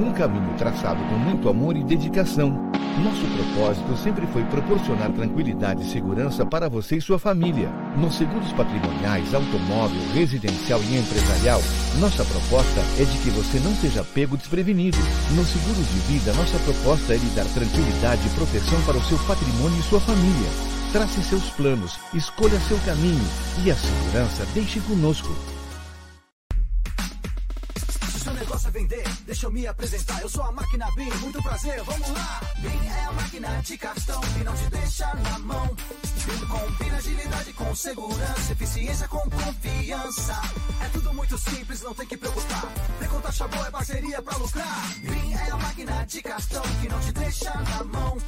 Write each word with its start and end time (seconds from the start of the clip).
Um 0.00 0.14
caminho 0.14 0.56
traçado 0.56 0.98
com 1.10 1.16
muito 1.16 1.46
amor 1.50 1.76
e 1.76 1.84
dedicação. 1.84 2.48
Nosso 3.04 3.26
propósito 3.36 3.94
sempre 3.98 4.26
foi 4.28 4.42
proporcionar 4.44 5.12
tranquilidade 5.12 5.82
e 5.82 5.90
segurança 5.90 6.46
para 6.46 6.70
você 6.70 6.96
e 6.96 7.00
sua 7.02 7.18
família. 7.18 7.68
Nos 7.98 8.14
seguros 8.14 8.50
patrimoniais, 8.54 9.34
automóvel, 9.34 10.00
residencial 10.14 10.80
e 10.84 10.96
empresarial, 10.96 11.60
nossa 11.98 12.24
proposta 12.24 12.80
é 12.98 13.04
de 13.04 13.18
que 13.18 13.28
você 13.28 13.60
não 13.60 13.74
seja 13.74 14.02
pego 14.02 14.38
desprevenido. 14.38 14.96
No 15.36 15.44
seguro 15.44 15.82
de 15.82 15.98
vida, 16.08 16.32
nossa 16.32 16.58
proposta 16.60 17.12
é 17.12 17.18
lhe 17.18 17.30
dar 17.36 17.44
tranquilidade 17.52 18.26
e 18.26 18.30
proteção 18.30 18.80
para 18.86 18.96
o 18.96 19.04
seu 19.04 19.18
patrimônio 19.26 19.78
e 19.78 19.82
sua 19.82 20.00
família. 20.00 20.50
Trace 20.92 21.22
seus 21.22 21.50
planos, 21.50 22.00
escolha 22.14 22.58
seu 22.60 22.78
caminho 22.86 23.24
e 23.62 23.70
a 23.70 23.74
segurança 23.74 24.46
deixe 24.54 24.80
conosco. 24.80 25.59
Negócio 28.60 28.68
é 28.68 28.70
vender, 28.70 29.04
deixa 29.24 29.46
eu 29.46 29.50
me 29.50 29.66
apresentar. 29.66 30.20
Eu 30.20 30.28
sou 30.28 30.44
a 30.44 30.52
máquina 30.52 30.86
BIM, 30.94 31.10
muito 31.20 31.42
prazer, 31.42 31.82
vamos 31.82 32.08
lá. 32.10 32.40
BIM 32.58 32.88
é 32.88 33.04
a 33.04 33.12
máquina 33.12 33.62
de 33.62 33.78
cartão 33.78 34.20
que 34.20 34.44
não 34.44 34.54
te 34.54 34.70
deixa 34.70 35.14
na 35.14 35.38
mão. 35.38 35.76
BIM 36.26 36.46
combina 36.46 36.96
agilidade 36.96 37.52
com 37.54 37.74
segurança, 37.74 38.52
eficiência 38.52 39.08
com 39.08 39.18
confiança. 39.30 40.40
É 40.84 40.88
tudo 40.92 41.14
muito 41.14 41.38
simples, 41.38 41.82
não 41.82 41.94
tem 41.94 42.06
que 42.06 42.16
preocupar. 42.16 42.72
Vem 42.98 43.20
taxa 43.20 43.48
boa, 43.48 43.66
é 43.66 43.70
parceria 43.70 44.22
pra 44.22 44.36
lucrar. 44.36 44.94
BIM 44.98 45.32
é 45.32 45.50
a 45.50 45.56
máquina 45.56 46.06
de 46.06 46.22
cartão 46.22 46.62
que 46.80 46.88
não 46.88 47.00
te 47.00 47.12
deixa 47.12 47.54
na 47.54 47.84
mão. 47.84 48.18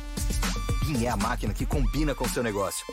BIM 0.87 1.05
é 1.05 1.09
a 1.09 1.17
máquina 1.17 1.53
que 1.53 1.67
combina 1.67 2.15
com 2.15 2.25
o 2.25 2.29
seu 2.29 2.43
negócio. 2.43 2.87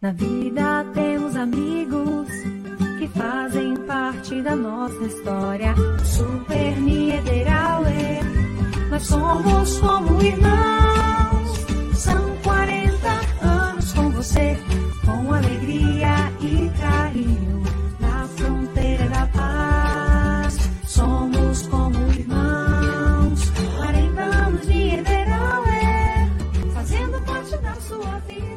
Na 0.00 0.12
vida 0.12 0.84
temos 0.94 1.34
amigos 1.34 2.57
que 2.98 3.06
fazem 3.08 3.76
parte 3.76 4.42
da 4.42 4.56
nossa 4.56 5.04
história. 5.04 5.72
Super 6.04 6.76
Niederauer, 6.80 8.24
nós 8.90 9.06
somos 9.06 9.78
como 9.78 10.20
irmãos. 10.20 11.66
São 11.94 12.36
40 12.42 13.08
anos 13.46 13.92
com 13.92 14.10
você, 14.10 14.58
com 15.04 15.32
alegria 15.32 16.32
e 16.40 16.68
carinho. 16.80 17.62
Na 18.00 18.26
fronteira 18.26 19.08
da 19.08 19.26
paz, 19.28 20.58
somos 20.84 21.66
como 21.68 21.96
irmãos. 22.12 23.50
40 23.76 24.22
anos 24.22 24.62
de 24.62 24.72
Niederauer, 24.72 26.30
fazendo 26.74 27.20
parte 27.24 27.56
da 27.58 27.74
sua 27.74 28.18
vida. 28.26 28.48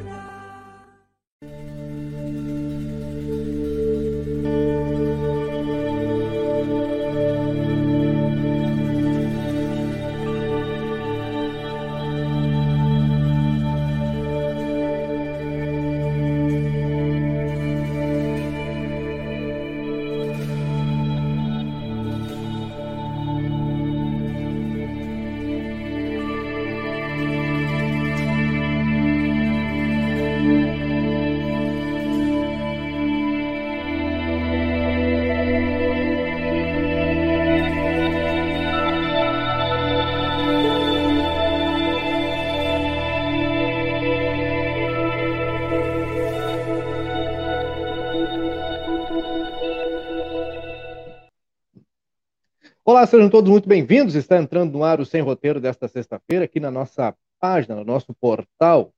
Olá, 53.02 53.08
sejam 53.08 53.32
todos 53.32 53.50
muito 53.50 53.68
bem-vindos. 53.68 54.14
Está 54.14 54.38
entrando 54.38 54.74
no 54.74 54.84
ar 54.84 55.00
o 55.00 55.06
Sem 55.08 55.24
Roteiro 55.24 55.60
desta 55.60 55.88
sexta-feira, 55.88 56.46
aqui 56.46 56.60
na 56.60 56.70
nossa 56.70 57.16
página, 57.40 57.74
no 57.74 57.84
nosso 57.84 58.14
portal, 58.14 58.94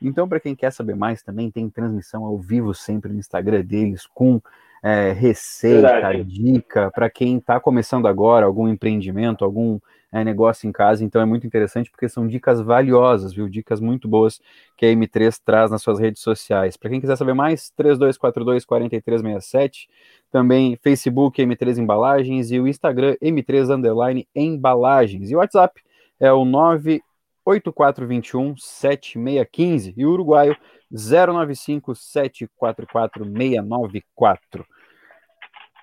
Então, 0.00 0.28
para 0.28 0.40
quem 0.40 0.54
quer 0.54 0.70
saber 0.70 0.94
mais, 0.94 1.22
também 1.22 1.50
tem 1.50 1.68
transmissão 1.68 2.24
ao 2.24 2.38
vivo 2.38 2.74
sempre 2.74 3.12
no 3.12 3.18
Instagram 3.18 3.64
deles, 3.64 4.06
com 4.06 4.40
é, 4.82 5.12
receita, 5.12 5.92
Verdade. 5.92 6.24
dica, 6.24 6.90
para 6.90 7.08
quem 7.08 7.38
está 7.38 7.58
começando 7.58 8.06
agora, 8.06 8.44
algum 8.44 8.68
empreendimento, 8.68 9.44
algum 9.44 9.80
é, 10.14 10.22
negócio 10.22 10.68
em 10.68 10.72
casa. 10.72 11.02
Então, 11.04 11.20
é 11.20 11.24
muito 11.24 11.44
interessante 11.44 11.90
porque 11.90 12.08
são 12.08 12.28
dicas 12.28 12.60
valiosas, 12.60 13.32
viu? 13.32 13.48
Dicas 13.48 13.80
muito 13.80 14.06
boas 14.06 14.40
que 14.76 14.86
a 14.86 14.88
M3 14.88 15.40
traz 15.44 15.72
nas 15.72 15.82
suas 15.82 15.98
redes 15.98 16.22
sociais. 16.22 16.76
Para 16.76 16.90
quem 16.90 17.00
quiser 17.00 17.16
saber 17.16 17.34
mais, 17.34 17.72
3242-4367 17.76 19.88
também 20.30 20.78
Facebook 20.82 21.42
M3 21.42 21.78
Embalagens 21.78 22.52
e 22.52 22.60
o 22.60 22.68
Instagram 22.68 23.16
M3 23.20 23.74
Underline 23.74 24.28
Embalagens. 24.34 25.30
E 25.30 25.34
o 25.34 25.38
WhatsApp 25.38 25.82
é 26.20 26.32
o 26.32 26.44
98421 26.44 28.56
7615 28.56 29.94
e 29.96 30.06
o 30.06 30.10
uruguaio 30.10 30.56
095 30.92 31.92
744 31.96 33.24
694. 33.24 34.64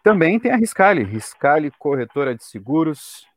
Também 0.04 0.40
tem 0.40 0.52
a 0.52 0.56
Riscale, 0.56 1.04
Riscale 1.04 1.70
Corretora 1.78 2.34
de 2.34 2.44
Seguros, 2.44 3.30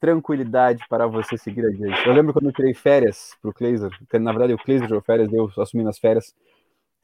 tranquilidade 0.00 0.82
para 0.88 1.06
você 1.06 1.36
seguir 1.36 1.66
adiante. 1.66 2.06
Eu 2.06 2.14
lembro 2.14 2.32
quando 2.32 2.46
eu 2.46 2.52
tirei 2.52 2.72
férias 2.72 3.36
para 3.40 3.50
o 3.50 3.54
Kleiser, 3.54 3.90
na 4.14 4.32
verdade 4.32 4.54
o 4.54 4.58
Kleiser 4.58 4.86
tirou 4.86 5.02
férias, 5.02 5.30
eu 5.32 5.50
assumi 5.58 5.84
nas 5.84 5.98
férias, 5.98 6.34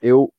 eu 0.01 0.33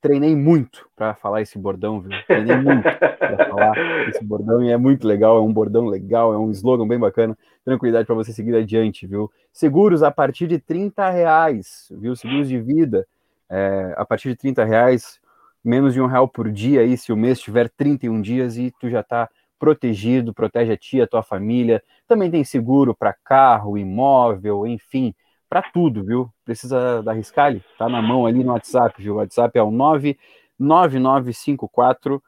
treinei 0.00 0.36
muito 0.36 0.88
para 0.94 1.14
falar 1.14 1.42
esse 1.42 1.58
bordão, 1.58 2.00
viu? 2.00 2.12
Treinei 2.26 2.56
muito 2.56 2.82
para 2.82 3.48
falar 3.48 4.08
esse 4.08 4.24
bordão 4.24 4.62
e 4.62 4.70
é 4.70 4.76
muito 4.76 5.06
legal, 5.06 5.36
é 5.36 5.40
um 5.40 5.52
bordão 5.52 5.86
legal, 5.86 6.32
é 6.32 6.38
um 6.38 6.50
slogan 6.52 6.86
bem 6.86 6.98
bacana. 6.98 7.36
Tranquilidade 7.64 8.06
para 8.06 8.14
você 8.14 8.32
seguir 8.32 8.54
adiante, 8.54 9.04
viu? 9.04 9.30
Seguros 9.52 10.04
a 10.04 10.10
partir 10.12 10.46
de 10.46 10.60
30 10.60 11.10
reais, 11.10 11.90
viu? 11.90 12.14
Seguros 12.14 12.48
de 12.48 12.60
vida 12.60 13.04
é, 13.50 13.94
a 13.96 14.04
partir 14.04 14.28
de 14.28 14.36
30 14.36 14.64
reais, 14.64 15.20
menos 15.64 15.92
de 15.92 16.00
um 16.00 16.06
real 16.06 16.28
por 16.28 16.52
dia 16.52 16.82
aí, 16.82 16.96
se 16.96 17.12
o 17.12 17.16
mês 17.16 17.40
tiver 17.40 17.68
31 17.68 18.20
dias 18.20 18.56
e 18.56 18.72
tu 18.78 18.88
já 18.88 19.00
está 19.00 19.28
protegido, 19.58 20.34
protege 20.34 20.72
a 20.72 20.76
ti, 20.76 21.00
a 21.00 21.06
tua 21.06 21.22
família. 21.22 21.82
Também 22.06 22.30
tem 22.30 22.44
seguro 22.44 22.94
para 22.94 23.12
carro, 23.12 23.78
imóvel, 23.78 24.66
enfim 24.66 25.14
para 25.48 25.62
tudo, 25.62 26.04
viu? 26.04 26.28
Precisa 26.44 27.02
da 27.02 27.12
Riscale? 27.12 27.64
Tá 27.78 27.88
na 27.88 28.02
mão 28.02 28.26
ali 28.26 28.44
no 28.44 28.52
WhatsApp, 28.52 29.02
viu? 29.02 29.14
O 29.14 29.16
WhatsApp 29.16 29.58
é 29.58 29.62
o 29.62 29.70
99954 29.70 32.22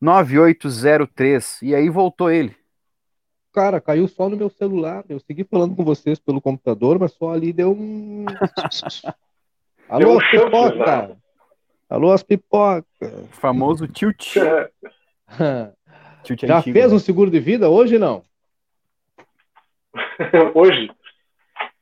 9803. 0.00 1.62
E 1.62 1.74
aí 1.74 1.88
voltou 1.88 2.30
ele. 2.30 2.54
Cara, 3.52 3.80
caiu 3.80 4.06
só 4.08 4.28
no 4.28 4.36
meu 4.36 4.50
celular. 4.50 5.04
Eu 5.08 5.18
segui 5.20 5.44
falando 5.44 5.76
com 5.76 5.84
vocês 5.84 6.18
pelo 6.18 6.40
computador, 6.40 6.98
mas 6.98 7.12
só 7.12 7.32
ali 7.32 7.52
deu 7.52 7.70
um. 7.72 8.24
Alô, 9.88 10.18
as 10.18 10.28
pipoca! 10.30 11.16
Alô, 11.88 12.12
as 12.12 12.22
pipoca! 12.22 12.86
O 13.00 13.26
famoso 13.28 13.86
tilt. 13.86 14.34
tilt 16.22 16.46
Já 16.46 16.58
antigo, 16.58 16.74
fez 16.74 16.90
né? 16.90 16.96
um 16.96 16.98
seguro 16.98 17.30
de 17.30 17.40
vida 17.40 17.68
hoje 17.68 17.98
não? 17.98 18.22
hoje? 20.54 20.90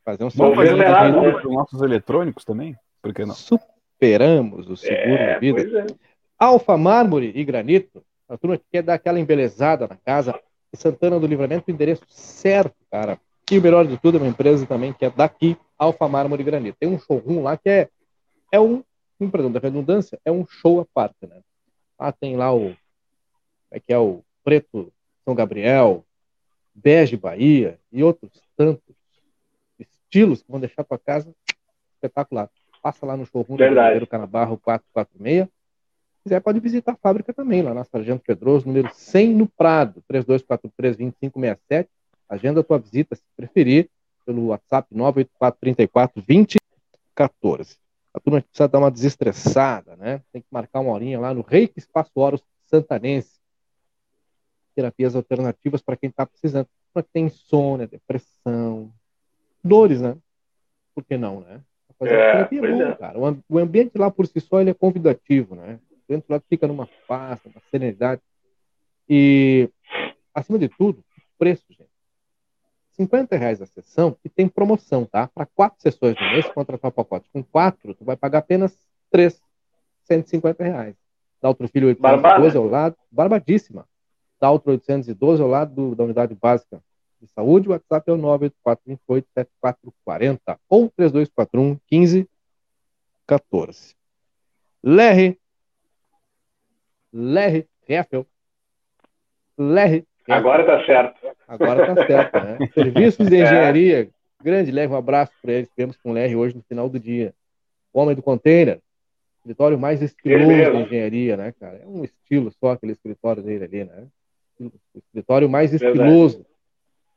Fazer 0.04 0.24
um 0.24 0.28
Vamos 0.30 0.56
fazer 0.56 0.74
um 0.74 0.78
para 0.78 1.48
os 1.48 1.54
nossos 1.54 1.82
eletrônicos 1.82 2.44
também? 2.44 2.76
Por 3.02 3.14
que 3.14 3.24
não? 3.24 3.34
Superamos 3.34 4.68
o 4.68 4.76
seguro 4.76 4.98
é, 4.98 5.38
de 5.38 5.52
vida. 5.52 5.80
É. 5.80 5.86
Alfa, 6.38 6.76
mármore 6.76 7.32
e 7.34 7.44
granito. 7.44 8.02
A 8.28 8.36
turma 8.36 8.56
que 8.56 8.64
quer 8.70 8.82
dar 8.82 8.94
aquela 8.94 9.20
embelezada 9.20 9.86
na 9.86 9.96
casa. 9.96 10.38
Santana 10.72 11.18
do 11.18 11.26
Livramento, 11.26 11.64
o 11.68 11.70
endereço 11.70 12.04
certo, 12.08 12.76
cara. 12.90 13.18
E 13.50 13.58
o 13.58 13.62
melhor 13.62 13.86
de 13.86 13.98
tudo 13.98 14.18
é 14.18 14.20
uma 14.20 14.28
empresa 14.28 14.64
também 14.66 14.92
que 14.92 15.04
é 15.04 15.10
daqui, 15.10 15.56
Alfa 15.76 16.08
Mármore 16.08 16.42
e 16.42 16.44
Granito. 16.44 16.76
Tem 16.78 16.88
um 16.88 16.98
showroom 16.98 17.42
lá 17.42 17.56
que 17.56 17.68
é, 17.68 17.88
é 18.52 18.60
um, 18.60 18.84
um 19.20 19.28
perdão 19.28 19.50
da 19.50 19.58
redundância, 19.58 20.18
é 20.24 20.30
um 20.30 20.46
show 20.46 20.80
à 20.80 20.86
parte, 20.94 21.26
né? 21.26 21.40
Lá 21.98 22.12
tem 22.12 22.36
lá 22.36 22.54
o, 22.54 22.72
é 23.70 23.80
que 23.80 23.92
é 23.92 23.98
o 23.98 24.22
Preto 24.50 24.92
São 25.24 25.32
Gabriel, 25.32 26.04
Bege 26.74 27.16
Bahia 27.16 27.78
e 27.92 28.02
outros 28.02 28.32
tantos 28.56 28.96
estilos 29.78 30.42
que 30.42 30.50
vão 30.50 30.58
deixar 30.58 30.82
tua 30.82 30.98
casa 30.98 31.32
espetacular. 31.94 32.50
Passa 32.82 33.06
lá 33.06 33.16
no 33.16 33.24
showroom 33.24 33.56
do 34.00 34.08
Canabarro 34.08 34.58
446. 34.58 35.44
Se 35.44 35.50
quiser, 36.24 36.40
pode 36.40 36.58
visitar 36.58 36.94
a 36.94 36.96
fábrica 36.96 37.32
também, 37.32 37.62
lá 37.62 37.72
na 37.72 37.84
Sargento 37.84 38.24
Pedroso, 38.26 38.66
número 38.66 38.92
100 38.92 39.36
no 39.36 39.46
Prado, 39.46 40.02
3243-2567. 40.12 41.86
Agenda 42.28 42.60
a 42.60 42.64
tua 42.64 42.80
visita, 42.80 43.14
se 43.14 43.22
preferir, 43.36 43.88
pelo 44.26 44.46
WhatsApp 44.46 44.92
984-34-2014. 44.92 47.78
A 48.12 48.18
turma 48.18 48.42
precisa 48.42 48.66
dar 48.66 48.80
uma 48.80 48.90
desestressada, 48.90 49.94
né? 49.94 50.20
Tem 50.32 50.42
que 50.42 50.48
marcar 50.50 50.80
uma 50.80 50.90
horinha 50.90 51.20
lá 51.20 51.32
no 51.32 51.42
Reiki 51.42 51.78
Espaço 51.78 52.10
Horos 52.16 52.42
Santanense. 52.62 53.38
Terapias 54.80 55.14
alternativas 55.14 55.82
para 55.82 55.96
quem 55.96 56.08
está 56.08 56.24
precisando. 56.24 56.66
Para 56.92 57.02
quem 57.02 57.10
tem 57.12 57.26
insônia, 57.26 57.86
depressão, 57.86 58.90
dores, 59.62 60.00
né? 60.00 60.16
Por 60.94 61.04
que 61.04 61.18
não, 61.18 61.40
né? 61.40 61.60
Fazer 61.98 62.14
é, 62.14 62.32
terapia 62.32 62.58
é 62.60 62.72
bom, 62.72 62.82
é. 62.82 62.96
cara. 62.96 63.18
O 63.46 63.58
ambiente 63.58 63.98
lá 63.98 64.10
por 64.10 64.26
si 64.26 64.40
só 64.40 64.58
ele 64.58 64.70
é 64.70 64.74
convidativo, 64.74 65.54
né? 65.54 65.78
Dentro 66.08 66.32
lá 66.32 66.40
fica 66.48 66.66
numa 66.66 66.88
paz, 67.06 67.38
uma 67.44 67.60
serenidade. 67.70 68.22
E, 69.06 69.68
acima 70.34 70.58
de 70.58 70.68
tudo, 70.70 71.04
preço, 71.38 71.66
gente. 71.68 71.90
50 72.92 73.36
reais 73.36 73.60
a 73.60 73.66
sessão 73.66 74.16
e 74.24 74.28
tem 74.30 74.48
promoção, 74.48 75.04
tá? 75.04 75.28
Para 75.28 75.44
quatro 75.44 75.80
sessões 75.80 76.16
no 76.18 76.30
mês, 76.32 76.48
contratar 76.48 76.90
o 76.90 76.94
pacote 76.94 77.28
com 77.30 77.42
quatro, 77.42 77.94
tu 77.94 78.04
vai 78.04 78.16
pagar 78.16 78.38
apenas 78.38 78.76
três, 79.10 79.40
150 80.04 80.64
reais. 80.64 80.96
Dá 81.40 81.48
outro 81.48 81.68
filho 81.68 81.88
812 81.88 82.22
Barbada. 82.22 82.58
ao 82.58 82.66
lado, 82.66 82.96
barbadíssima. 83.10 83.86
Dá 84.40 84.50
outro 84.50 84.72
812 84.72 85.42
ao 85.42 85.48
lado 85.48 85.74
do, 85.74 85.94
da 85.94 86.04
unidade 86.04 86.34
básica 86.34 86.80
de 87.20 87.26
saúde. 87.28 87.68
O 87.68 87.72
WhatsApp 87.72 88.10
é 88.10 88.14
o 88.14 88.18
984287440 88.18 90.58
ou 90.68 90.90
3241 90.96 91.78
1514. 91.90 93.94
Lerre. 94.82 95.38
Lerre. 97.12 97.68
Reffel. 97.86 98.26
Lerre. 99.58 100.06
Agora 100.26 100.64
tá 100.64 100.82
certo. 100.86 101.20
Agora 101.46 101.94
tá 101.94 102.06
certo, 102.06 102.40
né? 102.40 102.56
Serviços 102.72 103.28
de 103.28 103.36
é. 103.36 103.42
engenharia. 103.42 104.04
É. 104.04 104.08
Grande, 104.42 104.70
leve 104.70 104.94
um 104.94 104.96
abraço 104.96 105.32
para 105.42 105.52
eles. 105.52 105.68
Tivemos 105.70 105.98
com 105.98 106.08
o 106.10 106.14
Lerre 106.14 106.34
hoje 106.34 106.56
no 106.56 106.62
final 106.62 106.88
do 106.88 106.98
dia. 106.98 107.34
O 107.92 108.00
homem 108.00 108.16
do 108.16 108.22
container. 108.22 108.80
Escritório 109.38 109.78
mais 109.78 110.00
estiloso 110.02 110.46
de 110.46 110.82
engenharia, 110.82 111.36
né, 111.36 111.52
cara? 111.58 111.78
É 111.78 111.86
um 111.86 112.04
estilo 112.04 112.52
só 112.52 112.72
aquele 112.72 112.92
escritório 112.92 113.42
dele 113.42 113.64
ali, 113.64 113.84
né? 113.84 114.06
O 114.60 114.98
escritório 114.98 115.48
mais 115.48 115.72
estiloso 115.72 116.44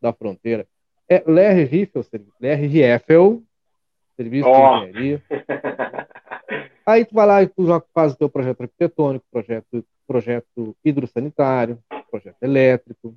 da 0.02 0.14
fronteira. 0.14 0.66
É 1.10 1.24
Ler 1.28 1.66
Riffel, 1.66 2.04
Ler 2.40 2.56
Rieffel, 2.56 3.44
serviço 4.16 4.48
oh. 4.48 4.80
de 4.80 4.90
engenharia. 4.90 5.24
Aí 6.86 7.06
tu 7.06 7.16
vai 7.16 7.26
lá 7.26 7.44
e 7.44 7.48
tu 7.48 7.66
já 7.66 7.82
faz 7.94 8.14
o 8.14 8.18
teu 8.18 8.30
projeto 8.30 8.62
arquitetônico, 8.62 9.26
projeto, 9.32 9.86
projeto 10.06 10.76
hidrossanitário, 10.84 11.80
projeto 12.12 12.38
elétrico, 12.42 13.16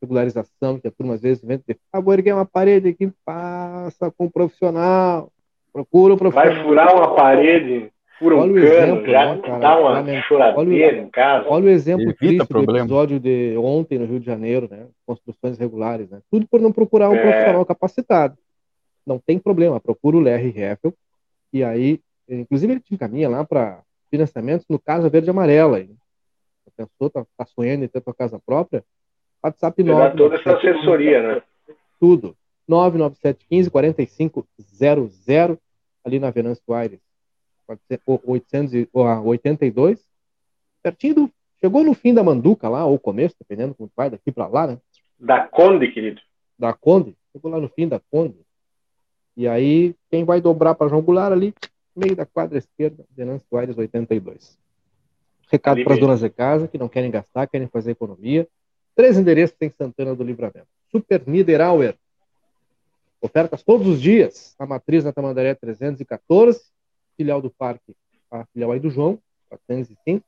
regularização, 0.00 0.78
que 0.78 0.88
a 0.88 0.90
turma 0.90 1.14
às 1.14 1.20
vezes 1.20 1.44
vem 1.44 1.58
dizer, 1.58 1.78
ah, 1.92 2.00
vou 2.00 2.12
erguer 2.14 2.32
uma 2.32 2.46
parede 2.46 2.88
aqui, 2.88 3.12
passa 3.24 4.10
com 4.10 4.26
um 4.26 4.30
profissional, 4.30 5.30
procura 5.72 6.14
um 6.14 6.16
profissional. 6.16 6.54
Vai 6.54 6.64
furar 6.64 6.94
uma 6.94 7.14
parede, 7.14 7.91
fura 8.18 8.36
olha 8.36 8.52
um 8.52 8.54
cano, 8.54 8.66
exemplo, 8.66 9.10
já 9.10 9.34
né, 9.34 9.42
cara, 9.42 9.58
dá 9.58 9.78
uma 9.78 10.22
choradeira 10.22 10.98
em 10.98 11.08
casa. 11.08 11.48
Olha 11.48 11.66
o 11.66 11.68
exemplo 11.68 12.02
Evita 12.02 12.18
triste 12.18 12.46
problema. 12.46 12.72
do 12.72 12.84
episódio 12.84 13.20
de 13.20 13.56
ontem 13.56 13.98
no 13.98 14.06
Rio 14.06 14.20
de 14.20 14.26
Janeiro, 14.26 14.68
né? 14.70 14.86
Construções 15.06 15.58
regulares, 15.58 16.10
né? 16.10 16.20
Tudo 16.30 16.46
por 16.46 16.60
não 16.60 16.72
procurar 16.72 17.10
um 17.10 17.14
é. 17.14 17.20
profissional 17.20 17.66
capacitado. 17.66 18.36
Não 19.06 19.18
tem 19.18 19.38
problema, 19.38 19.80
procura 19.80 20.16
o 20.16 20.20
Larry 20.20 20.54
Heffel 20.56 20.94
e 21.52 21.64
aí, 21.64 22.00
inclusive 22.28 22.72
ele 22.72 22.80
te 22.80 22.94
encaminha 22.94 23.28
lá 23.28 23.44
para 23.44 23.80
financiamentos 24.10 24.66
no 24.68 24.78
Casa 24.78 25.08
Verde 25.08 25.30
Amarela. 25.30 25.78
A 25.78 26.70
pessoa 26.70 27.08
está 27.08 27.26
tá 27.36 27.44
sonhando 27.46 27.84
em 27.84 27.88
ter 27.88 28.02
sua 28.02 28.14
casa 28.14 28.40
própria, 28.44 28.84
WhatsApp 29.42 29.82
9. 29.82 30.16
toda 30.16 30.36
essa 30.36 30.56
assessoria, 30.56 31.22
né? 31.22 31.42
Tudo. 31.98 32.36
99715 32.68 33.70
4500 33.70 34.44
ali 36.04 36.18
na 36.20 36.30
Venâncio 36.30 36.72
Aires 36.72 37.00
882 38.06 40.00
pertinho 40.82 41.14
do 41.14 41.30
chegou 41.60 41.84
no 41.84 41.94
fim 41.94 42.12
da 42.12 42.24
Manduca 42.24 42.68
lá 42.68 42.84
ou 42.84 42.98
começo 42.98 43.36
dependendo 43.38 43.74
como 43.74 43.90
vai 43.96 44.10
daqui 44.10 44.32
para 44.32 44.46
lá 44.46 44.66
né? 44.66 44.78
Da 45.18 45.46
Conde 45.46 45.90
querido? 45.92 46.20
Da 46.58 46.72
Conde. 46.72 47.16
Chegou 47.32 47.50
lá 47.50 47.60
no 47.60 47.68
fim 47.68 47.86
da 47.86 48.00
Conde. 48.10 48.36
E 49.36 49.46
aí 49.46 49.94
quem 50.10 50.24
vai 50.24 50.40
dobrar 50.40 50.74
para 50.74 50.88
João 50.88 51.02
Goulart 51.02 51.32
ali 51.32 51.54
meio 51.94 52.16
da 52.16 52.26
quadra 52.26 52.58
esquerda 52.58 53.04
Venâncio 53.14 53.56
Aires 53.56 53.76
82 53.76 54.58
recado 55.52 55.84
para 55.84 55.92
as 55.92 56.00
donas 56.00 56.20
de 56.20 56.30
casa 56.30 56.66
que 56.66 56.78
não 56.78 56.88
querem 56.88 57.10
gastar 57.10 57.46
querem 57.46 57.68
fazer 57.68 57.90
economia. 57.90 58.48
Três 58.96 59.18
endereços 59.18 59.56
em 59.60 59.70
Santana 59.70 60.14
do 60.14 60.24
Livramento. 60.24 60.66
Super 60.90 61.22
Niederauer. 61.26 61.94
Ofertas 63.20 63.62
todos 63.62 63.86
os 63.86 64.00
dias. 64.00 64.54
A 64.58 64.66
matriz 64.66 65.04
na 65.04 65.12
Tamandaré 65.12 65.54
314, 65.54 66.60
filial 67.22 67.40
do 67.40 67.50
Parque, 67.50 67.94
a 68.28 68.44
filial 68.46 68.72
aí 68.72 68.80
do 68.80 68.90
João, 68.90 69.16
405, 69.48 70.26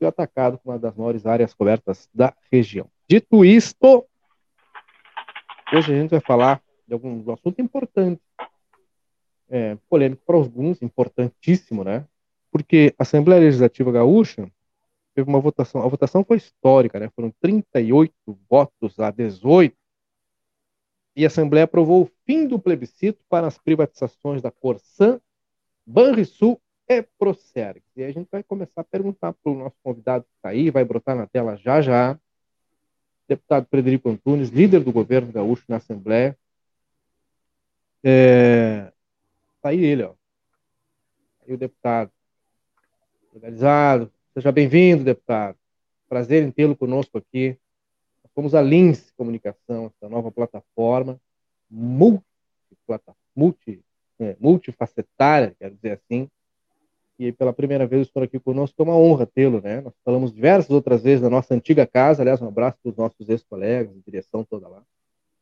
e 0.00 0.04
o 0.04 0.08
atacado 0.08 0.58
com 0.58 0.70
uma 0.70 0.78
das 0.78 0.96
maiores 0.96 1.24
áreas 1.24 1.54
cobertas 1.54 2.08
da 2.12 2.34
região. 2.50 2.90
Dito 3.08 3.44
isto, 3.44 4.04
hoje 5.72 5.92
a 5.92 6.00
gente 6.00 6.10
vai 6.10 6.20
falar 6.20 6.60
de 6.86 6.94
algum 6.94 7.32
assunto 7.32 7.62
importante, 7.62 8.20
é, 9.48 9.76
polêmico 9.88 10.22
para 10.26 10.36
alguns, 10.36 10.82
importantíssimo, 10.82 11.84
né? 11.84 12.04
Porque 12.50 12.92
a 12.98 13.04
Assembleia 13.04 13.42
Legislativa 13.42 13.92
Gaúcha 13.92 14.50
teve 15.14 15.28
uma 15.28 15.38
votação, 15.38 15.82
a 15.82 15.88
votação 15.88 16.24
foi 16.24 16.38
histórica, 16.38 16.98
né? 16.98 17.08
Foram 17.14 17.32
38 17.40 18.12
votos 18.50 18.98
a 18.98 19.12
18 19.12 19.76
e 21.14 21.24
a 21.24 21.28
Assembleia 21.28 21.64
aprovou 21.64 22.02
o 22.02 22.10
fim 22.26 22.48
do 22.48 22.58
plebiscito 22.58 23.22
para 23.28 23.46
as 23.46 23.58
privatizações 23.58 24.42
da 24.42 24.50
Corsan, 24.50 25.20
Banrisul 25.86 26.60
e 26.88 27.02
Procergs. 27.18 27.84
E 27.96 28.02
a 28.02 28.12
gente 28.12 28.28
vai 28.30 28.42
começar 28.42 28.80
a 28.80 28.84
perguntar 28.84 29.32
para 29.32 29.52
o 29.52 29.54
nosso 29.54 29.76
convidado 29.82 30.24
que 30.24 30.30
está 30.36 30.50
aí, 30.50 30.70
vai 30.70 30.84
brotar 30.84 31.16
na 31.16 31.26
tela 31.26 31.56
já 31.56 31.80
já, 31.80 32.18
deputado 33.28 33.66
Frederico 33.68 34.08
Antunes, 34.08 34.50
líder 34.50 34.84
do 34.84 34.92
governo 34.92 35.32
gaúcho 35.32 35.64
na 35.68 35.76
Assembleia. 35.76 36.36
É... 38.04 38.92
Tá 39.60 39.70
aí 39.70 39.84
ele, 39.84 40.02
ó. 40.02 40.14
Aí 41.46 41.54
o 41.54 41.58
deputado. 41.58 42.10
Legalizado. 43.32 44.12
Seja 44.34 44.50
bem-vindo, 44.50 45.04
deputado. 45.04 45.56
Prazer 46.08 46.42
em 46.42 46.50
tê-lo 46.50 46.76
conosco 46.76 47.18
aqui 47.18 47.58
fomos 48.34 48.54
a 48.54 48.62
Lins 48.62 49.10
Comunicação, 49.12 49.86
essa 49.86 50.08
nova 50.08 50.30
plataforma 50.30 51.20
multi, 51.70 52.24
multi, 53.34 53.82
é, 54.20 54.36
multifacetária, 54.40 55.54
quero 55.58 55.74
dizer 55.74 55.92
assim. 55.92 56.28
E 57.18 57.30
pela 57.30 57.52
primeira 57.52 57.86
vez 57.86 58.06
estou 58.06 58.22
aqui 58.22 58.38
conosco, 58.38 58.80
é 58.80 58.84
uma 58.84 58.96
honra 58.96 59.26
tê-lo, 59.26 59.60
né? 59.60 59.80
Nós 59.80 59.94
falamos 60.04 60.32
diversas 60.32 60.70
outras 60.70 61.02
vezes 61.02 61.22
na 61.22 61.30
nossa 61.30 61.54
antiga 61.54 61.86
casa, 61.86 62.22
aliás, 62.22 62.40
um 62.40 62.48
abraço 62.48 62.78
para 62.82 62.90
os 62.90 62.96
nossos 62.96 63.28
ex-colegas, 63.28 63.94
direção 64.04 64.44
toda 64.44 64.68
lá. 64.68 64.82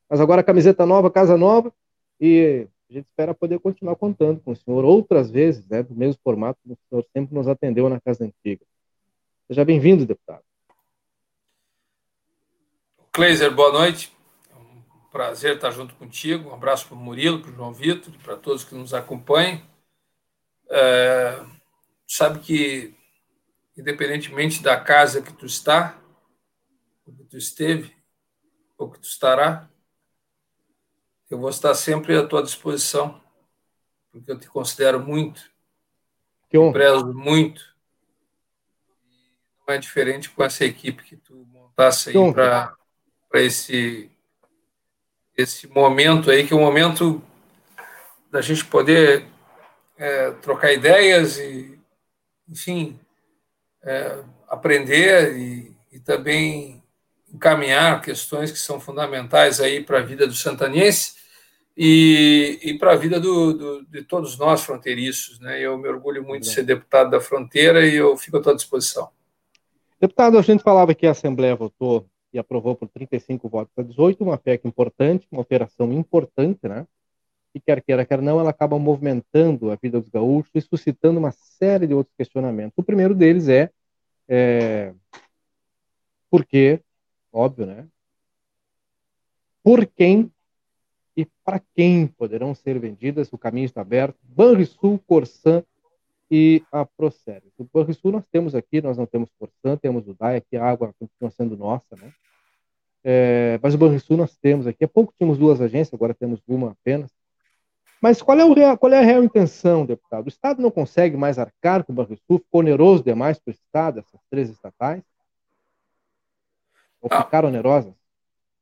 Mas 0.09 0.21
agora 0.21 0.43
camiseta 0.43 0.85
nova, 0.85 1.11
casa 1.11 1.37
nova, 1.37 1.73
e 2.21 2.67
a 2.91 2.93
gente 2.93 3.07
espera 3.07 3.33
poder 3.33 3.61
continuar 3.61 3.95
contando 3.97 4.41
com 4.41 4.51
o 4.51 4.57
senhor 4.57 4.85
outras 4.85 5.31
vezes, 5.31 5.67
né, 5.69 5.83
do 5.83 5.95
mesmo 5.95 6.21
formato 6.23 6.59
que 6.67 6.73
o 6.73 6.79
senhor 6.89 7.07
sempre 7.13 7.35
nos 7.35 7.47
atendeu 7.47 7.89
na 7.89 8.01
casa 8.01 8.25
antiga. 8.25 8.65
Seja 9.47 9.65
bem-vindo, 9.65 10.05
deputado. 10.05 10.43
Kleiser, 13.13 13.55
boa 13.55 13.73
noite. 13.73 14.13
Prazer 15.11 15.57
estar 15.57 15.73
junto 15.73 15.95
contigo. 15.97 16.51
Um 16.51 16.55
abraço 16.55 16.87
para 16.87 16.95
o 16.95 17.01
Murilo, 17.01 17.43
para 17.43 17.51
o 17.51 17.55
João 17.55 17.75
Vitor, 17.75 18.15
para 18.23 18.37
todos 18.37 18.63
que 18.63 18.75
nos 18.77 18.95
acompanham. 18.95 19.61
É, 20.69 21.45
sabe 22.07 22.39
que, 22.39 22.95
independentemente 23.77 24.63
da 24.63 24.79
casa 24.79 25.21
que 25.21 25.33
tu 25.33 25.47
está, 25.47 26.01
ou 27.05 27.13
que 27.13 27.25
tu 27.25 27.37
esteve, 27.37 27.97
ou 28.79 28.89
que 28.89 29.01
tu 29.01 29.09
estará, 29.09 29.69
eu 31.29 31.39
vou 31.39 31.51
estar 31.51 31.75
sempre 31.75 32.17
à 32.17 32.25
tua 32.25 32.43
disposição, 32.43 33.21
porque 34.13 34.31
eu 34.31 34.39
te 34.39 34.49
considero 34.49 35.01
muito, 35.01 35.51
que 36.49 36.57
eu 36.57 36.73
prezo 36.73 37.13
muito. 37.13 37.75
Não 39.67 39.75
é 39.75 39.79
diferente 39.79 40.31
com 40.31 40.43
essa 40.45 40.65
equipe 40.65 41.03
que 41.03 41.17
tu 41.17 41.35
montasse 41.47 42.11
aí 42.11 42.33
para 42.35 43.41
esse 43.41 44.11
esse 45.41 45.67
momento 45.69 46.31
aí 46.31 46.47
que 46.47 46.53
é 46.53 46.57
o 46.57 46.61
momento 46.61 47.23
da 48.31 48.41
gente 48.41 48.65
poder 48.65 49.27
é, 49.99 50.31
trocar 50.43 50.73
ideias 50.73 51.39
e 51.39 51.79
enfim 52.49 52.99
é, 53.83 54.19
aprender 54.49 55.37
e, 55.37 55.77
e, 55.93 56.01
também 56.01 56.83
encaminhar 57.33 58.01
questões 58.03 58.51
que 58.51 58.59
são 58.59 58.81
fundamentais 58.81 59.61
aí 59.61 59.83
para 59.83 59.99
a 59.99 60.03
vida 60.03 60.27
do 60.27 60.35
santanense 60.35 61.15
e, 61.77 62.59
e 62.63 62.79
para 62.79 62.93
a 62.93 62.97
vida 62.97 63.21
do, 63.21 63.53
do, 63.53 63.87
de 63.87 64.03
todos 64.03 64.37
nós 64.37 64.63
fronteiriços. 64.63 65.39
Né? 65.39 65.61
Eu 65.61 65.79
me 65.79 65.89
orgulho 65.89 66.25
muito 66.25 66.43
de 66.43 66.53
ser 66.53 66.65
deputado 66.65 67.11
da 67.11 67.21
fronteira 67.21 67.87
e 67.87 67.95
eu 67.95 68.17
fico 68.17 68.39
à 68.39 68.43
tua 68.43 68.55
disposição. 68.55 69.09
Deputado, 70.01 70.39
a 70.39 70.43
gente 70.43 70.63
falava 70.63 70.95
que 70.95 71.07
a 71.07 71.13
Assembleia 71.13 71.55
votou 71.55 72.07
e 72.33 72.39
aprovou 72.39 72.77
por 72.77 72.89
35 72.89 73.49
votos 73.49 73.73
a 73.77 73.83
18, 73.83 74.23
uma 74.23 74.39
PEC 74.39 74.67
importante, 74.67 75.27
uma 75.31 75.41
operação 75.41 75.93
importante, 75.93 76.69
né? 76.69 76.87
E 77.55 77.61
quer 77.61 77.83
queira, 77.83 78.07
quer 78.07 78.23
não, 78.23 78.39
ela 78.39 78.51
acaba 78.51 78.79
movimentando 78.79 79.71
a 79.71 79.77
vida 79.77 80.01
dos 80.01 80.09
gaúchos 80.09 80.53
e 80.55 80.61
suscitando 80.61 81.19
uma 81.19 81.33
série 81.33 81.87
de 81.87 81.95
outros 81.95 82.15
questionamentos. 82.17 82.75
O 82.77 82.83
primeiro 82.83 83.15
deles 83.15 83.49
é, 83.49 83.71
é 84.29 84.95
por 86.31 86.45
que, 86.45 86.81
óbvio, 87.33 87.67
né? 87.67 87.89
Por 89.63 89.85
quem 89.85 90.31
e 91.17 91.27
para 91.45 91.61
quem 91.75 92.07
poderão 92.07 92.55
ser 92.55 92.79
vendidas, 92.79 93.33
o 93.33 93.39
caminho 93.39 93.67
está 93.67 93.81
aberto, 93.81 94.17
Banrisul, 94.23 94.99
Corsan 95.07 95.65
e 96.31 96.63
a 96.71 96.85
Proceres. 96.85 97.53
O 97.59 97.67
Banrisul 97.73 98.13
nós 98.13 98.25
temos 98.31 98.55
aqui, 98.55 98.81
nós 98.81 98.97
não 98.97 99.07
temos 99.07 99.31
Corsan, 99.39 99.77
temos 99.77 100.07
o 100.07 100.15
DAI, 100.15 100.37
aqui 100.37 100.57
a 100.57 100.65
água 100.65 100.95
continua 100.99 101.31
sendo 101.31 101.57
nossa, 101.57 101.97
né? 101.97 102.13
É, 103.03 103.59
mas 103.63 103.75
o 103.75 103.79
Banrisul 103.79 104.17
nós 104.17 104.37
temos 104.37 104.67
aqui. 104.67 104.85
Há 104.85 104.89
pouco 104.89 105.13
tínhamos 105.19 105.39
duas 105.39 105.61
agências, 105.61 105.95
agora 105.95 106.15
temos 106.15 106.41
uma 106.47 106.73
apenas. 106.73 107.11
Mas 108.01 108.23
qual 108.23 108.39
é, 108.39 108.45
o 108.45 108.55
real, 108.55 108.79
qual 108.79 108.93
é 108.93 108.99
a 108.99 109.03
real 109.03 109.25
intenção, 109.25 109.85
deputado? 109.85 110.27
O 110.27 110.29
Estado 110.29 110.63
não 110.63 110.71
consegue 110.71 111.17
mais 111.17 111.39
arcar 111.39 111.85
com 111.85 111.93
o 111.93 111.97
Banrisul? 111.97 112.39
Ficou 112.39 112.61
oneroso 112.61 113.03
demais 113.03 113.39
para 113.39 113.51
o 113.51 113.55
Estado, 113.55 113.99
essas 113.99 114.21
três 114.31 114.49
estatais? 114.49 115.03
Ou 117.01 117.09
ah, 117.11 117.23
ficaram 117.25 117.49
onerosas? 117.49 117.93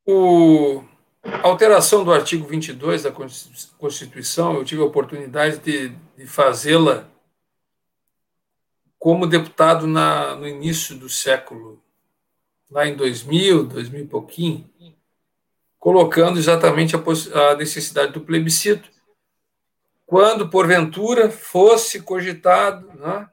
O, 0.07 0.83
a 1.23 1.47
alteração 1.47 2.05
do 2.05 2.13
artigo 2.13 2.47
22 2.47 3.03
da 3.03 3.13
Constituição, 3.13 4.55
eu 4.55 4.65
tive 4.65 4.83
a 4.83 4.87
oportunidade 4.87 5.59
de, 5.59 5.91
de 6.17 6.27
fazê-la 6.27 7.09
como 8.99 9.27
deputado 9.27 9.87
na, 9.87 10.35
no 10.35 10.47
início 10.47 10.97
do 10.97 11.09
século, 11.09 11.83
lá 12.71 12.87
em 12.87 12.97
2000, 12.97 13.65
2000 13.65 14.05
e 14.05 14.07
pouquinho, 14.07 14.71
colocando 15.79 16.39
exatamente 16.39 16.97
a, 16.97 16.99
a 17.51 17.55
necessidade 17.55 18.13
do 18.13 18.21
plebiscito, 18.21 18.91
quando, 20.05 20.49
porventura, 20.49 21.31
fosse 21.31 22.03
cogitado 22.03 22.87
né, 22.95 23.31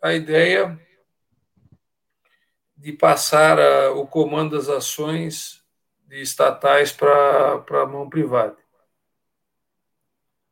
a 0.00 0.12
ideia 0.12 0.78
de 2.76 2.92
passar 2.92 3.58
a, 3.58 3.92
o 3.92 4.06
comando 4.06 4.56
das 4.56 4.68
ações 4.68 5.64
de 6.06 6.22
estatais 6.22 6.92
para 6.92 7.64
a 7.82 7.86
mão 7.86 8.08
privada. 8.08 8.56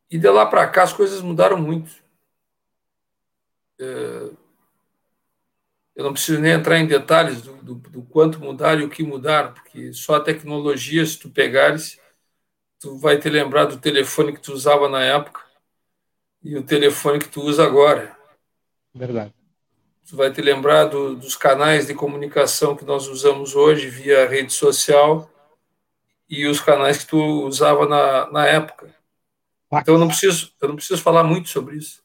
E 0.09 0.17
de 0.17 0.29
lá 0.29 0.45
para 0.45 0.67
cá 0.67 0.83
as 0.83 0.93
coisas 0.93 1.21
mudaram 1.21 1.57
muito. 1.57 1.91
É, 3.79 4.31
eu 5.97 6.03
não 6.03 6.13
preciso 6.13 6.39
nem 6.39 6.51
entrar 6.51 6.77
em 6.77 6.85
detalhes 6.85 7.41
do, 7.41 7.53
do, 7.53 7.73
do, 7.73 8.03
quanto 8.03 8.39
mudaram 8.39 8.81
e 8.81 8.85
o 8.85 8.89
que 8.89 9.01
mudaram, 9.01 9.51
porque 9.51 9.91
só 9.91 10.17
a 10.17 10.23
tecnologia, 10.23 11.03
se 11.03 11.17
tu 11.17 11.27
pegares, 11.27 11.99
tu 12.79 12.99
vai 12.99 13.17
te 13.17 13.27
lembrar 13.27 13.65
do 13.65 13.79
telefone 13.79 14.31
que 14.31 14.39
tu 14.39 14.53
usava 14.53 14.87
na 14.87 15.03
época 15.03 15.41
e 16.43 16.55
o 16.55 16.61
telefone 16.61 17.17
que 17.17 17.27
tu 17.27 17.41
usa 17.41 17.63
agora. 17.63 18.15
Verdade. 18.93 19.33
Tu 20.07 20.15
vai 20.15 20.31
te 20.31 20.39
lembrar 20.39 20.85
do, 20.85 21.15
dos 21.15 21.35
canais 21.35 21.87
de 21.87 21.95
comunicação 21.95 22.75
que 22.75 22.85
nós 22.85 23.07
usamos 23.07 23.55
hoje 23.55 23.89
via 23.89 24.29
rede 24.29 24.53
social 24.53 25.27
e 26.29 26.45
os 26.45 26.61
canais 26.61 26.99
que 26.99 27.07
tu 27.07 27.19
usava 27.47 27.87
na, 27.87 28.31
na 28.31 28.45
época. 28.45 28.95
Então 29.73 29.95
eu 29.95 29.99
não 29.99 30.07
preciso, 30.07 30.53
eu 30.61 30.67
não 30.67 30.75
preciso 30.75 31.01
falar 31.01 31.23
muito 31.23 31.49
sobre 31.49 31.77
isso. 31.77 32.03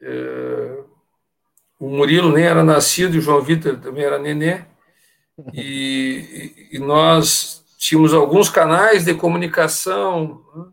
É 0.00 0.47
o 1.78 1.88
Murilo 1.88 2.32
nem 2.32 2.44
era 2.44 2.64
nascido, 2.64 3.16
o 3.16 3.20
João 3.20 3.42
Vitor 3.42 3.78
também 3.78 4.04
era 4.04 4.18
nenê, 4.18 4.64
e, 5.54 6.68
e 6.72 6.78
nós 6.78 7.64
tínhamos 7.76 8.12
alguns 8.12 8.48
canais 8.48 9.04
de 9.04 9.14
comunicação 9.14 10.44
né, 10.54 10.64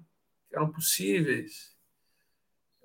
que 0.50 0.56
eram 0.56 0.72
possíveis. 0.72 1.76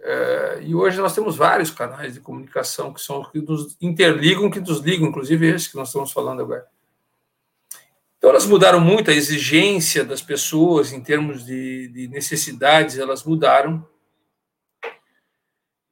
É, 0.03 0.61
e 0.63 0.75
hoje 0.75 0.99
nós 0.99 1.15
temos 1.15 1.37
vários 1.37 1.71
canais 1.71 2.15
de 2.15 2.21
comunicação 2.21 2.93
que 2.93 3.01
são 3.01 3.23
que 3.25 3.41
nos 3.41 3.77
interligam, 3.81 4.51
que 4.51 4.61
nos 4.61 4.81
ligam, 4.81 5.09
inclusive 5.09 5.47
esse 5.49 5.71
que 5.71 5.77
nós 5.77 5.89
estamos 5.89 6.13
falando 6.13 6.43
agora. 6.43 6.67
Então, 8.17 8.29
elas 8.29 8.45
mudaram 8.45 8.81
muito, 8.81 9.11
a 9.11 9.15
exigência 9.15 10.05
das 10.05 10.21
pessoas 10.21 10.93
em 10.93 11.01
termos 11.01 11.45
de, 11.47 11.89
de 11.89 12.09
necessidades, 12.09 12.99
elas 12.99 13.25
mudaram. 13.25 13.87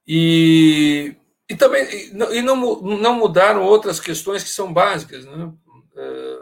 E, 0.07 1.17
e 1.49 1.57
também 1.57 1.87
e 2.33 2.43
não, 2.43 2.81
não 2.81 3.15
mudaram 3.15 3.63
outras 3.63 3.99
questões 3.99 4.43
que 4.43 4.51
são 4.51 4.73
básicas. 4.73 5.25
Né? 5.25 5.53
É, 5.97 6.39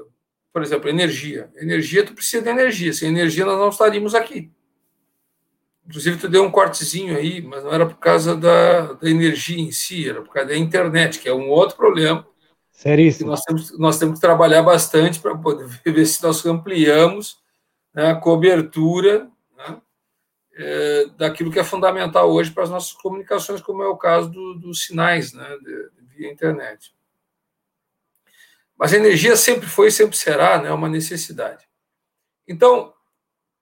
por 0.53 0.63
exemplo, 0.63 0.89
energia. 0.89 1.51
Energia, 1.57 2.05
tu 2.05 2.15
precisa 2.15 2.43
de 2.43 2.49
energia. 2.49 2.93
Sem 2.93 3.09
energia, 3.09 3.45
nós 3.45 3.59
não 3.59 3.69
estaríamos 3.69 4.15
aqui. 4.15 4.51
Inclusive, 5.87 6.19
tu 6.19 6.29
deu 6.29 6.43
um 6.43 6.51
cortezinho 6.51 7.17
aí, 7.17 7.41
mas 7.41 7.63
não 7.63 7.73
era 7.73 7.87
por 7.87 7.99
causa 7.99 8.37
da, 8.37 8.95
da 8.95 9.09
energia 9.09 9.61
em 9.61 9.71
si, 9.71 10.09
era 10.09 10.21
por 10.21 10.33
causa 10.33 10.49
da 10.49 10.57
internet, 10.57 11.21
que 11.21 11.29
é 11.29 11.33
um 11.33 11.49
outro 11.49 11.77
problema 11.77 12.27
Seríssimo. 12.77 13.31
Nós 13.31 13.41
temos, 13.41 13.79
nós 13.79 13.99
temos 13.99 14.17
que 14.17 14.21
trabalhar 14.21 14.63
bastante 14.63 15.19
para 15.19 15.35
poder 15.35 15.67
ver 15.83 16.07
se 16.07 16.23
nós 16.23 16.45
ampliamos 16.45 17.39
né, 17.95 18.11
a 18.11 18.15
cobertura 18.15 19.29
é, 20.59 21.07
daquilo 21.17 21.53
que 21.53 21.59
é 21.59 21.65
fundamental 21.65 22.31
hoje 22.33 22.51
para 22.51 22.65
as 22.65 22.71
nossas 22.71 22.93
comunicações, 22.93 23.61
como 23.61 23.83
é 23.83 23.87
o 23.87 23.97
caso 23.97 24.31
do, 24.31 24.55
dos 24.55 24.87
sinais 24.87 25.33
né, 25.35 25.47
via 26.17 26.33
internet. 26.33 26.95
Mas 28.77 28.93
a 28.93 28.97
energia 28.97 29.37
sempre 29.37 29.67
foi 29.67 29.89
e 29.89 29.93
sempre 29.93 30.17
será 30.17 30.61
né, 30.61 30.71
uma 30.73 30.89
necessidade. 30.89 31.69
Então, 32.49 32.95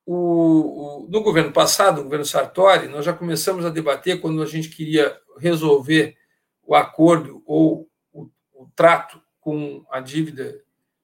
o, 0.07 1.05
o, 1.05 1.09
no 1.09 1.23
governo 1.23 1.53
passado, 1.53 1.97
no 1.97 2.05
governo 2.05 2.25
Sartori, 2.25 2.89
nós 2.89 3.05
já 3.05 3.13
começamos 3.13 3.65
a 3.65 3.71
debater 3.71 4.21
quando 4.21 4.43
a 4.43 4.47
gente 4.47 4.69
queria 4.69 5.19
resolver 5.39 6.17
o 6.63 6.75
acordo 6.75 7.43
ou 7.45 7.89
o 8.13 8.69
trato 8.75 9.21
com 9.41 9.85
a 9.91 10.01
dívida 10.01 10.63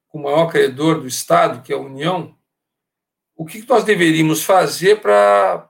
com 0.09 0.19
o 0.19 0.23
maior 0.23 0.47
credor 0.47 1.01
do 1.01 1.07
Estado, 1.07 1.63
que 1.63 1.73
é 1.73 1.77
a 1.77 1.81
União, 1.81 2.37
o 3.37 3.45
que 3.45 3.65
nós 3.69 3.85
deveríamos 3.85 4.43
fazer 4.43 5.01
para 5.01 5.70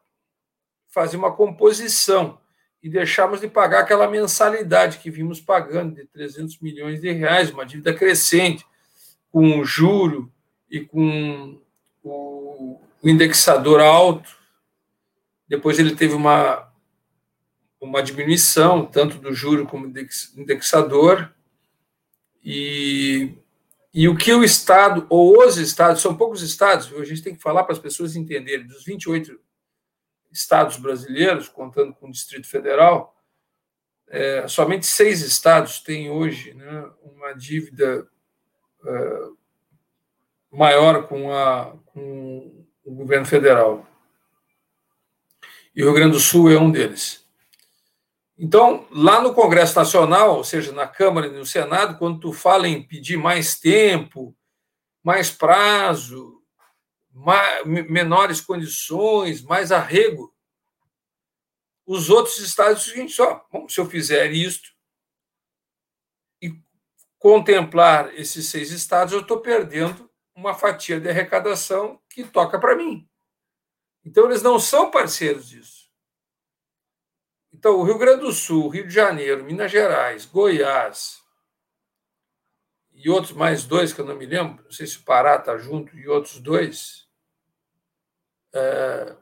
fazer 0.90 1.16
uma 1.16 1.32
composição 1.32 2.38
e 2.82 2.88
deixarmos 2.88 3.40
de 3.40 3.48
pagar 3.48 3.80
aquela 3.80 4.08
mensalidade 4.08 4.98
que 4.98 5.10
vimos 5.10 5.40
pagando 5.40 5.94
de 5.94 6.06
300 6.06 6.58
milhões 6.60 7.00
de 7.00 7.10
reais, 7.12 7.50
uma 7.50 7.66
dívida 7.66 7.94
crescente, 7.94 8.66
com 9.30 9.60
o 9.60 9.64
juro 9.64 10.32
e 10.70 10.80
com 10.80 11.60
o 12.02 12.80
indexador 13.04 13.80
alto. 13.80 14.30
Depois 15.46 15.78
ele 15.78 15.94
teve 15.94 16.14
uma, 16.14 16.72
uma 17.80 18.02
diminuição, 18.02 18.86
tanto 18.86 19.18
do 19.18 19.32
juro 19.32 19.66
como 19.66 19.88
do 19.88 20.00
indexador. 20.36 21.32
E, 22.42 23.34
e 23.92 24.08
o 24.08 24.16
que 24.16 24.32
o 24.32 24.42
Estado, 24.42 25.06
ou 25.10 25.44
os 25.44 25.58
Estados, 25.58 26.00
são 26.00 26.16
poucos 26.16 26.42
Estados, 26.42 26.92
a 26.94 27.04
gente 27.04 27.22
tem 27.22 27.34
que 27.34 27.42
falar 27.42 27.64
para 27.64 27.74
as 27.74 27.78
pessoas 27.78 28.16
entenderem, 28.16 28.66
dos 28.66 28.84
28 28.84 29.38
Estados 30.30 30.76
brasileiros, 30.76 31.48
contando 31.48 31.94
com 31.94 32.08
o 32.08 32.12
Distrito 32.12 32.46
Federal, 32.46 33.16
é, 34.08 34.46
somente 34.48 34.86
seis 34.86 35.22
estados 35.22 35.80
têm 35.80 36.10
hoje 36.10 36.52
né, 36.54 36.90
uma 37.02 37.32
dívida 37.32 38.06
é, 38.84 39.20
maior 40.50 41.06
com, 41.06 41.32
a, 41.32 41.76
com 41.86 42.66
o 42.84 42.94
governo 42.94 43.26
federal. 43.26 43.86
E 45.74 45.82
o 45.82 45.86
Rio 45.86 45.94
Grande 45.94 46.12
do 46.12 46.20
Sul 46.20 46.50
é 46.50 46.58
um 46.58 46.70
deles. 46.70 47.24
Então, 48.36 48.86
lá 48.90 49.20
no 49.20 49.34
Congresso 49.34 49.78
Nacional, 49.78 50.38
ou 50.38 50.44
seja, 50.44 50.72
na 50.72 50.86
Câmara 50.86 51.26
e 51.26 51.30
no 51.30 51.44
Senado, 51.44 51.98
quando 51.98 52.18
tu 52.18 52.32
fala 52.32 52.66
em 52.66 52.82
pedir 52.82 53.16
mais 53.16 53.60
tempo, 53.60 54.34
mais 55.04 55.30
prazo, 55.30 56.39
menores 57.12 58.40
condições, 58.40 59.42
mais 59.42 59.72
arrego, 59.72 60.34
os 61.86 62.08
outros 62.08 62.38
estados 62.38 62.84
dizem 62.84 63.08
só, 63.08 63.46
bom, 63.50 63.68
se 63.68 63.80
eu 63.80 63.86
fizer 63.86 64.30
isto 64.30 64.70
e 66.40 66.54
contemplar 67.18 68.14
esses 68.14 68.46
seis 68.46 68.70
estados, 68.70 69.12
eu 69.12 69.20
estou 69.20 69.40
perdendo 69.40 70.08
uma 70.34 70.54
fatia 70.54 71.00
de 71.00 71.08
arrecadação 71.08 72.00
que 72.08 72.24
toca 72.24 72.60
para 72.60 72.76
mim. 72.76 73.08
Então, 74.04 74.26
eles 74.26 74.42
não 74.42 74.58
são 74.58 74.90
parceiros 74.90 75.48
disso. 75.48 75.90
Então, 77.52 77.76
o 77.76 77.82
Rio 77.82 77.98
Grande 77.98 78.20
do 78.20 78.32
Sul, 78.32 78.68
Rio 78.68 78.86
de 78.86 78.94
Janeiro, 78.94 79.44
Minas 79.44 79.70
Gerais, 79.70 80.24
Goiás 80.24 81.19
e 83.02 83.08
outros 83.08 83.32
mais 83.32 83.64
dois 83.64 83.92
que 83.92 84.00
eu 84.00 84.04
não 84.04 84.16
me 84.16 84.26
lembro, 84.26 84.62
não 84.64 84.70
sei 84.70 84.86
se 84.86 84.98
o 84.98 85.02
Pará 85.02 85.36
está 85.36 85.56
junto 85.56 85.96
e 85.96 86.06
outros 86.06 86.38
dois, 86.38 87.08
é, 88.54 89.16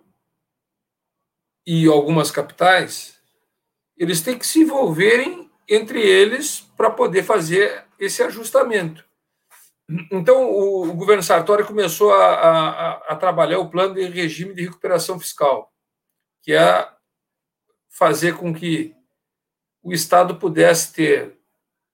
e 1.67 1.87
algumas 1.87 2.31
capitais, 2.31 3.21
eles 3.97 4.21
têm 4.21 4.39
que 4.39 4.47
se 4.47 4.61
envolverem 4.61 5.51
entre 5.69 6.01
eles 6.01 6.61
para 6.77 6.91
poder 6.91 7.23
fazer 7.23 7.85
esse 7.99 8.23
ajustamento. 8.23 9.05
Então, 10.11 10.51
o, 10.51 10.89
o 10.89 10.95
governo 10.95 11.23
Sartori 11.23 11.65
começou 11.65 12.13
a, 12.13 12.35
a, 12.35 12.91
a, 13.13 13.17
trabalhar 13.17 13.59
o 13.59 13.71
plano 13.71 13.95
de 13.95 14.05
regime 14.07 14.55
de 14.55 14.65
recuperação 14.65 15.19
fiscal, 15.19 15.73
que 16.43 16.53
é 16.53 16.91
fazer 17.89 18.37
com 18.37 18.53
que 18.53 18.95
o 19.83 19.93
Estado 19.93 20.37
pudesse 20.37 20.93
ter 20.93 21.38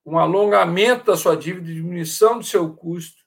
um 0.04 0.18
alongamento 0.18 1.04
da 1.04 1.16
sua 1.16 1.36
dívida, 1.36 1.72
diminuição 1.72 2.38
do 2.38 2.44
seu 2.44 2.74
custo 2.74 3.24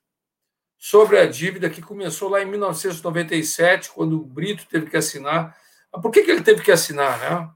sobre 0.78 1.18
a 1.18 1.26
dívida 1.26 1.70
que 1.70 1.82
começou 1.82 2.30
lá 2.30 2.42
em 2.42 2.46
1997, 2.46 3.90
quando 3.92 4.14
o 4.14 4.26
Brito 4.26 4.66
teve 4.68 4.90
que 4.90 4.98
assinar. 4.98 5.58
Por 5.92 6.12
que, 6.12 6.24
que 6.24 6.30
ele 6.30 6.44
teve 6.44 6.64
que 6.64 6.72
assinar? 6.72 7.20
Né? 7.20 7.52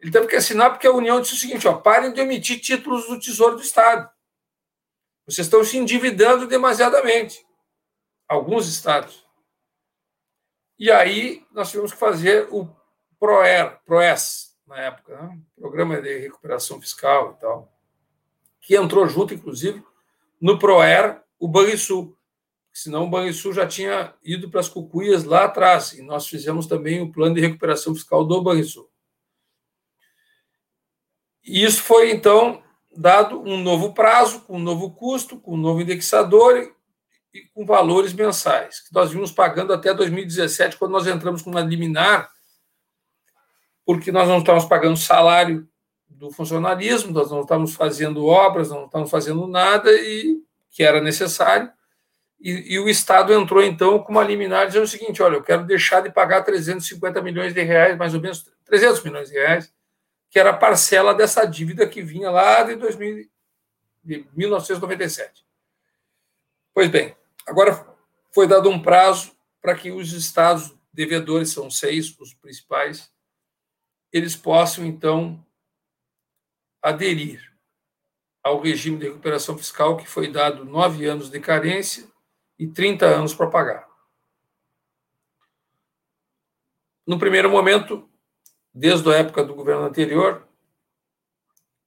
Ele 0.00 0.10
teve 0.10 0.26
que 0.26 0.36
assinar 0.36 0.70
porque 0.70 0.86
a 0.86 0.92
União 0.92 1.20
disse 1.20 1.34
o 1.34 1.38
seguinte: 1.38 1.68
ó, 1.68 1.74
parem 1.74 2.12
de 2.12 2.20
emitir 2.20 2.60
títulos 2.60 3.06
do 3.06 3.20
Tesouro 3.20 3.56
do 3.56 3.62
Estado. 3.62 4.10
Vocês 5.26 5.46
estão 5.46 5.62
se 5.62 5.76
endividando 5.76 6.46
demasiadamente. 6.46 7.46
Alguns 8.26 8.66
estados. 8.66 9.24
E 10.78 10.90
aí 10.90 11.46
nós 11.52 11.70
tivemos 11.70 11.92
que 11.92 11.98
fazer 11.98 12.48
o 12.50 12.68
PROER, 13.20 13.78
PROES, 13.84 14.56
na 14.66 14.78
época, 14.78 15.20
né? 15.20 15.38
Programa 15.54 16.00
de 16.00 16.18
Recuperação 16.18 16.80
Fiscal 16.80 17.36
e 17.36 17.40
tal, 17.40 17.71
que 18.62 18.76
entrou 18.76 19.06
junto, 19.08 19.34
inclusive, 19.34 19.84
no 20.40 20.58
PROER, 20.58 21.20
o 21.38 21.46
Banrisul, 21.46 22.16
senão 22.72 23.04
o 23.04 23.10
Banrisul 23.10 23.52
já 23.52 23.66
tinha 23.66 24.14
ido 24.24 24.48
para 24.48 24.60
as 24.60 24.68
cucuias 24.68 25.24
lá 25.24 25.44
atrás, 25.44 25.92
e 25.92 26.02
nós 26.02 26.26
fizemos 26.26 26.66
também 26.66 27.02
o 27.02 27.12
plano 27.12 27.34
de 27.34 27.40
recuperação 27.40 27.94
fiscal 27.94 28.24
do 28.24 28.42
Banrisul. 28.42 28.88
E 31.44 31.62
isso 31.64 31.82
foi, 31.82 32.12
então, 32.12 32.62
dado 32.96 33.40
um 33.42 33.60
novo 33.60 33.92
prazo, 33.92 34.42
com 34.42 34.56
um 34.56 34.62
novo 34.62 34.92
custo, 34.92 35.38
com 35.38 35.54
um 35.54 35.60
novo 35.60 35.82
indexador 35.82 36.72
e, 37.34 37.40
com 37.52 37.66
valores 37.66 38.12
mensais, 38.12 38.80
que 38.80 38.94
nós 38.94 39.10
vimos 39.10 39.32
pagando 39.32 39.72
até 39.72 39.92
2017, 39.92 40.76
quando 40.78 40.92
nós 40.92 41.06
entramos 41.06 41.42
com 41.42 41.50
uma 41.50 41.60
liminar 41.60 42.32
porque 43.84 44.12
nós 44.12 44.28
não 44.28 44.38
estamos 44.38 44.64
pagando 44.64 44.96
salário 44.96 45.68
do 46.22 46.30
funcionalismo, 46.30 47.10
nós 47.10 47.32
não 47.32 47.40
estamos 47.40 47.74
fazendo 47.74 48.26
obras, 48.26 48.70
não 48.70 48.84
estamos 48.84 49.10
fazendo 49.10 49.44
nada 49.48 49.90
e 49.90 50.40
que 50.70 50.84
era 50.84 51.00
necessário. 51.00 51.68
E, 52.40 52.74
e, 52.74 52.78
o 52.78 52.88
Estado 52.88 53.32
entrou, 53.32 53.60
então, 53.60 53.98
com 53.98 54.12
uma 54.12 54.22
liminar 54.22 54.68
dizendo 54.68 54.84
o 54.84 54.88
seguinte: 54.88 55.20
olha, 55.20 55.34
eu 55.34 55.42
quero 55.42 55.64
deixar 55.64 56.00
de 56.00 56.12
pagar 56.12 56.44
350 56.44 57.20
milhões 57.22 57.52
de 57.52 57.60
reais, 57.60 57.98
mais 57.98 58.14
ou 58.14 58.20
menos 58.20 58.48
300 58.64 59.02
milhões 59.02 59.30
de 59.30 59.34
reais, 59.34 59.74
que 60.30 60.38
era 60.38 60.50
a 60.50 60.56
parcela 60.56 61.12
dessa 61.12 61.44
dívida 61.44 61.88
que 61.88 62.02
vinha 62.02 62.30
lá 62.30 62.62
de, 62.62 62.76
2000, 62.76 63.28
de 64.04 64.24
1997. 64.32 65.44
Pois 66.72 66.88
bem, 66.88 67.16
agora 67.44 67.84
foi 68.32 68.46
dado 68.46 68.70
um 68.70 68.80
prazo 68.80 69.32
para 69.60 69.74
que 69.74 69.90
os 69.90 70.12
estados 70.12 70.72
devedores, 70.92 71.50
são 71.50 71.68
seis 71.68 72.16
os 72.20 72.32
principais, 72.32 73.10
eles 74.12 74.36
possam, 74.36 74.86
então, 74.86 75.44
aderir 76.82 77.52
ao 78.42 78.60
regime 78.60 78.98
de 78.98 79.06
recuperação 79.06 79.56
fiscal 79.56 79.96
que 79.96 80.08
foi 80.08 80.30
dado 80.30 80.64
nove 80.64 81.06
anos 81.06 81.30
de 81.30 81.38
carência 81.38 82.04
e 82.58 82.66
30 82.66 83.06
anos 83.06 83.34
para 83.34 83.46
pagar. 83.46 83.88
No 87.06 87.18
primeiro 87.18 87.50
momento, 87.50 88.08
desde 88.74 89.08
a 89.10 89.16
época 89.16 89.44
do 89.44 89.54
governo 89.54 89.84
anterior, 89.84 90.46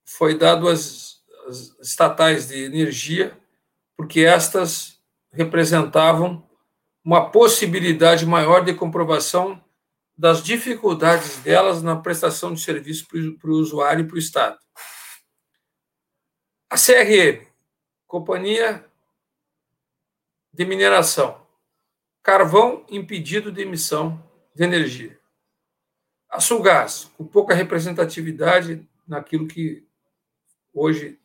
foi 0.05 0.38
dado 0.38 0.67
às, 0.69 1.23
estatais 1.79 2.47
de 2.47 2.63
energia, 2.63 3.38
porque 3.95 4.21
estas 4.21 4.99
representavam 5.31 6.47
uma 7.03 7.29
possibilidade 7.29 8.25
maior 8.25 8.63
de 8.63 8.73
comprovação 8.73 9.63
das 10.17 10.41
dificuldades 10.41 11.38
delas 11.38 11.82
na 11.82 11.95
prestação 11.95 12.54
de 12.54 12.62
serviço 12.62 13.08
para 13.08 13.49
o 13.49 13.56
usuário 13.56 14.06
e 14.06 14.08
para 14.08 14.15
o 14.15 14.19
Estado. 14.19 14.58
A 16.69 16.78
CRM, 16.78 17.45
Companhia 18.08 18.86
de 20.54 20.65
Mineração, 20.65 21.45
carvão 22.23 22.86
impedido 22.89 23.51
de 23.51 23.62
emissão 23.62 24.23
de 24.54 24.63
energia. 24.63 25.19
A 26.30 26.39
Sulgás, 26.39 27.12
com 27.17 27.25
pouca 27.25 27.54
representatividade 27.54 28.88
naquilo 29.08 29.47
que 29.47 29.86
hoje 30.73 31.19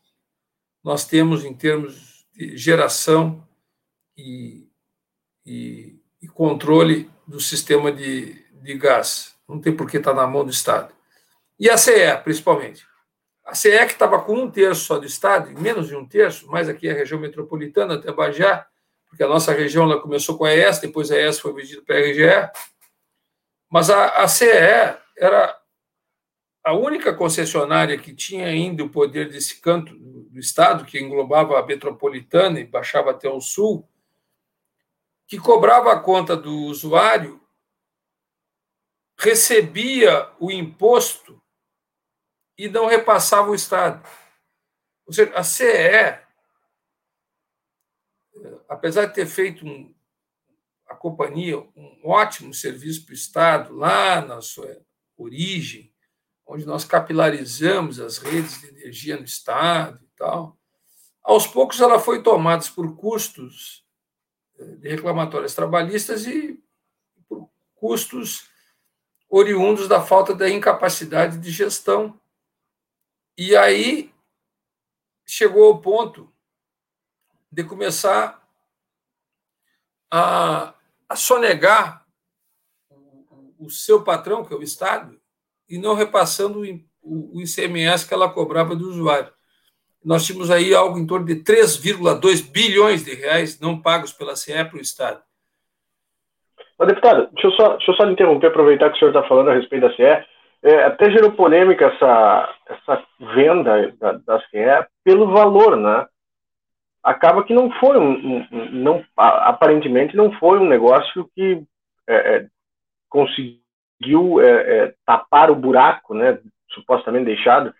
nós 0.82 1.06
temos 1.06 1.44
em 1.44 1.54
termos 1.54 2.26
de 2.32 2.56
geração 2.56 3.46
e, 4.16 4.68
e, 5.44 6.00
e 6.20 6.28
controle 6.28 7.10
do 7.26 7.40
sistema 7.40 7.92
de, 7.92 8.44
de 8.60 8.74
gás. 8.74 9.34
Não 9.48 9.60
tem 9.60 9.74
por 9.74 9.90
que 9.90 9.96
estar 9.96 10.14
na 10.14 10.26
mão 10.26 10.44
do 10.44 10.50
Estado. 10.50 10.92
E 11.58 11.68
a 11.68 11.76
CE, 11.76 11.92
principalmente. 12.22 12.86
A 13.44 13.54
CE, 13.54 13.70
que 13.86 13.92
estava 13.92 14.20
com 14.20 14.34
um 14.34 14.50
terço 14.50 14.84
só 14.84 14.98
do 14.98 15.06
Estado, 15.06 15.50
menos 15.60 15.88
de 15.88 15.96
um 15.96 16.06
terço, 16.06 16.48
mais 16.48 16.68
aqui 16.68 16.88
a 16.88 16.94
região 16.94 17.18
metropolitana, 17.18 17.94
até 17.94 18.12
Bajá, 18.12 18.66
porque 19.08 19.24
a 19.24 19.28
nossa 19.28 19.52
região 19.52 19.84
ela 19.84 20.00
começou 20.00 20.38
com 20.38 20.44
a 20.44 20.54
ES, 20.54 20.78
depois 20.78 21.10
a 21.10 21.18
ES 21.18 21.40
foi 21.40 21.52
vendida 21.52 21.82
para 21.82 21.96
a 21.96 22.00
RGE. 22.00 22.50
Mas 23.68 23.90
a, 23.90 24.22
a 24.22 24.28
CE 24.28 24.46
era 25.18 25.60
a 26.62 26.72
única 26.72 27.12
concessionária 27.12 27.98
que 27.98 28.14
tinha 28.14 28.46
ainda 28.46 28.84
o 28.84 28.90
poder 28.90 29.28
desse 29.28 29.60
canto 29.60 29.94
do 29.96 30.38
Estado, 30.38 30.84
que 30.84 31.00
englobava 31.00 31.58
a 31.58 31.66
metropolitana 31.66 32.60
e 32.60 32.64
baixava 32.64 33.10
até 33.10 33.28
o 33.28 33.40
sul, 33.40 33.88
que 35.26 35.38
cobrava 35.38 35.92
a 35.92 35.98
conta 35.98 36.36
do 36.36 36.54
usuário, 36.64 37.39
recebia 39.20 40.30
o 40.40 40.50
imposto 40.50 41.40
e 42.56 42.68
não 42.68 42.86
repassava 42.86 43.50
o 43.50 43.54
Estado. 43.54 44.02
Ou 45.06 45.12
seja, 45.12 45.30
a 45.34 45.44
CE, 45.44 46.18
apesar 48.66 49.06
de 49.06 49.14
ter 49.14 49.26
feito 49.26 49.66
um, 49.66 49.94
a 50.86 50.94
companhia 50.94 51.58
um 51.58 52.00
ótimo 52.02 52.54
serviço 52.54 53.04
para 53.04 53.12
o 53.12 53.14
Estado, 53.14 53.74
lá 53.74 54.22
na 54.22 54.40
sua 54.40 54.80
origem, 55.18 55.92
onde 56.46 56.64
nós 56.64 56.86
capilarizamos 56.86 58.00
as 58.00 58.16
redes 58.16 58.58
de 58.60 58.68
energia 58.68 59.18
no 59.18 59.24
Estado 59.24 60.02
e 60.02 60.16
tal, 60.16 60.58
aos 61.22 61.46
poucos 61.46 61.78
ela 61.78 61.98
foi 61.98 62.22
tomada 62.22 62.64
por 62.74 62.96
custos 62.96 63.84
eh, 64.58 64.64
de 64.76 64.88
reclamatórias 64.88 65.54
trabalhistas 65.54 66.26
e 66.26 66.58
por 67.28 67.50
custos 67.74 68.49
oriundos 69.30 69.86
da 69.86 70.02
falta 70.02 70.34
da 70.34 70.50
incapacidade 70.50 71.38
de 71.38 71.50
gestão. 71.52 72.20
E 73.38 73.56
aí 73.56 74.12
chegou 75.24 75.64
ao 75.66 75.80
ponto 75.80 76.30
de 77.50 77.62
começar 77.62 78.44
a, 80.10 80.74
a 81.08 81.16
sonegar 81.16 82.04
o, 82.90 83.66
o 83.66 83.70
seu 83.70 84.02
patrão, 84.02 84.44
que 84.44 84.52
é 84.52 84.56
o 84.56 84.62
Estado, 84.62 85.18
e 85.68 85.78
não 85.78 85.94
repassando 85.94 86.62
o 87.02 87.40
ICMS 87.40 88.06
que 88.06 88.12
ela 88.12 88.28
cobrava 88.28 88.74
do 88.74 88.90
usuário. 88.90 89.32
Nós 90.02 90.24
tínhamos 90.24 90.50
aí 90.50 90.74
algo 90.74 90.98
em 90.98 91.06
torno 91.06 91.26
de 91.26 91.36
3,2 91.36 92.42
bilhões 92.50 93.04
de 93.04 93.14
reais 93.14 93.60
não 93.60 93.80
pagos 93.80 94.12
pela 94.12 94.34
CE 94.34 94.64
para 94.64 94.76
o 94.76 94.80
Estado. 94.80 95.22
Ô, 96.80 96.86
deputado, 96.86 97.28
deixa 97.34 97.46
eu, 97.46 97.52
só, 97.52 97.76
deixa 97.76 97.90
eu 97.90 97.94
só 97.94 98.10
interromper, 98.10 98.46
aproveitar 98.46 98.88
que 98.88 98.96
o 98.96 98.98
senhor 98.98 99.10
está 99.10 99.22
falando 99.28 99.50
a 99.50 99.54
respeito 99.54 99.86
da 99.86 99.94
CE. 99.94 100.26
É, 100.62 100.84
até 100.84 101.10
gerou 101.10 101.30
polêmica 101.32 101.84
essa, 101.84 102.54
essa 102.66 103.04
venda 103.34 103.92
da, 104.00 104.12
da 104.12 104.40
CE 104.48 104.88
pelo 105.04 105.30
valor, 105.30 105.76
né? 105.76 106.06
Acaba 107.02 107.44
que 107.44 107.52
não 107.52 107.70
foi 107.72 107.98
um, 107.98 108.38
um 108.50 108.70
não, 108.72 109.04
aparentemente 109.14 110.16
não 110.16 110.32
foi 110.32 110.58
um 110.58 110.66
negócio 110.66 111.30
que 111.34 111.62
é, 112.08 112.14
é, 112.14 112.46
conseguiu 113.10 114.40
é, 114.40 114.48
é, 114.48 114.94
tapar 115.04 115.50
o 115.50 115.56
buraco, 115.56 116.14
né, 116.14 116.38
supostamente 116.70 117.26
deixado, 117.26 117.74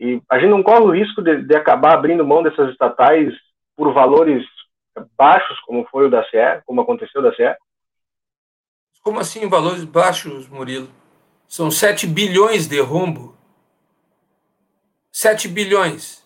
e 0.00 0.22
a 0.30 0.38
gente 0.38 0.50
não 0.50 0.62
corre 0.62 0.84
o 0.84 0.90
risco 0.90 1.22
de, 1.22 1.42
de, 1.42 1.54
acabar 1.54 1.94
abrindo 1.94 2.26
mão 2.26 2.42
dessas 2.42 2.70
estatais 2.70 3.34
por 3.76 3.92
valores 3.92 4.44
baixos, 5.16 5.58
como 5.60 5.86
foi 5.90 6.06
o 6.06 6.10
da 6.10 6.22
CE, 6.24 6.62
como 6.66 6.80
aconteceu 6.80 7.20
da 7.22 7.34
CE? 7.34 7.54
Como 9.02 9.20
assim 9.20 9.48
valores 9.48 9.84
baixos, 9.84 10.48
Murilo? 10.48 10.90
São 11.46 11.70
7 11.70 12.06
bilhões 12.06 12.66
de 12.66 12.80
rombo. 12.80 13.36
7 15.10 15.48
bilhões. 15.48 16.24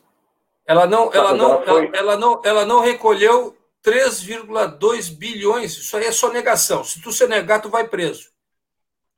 Ela 0.66 0.86
não, 0.86 1.12
ela 1.12 1.34
não, 1.34 1.62
ela, 1.62 1.84
ela, 1.84 1.96
ela 1.96 2.16
não, 2.16 2.42
ela 2.44 2.66
não 2.66 2.80
recolheu 2.80 3.56
3,2 3.84 5.16
bilhões. 5.16 5.76
Isso 5.76 5.96
aí 5.96 6.04
é 6.04 6.12
sonegação. 6.12 6.84
Se 6.84 7.00
tu 7.00 7.12
se 7.12 7.26
negar, 7.26 7.60
tu 7.60 7.68
vai 7.68 7.86
preso 7.86 8.32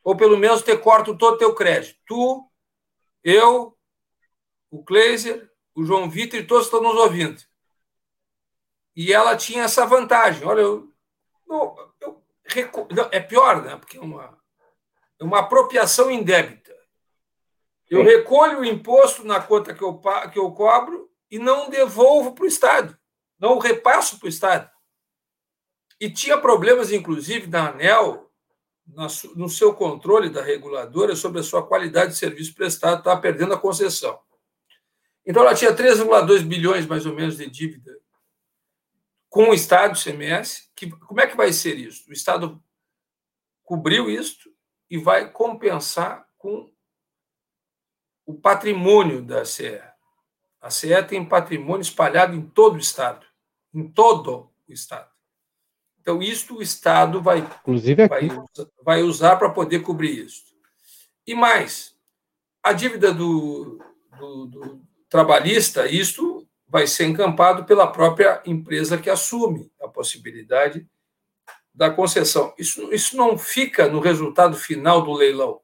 ou 0.04 0.14
pelo 0.14 0.36
menos 0.36 0.62
ter 0.62 0.78
corto 0.80 1.16
todo 1.16 1.34
o 1.34 1.38
teu 1.38 1.54
crédito. 1.54 1.98
Tu, 2.06 2.50
eu, 3.24 3.76
o 4.70 4.84
Kleiser, 4.84 5.50
o 5.74 5.82
João 5.82 6.10
Vitor 6.10 6.38
e 6.38 6.46
todos 6.46 6.66
estão 6.66 6.82
nos 6.82 6.94
ouvindo. 6.94 7.42
E 8.94 9.12
ela 9.12 9.34
tinha 9.34 9.64
essa 9.64 9.86
vantagem. 9.86 10.46
Olha, 10.46 10.60
eu, 10.60 10.92
eu, 11.48 11.94
eu 12.02 12.23
não, 12.90 13.08
é 13.10 13.20
pior, 13.20 13.62
né? 13.62 13.76
Porque 13.76 13.96
é 13.96 14.00
uma, 14.00 14.38
é 15.18 15.24
uma 15.24 15.40
apropriação 15.40 16.10
indébita. 16.10 16.74
Eu 17.88 18.02
recolho 18.02 18.60
o 18.60 18.64
imposto 18.64 19.24
na 19.24 19.40
conta 19.40 19.74
que 19.74 19.82
eu, 19.82 20.00
que 20.32 20.38
eu 20.38 20.50
cobro 20.52 21.10
e 21.30 21.38
não 21.38 21.70
devolvo 21.70 22.34
para 22.34 22.44
o 22.44 22.48
Estado. 22.48 22.98
Não 23.38 23.58
repasso 23.58 24.18
para 24.18 24.26
o 24.26 24.28
Estado. 24.28 24.70
E 26.00 26.10
tinha 26.10 26.38
problemas, 26.38 26.92
inclusive, 26.92 27.46
na 27.46 27.70
ANEL, 27.70 28.30
no 29.34 29.48
seu 29.48 29.74
controle 29.74 30.28
da 30.28 30.42
reguladora 30.42 31.14
sobre 31.16 31.40
a 31.40 31.44
sua 31.44 31.66
qualidade 31.66 32.12
de 32.12 32.18
serviço 32.18 32.54
prestado, 32.54 32.98
estava 32.98 33.20
perdendo 33.20 33.54
a 33.54 33.58
concessão. 33.58 34.18
Então, 35.24 35.42
ela 35.42 35.54
tinha 35.54 35.74
3,2 35.74 36.42
bilhões, 36.42 36.86
mais 36.86 37.06
ou 37.06 37.14
menos, 37.14 37.36
de 37.36 37.48
dívida 37.48 37.96
com 39.30 39.50
o 39.50 39.54
Estado, 39.54 39.98
CMS. 39.98 40.70
Que, 40.90 41.06
como 41.06 41.20
é 41.20 41.26
que 41.26 41.36
vai 41.36 41.52
ser 41.52 41.78
isso? 41.78 42.08
O 42.08 42.12
Estado 42.12 42.62
cobriu 43.62 44.10
isso 44.10 44.50
e 44.90 44.98
vai 44.98 45.30
compensar 45.30 46.28
com 46.36 46.70
o 48.26 48.34
patrimônio 48.34 49.22
da 49.22 49.44
CE. 49.44 49.80
A 50.60 50.70
CE 50.70 51.02
tem 51.02 51.24
patrimônio 51.24 51.82
espalhado 51.82 52.34
em 52.34 52.42
todo 52.42 52.76
o 52.76 52.78
Estado, 52.78 53.26
em 53.72 53.86
todo 53.86 54.50
o 54.66 54.72
Estado. 54.72 55.10
Então, 56.00 56.22
isto 56.22 56.56
o 56.56 56.62
Estado 56.62 57.20
vai, 57.20 57.38
Inclusive 57.38 58.08
vai, 58.08 58.28
vai 58.82 59.02
usar 59.02 59.36
para 59.36 59.50
poder 59.50 59.80
cobrir 59.80 60.24
isso. 60.24 60.44
E 61.26 61.34
mais, 61.34 61.94
a 62.62 62.72
dívida 62.72 63.12
do, 63.12 63.78
do, 64.18 64.46
do 64.46 64.82
trabalhista, 65.08 65.86
isto 65.86 66.33
vai 66.74 66.88
ser 66.88 67.04
encampado 67.04 67.64
pela 67.64 67.86
própria 67.86 68.42
empresa 68.44 68.98
que 68.98 69.08
assume 69.08 69.70
a 69.80 69.86
possibilidade 69.86 70.84
da 71.72 71.88
concessão. 71.88 72.52
Isso, 72.58 72.92
isso 72.92 73.16
não 73.16 73.38
fica 73.38 73.88
no 73.88 74.00
resultado 74.00 74.56
final 74.56 75.00
do 75.00 75.12
leilão, 75.12 75.60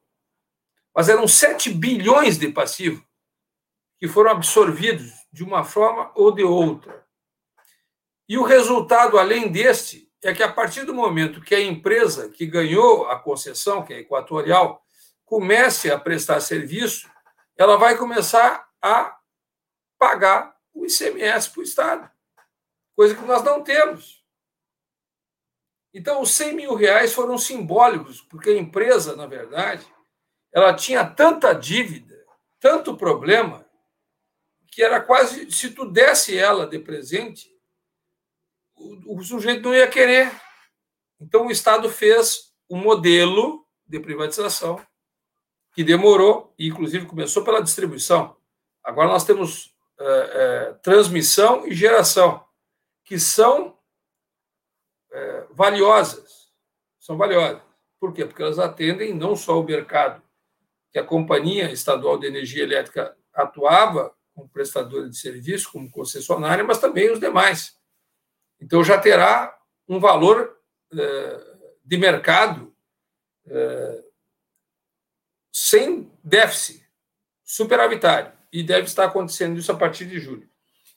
mas 0.95 1.09
eram 1.09 1.27
7 1.27 1.73
bilhões 1.73 2.37
de 2.37 2.47
passivo 2.47 3.05
que 3.99 4.07
foram 4.07 4.31
absorvidos 4.31 5.11
de 5.33 5.43
uma 5.43 5.65
forma 5.65 6.13
ou 6.15 6.31
de 6.31 6.45
outra. 6.45 7.05
E 8.25 8.37
o 8.37 8.43
resultado, 8.43 9.19
além 9.19 9.51
deste, 9.51 10.09
é 10.23 10.33
que 10.33 10.41
a 10.41 10.49
partir 10.49 10.85
do 10.85 10.93
momento 10.93 11.41
que 11.41 11.53
a 11.53 11.59
empresa 11.59 12.29
que 12.29 12.45
ganhou 12.45 13.09
a 13.09 13.19
concessão, 13.19 13.83
que 13.83 13.91
é 13.91 13.97
a 13.97 13.99
Equatorial, 13.99 14.81
comece 15.25 15.91
a 15.91 15.99
prestar 15.99 16.39
serviço, 16.39 17.11
ela 17.57 17.75
vai 17.75 17.97
começar 17.97 18.65
a 18.81 19.17
pagar 19.99 20.60
o 20.73 20.85
ICMS 20.85 21.49
para 21.49 21.59
o 21.59 21.63
Estado, 21.63 22.11
coisa 22.95 23.15
que 23.15 23.21
nós 23.21 23.43
não 23.43 23.63
temos. 23.63 24.21
Então, 25.93 26.21
os 26.21 26.31
100 26.31 26.55
mil 26.55 26.75
reais 26.75 27.13
foram 27.13 27.37
simbólicos, 27.37 28.21
porque 28.21 28.51
a 28.51 28.57
empresa, 28.57 29.15
na 29.15 29.25
verdade, 29.25 29.85
ela 30.51 30.73
tinha 30.73 31.05
tanta 31.05 31.53
dívida, 31.53 32.25
tanto 32.59 32.95
problema, 32.95 33.65
que 34.67 34.81
era 34.81 35.01
quase, 35.01 35.51
se 35.51 35.71
tu 35.71 35.85
desse 35.85 36.37
ela 36.37 36.65
de 36.65 36.79
presente, 36.79 37.53
o, 38.75 39.17
o 39.19 39.23
sujeito 39.23 39.63
não 39.63 39.75
ia 39.75 39.87
querer. 39.87 40.31
Então, 41.19 41.47
o 41.47 41.51
Estado 41.51 41.89
fez 41.89 42.53
um 42.69 42.77
modelo 42.77 43.67
de 43.85 43.99
privatização 43.99 44.81
que 45.73 45.83
demorou, 45.83 46.53
e 46.57 46.67
inclusive 46.67 47.05
começou 47.05 47.43
pela 47.43 47.61
distribuição. 47.61 48.37
Agora 48.83 49.09
nós 49.09 49.23
temos 49.23 49.73
é, 50.01 50.31
é, 50.33 50.73
transmissão 50.81 51.67
e 51.67 51.75
geração, 51.75 52.43
que 53.03 53.19
são 53.19 53.77
é, 55.11 55.45
valiosas. 55.51 56.51
São 56.99 57.17
valiosas. 57.17 57.61
Por 57.99 58.13
quê? 58.13 58.25
Porque 58.25 58.41
elas 58.41 58.57
atendem 58.57 59.13
não 59.13 59.35
só 59.35 59.59
o 59.59 59.63
mercado 59.63 60.21
que 60.91 60.97
a 60.97 61.05
Companhia 61.05 61.71
Estadual 61.71 62.17
de 62.17 62.27
Energia 62.27 62.63
Elétrica 62.63 63.15
atuava 63.33 64.15
como 64.33 64.49
prestadora 64.49 65.07
de 65.09 65.17
serviço, 65.17 65.71
como 65.71 65.91
concessionária, 65.91 66.63
mas 66.63 66.79
também 66.79 67.11
os 67.11 67.19
demais. 67.19 67.77
Então 68.59 68.83
já 68.83 68.97
terá 68.97 69.57
um 69.87 69.99
valor 69.99 70.57
de 71.83 71.97
mercado 71.97 72.73
sem 75.51 76.11
déficit, 76.23 76.85
superavitário. 77.43 78.40
E 78.51 78.63
deve 78.63 78.87
estar 78.87 79.05
acontecendo 79.05 79.57
isso 79.57 79.71
a 79.71 79.77
partir 79.77 80.05
de 80.05 80.19
julho. 80.19 80.49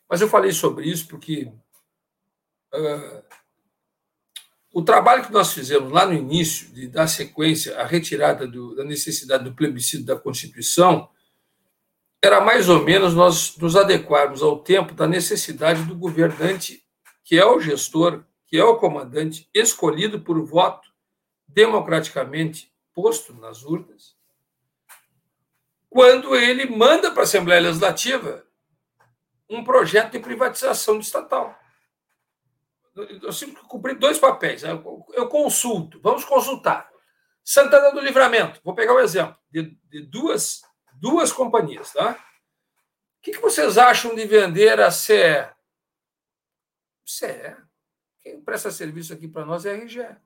Mas 0.08 0.20
eu 0.20 0.28
falei 0.28 0.52
sobre 0.52 0.86
isso 0.86 1.06
porque 1.08 1.52
uh, 2.74 3.22
o 4.72 4.82
trabalho 4.82 5.24
que 5.24 5.32
nós 5.32 5.52
fizemos 5.52 5.92
lá 5.92 6.04
no 6.04 6.14
início, 6.14 6.68
de 6.72 6.88
dar 6.88 7.06
sequência 7.06 7.78
à 7.78 7.86
retirada 7.86 8.46
do, 8.46 8.74
da 8.74 8.84
necessidade 8.84 9.44
do 9.44 9.54
plebiscito 9.54 10.04
da 10.04 10.18
Constituição, 10.18 11.08
era 12.20 12.40
mais 12.40 12.68
ou 12.68 12.82
menos 12.82 13.14
nós 13.14 13.56
nos 13.56 13.76
adequarmos 13.76 14.42
ao 14.42 14.58
tempo 14.58 14.92
da 14.94 15.06
necessidade 15.06 15.84
do 15.84 15.94
governante, 15.94 16.82
que 17.22 17.38
é 17.38 17.44
o 17.44 17.60
gestor, 17.60 18.24
que 18.46 18.56
é 18.56 18.64
o 18.64 18.76
comandante, 18.76 19.48
escolhido 19.54 20.20
por 20.20 20.42
voto 20.44 20.88
democraticamente 21.46 22.72
posto 22.92 23.32
nas 23.34 23.62
urnas, 23.62 24.16
quando 25.94 26.34
ele 26.34 26.66
manda 26.66 27.12
para 27.12 27.20
a 27.20 27.22
Assembleia 27.22 27.60
Legislativa 27.60 28.44
um 29.48 29.62
projeto 29.62 30.10
de 30.10 30.18
privatização 30.18 30.96
do 30.96 31.02
estatal. 31.02 31.56
Eu 32.96 33.32
sempre 33.32 33.62
cumpri 33.68 33.94
dois 33.94 34.18
papéis. 34.18 34.64
Eu 34.64 35.28
consulto, 35.28 36.00
vamos 36.02 36.24
consultar. 36.24 36.90
Santana 37.44 37.92
do 37.92 38.00
Livramento, 38.00 38.60
vou 38.64 38.74
pegar 38.74 38.92
o 38.92 38.96
um 38.96 39.00
exemplo 39.00 39.36
de, 39.48 39.78
de, 39.84 40.00
duas, 40.00 40.62
duas 40.94 41.32
companhias. 41.32 41.92
Tá? 41.92 42.10
O 42.10 43.22
que, 43.22 43.30
que 43.30 43.40
vocês 43.40 43.78
acham 43.78 44.16
de 44.16 44.26
vender 44.26 44.80
a 44.80 44.90
CE? 44.90 45.48
CE. 47.06 47.56
Quem 48.20 48.40
presta 48.40 48.72
serviço 48.72 49.12
aqui 49.12 49.28
para 49.28 49.44
nós 49.44 49.64
é 49.64 49.70
a 49.70 49.76
RGE. 49.76 50.16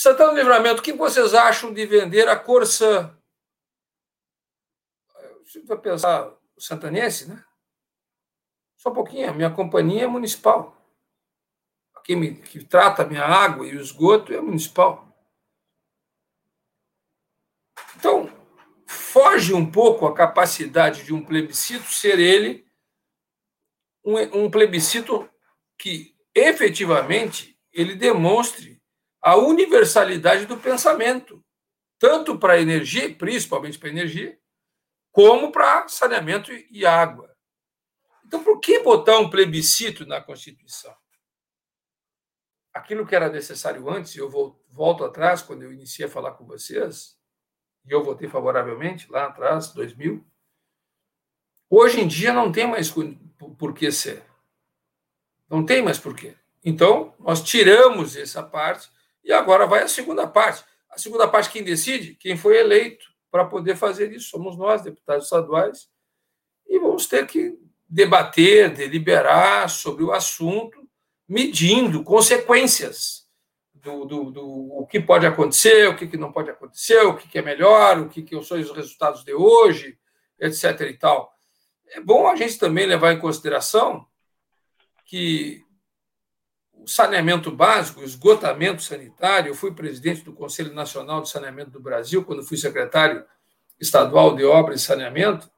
Santana 0.00 0.30
do 0.30 0.36
Livramento, 0.36 0.78
o 0.78 0.84
que 0.84 0.92
vocês 0.92 1.34
acham 1.34 1.74
de 1.74 1.84
vender 1.84 2.28
a 2.28 2.38
Corsã? 2.38 3.18
Você 5.42 5.60
vai 5.64 5.76
pensar 5.76 6.38
o 6.56 6.60
santanense, 6.60 7.28
né? 7.28 7.44
Só 8.76 8.90
um 8.90 8.94
pouquinho, 8.94 9.28
a 9.28 9.34
minha 9.34 9.50
companhia 9.50 10.04
é 10.04 10.06
municipal. 10.06 10.80
Quem 12.04 12.14
me, 12.14 12.36
que 12.36 12.64
trata 12.64 13.02
a 13.02 13.06
minha 13.06 13.24
água 13.24 13.66
e 13.66 13.76
o 13.76 13.80
esgoto 13.80 14.32
é 14.32 14.40
municipal. 14.40 15.12
Então, 17.96 18.30
foge 18.86 19.52
um 19.52 19.68
pouco 19.68 20.06
a 20.06 20.14
capacidade 20.14 21.02
de 21.02 21.12
um 21.12 21.24
plebiscito 21.24 21.90
ser 21.90 22.20
ele 22.20 22.70
um, 24.04 24.44
um 24.44 24.48
plebiscito 24.48 25.28
que 25.76 26.16
efetivamente 26.32 27.60
ele 27.72 27.96
demonstre 27.96 28.77
a 29.28 29.36
universalidade 29.36 30.46
do 30.46 30.56
pensamento, 30.56 31.44
tanto 31.98 32.38
para 32.38 32.54
a 32.54 32.60
energia, 32.60 33.14
principalmente 33.14 33.78
para 33.78 33.90
a 33.90 33.92
energia, 33.92 34.40
como 35.12 35.52
para 35.52 35.86
saneamento 35.86 36.50
e 36.50 36.86
água. 36.86 37.36
Então, 38.24 38.42
por 38.42 38.58
que 38.58 38.80
botar 38.80 39.18
um 39.18 39.28
plebiscito 39.28 40.06
na 40.06 40.18
Constituição? 40.18 40.96
Aquilo 42.72 43.06
que 43.06 43.14
era 43.14 43.28
necessário 43.28 43.90
antes, 43.90 44.16
eu 44.16 44.30
volto 44.70 45.04
atrás, 45.04 45.42
quando 45.42 45.62
eu 45.62 45.74
iniciei 45.74 46.08
a 46.08 46.10
falar 46.10 46.32
com 46.32 46.46
vocês, 46.46 47.18
e 47.84 47.92
eu 47.92 48.02
votei 48.02 48.30
favoravelmente 48.30 49.12
lá 49.12 49.26
atrás, 49.26 49.74
2000, 49.74 50.26
hoje 51.68 52.00
em 52.00 52.08
dia 52.08 52.32
não 52.32 52.50
tem 52.50 52.66
mais 52.66 52.90
por 52.90 53.74
que 53.74 53.92
ser. 53.92 54.24
Não 55.50 55.66
tem 55.66 55.82
mais 55.82 55.98
por 55.98 56.16
quê. 56.16 56.34
Então, 56.64 57.14
nós 57.18 57.42
tiramos 57.42 58.16
essa 58.16 58.42
parte 58.42 58.96
e 59.24 59.32
agora 59.32 59.66
vai 59.66 59.82
a 59.82 59.88
segunda 59.88 60.26
parte. 60.26 60.64
A 60.90 60.98
segunda 60.98 61.28
parte, 61.28 61.50
quem 61.50 61.62
decide? 61.62 62.14
Quem 62.14 62.36
foi 62.36 62.58
eleito 62.58 63.06
para 63.30 63.44
poder 63.44 63.76
fazer 63.76 64.12
isso. 64.12 64.30
Somos 64.30 64.56
nós, 64.56 64.82
deputados 64.82 65.24
estaduais, 65.24 65.88
e 66.66 66.78
vamos 66.78 67.06
ter 67.06 67.26
que 67.26 67.58
debater, 67.88 68.72
deliberar 68.72 69.68
sobre 69.70 70.04
o 70.04 70.12
assunto, 70.12 70.86
medindo 71.28 72.02
consequências 72.02 73.26
do, 73.74 74.04
do, 74.04 74.30
do 74.30 74.46
o 74.78 74.86
que 74.86 75.00
pode 75.00 75.26
acontecer, 75.26 75.88
o 75.88 75.96
que, 75.96 76.06
que 76.06 76.16
não 76.16 76.32
pode 76.32 76.50
acontecer, 76.50 77.00
o 77.06 77.16
que, 77.16 77.28
que 77.28 77.38
é 77.38 77.42
melhor, 77.42 77.98
o 77.98 78.08
que, 78.08 78.22
que 78.22 78.42
são 78.42 78.58
os 78.58 78.70
resultados 78.70 79.24
de 79.24 79.32
hoje, 79.32 79.98
etc. 80.38 80.80
e 80.82 80.94
tal. 80.94 81.32
É 81.90 82.00
bom 82.00 82.28
a 82.28 82.36
gente 82.36 82.58
também 82.58 82.86
levar 82.86 83.12
em 83.12 83.20
consideração 83.20 84.06
que 85.04 85.64
saneamento 86.88 87.50
básico, 87.50 88.02
esgotamento 88.02 88.82
sanitário. 88.82 89.50
Eu 89.50 89.54
fui 89.54 89.72
presidente 89.72 90.22
do 90.22 90.32
Conselho 90.32 90.72
Nacional 90.72 91.20
de 91.20 91.28
Saneamento 91.28 91.70
do 91.70 91.80
Brasil, 91.80 92.24
quando 92.24 92.42
fui 92.42 92.56
secretário 92.56 93.24
estadual 93.78 94.34
de 94.34 94.44
obras 94.44 94.80
e 94.80 94.84
saneamento. 94.84 95.50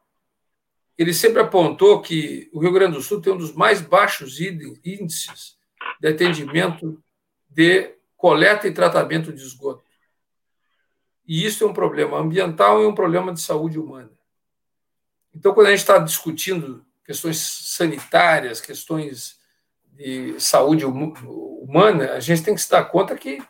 Ele 0.98 1.14
sempre 1.14 1.40
apontou 1.40 2.02
que 2.02 2.50
o 2.52 2.60
Rio 2.60 2.72
Grande 2.72 2.96
do 2.96 3.02
Sul 3.02 3.20
tem 3.20 3.32
um 3.32 3.38
dos 3.38 3.54
mais 3.54 3.80
baixos 3.80 4.40
índices 4.40 5.56
de 6.00 6.08
atendimento 6.08 7.02
de 7.48 7.94
coleta 8.16 8.68
e 8.68 8.74
tratamento 8.74 9.32
de 9.32 9.40
esgoto. 9.40 9.84
E 11.26 11.46
isso 11.46 11.64
é 11.64 11.66
um 11.66 11.72
problema 11.72 12.18
ambiental 12.18 12.82
e 12.82 12.86
um 12.86 12.94
problema 12.94 13.32
de 13.32 13.40
saúde 13.40 13.78
humana. 13.78 14.10
Então, 15.34 15.54
quando 15.54 15.68
a 15.68 15.70
gente 15.70 15.80
está 15.80 15.98
discutindo 15.98 16.84
questões 17.04 17.38
sanitárias, 17.38 18.60
questões 18.60 19.39
de 20.00 20.40
saúde 20.40 20.86
humana, 20.86 22.12
a 22.12 22.20
gente 22.20 22.42
tem 22.42 22.54
que 22.54 22.62
se 22.62 22.70
dar 22.70 22.84
conta 22.86 23.14
que 23.14 23.42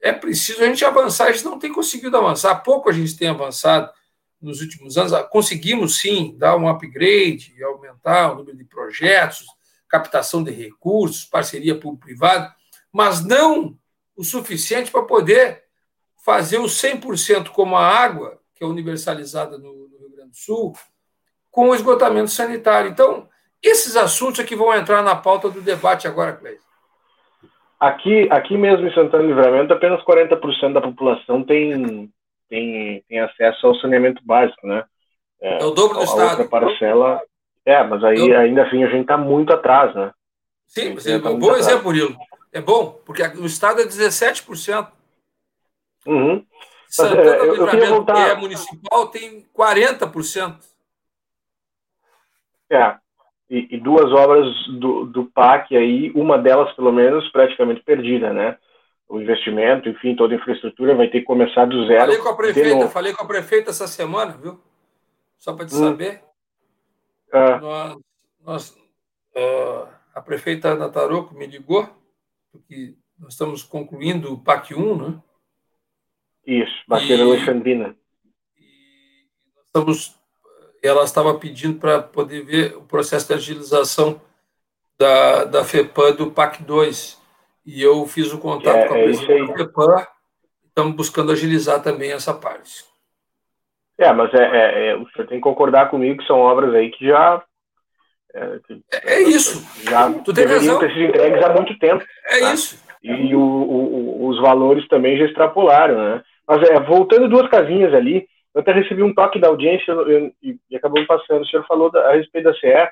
é 0.00 0.10
preciso 0.10 0.62
a 0.62 0.66
gente 0.66 0.82
avançar. 0.82 1.26
A 1.26 1.32
gente 1.32 1.44
não 1.44 1.58
tem 1.58 1.70
conseguido 1.70 2.16
avançar. 2.16 2.62
Pouco 2.62 2.88
a 2.88 2.92
gente 2.92 3.14
tem 3.14 3.28
avançado 3.28 3.92
nos 4.40 4.62
últimos 4.62 4.96
anos. 4.96 5.12
Conseguimos, 5.28 5.98
sim, 5.98 6.34
dar 6.38 6.56
um 6.56 6.66
upgrade 6.66 7.54
e 7.54 7.62
aumentar 7.62 8.32
o 8.32 8.36
número 8.36 8.56
de 8.56 8.64
projetos, 8.64 9.44
captação 9.86 10.42
de 10.42 10.50
recursos, 10.50 11.26
parceria 11.26 11.78
público-privada, 11.78 12.54
mas 12.90 13.22
não 13.22 13.76
o 14.16 14.24
suficiente 14.24 14.90
para 14.90 15.02
poder 15.02 15.64
fazer 16.24 16.56
o 16.56 16.64
100% 16.64 17.50
como 17.50 17.76
a 17.76 17.86
água, 17.86 18.40
que 18.54 18.64
é 18.64 18.66
universalizada 18.66 19.58
no, 19.58 19.88
Rio 19.98 20.10
Grande 20.10 20.30
do 20.30 20.36
Sul, 20.36 20.74
com 21.50 21.68
o 21.68 21.74
esgotamento 21.74 22.30
sanitário. 22.30 22.90
Então, 22.90 23.28
esses 23.62 23.96
assuntos 23.96 24.40
é 24.40 24.44
que 24.44 24.56
vão 24.56 24.74
entrar 24.74 25.02
na 25.02 25.14
pauta 25.14 25.50
do 25.50 25.60
debate 25.60 26.06
agora, 26.06 26.32
Cleiton. 26.32 26.62
Aqui, 27.78 28.28
aqui 28.30 28.56
mesmo 28.56 28.86
em 28.86 28.94
Santana 28.94 29.22
do 29.22 29.28
Livramento, 29.28 29.72
apenas 29.72 30.02
40% 30.02 30.72
da 30.72 30.80
população 30.80 31.44
tem, 31.44 32.12
tem, 32.48 33.04
tem 33.08 33.20
acesso 33.20 33.66
ao 33.66 33.74
saneamento 33.76 34.20
básico, 34.24 34.66
né? 34.66 34.84
É, 35.40 35.62
é 35.62 35.64
o 35.64 35.70
dobro 35.70 35.94
do 35.94 36.00
a 36.00 36.04
Estado. 36.04 36.42
Outra 36.42 36.48
parcela. 36.48 37.22
É, 37.64 37.82
mas 37.84 38.02
aí 38.02 38.18
Eu... 38.18 38.38
ainda 38.38 38.64
assim 38.66 38.82
a 38.82 38.88
gente 38.88 39.02
está 39.02 39.16
muito 39.16 39.52
atrás, 39.52 39.94
né? 39.94 40.12
Sim, 40.66 40.96
é 41.06 41.18
tá 41.18 41.30
um 41.30 41.38
bom 41.38 41.54
exemplo, 41.54 41.84
Murilo. 41.84 42.16
É 42.52 42.60
bom, 42.60 43.00
porque 43.04 43.22
o 43.22 43.46
Estado 43.46 43.80
é 43.80 43.84
17%. 43.84 44.88
Uhum. 46.06 46.44
Santana 46.88 47.22
mas, 47.22 47.32
é, 47.32 47.38
do 47.38 47.52
Livramento, 47.52 47.94
voltar... 47.94 48.14
que 48.14 48.30
é 48.30 48.34
municipal, 48.34 49.06
tem 49.08 49.46
40%. 49.56 50.56
É, 52.70 52.96
e, 53.50 53.76
e, 53.76 53.80
duas 53.80 54.12
obras 54.12 54.46
do, 54.78 55.06
do 55.06 55.24
PAC 55.24 55.74
aí, 55.74 56.10
uma 56.14 56.38
delas 56.38 56.74
pelo 56.74 56.92
menos 56.92 57.26
praticamente 57.30 57.82
perdida, 57.82 58.32
né? 58.32 58.58
O 59.08 59.20
investimento, 59.20 59.88
enfim, 59.88 60.14
toda 60.14 60.34
a 60.34 60.36
infraestrutura 60.36 60.94
vai 60.94 61.08
ter 61.08 61.20
que 61.20 61.26
começar 61.26 61.64
do 61.64 61.86
zero. 61.86 62.00
Falei 62.00 62.18
com 62.18 62.28
a 62.28 62.36
prefeita, 62.36 62.88
falei 62.88 63.12
com 63.14 63.24
a 63.24 63.26
prefeita 63.26 63.70
essa 63.70 63.86
semana, 63.86 64.32
viu? 64.32 64.60
Só 65.38 65.54
para 65.54 65.64
te 65.64 65.74
hum. 65.74 65.78
saber. 65.78 66.22
Ah. 67.32 67.58
Nós, 67.58 67.98
nós 68.44 68.70
uh, 69.34 69.88
a 70.14 70.20
prefeita 70.20 70.68
Ana 70.68 70.90
Taroco 70.90 71.34
me 71.34 71.46
ligou, 71.46 71.88
porque 72.52 72.96
nós 73.18 73.32
estamos 73.32 73.62
concluindo 73.62 74.32
o 74.32 74.38
PAC 74.38 74.74
1, 74.74 74.96
né? 74.96 75.22
Isso, 76.46 76.82
Baqueira 76.86 77.24
Alexandrina. 77.24 77.96
E 78.56 79.26
nós 79.54 79.64
estamos 79.66 80.17
ela 80.82 81.04
estava 81.04 81.34
pedindo 81.34 81.78
para 81.78 82.02
poder 82.02 82.44
ver 82.44 82.76
o 82.76 82.82
processo 82.82 83.28
de 83.28 83.34
agilização 83.34 84.20
da, 84.98 85.44
da 85.44 85.64
FEPAM 85.64 86.12
do 86.12 86.30
PAC 86.30 86.62
2. 86.62 87.18
E 87.66 87.82
eu 87.82 88.06
fiz 88.06 88.32
o 88.32 88.38
contato 88.38 88.76
é, 88.76 88.88
com 88.88 88.94
a 88.94 88.98
é 88.98 89.02
presidente 89.04 89.48
da 89.48 89.56
FEPAM, 89.56 90.06
estamos 90.66 90.94
buscando 90.94 91.32
agilizar 91.32 91.82
também 91.82 92.12
essa 92.12 92.32
parte. 92.32 92.84
É, 93.98 94.12
mas 94.12 94.32
é, 94.32 94.38
é, 94.38 94.88
é, 94.88 94.96
o 94.96 95.08
senhor 95.10 95.26
tem 95.26 95.38
que 95.38 95.42
concordar 95.42 95.90
comigo 95.90 96.18
que 96.18 96.26
são 96.26 96.38
obras 96.38 96.72
aí 96.72 96.90
que 96.90 97.06
já. 97.06 97.42
É, 98.32 98.58
que, 98.64 98.82
é 99.04 99.22
isso. 99.22 99.66
Já 99.90 100.10
tu 100.10 100.32
tem 100.32 100.46
deveriam 100.46 100.78
ter 100.78 100.92
sido 100.92 101.04
entregues 101.04 101.44
há 101.44 101.52
muito 101.52 101.76
tempo. 101.78 102.04
É 102.26 102.40
tá? 102.40 102.54
isso. 102.54 102.80
E 103.02 103.34
o, 103.34 103.40
o, 103.40 104.28
os 104.28 104.40
valores 104.40 104.86
também 104.88 105.18
já 105.18 105.24
extrapolaram, 105.24 105.96
né? 105.96 106.22
Mas 106.46 106.62
é, 106.68 106.80
voltando 106.80 107.28
duas 107.28 107.48
casinhas 107.50 107.92
ali, 107.92 108.26
eu 108.54 108.60
até 108.60 108.72
recebi 108.72 109.02
um 109.02 109.14
toque 109.14 109.38
da 109.38 109.48
audiência 109.48 109.94
e, 110.42 110.76
acabou 110.76 111.04
passando. 111.06 111.42
O 111.42 111.46
senhor 111.46 111.66
falou 111.66 111.90
da, 111.90 112.10
a 112.10 112.14
respeito 112.14 112.44
da 112.44 112.54
CE. 112.54 112.90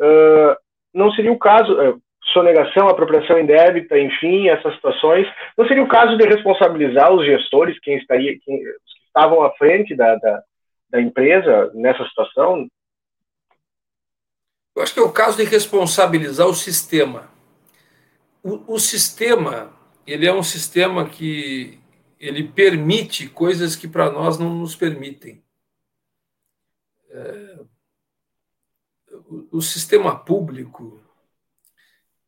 Uh, 0.00 0.56
não 0.94 1.10
seria 1.12 1.32
o 1.32 1.38
caso, 1.38 1.72
uh, 1.72 2.00
sonegação, 2.32 2.88
apropriação 2.88 3.38
indébita, 3.38 3.98
enfim, 3.98 4.48
essas 4.48 4.74
situações, 4.74 5.26
não 5.56 5.66
seria 5.66 5.82
o 5.82 5.88
caso 5.88 6.16
de 6.16 6.24
responsabilizar 6.26 7.12
os 7.12 7.24
gestores, 7.26 7.78
quem 7.80 7.96
estaria, 7.96 8.38
quem, 8.40 8.58
que 8.58 8.74
estavam 9.06 9.42
à 9.42 9.50
frente 9.52 9.94
da, 9.94 10.14
da, 10.16 10.42
da 10.90 11.00
empresa 11.00 11.70
nessa 11.74 12.04
situação? 12.04 12.66
Eu 14.74 14.82
acho 14.82 14.94
que 14.94 15.00
é 15.00 15.02
o 15.02 15.12
caso 15.12 15.36
de 15.36 15.44
responsabilizar 15.44 16.46
o 16.46 16.54
sistema. 16.54 17.28
O, 18.42 18.74
o 18.74 18.78
sistema, 18.78 19.72
ele 20.06 20.26
é 20.26 20.32
um 20.32 20.42
sistema 20.42 21.04
que 21.08 21.81
ele 22.22 22.46
permite 22.46 23.28
coisas 23.28 23.74
que 23.74 23.88
para 23.88 24.08
nós 24.08 24.38
não 24.38 24.54
nos 24.54 24.76
permitem. 24.76 25.44
É, 27.10 27.60
o, 29.28 29.58
o, 29.58 29.60
sistema 29.60 30.16
público 30.16 31.02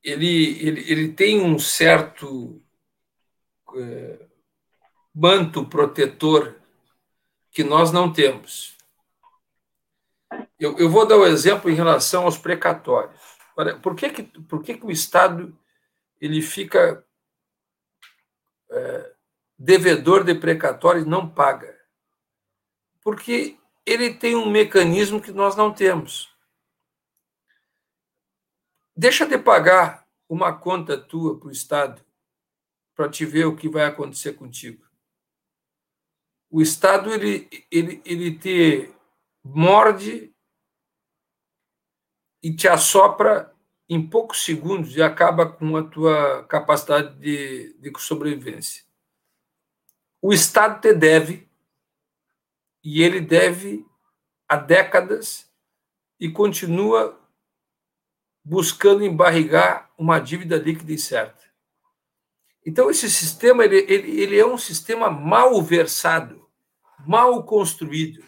ele, 0.03 0.59
ele, 0.61 0.91
ele 0.91 1.13
tem 1.13 1.41
um 1.41 1.61
certo 1.61 2.61
é, 3.77 4.27
manto 5.15 5.65
protetor 5.65 6.61
que 7.53 7.63
nós 7.63 7.93
não 7.93 8.13
temos. 8.13 8.77
Eu, 10.59 10.77
eu 10.77 10.91
vou 10.91 11.07
dar 11.07 11.17
o 11.19 11.23
um 11.23 11.27
exemplo 11.27 11.71
em 11.71 11.75
relação 11.75 12.25
aos 12.25 12.37
precatórios. 12.37 13.21
Por 13.81 13.95
que, 13.95 14.11
que, 14.11 14.23
por 14.25 14.61
que, 14.61 14.77
que 14.77 14.85
o 14.85 14.91
Estado 14.91 15.57
ele 16.21 16.43
fica 16.43 17.07
é, 18.73 19.14
devedor 19.59 20.25
de 20.25 20.35
precatórios 20.35 21.07
não 21.07 21.29
paga. 21.29 21.79
Porque 23.01 23.59
ele 23.87 24.15
tem 24.15 24.35
um 24.35 24.51
mecanismo 24.51 25.21
que 25.21 25.33
nós 25.33 25.57
não 25.57 25.73
temos. 25.73 26.35
Deixa 28.97 29.27
de 29.27 29.39
pagar 29.39 30.07
uma 30.29 30.57
conta 30.57 30.99
tua 30.99 31.39
para 31.39 31.49
o 31.49 31.53
Estado 31.53 32.05
para 32.95 33.09
te 33.09 33.27
ver 33.27 33.45
o 33.47 33.57
que 33.57 33.69
vai 33.69 33.85
acontecer 33.85 34.35
contigo. 34.35 34.85
O 36.49 36.63
Estado 36.63 37.13
ele, 37.13 37.49
ele, 37.71 38.01
ele 38.05 38.39
te 38.39 38.95
morde 39.43 40.33
e 42.41 42.55
te 42.55 42.69
assopra 42.69 43.53
em 43.89 44.09
poucos 44.09 44.45
segundos 44.45 44.97
e 44.97 45.03
acaba 45.03 45.51
com 45.51 45.77
a 45.77 45.83
tua 45.83 46.45
capacidade 46.45 47.19
de, 47.19 47.75
de 47.75 47.93
sobrevivência 48.01 48.85
o 50.27 50.33
Estado 50.33 50.81
te 50.81 50.95
deve, 50.95 51.47
e 52.83 53.03
ele 53.03 53.21
deve 53.21 53.85
há 54.49 54.57
décadas 54.57 55.53
e 56.19 56.31
continua 56.31 57.23
buscando 58.43 59.05
embarrigar 59.05 59.93
uma 59.99 60.19
dívida 60.19 60.57
líquida 60.57 60.93
e 60.95 60.99
certa. 60.99 61.45
Então, 62.65 62.89
esse 62.89 63.11
sistema 63.11 63.67
ele, 63.67 63.81
ele, 63.81 64.19
ele 64.19 64.39
é 64.39 64.47
um 64.47 64.57
sistema 64.57 65.11
mal 65.11 65.63
versado, 65.63 66.51
mal 67.07 67.45
construído, 67.45 68.25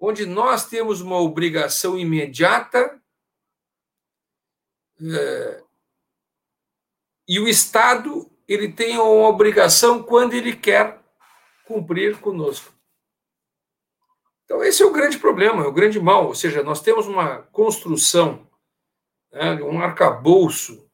onde 0.00 0.26
nós 0.26 0.66
temos 0.66 1.00
uma 1.00 1.20
obrigação 1.20 1.96
imediata 1.96 3.00
é, 5.00 5.64
e 7.28 7.38
o 7.38 7.46
Estado 7.46 8.28
ele 8.48 8.72
tem 8.72 8.96
uma 8.96 9.28
obrigação 9.28 10.02
quando 10.02 10.32
ele 10.32 10.56
quer 10.56 10.98
cumprir 11.66 12.18
conosco. 12.18 12.72
Então, 14.44 14.64
esse 14.64 14.82
é 14.82 14.86
o 14.86 14.92
grande 14.92 15.18
problema, 15.18 15.62
é 15.62 15.66
o 15.66 15.72
grande 15.72 16.00
mal. 16.00 16.26
Ou 16.26 16.34
seja, 16.34 16.62
nós 16.62 16.80
temos 16.80 17.06
uma 17.06 17.42
construção, 17.42 18.50
né, 19.30 19.62
um 19.62 19.78
arcabouço 19.78 20.90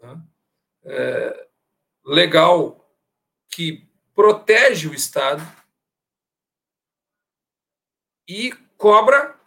né, 0.00 0.20
é, 0.82 1.48
legal 2.04 2.92
que 3.48 3.88
protege 4.12 4.88
o 4.88 4.94
Estado 4.94 5.46
e 8.26 8.52
cobra 8.76 9.38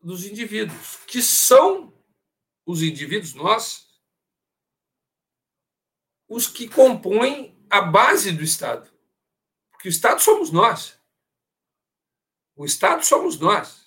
dos 0.00 0.24
indivíduos, 0.24 0.98
que 1.08 1.20
são 1.20 1.92
os 2.64 2.82
indivíduos, 2.82 3.34
nós, 3.34 3.85
os 6.28 6.46
que 6.46 6.68
compõem 6.68 7.56
a 7.70 7.80
base 7.80 8.32
do 8.32 8.42
Estado. 8.42 8.90
Porque 9.70 9.88
o 9.88 9.90
Estado 9.90 10.20
somos 10.20 10.50
nós. 10.50 10.98
O 12.54 12.64
Estado 12.64 13.04
somos 13.04 13.38
nós. 13.38 13.86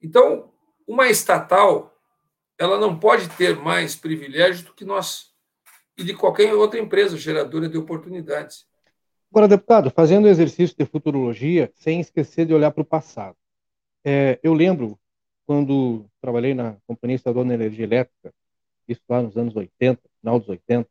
Então, 0.00 0.52
uma 0.86 1.08
estatal, 1.08 1.96
ela 2.58 2.78
não 2.78 2.98
pode 2.98 3.28
ter 3.30 3.56
mais 3.56 3.96
privilégios 3.96 4.62
do 4.62 4.74
que 4.74 4.84
nós 4.84 5.32
e 5.96 6.04
de 6.04 6.14
qualquer 6.14 6.52
outra 6.54 6.78
empresa 6.78 7.16
geradora 7.16 7.68
de 7.68 7.78
oportunidades. 7.78 8.66
Agora, 9.30 9.48
deputado, 9.48 9.90
fazendo 9.90 10.26
o 10.26 10.28
exercício 10.28 10.76
de 10.76 10.84
futurologia, 10.84 11.72
sem 11.74 12.00
esquecer 12.00 12.46
de 12.46 12.54
olhar 12.54 12.70
para 12.70 12.82
o 12.82 12.86
passado. 12.86 13.36
É, 14.04 14.38
eu 14.42 14.52
lembro 14.52 14.98
quando 15.46 16.06
trabalhei 16.20 16.54
na 16.54 16.76
Companhia 16.86 17.16
Estadual 17.16 17.44
de 17.44 17.52
Energia 17.52 17.84
Elétrica, 17.84 18.32
isso 18.86 19.00
lá 19.08 19.22
nos 19.22 19.36
anos 19.36 19.56
80, 19.56 20.00
final 20.24 20.40
dos 20.40 20.48
80. 20.48 20.88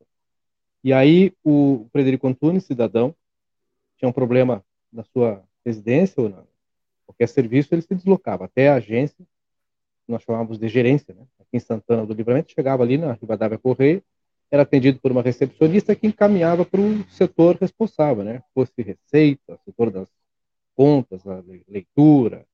E 0.83 0.93
aí 0.93 1.33
o 1.43 1.87
Frederico 1.91 2.27
Antunes, 2.27 2.65
cidadão, 2.65 3.15
tinha 3.97 4.07
um 4.07 4.13
problema 4.13 4.63
na 4.91 5.03
sua 5.03 5.43
residência 5.65 6.21
ou 6.21 6.47
qualquer 7.07 7.27
serviço, 7.27 7.73
ele 7.73 7.81
se 7.81 7.95
deslocava 7.95 8.45
até 8.45 8.69
a 8.69 8.75
agência, 8.75 9.25
nós 10.07 10.21
chamávamos 10.21 10.59
de 10.59 10.67
gerência, 10.67 11.15
né? 11.15 11.25
aqui 11.39 11.57
em 11.57 11.59
Santana 11.59 12.05
do 12.05 12.13
Livramento, 12.13 12.51
chegava 12.51 12.83
ali 12.83 12.97
na 12.97 13.13
Rivadavia 13.13 13.57
Correia, 13.57 14.03
era 14.51 14.61
atendido 14.61 14.99
por 14.99 15.11
uma 15.11 15.23
recepcionista 15.23 15.95
que 15.95 16.05
encaminhava 16.05 16.63
para 16.63 16.79
o 16.79 17.03
setor 17.09 17.57
responsável, 17.59 18.23
né? 18.23 18.43
Fosse 18.53 18.83
receita, 18.83 19.57
setor 19.65 19.89
das 19.89 20.07
contas, 20.75 21.25
a 21.25 21.43
leitura, 21.67 22.45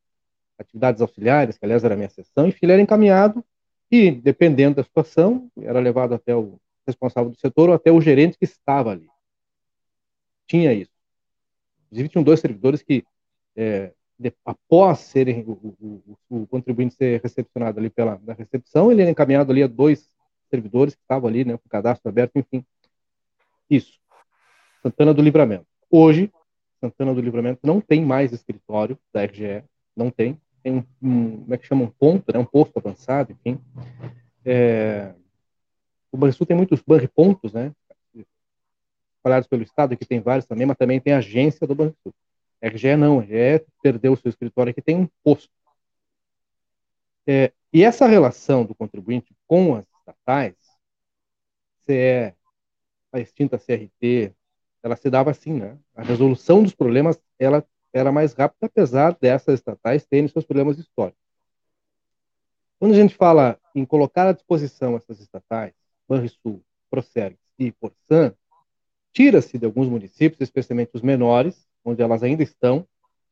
atividades 0.57 1.01
auxiliares, 1.01 1.57
que 1.57 1.65
aliás 1.65 1.83
era 1.83 1.95
a 1.95 1.97
minha 1.97 2.09
sessão, 2.09 2.47
enfim, 2.47 2.59
ele 2.61 2.73
era 2.73 2.81
encaminhado 2.81 3.43
e, 3.91 4.11
dependendo 4.11 4.75
da 4.75 4.83
situação, 4.83 5.49
era 5.57 5.79
levado 5.79 6.13
até 6.13 6.35
o 6.35 6.59
responsável 6.89 7.31
do 7.31 7.39
setor 7.39 7.69
ou 7.69 7.75
até 7.75 7.91
o 7.91 8.01
gerente 8.01 8.37
que 8.37 8.45
estava 8.45 8.91
ali. 8.91 9.07
Tinha 10.47 10.73
isso. 10.73 10.91
Inclusive, 11.87 12.09
tinham 12.09 12.23
dois 12.23 12.39
servidores 12.39 12.81
que, 12.81 13.03
é, 13.55 13.93
de, 14.17 14.33
após 14.45 14.99
serem 14.99 15.43
o, 15.47 15.51
o, 15.79 16.17
o, 16.29 16.47
contribuinte 16.47 16.95
ser 16.95 17.21
recepcionado 17.21 17.79
ali 17.79 17.89
pela 17.89 18.15
da 18.17 18.33
recepção, 18.33 18.91
ele 18.91 19.01
era 19.01 19.11
encaminhado 19.11 19.51
ali 19.51 19.63
a 19.63 19.67
dois 19.67 20.09
servidores 20.49 20.95
que 20.95 21.01
estavam 21.01 21.29
ali, 21.29 21.45
né, 21.45 21.57
com 21.57 21.65
o 21.65 21.69
cadastro 21.69 22.09
aberto, 22.09 22.37
enfim. 22.37 22.65
Isso. 23.69 23.99
Santana 24.81 25.13
do 25.13 25.21
Livramento. 25.21 25.65
Hoje, 25.89 26.31
Santana 26.79 27.13
do 27.13 27.21
Livramento 27.21 27.59
não 27.63 27.79
tem 27.81 28.03
mais 28.03 28.31
escritório 28.31 28.97
da 29.13 29.23
RGE, 29.23 29.63
não 29.95 30.09
tem 30.09 30.39
tem 30.61 30.73
um, 30.73 30.83
um, 31.01 31.37
como 31.41 31.53
é 31.53 31.57
que 31.57 31.67
chama, 31.67 31.83
um 31.83 31.89
ponto, 31.89 32.31
né, 32.31 32.39
um 32.39 32.45
posto 32.45 32.77
avançado, 32.77 33.31
enfim. 33.31 33.59
É, 34.45 35.13
o 36.11 36.17
Banrisul 36.17 36.45
tem 36.45 36.57
muitos 36.57 36.81
pontos, 37.13 37.53
né, 37.53 37.73
espalhados 39.19 39.47
pelo 39.47 39.63
estado, 39.63 39.95
que 39.97 40.05
tem 40.05 40.19
vários 40.19 40.45
também, 40.45 40.65
mas 40.65 40.77
também 40.77 40.99
tem 40.99 41.13
agência 41.13 41.67
do 41.67 41.75
Banrisul. 41.75 42.13
RGE 42.61 42.95
não, 42.95 43.19
a 43.19 43.23
RGE 43.23 43.65
perdeu 43.81 44.13
o 44.13 44.17
seu 44.17 44.29
escritório 44.29 44.71
aqui, 44.71 44.81
tem 44.81 44.95
um 44.95 45.07
posto. 45.23 45.49
É, 47.27 47.51
e 47.71 47.83
essa 47.83 48.07
relação 48.07 48.65
do 48.65 48.73
contribuinte 48.73 49.35
com 49.45 49.75
as 49.75 49.85
estatais, 49.99 50.55
CE, 51.85 52.33
a 53.11 53.19
extinta 53.19 53.57
CRT, 53.57 54.33
ela 54.81 54.95
se 54.95 55.09
dava 55.09 55.31
assim, 55.31 55.53
né? 55.53 55.77
A 55.95 56.01
resolução 56.01 56.63
dos 56.63 56.73
problemas, 56.73 57.19
ela 57.37 57.65
era 57.93 58.11
mais 58.11 58.33
rápida, 58.33 58.67
apesar 58.67 59.17
dessas 59.19 59.55
estatais 59.55 60.05
terem 60.05 60.27
seus 60.27 60.45
problemas 60.45 60.77
históricos. 60.77 61.19
Quando 62.79 62.93
a 62.93 62.97
gente 62.97 63.15
fala 63.15 63.59
em 63.75 63.85
colocar 63.85 64.27
à 64.27 64.31
disposição 64.31 64.95
essas 64.95 65.19
estatais, 65.19 65.73
Banrisul, 66.09 66.61
Procergs 66.89 67.39
e 67.59 67.71
Corsan, 67.71 68.33
tira-se 69.13 69.57
de 69.57 69.65
alguns 69.65 69.87
municípios, 69.87 70.41
especialmente 70.41 70.91
os 70.93 71.03
menores, 71.03 71.67
onde 71.85 72.01
elas 72.01 72.23
ainda 72.23 72.41
estão, 72.41 72.85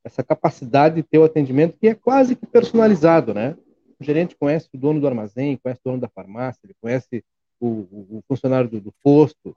essa 0.03 0.23
capacidade 0.23 0.95
de 0.95 1.03
ter 1.03 1.17
o 1.17 1.23
atendimento 1.23 1.77
que 1.77 1.87
é 1.87 1.95
quase 1.95 2.35
que 2.35 2.45
personalizado, 2.45 3.33
né? 3.33 3.57
O 3.99 4.03
gerente 4.03 4.35
conhece 4.35 4.69
o 4.73 4.77
dono 4.77 5.01
do 5.01 5.07
armazém, 5.07 5.57
conhece 5.57 5.81
o 5.83 5.89
dono 5.89 6.01
da 6.01 6.07
farmácia, 6.07 6.61
ele 6.63 6.75
conhece 6.79 7.23
o, 7.59 7.67
o, 7.67 8.23
funcionário 8.27 8.69
do, 8.69 8.79
do, 8.79 8.93
posto, 9.03 9.55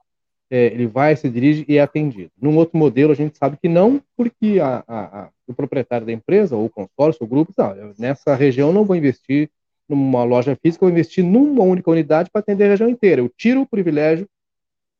é, 0.49 0.65
ele 0.65 0.87
vai, 0.87 1.15
se 1.15 1.29
dirige 1.29 1.63
e 1.67 1.77
é 1.77 1.81
atendido. 1.81 2.31
Num 2.41 2.57
outro 2.57 2.77
modelo, 2.77 3.11
a 3.11 3.15
gente 3.15 3.37
sabe 3.37 3.57
que 3.57 3.69
não, 3.69 4.01
porque 4.17 4.59
a, 4.59 4.83
a, 4.87 5.21
a, 5.21 5.29
o 5.47 5.53
proprietário 5.53 6.05
da 6.05 6.11
empresa, 6.11 6.55
ou 6.55 6.65
o 6.65 6.69
consórcio, 6.69 7.23
o 7.23 7.27
grupo, 7.27 7.53
não, 7.55 7.93
nessa 7.97 8.35
região 8.35 8.73
não 8.73 8.83
vou 8.83 8.95
investir 8.95 9.49
numa 9.95 10.23
loja 10.23 10.55
física, 10.55 10.85
vou 10.85 10.91
investir 10.91 11.23
numa 11.23 11.63
única 11.63 11.89
unidade 11.89 12.29
para 12.31 12.39
atender 12.39 12.65
a 12.65 12.69
região 12.69 12.89
inteira. 12.89 13.21
Eu 13.21 13.29
tiro 13.29 13.61
o 13.61 13.67
privilégio 13.67 14.27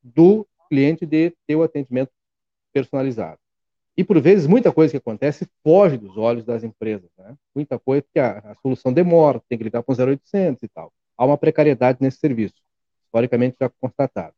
do 0.03 0.47
cliente 0.69 1.05
de 1.05 1.33
ter 1.45 1.55
o 1.55 1.63
atendimento 1.63 2.11
personalizado. 2.73 3.39
E, 3.95 4.03
por 4.03 4.19
vezes, 4.21 4.47
muita 4.47 4.71
coisa 4.71 4.91
que 4.91 4.97
acontece 4.97 5.47
foge 5.63 5.97
dos 5.97 6.17
olhos 6.17 6.45
das 6.45 6.63
empresas. 6.63 7.09
Né? 7.17 7.35
Muita 7.53 7.77
coisa 7.77 8.05
que 8.13 8.19
a, 8.19 8.39
a 8.39 8.55
solução 8.61 8.93
demora, 8.93 9.41
tem 9.49 9.57
que 9.57 9.63
ligar 9.63 9.83
para 9.83 9.93
o 9.93 10.07
0800 10.09 10.63
e 10.63 10.67
tal. 10.69 10.93
Há 11.17 11.25
uma 11.25 11.37
precariedade 11.37 11.99
nesse 12.01 12.17
serviço, 12.17 12.55
historicamente 13.05 13.57
já 13.59 13.69
constatado. 13.69 14.33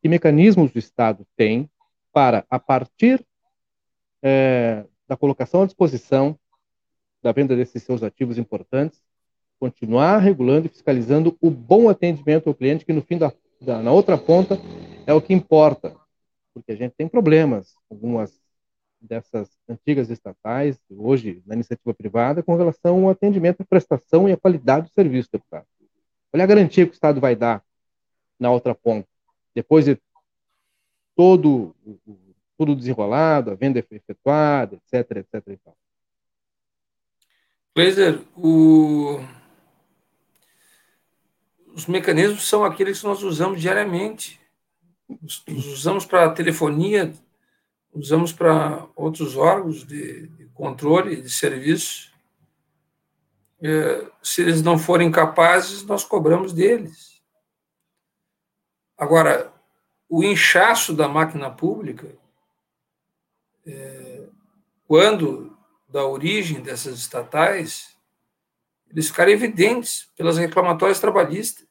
Que 0.00 0.08
mecanismos 0.08 0.74
o 0.74 0.78
Estado 0.78 1.26
tem 1.36 1.68
para, 2.12 2.44
a 2.48 2.58
partir 2.58 3.24
é, 4.22 4.84
da 5.08 5.16
colocação 5.16 5.62
à 5.62 5.66
disposição 5.66 6.38
da 7.22 7.32
venda 7.32 7.56
desses 7.56 7.82
seus 7.82 8.02
ativos 8.02 8.38
importantes, 8.38 9.02
continuar 9.58 10.18
regulando 10.18 10.66
e 10.66 10.70
fiscalizando 10.70 11.36
o 11.40 11.50
bom 11.50 11.88
atendimento 11.88 12.48
ao 12.48 12.54
cliente, 12.54 12.84
que 12.84 12.92
no 12.92 13.02
fim 13.02 13.18
da, 13.18 13.32
da 13.60 13.82
na 13.82 13.92
outra 13.92 14.18
ponta 14.18 14.58
é 15.06 15.12
o 15.12 15.20
que 15.20 15.32
importa, 15.32 15.96
porque 16.52 16.72
a 16.72 16.76
gente 16.76 16.94
tem 16.96 17.08
problemas, 17.08 17.74
algumas 17.90 18.40
dessas 19.00 19.48
antigas 19.68 20.10
estatais, 20.10 20.78
hoje 20.90 21.42
na 21.46 21.54
iniciativa 21.54 21.94
privada, 21.94 22.42
com 22.42 22.56
relação 22.56 23.04
ao 23.04 23.10
atendimento, 23.10 23.62
à 23.62 23.64
prestação 23.64 24.28
e 24.28 24.32
à 24.32 24.36
qualidade 24.36 24.88
do 24.88 24.92
serviço, 24.92 25.28
deputado. 25.32 25.66
Olha 26.32 26.44
a 26.44 26.46
garantia 26.46 26.84
que 26.84 26.92
o 26.92 26.94
Estado 26.94 27.20
vai 27.20 27.36
dar 27.36 27.62
na 28.38 28.50
outra 28.50 28.74
ponta, 28.74 29.08
depois 29.54 29.84
de 29.84 29.98
todo 31.14 31.74
tudo 32.56 32.74
desenrolado, 32.74 33.50
a 33.50 33.54
venda 33.54 33.78
efetuada, 33.78 34.76
etc, 34.76 35.18
etc. 35.18 35.58
Blazer, 37.74 38.22
o... 38.34 39.18
os 41.76 41.84
mecanismos 41.84 42.48
são 42.48 42.64
aqueles 42.64 43.00
que 43.00 43.06
nós 43.06 43.22
usamos 43.22 43.60
diariamente. 43.60 44.40
usamos 45.46 46.06
para 46.06 46.30
telefonia, 46.30 47.12
usamos 47.92 48.32
para 48.32 48.88
outros 48.96 49.36
órgãos 49.36 49.86
de, 49.86 50.26
de 50.28 50.46
controle 50.54 51.20
de 51.20 51.28
serviço. 51.28 52.10
É, 53.60 54.10
se 54.22 54.40
eles 54.40 54.62
não 54.62 54.78
forem 54.78 55.10
capazes, 55.10 55.84
nós 55.84 56.02
cobramos 56.02 56.54
deles. 56.54 57.22
Agora, 58.96 59.52
o 60.08 60.24
inchaço 60.24 60.94
da 60.94 61.06
máquina 61.06 61.50
pública, 61.50 62.08
é, 63.66 64.26
quando 64.88 65.54
da 65.90 66.06
origem 66.06 66.62
dessas 66.62 66.98
estatais, 66.98 67.94
eles 68.88 69.08
ficaram 69.08 69.32
evidentes 69.32 70.10
pelas 70.16 70.38
reclamatórias 70.38 70.98
trabalhistas 70.98 71.65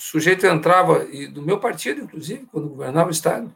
sujeito 0.00 0.46
entrava, 0.46 1.04
e 1.04 1.26
do 1.26 1.42
meu 1.42 1.60
partido, 1.60 2.00
inclusive, 2.00 2.46
quando 2.46 2.70
governava 2.70 3.08
o 3.08 3.12
Estado, 3.12 3.54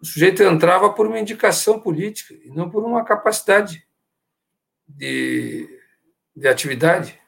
o 0.00 0.04
sujeito 0.04 0.42
entrava 0.42 0.92
por 0.92 1.06
uma 1.06 1.20
indicação 1.20 1.78
política 1.80 2.34
e 2.34 2.50
não 2.50 2.68
por 2.68 2.84
uma 2.84 3.04
capacidade 3.04 3.86
de, 4.86 5.68
de 6.34 6.48
atividade. 6.48 7.20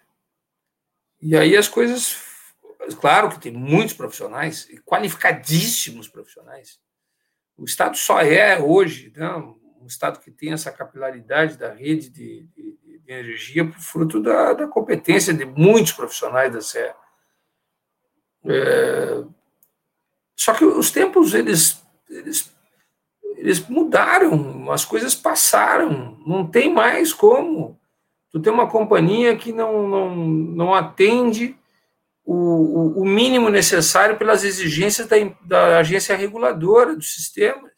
E 1.20 1.36
aí 1.36 1.56
as 1.56 1.68
coisas. 1.68 2.26
Claro 3.00 3.28
que 3.28 3.38
tem 3.38 3.52
muitos 3.52 3.94
profissionais, 3.94 4.66
qualificadíssimos 4.84 6.08
profissionais. 6.08 6.80
O 7.56 7.64
Estado 7.64 7.96
só 7.96 8.20
é 8.20 8.58
hoje 8.58 9.12
né, 9.14 9.30
um 9.80 9.86
Estado 9.86 10.20
que 10.20 10.30
tem 10.30 10.52
essa 10.52 10.72
capilaridade 10.72 11.58
da 11.58 11.72
rede 11.72 12.08
de, 12.08 12.48
de, 12.54 12.78
de 12.82 13.02
energia 13.06 13.64
por 13.66 13.78
fruto 13.78 14.22
da, 14.22 14.54
da 14.54 14.66
competência 14.66 15.34
de 15.34 15.44
muitos 15.44 15.92
profissionais 15.92 16.52
da 16.52 16.60
Serra 16.60 17.07
é... 18.44 19.24
Só 20.36 20.54
que 20.54 20.64
os 20.64 20.90
tempos 20.90 21.34
eles, 21.34 21.82
eles, 22.08 22.50
eles 23.36 23.60
mudaram, 23.68 24.70
as 24.70 24.84
coisas 24.84 25.14
passaram, 25.14 26.16
não 26.26 26.46
tem 26.46 26.72
mais 26.72 27.12
como. 27.12 27.78
Tu 28.30 28.40
tem 28.40 28.52
uma 28.52 28.68
companhia 28.68 29.36
que 29.36 29.52
não, 29.52 29.88
não, 29.88 30.16
não 30.16 30.74
atende 30.74 31.58
o, 32.24 33.00
o, 33.00 33.04
mínimo 33.06 33.48
necessário 33.48 34.18
pelas 34.18 34.44
exigências 34.44 35.06
da, 35.06 35.16
da 35.44 35.78
agência 35.78 36.14
reguladora 36.14 36.94
dos 36.94 37.14
sistemas. 37.14 37.72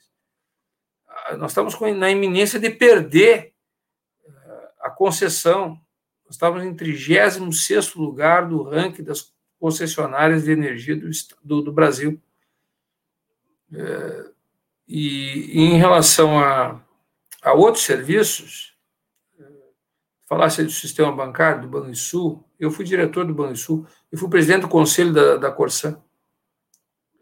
Ah, 1.08 1.36
nós 1.36 1.52
estamos 1.52 1.78
na 1.96 2.11
iminência 2.11 2.58
de 2.58 2.68
perder 2.68 3.54
eh, 4.26 4.68
a 4.80 4.90
concessão. 4.90 5.80
Nós 6.24 6.34
estávamos 6.34 6.64
em 6.64 6.74
36 6.74 7.94
lugar 7.94 8.48
do 8.48 8.64
ranking 8.64 9.04
das 9.04 9.32
concessionárias 9.61 10.44
de 10.44 10.52
energia 10.52 10.96
do, 10.96 11.08
do, 11.44 11.62
do 11.62 11.72
Brasil. 11.72 12.20
É, 13.72 14.30
e, 14.88 15.61
em 15.61 15.76
relação 15.76 16.38
a, 16.40 16.80
a 17.42 17.52
outros 17.52 17.84
serviços, 17.84 18.74
é, 19.38 19.44
falasse 20.26 20.64
do 20.64 20.70
sistema 20.70 21.12
bancário, 21.12 21.62
do 21.62 21.68
Banrisul, 21.68 22.42
eu 22.58 22.70
fui 22.70 22.84
diretor 22.84 23.24
do 23.26 23.34
Banrisul, 23.34 23.86
eu 24.11 24.18
fui 24.18 24.28
presidente 24.28 24.62
do 24.62 24.68
conselho 24.68 25.12
da, 25.12 25.36
da. 25.36 25.56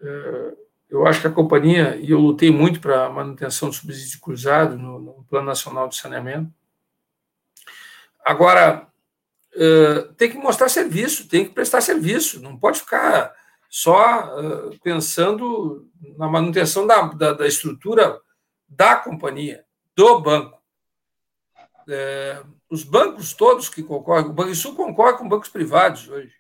É, 0.00 0.56
eu 0.88 1.06
acho 1.06 1.20
que 1.20 1.26
a 1.26 1.32
companhia, 1.32 1.96
e 1.96 2.10
eu 2.10 2.20
lutei 2.20 2.50
muito 2.50 2.80
para 2.80 3.06
a 3.06 3.10
manutenção 3.10 3.68
do 3.68 3.74
subsídio 3.74 4.20
cruzado 4.20 4.78
no, 4.78 4.98
no 4.98 5.24
Plano 5.24 5.46
Nacional 5.46 5.88
de 5.88 5.96
Saneamento. 5.96 6.50
Agora, 8.24 8.88
tem 10.16 10.30
que 10.30 10.38
mostrar 10.38 10.68
serviço, 10.68 11.28
tem 11.28 11.44
que 11.44 11.52
prestar 11.52 11.80
serviço, 11.80 12.40
não 12.40 12.56
pode 12.56 12.80
ficar 12.80 13.34
só 13.68 14.38
uh, 14.38 14.78
pensando 14.82 15.88
na 16.16 16.28
manutenção 16.28 16.86
da, 16.86 17.02
da, 17.02 17.32
da, 17.34 17.46
estrutura 17.46 18.20
da 18.68 18.96
companhia, 18.96 19.64
do 19.94 20.20
banco. 20.20 20.58
É, 21.88 22.42
os 22.70 22.82
bancos 22.82 23.32
todos 23.32 23.68
que 23.68 23.82
concorrem, 23.82 24.26
o 24.26 24.32
Banco 24.32 24.54
Sul 24.54 24.74
concorre 24.74 25.16
com 25.16 25.28
bancos 25.28 25.48
privados 25.48 26.08
hoje. 26.08 26.32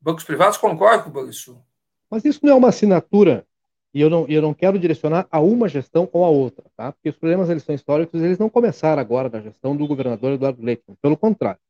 Bancos 0.00 0.24
privados 0.24 0.58
concorrem 0.58 1.02
com 1.02 1.10
o 1.10 1.12
Banco 1.12 1.32
Sul. 1.32 1.62
Mas 2.10 2.24
isso 2.24 2.40
não 2.42 2.52
é 2.52 2.54
uma 2.54 2.68
assinatura, 2.68 3.46
e 3.92 4.00
eu 4.00 4.10
não, 4.10 4.26
eu 4.28 4.42
não 4.42 4.54
quero 4.54 4.78
direcionar 4.78 5.26
a 5.30 5.40
uma 5.40 5.68
gestão 5.68 6.08
ou 6.12 6.24
a 6.24 6.28
outra, 6.28 6.64
tá? 6.76 6.92
porque 6.92 7.08
os 7.08 7.16
problemas 7.16 7.48
eles 7.48 7.62
são 7.62 7.74
históricos, 7.74 8.22
eles 8.22 8.38
não 8.38 8.48
começaram 8.48 9.00
agora 9.00 9.30
da 9.30 9.40
gestão 9.40 9.76
do 9.76 9.86
governador 9.86 10.32
Eduardo 10.32 10.62
Leite, 10.62 10.82
pelo 11.00 11.16
contrário. 11.16 11.60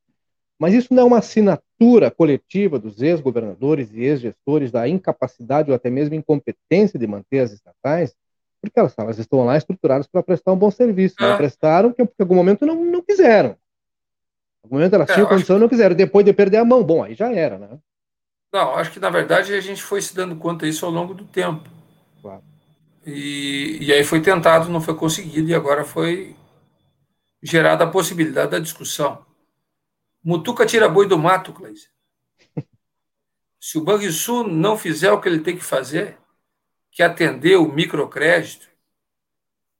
Mas 0.58 0.72
isso 0.72 0.94
não 0.94 1.02
é 1.02 1.06
uma 1.06 1.18
assinatura 1.18 2.10
coletiva 2.10 2.78
dos 2.78 3.02
ex-governadores 3.02 3.92
e 3.92 4.02
ex-gestores 4.02 4.70
da 4.70 4.88
incapacidade 4.88 5.70
ou 5.70 5.74
até 5.74 5.90
mesmo 5.90 6.14
incompetência 6.14 6.98
de 6.98 7.06
manter 7.06 7.40
as 7.40 7.52
estatais, 7.52 8.14
porque 8.60 8.78
elas, 8.78 8.94
elas 8.96 9.18
estão 9.18 9.44
lá 9.44 9.56
estruturadas 9.56 10.06
para 10.06 10.22
prestar 10.22 10.52
um 10.52 10.56
bom 10.56 10.70
serviço. 10.70 11.16
Não 11.20 11.32
é. 11.32 11.36
prestaram 11.36 11.90
porque 11.90 12.02
em 12.02 12.22
algum 12.22 12.34
momento 12.34 12.64
não, 12.64 12.84
não 12.84 13.02
quiseram. 13.02 13.50
Em 13.50 14.64
algum 14.64 14.76
momento 14.76 14.94
elas 14.94 15.10
é, 15.10 15.14
tinham 15.14 15.28
condição 15.28 15.56
e 15.56 15.60
não 15.60 15.68
quiseram. 15.68 15.94
Depois 15.94 16.24
de 16.24 16.32
perder 16.32 16.58
a 16.58 16.64
mão, 16.64 16.82
bom, 16.82 17.02
aí 17.02 17.14
já 17.14 17.32
era, 17.32 17.58
né? 17.58 17.78
Não, 18.52 18.76
acho 18.76 18.92
que 18.92 19.00
na 19.00 19.10
verdade 19.10 19.52
a 19.52 19.60
gente 19.60 19.82
foi 19.82 20.00
se 20.00 20.14
dando 20.14 20.36
conta 20.36 20.64
disso 20.64 20.86
ao 20.86 20.92
longo 20.92 21.12
do 21.12 21.24
tempo. 21.24 21.68
Claro. 22.22 22.42
E, 23.04 23.78
e 23.80 23.92
aí 23.92 24.04
foi 24.04 24.22
tentado, 24.22 24.70
não 24.70 24.80
foi 24.80 24.94
conseguido, 24.94 25.50
e 25.50 25.54
agora 25.54 25.84
foi 25.84 26.34
gerada 27.42 27.84
a 27.84 27.90
possibilidade 27.90 28.52
da 28.52 28.58
discussão. 28.58 29.18
Mutuca 30.24 30.64
tira 30.64 30.88
boi 30.88 31.06
do 31.06 31.18
mato, 31.18 31.52
Cleise. 31.52 31.90
Se 33.60 33.76
o 33.76 33.84
Banrisul 33.84 34.48
não 34.48 34.78
fizer 34.78 35.12
o 35.12 35.20
que 35.20 35.28
ele 35.28 35.40
tem 35.40 35.54
que 35.54 35.62
fazer, 35.62 36.16
que 36.90 37.02
é 37.02 37.06
atender 37.06 37.56
o 37.56 37.70
microcrédito, 37.70 38.66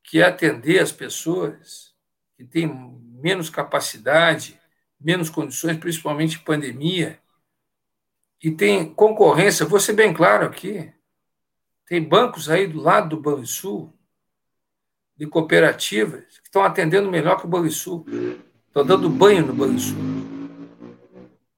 que 0.02 0.20
é 0.20 0.24
atender 0.24 0.80
as 0.80 0.92
pessoas 0.92 1.94
que 2.36 2.44
têm 2.44 2.68
menos 3.22 3.48
capacidade, 3.48 4.60
menos 5.00 5.30
condições, 5.30 5.78
principalmente 5.78 6.36
em 6.36 6.44
pandemia, 6.44 7.18
e 8.42 8.50
tem 8.50 8.92
concorrência, 8.92 9.64
vou 9.64 9.80
ser 9.80 9.94
bem 9.94 10.12
claro 10.12 10.44
aqui, 10.44 10.92
tem 11.86 12.02
bancos 12.02 12.50
aí 12.50 12.66
do 12.66 12.82
lado 12.82 13.16
do 13.16 13.22
Banrisul, 13.22 13.90
de 15.16 15.26
cooperativas, 15.26 16.38
que 16.40 16.48
estão 16.48 16.62
atendendo 16.62 17.10
melhor 17.10 17.38
que 17.38 17.46
o 17.46 17.48
Banrisul, 17.48 18.04
estão 18.66 18.84
dando 18.84 19.08
banho 19.08 19.46
no 19.46 19.54
Banrisul 19.54 20.13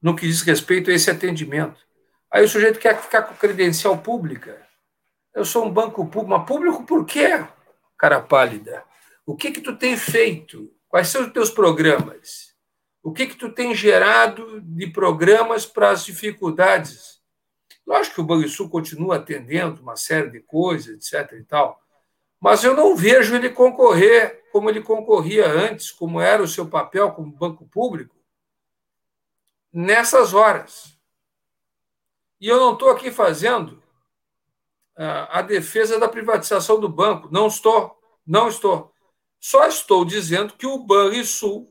no 0.06 0.14
que 0.14 0.24
diz 0.24 0.42
respeito 0.42 0.88
a 0.88 0.94
esse 0.94 1.10
atendimento. 1.10 1.84
Aí 2.30 2.44
o 2.44 2.48
sujeito 2.48 2.78
quer 2.78 2.96
ficar 3.02 3.22
com 3.22 3.34
credencial 3.34 3.98
pública. 3.98 4.64
Eu 5.34 5.44
sou 5.44 5.64
um 5.64 5.70
banco 5.70 6.06
público, 6.06 6.30
mas 6.30 6.46
público 6.46 6.84
por 6.84 7.04
quê, 7.04 7.44
cara 7.98 8.20
pálida? 8.20 8.84
O 9.26 9.34
que 9.34 9.50
que 9.50 9.60
tu 9.60 9.76
tem 9.76 9.96
feito? 9.96 10.72
Quais 10.88 11.08
são 11.08 11.26
os 11.26 11.32
teus 11.32 11.50
programas? 11.50 12.54
O 13.02 13.12
que 13.12 13.26
que 13.26 13.34
tu 13.34 13.50
tem 13.50 13.74
gerado 13.74 14.60
de 14.60 14.86
programas 14.86 15.66
para 15.66 15.90
as 15.90 16.04
dificuldades 16.04 17.16
Lógico 17.84 18.16
que 18.16 18.20
o 18.20 18.24
Banrisul 18.24 18.68
continua 18.68 19.16
atendendo 19.16 19.80
uma 19.80 19.94
série 19.94 20.28
de 20.28 20.40
coisas, 20.40 21.12
etc. 21.12 21.34
e 21.38 21.44
tal, 21.44 21.80
mas 22.40 22.64
eu 22.64 22.74
não 22.74 22.96
vejo 22.96 23.36
ele 23.36 23.48
concorrer 23.48 24.42
como 24.50 24.68
ele 24.68 24.82
concorria 24.82 25.48
antes, 25.48 25.92
como 25.92 26.20
era 26.20 26.42
o 26.42 26.48
seu 26.48 26.66
papel 26.66 27.12
como 27.12 27.30
banco 27.30 27.64
público, 27.66 28.15
nessas 29.76 30.32
horas. 30.32 30.98
E 32.40 32.48
eu 32.48 32.58
não 32.58 32.72
estou 32.72 32.88
aqui 32.88 33.10
fazendo 33.10 33.82
a 34.96 35.42
defesa 35.42 36.00
da 36.00 36.08
privatização 36.08 36.80
do 36.80 36.88
banco. 36.88 37.28
Não 37.30 37.46
estou, 37.46 37.94
não 38.26 38.48
estou. 38.48 38.90
Só 39.38 39.66
estou 39.66 40.02
dizendo 40.02 40.54
que 40.54 40.66
o 40.66 40.78
Banrisul 40.78 41.70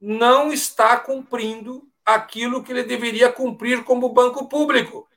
não 0.00 0.52
está 0.52 0.96
cumprindo 0.96 1.90
aquilo 2.04 2.62
que 2.62 2.70
ele 2.70 2.84
deveria 2.84 3.32
cumprir 3.32 3.82
como 3.82 4.12
banco 4.12 4.48
público. 4.48 5.08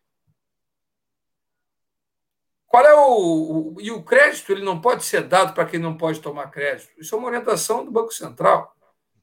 Qual 2.65 2.83
é 2.83 2.95
o, 2.95 3.75
o, 3.75 3.81
e 3.81 3.91
o 3.91 4.01
crédito 4.01 4.51
ele 4.51 4.63
não 4.63 4.81
pode 4.81 5.05
ser 5.05 5.21
dado 5.21 5.53
para 5.53 5.67
quem 5.67 5.79
não 5.79 5.95
pode 5.95 6.19
tomar 6.19 6.49
crédito. 6.49 6.89
Isso 6.97 7.13
é 7.13 7.17
uma 7.17 7.27
orientação 7.27 7.85
do 7.85 7.91
Banco 7.91 8.11
Central. 8.11 8.75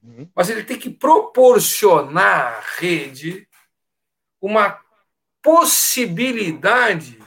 Uhum. 0.05 0.29
Mas 0.35 0.49
ele 0.49 0.63
tem 0.63 0.77
que 0.77 0.89
proporcionar 0.89 2.57
à 2.57 2.59
rede 2.77 3.47
uma 4.39 4.79
possibilidade 5.41 7.19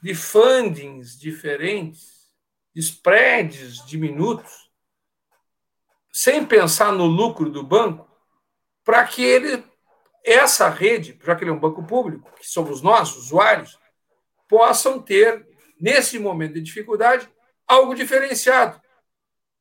de 0.00 0.14
fundings 0.14 1.18
diferentes, 1.18 2.30
de 2.72 2.80
spreads 2.80 3.84
diminutos, 3.84 4.70
sem 6.12 6.46
pensar 6.46 6.92
no 6.92 7.06
lucro 7.06 7.50
do 7.50 7.62
banco, 7.62 8.08
para 8.84 9.04
que 9.06 9.22
ele, 9.22 9.64
essa 10.24 10.68
rede, 10.68 11.18
já 11.22 11.34
que 11.34 11.44
ele 11.44 11.50
é 11.50 11.54
um 11.54 11.60
banco 11.60 11.84
público, 11.84 12.30
que 12.36 12.46
somos 12.46 12.80
nós, 12.80 13.16
usuários, 13.16 13.78
possam 14.48 15.00
ter, 15.00 15.46
nesse 15.80 16.18
momento 16.18 16.54
de 16.54 16.62
dificuldade, 16.62 17.28
algo 17.66 17.94
diferenciado. 17.94 18.80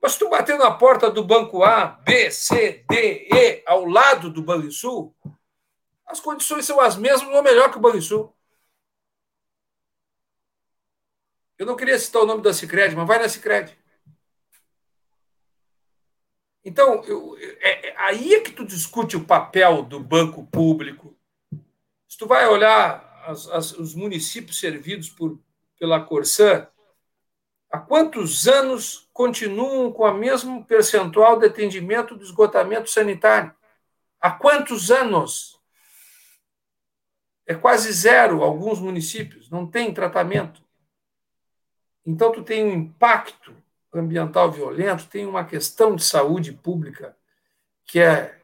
Mas 0.01 0.13
se 0.13 0.19
tu 0.19 0.29
bater 0.29 0.57
na 0.57 0.71
porta 0.71 1.09
do 1.09 1.23
banco 1.23 1.63
A, 1.63 1.87
B, 1.87 2.31
C, 2.31 2.85
D, 2.89 3.27
E, 3.31 3.63
ao 3.65 3.85
lado 3.85 4.29
do 4.29 4.41
Banrisul, 4.41 5.15
as 6.05 6.19
condições 6.19 6.65
são 6.65 6.79
as 6.79 6.95
mesmas 6.95 7.33
ou 7.35 7.43
melhor 7.43 7.69
que 7.69 7.77
o 7.77 7.81
Banrisul. 7.81 8.35
Eu 11.57 11.65
não 11.65 11.75
queria 11.75 11.99
citar 11.99 12.21
o 12.21 12.25
nome 12.25 12.41
da 12.41 12.53
Cicred, 12.53 12.95
mas 12.95 13.07
vai 13.07 13.19
na 13.19 13.27
Cicred. 13.27 13.77
Então, 16.63 17.03
eu, 17.03 17.37
é, 17.37 17.89
é, 17.89 17.95
aí 17.97 18.33
é 18.33 18.41
que 18.41 18.51
tu 18.51 18.65
discute 18.65 19.17
o 19.17 19.25
papel 19.25 19.83
do 19.83 19.99
banco 19.99 20.45
público. 20.47 21.17
Se 22.07 22.17
tu 22.17 22.25
vai 22.25 22.47
olhar 22.47 23.23
as, 23.25 23.47
as, 23.49 23.71
os 23.73 23.93
municípios 23.93 24.59
servidos 24.59 25.09
por, 25.09 25.39
pela 25.77 26.01
Corsã, 26.01 26.67
há 27.69 27.77
quantos 27.77 28.47
anos 28.47 29.08
continuam 29.19 29.91
com 29.91 30.03
o 30.03 30.13
mesmo 30.13 30.63
percentual 30.63 31.37
de 31.37 31.47
atendimento 31.47 32.15
do 32.15 32.23
esgotamento 32.23 32.89
sanitário? 32.89 33.53
Há 34.17 34.31
quantos 34.31 34.89
anos? 34.89 35.59
É 37.45 37.53
quase 37.53 37.91
zero 37.91 38.41
alguns 38.41 38.79
municípios, 38.79 39.49
não 39.49 39.67
tem 39.67 39.93
tratamento. 39.93 40.63
Então, 42.05 42.31
tu 42.31 42.41
tem 42.43 42.63
um 42.63 42.73
impacto 42.73 43.53
ambiental 43.93 44.49
violento, 44.53 45.09
tem 45.09 45.25
uma 45.25 45.43
questão 45.43 45.97
de 45.97 46.03
saúde 46.05 46.53
pública 46.53 47.13
que 47.83 47.99
é, 47.99 48.39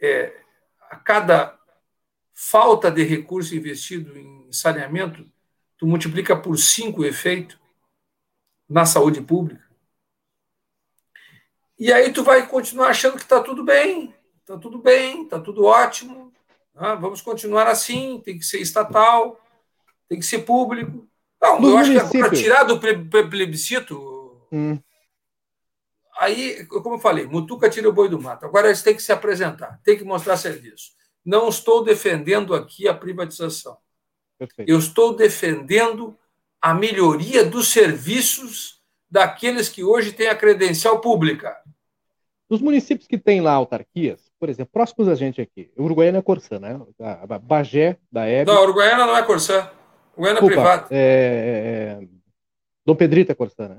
é 0.00 0.40
a 0.88 0.94
cada 0.98 1.58
falta 2.32 2.92
de 2.92 3.02
recurso 3.02 3.56
investido 3.56 4.16
em 4.16 4.52
saneamento, 4.52 5.28
tu 5.76 5.84
multiplica 5.84 6.36
por 6.36 6.56
cinco 6.56 7.00
o 7.00 7.04
efeito 7.04 7.58
na 8.68 8.86
saúde 8.86 9.20
pública. 9.20 9.69
E 11.80 11.90
aí 11.90 12.12
tu 12.12 12.22
vai 12.22 12.46
continuar 12.46 12.88
achando 12.88 13.16
que 13.16 13.22
está 13.22 13.40
tudo 13.40 13.64
bem, 13.64 14.14
está 14.40 14.58
tudo 14.58 14.76
bem, 14.76 15.22
está 15.24 15.40
tudo 15.40 15.64
ótimo, 15.64 16.30
né? 16.74 16.94
vamos 17.00 17.22
continuar 17.22 17.66
assim, 17.66 18.20
tem 18.22 18.38
que 18.38 18.44
ser 18.44 18.60
estatal, 18.60 19.40
tem 20.06 20.18
que 20.18 20.26
ser 20.26 20.40
público. 20.40 21.08
Não, 21.40 21.58
eu 21.64 21.78
acho 21.78 22.10
que 22.10 22.18
para 22.18 22.30
tirar 22.32 22.64
do 22.64 22.78
plebiscito, 22.78 24.46
hum. 24.52 24.78
aí, 26.18 26.66
como 26.66 26.96
eu 26.96 27.00
falei, 27.00 27.26
Mutuca 27.26 27.70
tira 27.70 27.88
o 27.88 27.92
boi 27.94 28.10
do 28.10 28.20
mato. 28.20 28.44
Agora 28.44 28.66
eles 28.66 28.82
têm 28.82 28.94
que 28.94 29.02
se 29.02 29.10
apresentar, 29.10 29.80
tem 29.82 29.96
que 29.96 30.04
mostrar 30.04 30.36
serviço. 30.36 30.90
Não 31.24 31.48
estou 31.48 31.82
defendendo 31.82 32.54
aqui 32.54 32.88
a 32.88 32.94
privatização. 32.94 33.78
Perfeito. 34.38 34.70
Eu 34.70 34.78
estou 34.78 35.16
defendendo 35.16 36.14
a 36.60 36.74
melhoria 36.74 37.42
dos 37.42 37.68
serviços 37.68 38.82
daqueles 39.10 39.70
que 39.70 39.82
hoje 39.82 40.12
têm 40.12 40.28
a 40.28 40.36
credencial 40.36 41.00
pública. 41.00 41.56
Os 42.50 42.60
municípios 42.60 43.06
que 43.06 43.16
têm 43.16 43.40
lá 43.40 43.52
autarquias, 43.52 44.28
por 44.38 44.48
exemplo, 44.48 44.72
próximos 44.72 45.08
a 45.08 45.14
gente 45.14 45.40
aqui, 45.40 45.70
Uruguaiana 45.78 46.18
é 46.18 46.22
Corsã, 46.22 46.58
né? 46.58 46.80
A 46.98 47.38
Bagé, 47.38 47.96
da 48.10 48.26
Hebe. 48.26 48.50
Não, 48.50 48.60
Uruguaiana 48.64 49.06
não 49.06 49.16
é 49.16 49.22
Corsã. 49.22 49.70
Goiânia 50.18 50.42
privada. 50.42 50.88
É, 50.90 50.96
é, 50.98 52.02
é, 52.02 52.08
Dom 52.84 52.96
Pedrito 52.96 53.30
é 53.30 53.36
Corsã, 53.36 53.68
né? 53.68 53.76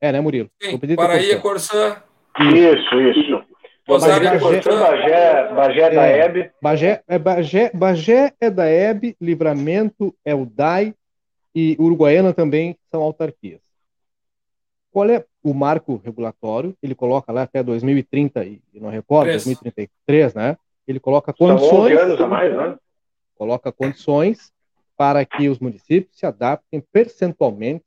É, 0.00 0.12
né, 0.12 0.20
Murilo? 0.20 0.48
Sim, 0.62 0.78
Dom 0.78 0.94
Paraí 0.94 1.32
é 1.32 1.38
Corsã. 1.38 2.00
Isso, 2.38 2.94
isso. 3.00 3.44
Rosário 3.88 4.28
é 4.28 4.38
Corsã, 4.38 4.80
Bagé, 4.80 5.54
Bagé 5.54 5.80
é 5.80 5.90
da 5.90 6.08
EB. 6.08 6.50
Bagé, 6.62 7.02
é, 7.08 7.18
Bagé, 7.18 7.70
Bagé 7.74 8.32
é 8.40 8.50
da 8.50 8.70
EB, 8.70 9.16
Livramento 9.20 10.14
é 10.24 10.34
o 10.34 10.46
DAI 10.46 10.94
e 11.52 11.76
Uruguaiana 11.80 12.32
também 12.32 12.78
são 12.88 13.02
autarquias. 13.02 13.60
Qual 14.92 15.10
é 15.10 15.24
o 15.50 15.54
marco 15.54 16.00
regulatório? 16.04 16.76
Ele 16.82 16.94
coloca 16.94 17.32
lá 17.32 17.42
até 17.42 17.62
2030, 17.62 18.44
e 18.44 18.60
não 18.74 18.90
recordo, 18.90 19.30
2033, 19.30 20.34
né? 20.34 20.56
Ele 20.86 20.98
coloca 20.98 21.32
condições. 21.32 21.70
São 21.70 21.80
11 21.82 21.92
anos 21.92 22.20
a 22.20 22.26
mais, 22.26 22.56
né? 22.56 22.76
Coloca 23.36 23.70
condições 23.70 24.52
para 24.96 25.24
que 25.24 25.48
os 25.48 25.58
municípios 25.58 26.18
se 26.18 26.26
adaptem 26.26 26.82
percentualmente 26.92 27.84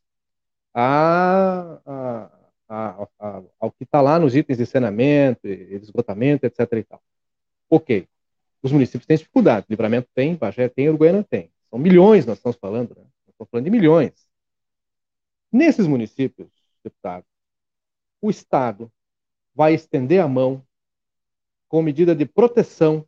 a, 0.74 1.80
a, 1.86 3.08
a, 3.20 3.42
ao 3.60 3.72
que 3.72 3.84
está 3.84 4.00
lá 4.00 4.20
nos 4.20 4.36
itens 4.36 4.58
de 4.58 4.66
saneamento, 4.66 5.42
de 5.44 5.76
esgotamento, 5.76 6.46
etc. 6.46 6.60
E 6.74 6.84
tal. 6.84 7.02
Ok. 7.70 8.08
Os 8.62 8.72
municípios 8.72 9.06
têm 9.06 9.18
dificuldade. 9.18 9.66
Livramento 9.70 10.08
tem, 10.14 10.36
Bagé 10.36 10.70
tem, 10.70 10.88
Uruguaiana 10.88 11.26
tem. 11.30 11.52
São 11.70 11.80
milhões 11.80 12.26
nós 12.26 12.38
estamos 12.38 12.58
falando, 12.58 12.96
né? 12.96 13.04
Estamos 13.28 13.50
falando 13.52 13.66
de 13.66 13.72
milhões. 13.72 14.14
Nesses 15.52 15.88
municípios, 15.88 16.48
deputado, 16.84 17.26
o 18.22 18.30
Estado 18.30 18.92
vai 19.54 19.74
estender 19.74 20.22
a 20.22 20.28
mão 20.28 20.64
com 21.68 21.82
medida 21.82 22.16
de 22.16 22.26
proteção 22.26 23.06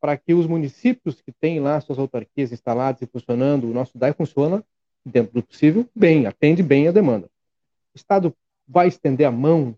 para 0.00 0.16
que 0.16 0.34
os 0.34 0.46
municípios 0.46 1.20
que 1.20 1.30
têm 1.30 1.60
lá 1.60 1.80
suas 1.80 1.98
autarquias 1.98 2.50
instaladas 2.50 3.02
e 3.02 3.06
funcionando, 3.06 3.70
o 3.70 3.72
nosso 3.72 3.96
DAI 3.96 4.12
funciona, 4.12 4.64
dentro 5.04 5.32
do 5.32 5.42
possível, 5.42 5.88
bem, 5.94 6.26
atende 6.26 6.62
bem 6.62 6.88
a 6.88 6.92
demanda. 6.92 7.30
O 7.94 7.96
Estado 7.96 8.34
vai 8.66 8.88
estender 8.88 9.26
a 9.26 9.30
mão 9.30 9.76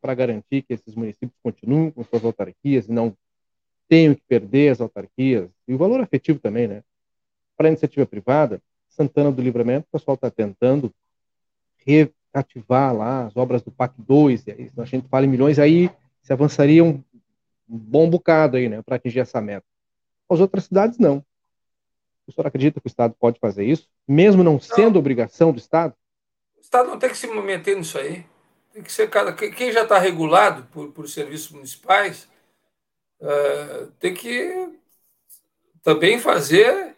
para 0.00 0.14
garantir 0.14 0.62
que 0.62 0.74
esses 0.74 0.94
municípios 0.94 1.38
continuem 1.42 1.90
com 1.90 2.04
suas 2.04 2.24
autarquias 2.24 2.86
e 2.86 2.92
não 2.92 3.16
tenham 3.88 4.14
que 4.14 4.22
perder 4.22 4.70
as 4.70 4.80
autarquias, 4.80 5.50
e 5.68 5.74
o 5.74 5.78
valor 5.78 6.00
afetivo 6.00 6.38
também, 6.38 6.66
né? 6.66 6.82
Para 7.56 7.68
a 7.68 7.70
iniciativa 7.70 8.06
privada, 8.06 8.60
Santana 8.88 9.30
do 9.30 9.42
Livramento, 9.42 9.86
o 9.88 9.92
pessoal 9.92 10.14
está 10.14 10.30
tentando 10.30 10.92
reativar 12.34 12.94
lá 12.94 13.26
as 13.26 13.36
obras 13.36 13.62
do 13.62 13.70
PAC 13.70 13.94
2, 13.98 14.46
e 14.46 14.50
aí, 14.50 14.72
a 14.76 14.84
gente 14.84 15.08
fala 15.08 15.26
em 15.26 15.28
milhões, 15.28 15.58
aí 15.58 15.90
se 16.22 16.32
avançaria 16.32 16.82
um 16.84 17.02
um 17.72 17.78
bom 17.78 18.08
bocado 18.08 18.58
aí, 18.58 18.68
né, 18.68 18.82
para 18.82 18.96
atingir 18.96 19.20
essa 19.20 19.40
meta. 19.40 19.66
As 20.28 20.40
outras 20.40 20.64
cidades 20.64 20.98
não. 20.98 21.24
O 22.26 22.32
senhor 22.32 22.46
acredita 22.46 22.80
que 22.80 22.86
o 22.86 22.88
Estado 22.88 23.14
pode 23.18 23.40
fazer 23.40 23.64
isso, 23.64 23.88
mesmo 24.06 24.44
não, 24.44 24.52
não. 24.52 24.60
sendo 24.60 24.98
obrigação 24.98 25.52
do 25.52 25.58
Estado? 25.58 25.94
O 26.56 26.60
Estado 26.60 26.90
não 26.90 26.98
tem 26.98 27.08
que 27.08 27.16
se 27.16 27.26
meter 27.26 27.76
nisso 27.76 27.98
aí. 27.98 28.26
Tem 28.72 28.82
que 28.82 28.92
ser 28.92 29.08
cada 29.08 29.32
quem 29.32 29.72
já 29.72 29.82
está 29.82 29.98
regulado 29.98 30.64
por, 30.70 30.92
por 30.92 31.08
serviços 31.08 31.50
municipais 31.50 32.28
uh, 33.20 33.86
tem 33.98 34.14
que 34.14 34.78
também 35.82 36.18
fazer 36.18 36.96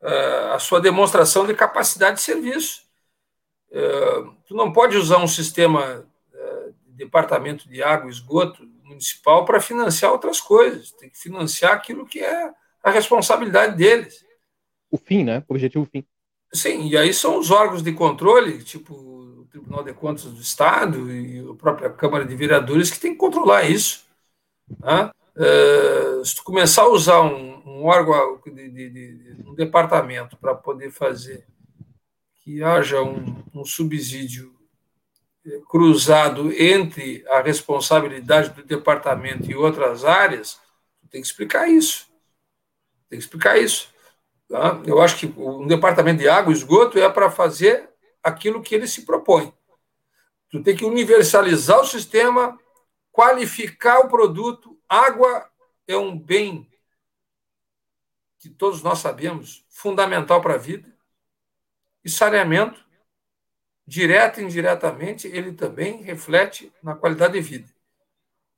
uh, 0.00 0.52
a 0.52 0.58
sua 0.58 0.80
demonstração 0.80 1.46
de 1.46 1.54
capacidade 1.54 2.16
de 2.16 2.22
serviço. 2.22 2.87
Uh, 3.70 4.34
tu 4.46 4.54
não 4.54 4.72
pode 4.72 4.96
usar 4.96 5.18
um 5.18 5.28
sistema 5.28 6.06
de 6.86 7.04
departamento 7.04 7.68
de 7.68 7.82
água 7.82 8.08
e 8.08 8.12
esgoto 8.12 8.66
municipal 8.82 9.44
para 9.44 9.60
financiar 9.60 10.10
outras 10.10 10.40
coisas. 10.40 10.90
Tem 10.92 11.08
que 11.08 11.18
financiar 11.18 11.72
aquilo 11.72 12.06
que 12.06 12.20
é 12.20 12.50
a 12.82 12.90
responsabilidade 12.90 13.76
deles. 13.76 14.24
O 14.90 14.96
fim, 14.96 15.22
né? 15.22 15.44
O 15.48 15.52
objetivo 15.52 15.84
fim. 15.84 16.04
Sim, 16.52 16.88
e 16.88 16.96
aí 16.96 17.12
são 17.12 17.38
os 17.38 17.50
órgãos 17.50 17.82
de 17.82 17.92
controle, 17.92 18.64
tipo 18.64 18.94
o 18.94 19.46
Tribunal 19.50 19.84
de 19.84 19.92
Contas 19.92 20.24
do 20.24 20.40
Estado 20.40 21.10
e 21.12 21.46
a 21.48 21.54
própria 21.54 21.90
Câmara 21.90 22.24
de 22.24 22.34
Vereadores, 22.34 22.90
que 22.90 22.98
tem 22.98 23.12
que 23.12 23.18
controlar 23.18 23.68
isso. 23.68 24.06
Né? 24.80 25.10
Uh, 25.36 26.24
se 26.24 26.36
tu 26.36 26.42
começar 26.42 26.82
a 26.82 26.88
usar 26.88 27.20
um, 27.20 27.62
um 27.66 27.84
órgão, 27.84 28.40
de, 28.46 28.68
de, 28.70 28.90
de, 28.90 29.36
um 29.46 29.54
departamento 29.54 30.36
para 30.36 30.54
poder 30.54 30.90
fazer 30.90 31.46
que 32.48 32.64
haja 32.64 33.02
um, 33.02 33.44
um 33.52 33.62
subsídio 33.62 34.58
eh, 35.44 35.60
cruzado 35.68 36.50
entre 36.50 37.22
a 37.28 37.42
responsabilidade 37.42 38.48
do 38.54 38.64
departamento 38.64 39.50
e 39.50 39.54
outras 39.54 40.02
áreas, 40.02 40.58
tem 41.10 41.20
que 41.20 41.26
explicar 41.26 41.68
isso. 41.68 42.10
Tem 43.10 43.18
que 43.18 43.24
explicar 43.26 43.58
isso. 43.58 43.92
Tá? 44.48 44.80
Eu 44.86 44.98
acho 45.02 45.18
que 45.18 45.26
um 45.38 45.66
departamento 45.66 46.20
de 46.20 46.28
água 46.30 46.50
e 46.50 46.56
esgoto 46.56 46.98
é 46.98 47.06
para 47.10 47.30
fazer 47.30 47.90
aquilo 48.22 48.62
que 48.62 48.74
ele 48.74 48.88
se 48.88 49.04
propõe. 49.04 49.52
Tu 50.48 50.62
tem 50.62 50.74
que 50.74 50.86
universalizar 50.86 51.78
o 51.82 51.86
sistema, 51.86 52.58
qualificar 53.12 53.98
o 53.98 54.08
produto. 54.08 54.80
Água 54.88 55.46
é 55.86 55.98
um 55.98 56.18
bem 56.18 56.66
que 58.38 58.48
todos 58.48 58.82
nós 58.82 59.00
sabemos, 59.00 59.66
fundamental 59.68 60.40
para 60.40 60.54
a 60.54 60.58
vida. 60.58 60.96
E 62.08 62.10
saneamento, 62.10 62.82
direto 63.86 64.40
e 64.40 64.42
indiretamente, 64.42 65.28
ele 65.28 65.52
também 65.52 66.00
reflete 66.00 66.72
na 66.82 66.94
qualidade 66.94 67.34
de 67.34 67.42
vida. 67.42 67.68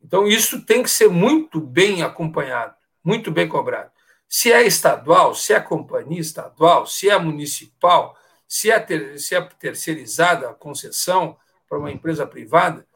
Então, 0.01 0.25
isso 0.25 0.65
tem 0.65 0.85
que 0.85 0.89
ser 0.89 1.09
muito 1.09 1.61
bem 1.61 2.05
acompanhado, 2.05 2.77
muito 3.03 3.33
bem 3.33 3.49
cobrado. 3.49 3.91
Se 4.29 4.53
é 4.53 4.65
estadual, 4.65 5.35
se 5.35 5.53
é 5.53 5.59
companhia 5.59 6.21
estadual, 6.21 6.87
se 6.87 7.11
é 7.11 7.19
municipal, 7.19 8.17
se 8.47 8.71
é, 8.71 8.79
ter, 8.79 9.19
se 9.19 9.35
é 9.35 9.41
terceirizada 9.41 10.49
a 10.49 10.55
concessão 10.55 11.37
para 11.69 11.77
uma 11.77 11.91
empresa 11.91 12.25
privada, 12.25 12.87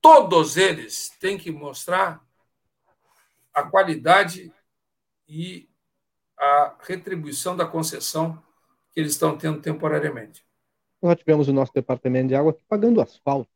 todos 0.00 0.56
eles 0.56 1.08
têm 1.18 1.36
que 1.36 1.50
mostrar 1.50 2.24
a 3.52 3.64
qualidade 3.64 4.52
e 5.26 5.68
a 6.38 6.76
retribuição 6.80 7.56
da 7.56 7.66
concessão 7.66 8.40
que 8.94 9.00
eles 9.00 9.12
estão 9.12 9.36
tendo 9.36 9.60
temporariamente. 9.60 10.44
Nós 11.02 11.18
tivemos 11.18 11.48
o 11.48 11.52
nosso 11.52 11.72
departamento 11.74 12.28
de 12.28 12.34
água 12.34 12.52
aqui 12.52 12.64
pagando 12.68 13.00
asfalto, 13.00 13.50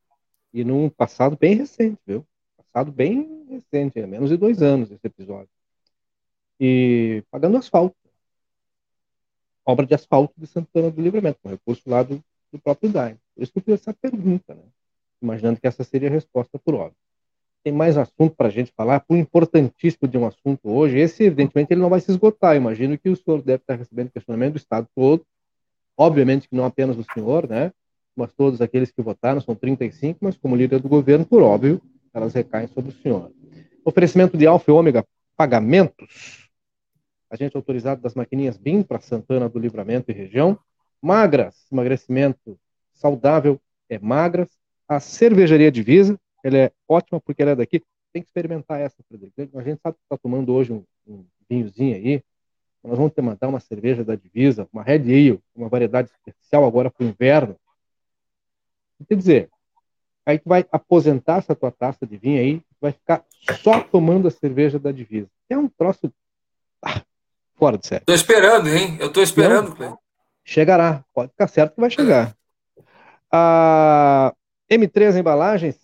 e 0.53 0.65
num 0.65 0.91
passado 0.91 1.37
bem 1.37 1.55
recente, 1.55 2.01
viu? 2.07 2.27
Passado 2.57 2.91
bem 2.91 3.47
recente, 3.49 4.01
é 4.01 4.07
menos 4.07 4.29
de 4.29 4.37
dois 4.37 4.61
anos 4.61 4.91
esse 4.91 5.07
episódio. 5.07 5.49
E 6.61 7.23
pagando 7.31 7.57
asfalto. 7.57 7.97
Obra 9.65 9.87
de 9.87 9.95
asfalto 9.95 10.35
de 10.37 10.47
Santana 10.47 10.91
do 10.91 11.01
Livramento, 11.01 11.39
com 11.43 11.51
recurso 11.51 11.89
lá 11.89 12.03
do, 12.03 12.23
do 12.51 12.59
próprio 12.59 12.91
DAI. 12.91 13.17
Por 13.35 13.43
isso 13.43 13.53
que 13.53 13.59
eu 13.59 13.63
fiz 13.63 13.75
essa 13.75 13.95
pergunta, 13.95 14.55
né? 14.55 14.63
imaginando 15.21 15.61
que 15.61 15.67
essa 15.67 15.85
seria 15.85 16.09
a 16.09 16.13
resposta 16.13 16.59
por 16.59 16.75
óbvio. 16.75 16.97
Tem 17.65 17.73
mais 17.73 17.97
assunto 17.97 18.35
para 18.37 18.49
a 18.49 18.51
gente 18.51 18.73
falar, 18.77 19.01
por 19.01 19.17
importantíssimo 19.17 20.09
de 20.09 20.17
um 20.17 20.27
assunto 20.27 20.71
hoje. 20.71 20.99
Esse, 20.99 21.25
evidentemente, 21.25 21.73
ele 21.73 21.81
não 21.81 21.91
vai 21.91 22.01
se 22.01 22.11
esgotar. 22.11 22.57
imagino 22.57 22.97
que 22.97 23.09
o 23.09 23.17
senhor 23.17 23.43
deve 23.43 23.63
estar 23.63 23.75
recebendo 23.75 24.11
questionamento 24.11 24.53
do 24.53 24.59
Estado 24.59 24.87
todo. 24.95 25.25
Obviamente 25.97 26.49
que 26.49 26.55
não 26.55 26.65
apenas 26.65 26.97
do 26.97 27.05
senhor, 27.13 27.49
né? 27.49 27.73
Mas 28.15 28.33
todos 28.33 28.61
aqueles 28.61 28.91
que 28.91 29.03
votaram, 29.03 29.41
são 29.41 29.55
35, 29.55 30.19
mas 30.23 30.37
como 30.37 30.57
líder 30.57 30.81
do 30.81 30.89
governo, 30.89 31.25
por 31.25 31.43
óbvio, 31.43 31.83
elas 32.15 32.33
recaem 32.33 32.69
sobre 32.69 32.91
o 32.91 33.03
senhor. 33.03 33.33
Oferecimento 33.85 34.37
de 34.37 34.47
Alfa 34.47 34.71
e 34.71 34.75
Ômega 34.75 35.05
Pagamentos. 35.37 36.49
Agente 37.31 37.57
autorizado 37.57 38.01
das 38.01 38.15
maquininhas 38.15 38.57
BIM 38.57 38.83
para 38.83 39.01
Santana 39.01 39.49
do 39.49 39.59
Livramento 39.59 40.11
e 40.11 40.15
região. 40.15 40.59
Magras, 41.01 41.67
emagrecimento 41.71 42.59
saudável 42.93 43.61
é 43.89 43.99
Magras. 43.99 44.49
A 44.89 45.01
cervejaria 45.01 45.71
Divisa, 45.71 46.19
ela 46.49 46.59
é 46.59 46.73
ótima 46.89 47.21
porque 47.21 47.43
ela 47.43 47.53
é 47.53 47.57
daqui. 47.57 47.83
Tem 48.13 48.23
que 48.23 48.29
experimentar 48.29 48.81
essa, 48.81 48.97
Frederico. 49.07 49.59
A 49.59 49.63
gente 49.63 49.81
sabe 49.81 49.97
que 49.97 50.03
está 50.03 50.17
tomando 50.17 50.53
hoje 50.53 50.73
um, 50.73 50.85
um 51.07 51.25
vinhozinho 51.49 51.95
aí. 51.95 52.23
Nós 52.83 52.97
vamos 52.97 53.13
te 53.13 53.21
mandar 53.21 53.49
uma 53.49 53.61
cerveja 53.61 54.05
da 54.05 54.15
Divisa, 54.15 54.69
uma 54.73 54.83
Red 54.83 55.03
Ale, 55.03 55.41
uma 55.55 55.69
variedade 55.69 56.11
especial 56.11 56.65
agora 56.65 56.91
para 56.91 57.05
o 57.05 57.09
inverno. 57.09 57.57
Quer 59.07 59.15
dizer, 59.15 59.51
aí 60.25 60.39
tu 60.39 60.49
vai 60.49 60.65
aposentar 60.73 61.39
essa 61.39 61.55
tua 61.55 61.71
taça 61.71 62.07
de 62.07 62.17
vinho 62.17 62.41
aí, 62.41 62.63
vai 62.81 62.93
ficar 62.93 63.25
só 63.63 63.81
tomando 63.81 64.29
a 64.29 64.31
cerveja 64.31 64.79
da 64.79 64.91
Divisa. 64.91 65.29
É 65.49 65.57
um 65.57 65.69
troço 65.69 66.13
ah, 66.83 67.03
fora 67.57 67.79
de 67.79 67.87
série. 67.87 68.05
Tô 68.05 68.15
esperando, 68.15 68.69
hein? 68.69 68.97
Eu 69.01 69.13
tô 69.13 69.23
esperando, 69.23 69.75
Cleiton. 69.75 69.99
Chegará, 70.45 71.05
pode 71.13 71.31
ficar 71.33 71.47
certo 71.47 71.75
que 71.75 71.81
vai 71.81 71.91
chegar. 71.91 72.35
A 73.31 74.35
M3 74.71 75.19
Embalagens, 75.19 75.77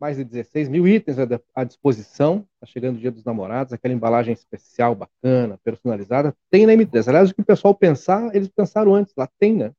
mais 0.00 0.16
de 0.16 0.24
16 0.24 0.68
mil 0.68 0.86
itens 0.86 1.16
à 1.54 1.64
disposição. 1.64 2.46
Está 2.54 2.66
chegando 2.66 2.96
o 2.96 3.00
Dia 3.00 3.10
dos 3.10 3.24
Namorados, 3.24 3.72
aquela 3.72 3.94
embalagem 3.94 4.32
especial, 4.32 4.94
bacana, 4.94 5.58
personalizada, 5.64 6.36
tem 6.50 6.66
na 6.66 6.72
M3. 6.74 7.08
Aliás, 7.08 7.30
o 7.30 7.34
que 7.34 7.40
o 7.40 7.44
pessoal 7.44 7.74
pensar, 7.74 8.34
eles 8.34 8.48
pensaram 8.48 8.94
antes, 8.94 9.14
lá 9.16 9.28
tem, 9.38 9.54
né? 9.54 9.72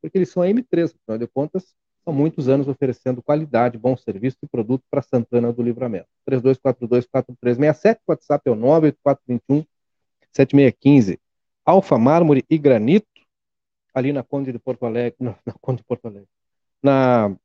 Porque 0.00 0.18
eles 0.18 0.30
são 0.30 0.42
a 0.42 0.46
M3, 0.46 0.94
afinal 0.94 1.18
de 1.18 1.26
contas, 1.26 1.74
são 2.04 2.12
muitos 2.12 2.48
anos 2.48 2.68
oferecendo 2.68 3.22
qualidade, 3.22 3.78
bom 3.78 3.96
serviço 3.96 4.38
e 4.42 4.46
produto 4.46 4.82
para 4.90 5.02
Santana 5.02 5.52
do 5.52 5.62
Livramento. 5.62 6.08
3242-4367, 6.28 7.98
WhatsApp 8.06 8.48
é 8.48 8.52
o 8.52 8.56
98421-7615. 10.34 11.18
Alfa 11.64 11.98
Mármore 11.98 12.44
e 12.48 12.56
Granito, 12.58 13.06
ali 13.94 14.12
na 14.12 14.22
Conde 14.22 14.52
de 14.52 14.58
Porto 14.58 14.86
Alegre, 14.86 15.16
não, 15.20 15.36
na 15.44 15.52
Conde 15.60 15.78
de 15.78 15.84
Porto 15.84 16.06
Alegre, 16.06 16.28
na 16.82 17.36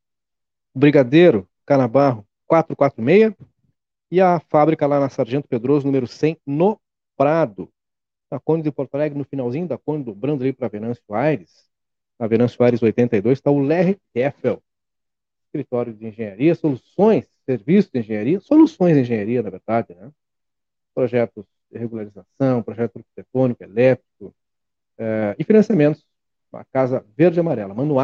Brigadeiro, 0.74 1.48
Canabarro 1.66 2.26
446 2.47 3.34
e 4.11 4.22
a 4.22 4.39
fábrica 4.39 4.86
lá 4.86 4.99
na 4.99 5.09
Sargento 5.09 5.47
Pedroso, 5.47 5.86
número 5.86 6.07
100, 6.07 6.38
no 6.45 6.80
Prado. 7.18 7.70
Na 8.30 8.39
Conde 8.39 8.63
de 8.63 8.72
Porto 8.72 8.95
Alegre, 8.95 9.18
no 9.18 9.26
finalzinho 9.26 9.68
da 9.68 9.78
Conde, 9.78 10.05
dobrando 10.05 10.43
ali 10.43 10.53
para 10.53 10.68
Venâncio 10.68 11.03
Aires, 11.13 11.70
na 12.20 12.28
Venâncio 12.28 12.63
Aires 12.63 12.82
82, 12.82 13.38
está 13.38 13.51
o 13.51 13.59
Lerre 13.59 13.99
Keffel, 14.13 14.61
escritório 15.45 15.93
de 15.93 16.07
engenharia, 16.07 16.55
soluções, 16.55 17.28
serviços 17.45 17.91
de 17.91 17.99
engenharia, 17.99 18.39
soluções 18.39 18.95
de 18.95 19.01
engenharia, 19.01 19.41
na 19.41 19.49
verdade, 19.49 19.93
né? 19.93 20.11
Projetos 20.93 21.45
de 21.72 21.78
regularização, 21.78 22.63
projeto 22.63 22.97
arquitetônico, 22.97 23.63
elétrico, 23.63 24.36
eh, 24.97 25.36
e 25.38 25.43
financiamentos. 25.43 26.05
A 26.53 26.63
Casa 26.63 27.05
Verde 27.18 27.39
Amarela. 27.39 27.74
Manda 27.74 27.93
o 27.93 27.99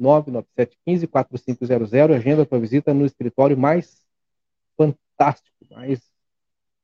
99715-4500, 0.00 2.14
agenda 2.14 2.48
a 2.50 2.58
visita 2.58 2.94
no 2.94 3.06
escritório 3.06 3.56
mais 3.56 4.04
fantástico, 4.76 5.56
mais 5.70 6.00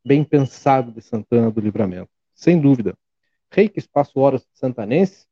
bem 0.04 0.24
pensado 0.24 0.90
de 0.90 1.00
Santana 1.00 1.48
do 1.50 1.60
Livramento. 1.60 2.10
Sem 2.34 2.60
dúvida. 2.60 2.98
Reiki 3.50 3.78
Espaço 3.78 4.18
Horas 4.18 4.44
Santanense, 4.54 5.26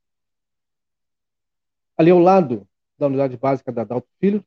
ali 1.97 2.11
ao 2.11 2.19
lado 2.19 2.65
da 2.97 3.07
unidade 3.07 3.35
básica 3.35 3.69
da 3.71 3.83
Dalto 3.83 4.07
Filho, 4.19 4.45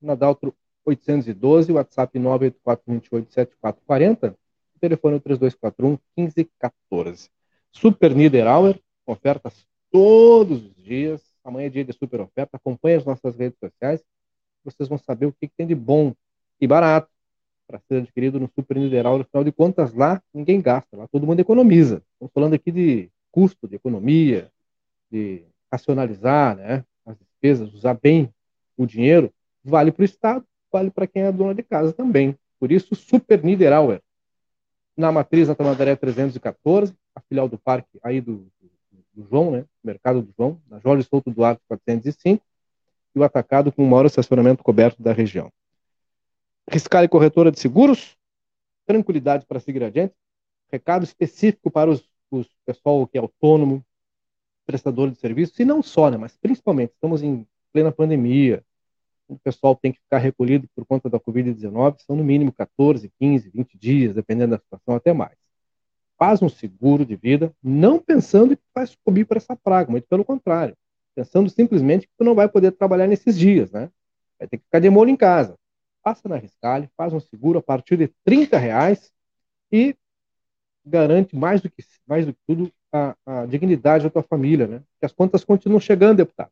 na 0.00 0.14
Daltro 0.14 0.54
812, 0.84 1.72
WhatsApp 1.72 2.18
984287440, 2.18 4.32
o 4.32 4.36
telefone 4.78 5.18
3241 5.20 5.98
1514. 6.16 7.30
Super 7.72 8.14
Niederauer, 8.14 8.80
ofertas 9.04 9.66
todos 9.90 10.64
os 10.64 10.76
dias, 10.76 11.20
Amanhã 11.46 11.66
é 11.66 11.70
dia 11.70 11.84
de 11.84 11.92
super 11.92 12.20
oferta. 12.20 12.56
Acompanhe 12.56 12.96
as 12.96 13.04
nossas 13.04 13.36
redes 13.36 13.56
sociais. 13.60 14.04
Vocês 14.64 14.88
vão 14.88 14.98
saber 14.98 15.26
o 15.26 15.32
que, 15.32 15.46
que 15.46 15.54
tem 15.56 15.66
de 15.66 15.76
bom 15.76 16.12
e 16.60 16.66
barato 16.66 17.08
para 17.68 17.78
ser 17.86 17.98
adquirido 17.98 18.40
no 18.40 18.50
Super 18.52 18.76
Nideral. 18.76 19.20
Afinal 19.20 19.44
de 19.44 19.52
contas, 19.52 19.94
lá 19.94 20.20
ninguém 20.34 20.60
gasta, 20.60 20.96
lá 20.96 21.06
todo 21.06 21.24
mundo 21.24 21.38
economiza. 21.38 22.02
Estamos 22.14 22.32
falando 22.32 22.54
aqui 22.54 22.72
de 22.72 23.08
custo, 23.30 23.68
de 23.68 23.76
economia, 23.76 24.50
de 25.08 25.44
racionalizar 25.70 26.56
né, 26.56 26.84
as 27.04 27.16
despesas, 27.16 27.72
usar 27.72 27.94
bem 27.94 28.28
o 28.76 28.84
dinheiro. 28.84 29.32
Vale 29.62 29.92
para 29.92 30.02
o 30.02 30.04
Estado, 30.04 30.44
vale 30.72 30.90
para 30.90 31.06
quem 31.06 31.22
é 31.22 31.30
dona 31.30 31.54
de 31.54 31.62
casa 31.62 31.92
também. 31.92 32.36
Por 32.58 32.72
isso, 32.72 32.96
Super 32.96 33.44
Niederauer. 33.44 34.02
Na 34.96 35.12
matriz 35.12 35.46
da 35.46 35.54
Tamandaré 35.54 35.94
314, 35.94 36.92
a 37.14 37.20
filial 37.20 37.48
do 37.48 37.58
parque 37.58 38.00
aí 38.02 38.20
do, 38.20 38.50
do 38.60 38.70
João, 39.24 39.50
né? 39.50 39.64
Mercado 39.82 40.22
do 40.22 40.32
João, 40.36 40.60
na 40.68 40.78
Jorge 40.78 41.06
Souto 41.08 41.30
Duarte 41.30 41.62
405, 41.68 42.44
e 43.14 43.18
o 43.18 43.24
atacado 43.24 43.72
com 43.72 43.82
o 43.84 43.86
maior 43.88 44.06
estacionamento 44.06 44.62
coberto 44.62 45.02
da 45.02 45.12
região. 45.12 45.50
Riscale 46.70 47.08
Corretora 47.08 47.50
de 47.50 47.58
Seguros, 47.60 48.16
tranquilidade 48.84 49.46
para 49.46 49.60
seguir 49.60 49.82
adiante. 49.82 50.14
Recado 50.70 51.04
específico 51.04 51.70
para 51.70 51.90
os, 51.90 52.08
os 52.30 52.48
pessoal 52.66 53.06
que 53.06 53.16
é 53.16 53.20
autônomo, 53.20 53.84
prestador 54.66 55.10
de 55.10 55.16
serviços, 55.18 55.58
e 55.60 55.64
não 55.64 55.82
só, 55.82 56.10
né, 56.10 56.16
mas 56.16 56.36
principalmente, 56.36 56.92
estamos 56.92 57.22
em 57.22 57.46
plena 57.72 57.92
pandemia, 57.92 58.64
o 59.28 59.38
pessoal 59.38 59.76
tem 59.76 59.92
que 59.92 60.00
ficar 60.00 60.18
recolhido 60.18 60.68
por 60.74 60.84
conta 60.84 61.08
da 61.08 61.20
Covid-19, 61.20 62.00
são 62.00 62.16
no 62.16 62.24
mínimo 62.24 62.52
14, 62.52 63.10
15, 63.18 63.50
20 63.50 63.78
dias, 63.78 64.14
dependendo 64.14 64.50
da 64.50 64.58
situação, 64.58 64.94
até 64.94 65.12
mais 65.12 65.45
faz 66.18 66.42
um 66.42 66.48
seguro 66.48 67.04
de 67.04 67.16
vida, 67.16 67.52
não 67.62 67.98
pensando 67.98 68.56
que 68.56 68.62
vai 68.74 68.86
sucumbir 68.86 69.26
para 69.26 69.38
essa 69.38 69.56
praga, 69.56 69.90
muito 69.90 70.06
pelo 70.08 70.24
contrário, 70.24 70.76
pensando 71.14 71.50
simplesmente 71.50 72.06
que 72.06 72.12
tu 72.16 72.24
não 72.24 72.34
vai 72.34 72.48
poder 72.48 72.72
trabalhar 72.72 73.06
nesses 73.06 73.38
dias, 73.38 73.70
né? 73.70 73.90
Vai 74.38 74.48
ter 74.48 74.58
que 74.58 74.64
ficar 74.64 74.80
de 74.80 74.90
molho 74.90 75.10
em 75.10 75.16
casa. 75.16 75.56
Passa 76.02 76.28
na 76.28 76.36
Riscale, 76.36 76.88
faz 76.96 77.12
um 77.12 77.20
seguro 77.20 77.58
a 77.58 77.62
partir 77.62 77.96
de 77.96 78.08
30 78.24 78.58
reais, 78.58 79.12
e 79.72 79.96
garante 80.84 81.34
mais 81.34 81.60
do 81.60 81.68
que, 81.68 81.84
mais 82.06 82.24
do 82.24 82.32
que 82.32 82.38
tudo 82.46 82.72
a, 82.92 83.16
a 83.26 83.46
dignidade 83.46 84.04
da 84.04 84.10
tua 84.10 84.22
família, 84.22 84.66
né? 84.66 84.82
Que 85.00 85.06
as 85.06 85.12
contas 85.12 85.44
continuam 85.44 85.80
chegando, 85.80 86.18
deputado. 86.18 86.50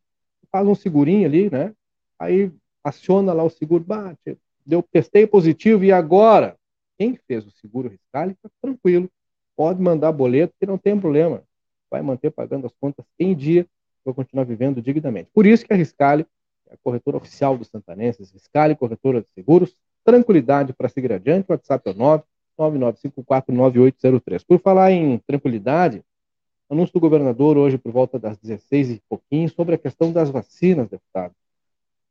Faz 0.50 0.66
um 0.66 0.74
segurinho 0.74 1.26
ali, 1.26 1.50
né? 1.50 1.72
Aí 2.18 2.50
aciona 2.82 3.32
lá 3.32 3.42
o 3.42 3.50
seguro, 3.50 3.82
bate, 3.82 4.36
deu 4.66 4.82
testei 4.82 5.26
positivo 5.26 5.84
e 5.84 5.92
agora 5.92 6.56
quem 6.98 7.16
fez 7.26 7.46
o 7.46 7.50
seguro 7.50 7.90
fiscal 7.90 8.30
está 8.30 8.48
tranquilo, 8.60 9.10
pode 9.56 9.80
mandar 9.80 10.12
boleto 10.12 10.54
que 10.58 10.66
não 10.66 10.78
tem 10.78 10.98
problema, 10.98 11.42
vai 11.90 12.02
manter 12.02 12.30
pagando 12.30 12.66
as 12.66 12.72
contas 12.80 13.04
em 13.18 13.34
dia, 13.34 13.66
vai 14.04 14.14
continuar 14.14 14.44
vivendo 14.44 14.82
dignamente. 14.82 15.30
Por 15.32 15.46
isso 15.46 15.64
que 15.64 15.72
a 15.72 15.76
Riscale 15.76 16.26
é 16.68 16.74
a 16.74 16.76
corretora 16.82 17.16
oficial 17.16 17.56
dos 17.56 17.68
santanenses, 17.68 18.30
Riscale, 18.32 18.74
corretora 18.74 19.20
de 19.20 19.28
seguros, 19.30 19.74
tranquilidade 20.04 20.72
para 20.72 20.88
seguir 20.88 21.12
adiante, 21.12 21.46
o 21.48 21.52
WhatsApp 21.52 21.88
é 21.88 21.92
o 21.92 21.96
9 21.96 22.24
99549803. 22.58 24.44
Por 24.46 24.60
falar 24.60 24.92
em 24.92 25.18
tranquilidade, 25.26 26.02
anúncio 26.70 26.94
do 26.94 27.00
governador 27.00 27.56
hoje 27.56 27.76
por 27.78 27.92
volta 27.92 28.18
das 28.18 28.36
16 28.38 28.90
e 28.90 29.02
pouquinho 29.08 29.48
sobre 29.48 29.74
a 29.74 29.78
questão 29.78 30.12
das 30.12 30.30
vacinas, 30.30 30.88
deputado. 30.88 31.34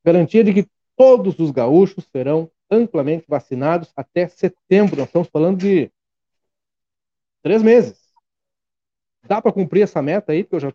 Garantia 0.04 0.44
de 0.44 0.54
que 0.54 0.68
todos 0.96 1.40
os 1.40 1.52
gaúchos 1.52 2.06
serão 2.12 2.50
amplamente 2.70 3.26
vacinados 3.28 3.92
até 3.96 4.28
setembro. 4.28 4.98
Nós 4.98 5.08
estamos 5.08 5.28
falando 5.30 5.58
de 5.58 5.90
três 7.44 7.62
meses. 7.62 8.02
Dá 9.28 9.42
para 9.42 9.52
cumprir 9.52 9.84
essa 9.84 10.02
meta 10.02 10.32
aí? 10.32 10.44
Porque 10.44 10.56
eu 10.56 10.60
já, 10.62 10.74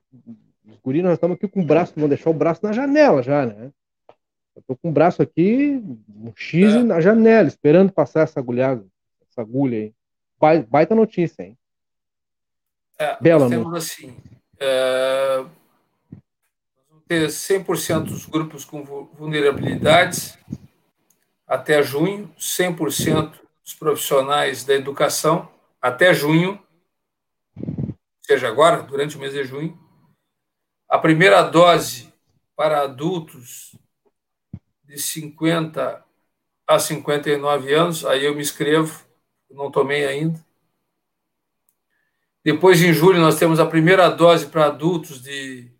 os 0.66 0.79
guris 0.85 1.03
nós 1.03 1.14
estamos 1.14 1.37
aqui 1.37 1.49
com 1.49 1.61
o 1.61 1.64
braço, 1.64 1.95
vão 1.97 2.09
deixar 2.09 2.31
o 2.31 2.35
braço 2.35 2.61
na 2.62 2.73
janela 2.73 3.23
já, 3.23 3.45
né? 3.45 3.73
Eu 4.55 4.62
tô 4.66 4.77
com 4.77 4.89
o 4.91 4.93
braço 4.93 5.23
aqui, 5.23 5.83
um 6.09 6.33
X 6.35 6.75
é. 6.75 6.83
na 6.83 7.01
janela, 7.01 7.49
esperando 7.49 7.93
passar 7.93 8.23
essa 8.23 8.39
agulhada, 8.39 8.85
essa 9.29 9.41
agulha 9.41 9.79
aí. 9.79 10.64
Baita 10.69 10.95
notícia, 10.95 11.43
hein? 11.43 11.57
É, 12.99 13.16
Bela 13.21 13.49
nós 13.49 13.51
temos 13.51 13.75
assim, 13.75 14.16
é, 14.59 15.45
vamos 16.91 17.05
ter 17.07 17.29
100% 17.29 18.05
dos 18.05 18.27
grupos 18.27 18.64
com 18.64 18.83
vulnerabilidades 18.83 20.37
até 21.47 21.83
junho, 21.83 22.29
100% 22.37 23.33
dos 23.62 23.75
profissionais 23.75 24.64
da 24.64 24.75
educação 24.75 25.49
até 25.81 26.12
junho, 26.12 26.61
seja 28.22 28.49
agora, 28.49 28.83
durante 28.83 29.16
o 29.16 29.20
mês 29.20 29.33
de 29.33 29.45
junho. 29.45 29.79
A 30.89 30.99
primeira 30.99 31.43
dose 31.43 32.12
para 32.57 32.83
adultos 32.83 33.76
de 34.85 34.99
50 34.99 36.05
a 36.66 36.79
59 36.79 37.72
anos, 37.72 38.05
aí 38.05 38.24
eu 38.24 38.35
me 38.35 38.41
inscrevo, 38.41 39.05
não 39.51 39.70
tomei 39.70 40.07
ainda. 40.07 40.45
Depois, 42.45 42.83
em 42.83 42.93
julho, 42.93 43.20
nós 43.20 43.39
temos 43.39 43.61
a 43.61 43.66
primeira 43.66 44.09
dose 44.09 44.47
para 44.47 44.66
adultos 44.66 45.22
de 45.22 45.70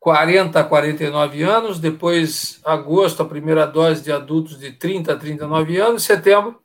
40 0.00 0.60
a 0.60 0.64
49 0.64 1.42
anos, 1.42 1.80
depois 1.80 2.60
agosto, 2.64 3.22
a 3.22 3.28
primeira 3.28 3.66
dose 3.66 4.02
de 4.02 4.12
adultos 4.12 4.58
de 4.58 4.72
30 4.72 5.12
a 5.12 5.16
39 5.16 5.76
anos, 5.78 6.04
setembro, 6.04 6.60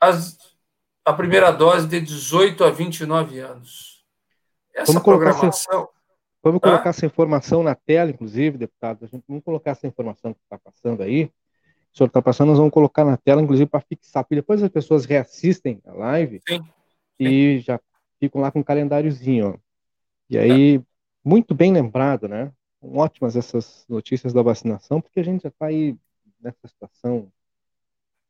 as, 0.00 0.38
a 1.04 1.12
primeira 1.12 1.50
dose 1.50 1.86
de 1.86 2.00
18 2.00 2.64
a 2.64 2.70
29 2.70 3.38
anos. 3.40 4.04
Essa 4.74 4.92
vamos 4.92 5.02
programação. 5.02 5.48
Essa, 5.82 5.88
vamos 6.42 6.60
colocar 6.60 6.90
essa 6.90 7.04
informação 7.04 7.62
na 7.62 7.74
tela, 7.74 8.10
inclusive, 8.10 8.56
deputado. 8.56 9.04
A 9.04 9.06
gente, 9.06 9.24
vamos 9.28 9.44
colocar 9.44 9.72
essa 9.72 9.86
informação 9.86 10.32
que 10.32 10.40
está 10.42 10.58
passando 10.58 11.02
aí. 11.02 11.30
O 11.92 11.96
senhor 11.96 12.06
está 12.06 12.22
passando, 12.22 12.48
nós 12.48 12.58
vamos 12.58 12.72
colocar 12.72 13.04
na 13.04 13.18
tela, 13.18 13.42
inclusive, 13.42 13.68
para 13.68 13.82
fixar, 13.82 14.24
porque 14.24 14.36
depois 14.36 14.62
as 14.62 14.70
pessoas 14.70 15.04
reassistem 15.04 15.78
a 15.86 15.92
live 15.92 16.40
sim, 16.48 16.58
sim. 16.58 16.64
e 17.18 17.60
já 17.60 17.78
ficam 18.18 18.40
lá 18.40 18.50
com 18.50 18.60
um 18.60 18.64
calendáriozinho. 18.64 19.50
Ó. 19.50 19.58
E 20.30 20.38
aí, 20.38 20.76
é 20.76 20.80
muito 21.24 21.54
bem 21.54 21.72
lembrado, 21.72 22.28
né? 22.28 22.52
Ótimas 22.80 23.36
essas 23.36 23.84
notícias 23.88 24.32
da 24.32 24.42
vacinação, 24.42 25.00
porque 25.00 25.20
a 25.20 25.24
gente 25.24 25.42
já 25.42 25.48
está 25.48 25.66
aí 25.66 25.96
nessa 26.40 26.66
situação. 26.66 27.30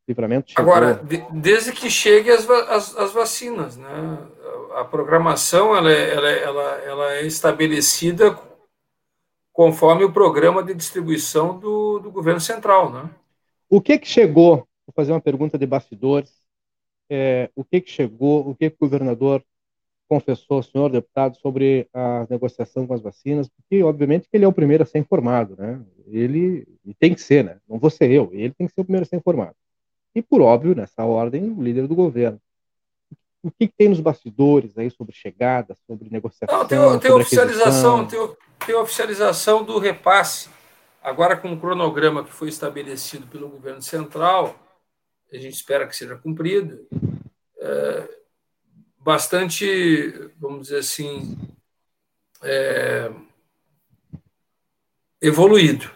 Livramento 0.07 0.51
chegou. 0.51 0.73
Agora, 0.73 0.95
de, 0.95 1.25
desde 1.33 1.73
que 1.73 1.89
cheguem 1.89 2.33
as, 2.33 2.49
as, 2.51 2.97
as, 2.97 3.13
vacinas, 3.13 3.77
né? 3.77 4.19
A 4.75 4.85
programação 4.85 5.77
ela 5.77 5.91
é, 5.91 6.15
ela, 6.15 6.31
é, 6.31 6.43
ela, 6.43 6.63
ela 6.81 7.15
é 7.15 7.27
estabelecida 7.27 8.37
conforme 9.53 10.03
o 10.03 10.13
programa 10.13 10.63
de 10.63 10.75
distribuição 10.75 11.59
do, 11.59 12.01
do 12.01 12.11
governo 12.11 12.41
central, 12.41 12.91
né? 12.91 13.09
O 13.71 13.81
que 13.81 13.99
que 13.99 14.09
chegou? 14.09 14.57
Vou 14.87 14.93
fazer 14.95 15.13
uma 15.13 15.21
pergunta 15.21 15.57
de 15.57 15.67
bastidores. 15.67 16.43
É, 17.09 17.51
o 17.55 17.65
que 17.65 17.81
que 17.81 17.91
chegou? 17.91 18.49
O 18.49 18.55
que 18.55 18.71
que 18.71 18.77
o 18.77 18.81
governador 18.81 19.45
confessou 20.13 20.59
o 20.59 20.63
senhor 20.63 20.91
deputado 20.91 21.39
sobre 21.39 21.89
a 21.95 22.27
negociação 22.29 22.87
com 22.87 22.93
as 22.93 23.01
vacinas, 23.01 23.49
porque 23.49 23.83
obviamente 23.83 24.29
que 24.29 24.37
ele 24.37 24.45
é 24.45 24.49
o 24.49 24.53
primeiro 24.53 24.83
a 24.83 24.87
ser 24.87 24.99
informado, 24.99 25.57
né? 25.59 25.81
Ele 26.07 26.69
tem 26.99 27.15
que 27.15 27.21
ser, 27.23 27.43
né? 27.43 27.57
Não 27.67 27.79
vou 27.79 27.89
ser 27.89 28.11
eu, 28.11 28.29
ele 28.31 28.53
tem 28.53 28.67
que 28.67 28.75
ser 28.75 28.83
o 28.83 28.85
primeiro 28.85 29.07
a 29.07 29.09
ser 29.09 29.17
informado. 29.17 29.55
E 30.15 30.21
por 30.21 30.43
óbvio, 30.43 30.75
nessa 30.75 31.03
ordem, 31.03 31.51
o 31.51 31.63
líder 31.63 31.87
do 31.87 31.95
governo. 31.95 32.39
O 33.43 33.51
que, 33.51 33.67
que 33.67 33.75
tem 33.75 33.89
nos 33.89 34.01
bastidores 34.01 34.77
aí 34.77 34.91
sobre 34.91 35.15
chegada, 35.15 35.75
sobre 35.87 36.11
negociação? 36.11 36.59
Não, 36.59 36.67
tem, 36.67 36.99
tem 36.99 37.11
oficialização, 37.11 38.07
tem, 38.07 38.37
tem 38.67 38.75
oficialização 38.75 39.65
do 39.65 39.79
repasse. 39.79 40.51
Agora 41.03 41.39
com 41.39 41.55
o 41.55 41.59
cronograma 41.59 42.23
que 42.23 42.33
foi 42.35 42.51
estabelecido 42.51 43.27
pelo 43.29 43.49
governo 43.49 43.81
central, 43.81 44.55
a 45.33 45.39
gente 45.39 45.55
espera 45.55 45.87
que 45.87 45.97
seja 45.97 46.17
cumprido. 46.17 46.87
É, 47.59 48.22
bastante, 49.03 50.31
vamos 50.39 50.69
dizer 50.69 50.79
assim, 50.79 51.37
é, 52.43 53.11
evoluído. 55.21 55.91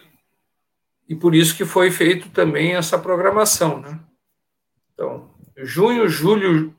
E 1.07 1.15
por 1.15 1.33
isso 1.33 1.55
que 1.55 1.65
foi 1.65 1.89
feito 1.89 2.29
também 2.29 2.75
essa 2.75 2.99
programação. 2.99 3.79
Né? 3.79 3.99
Então, 4.93 5.33
junho, 5.57 6.07
julho, 6.07 6.75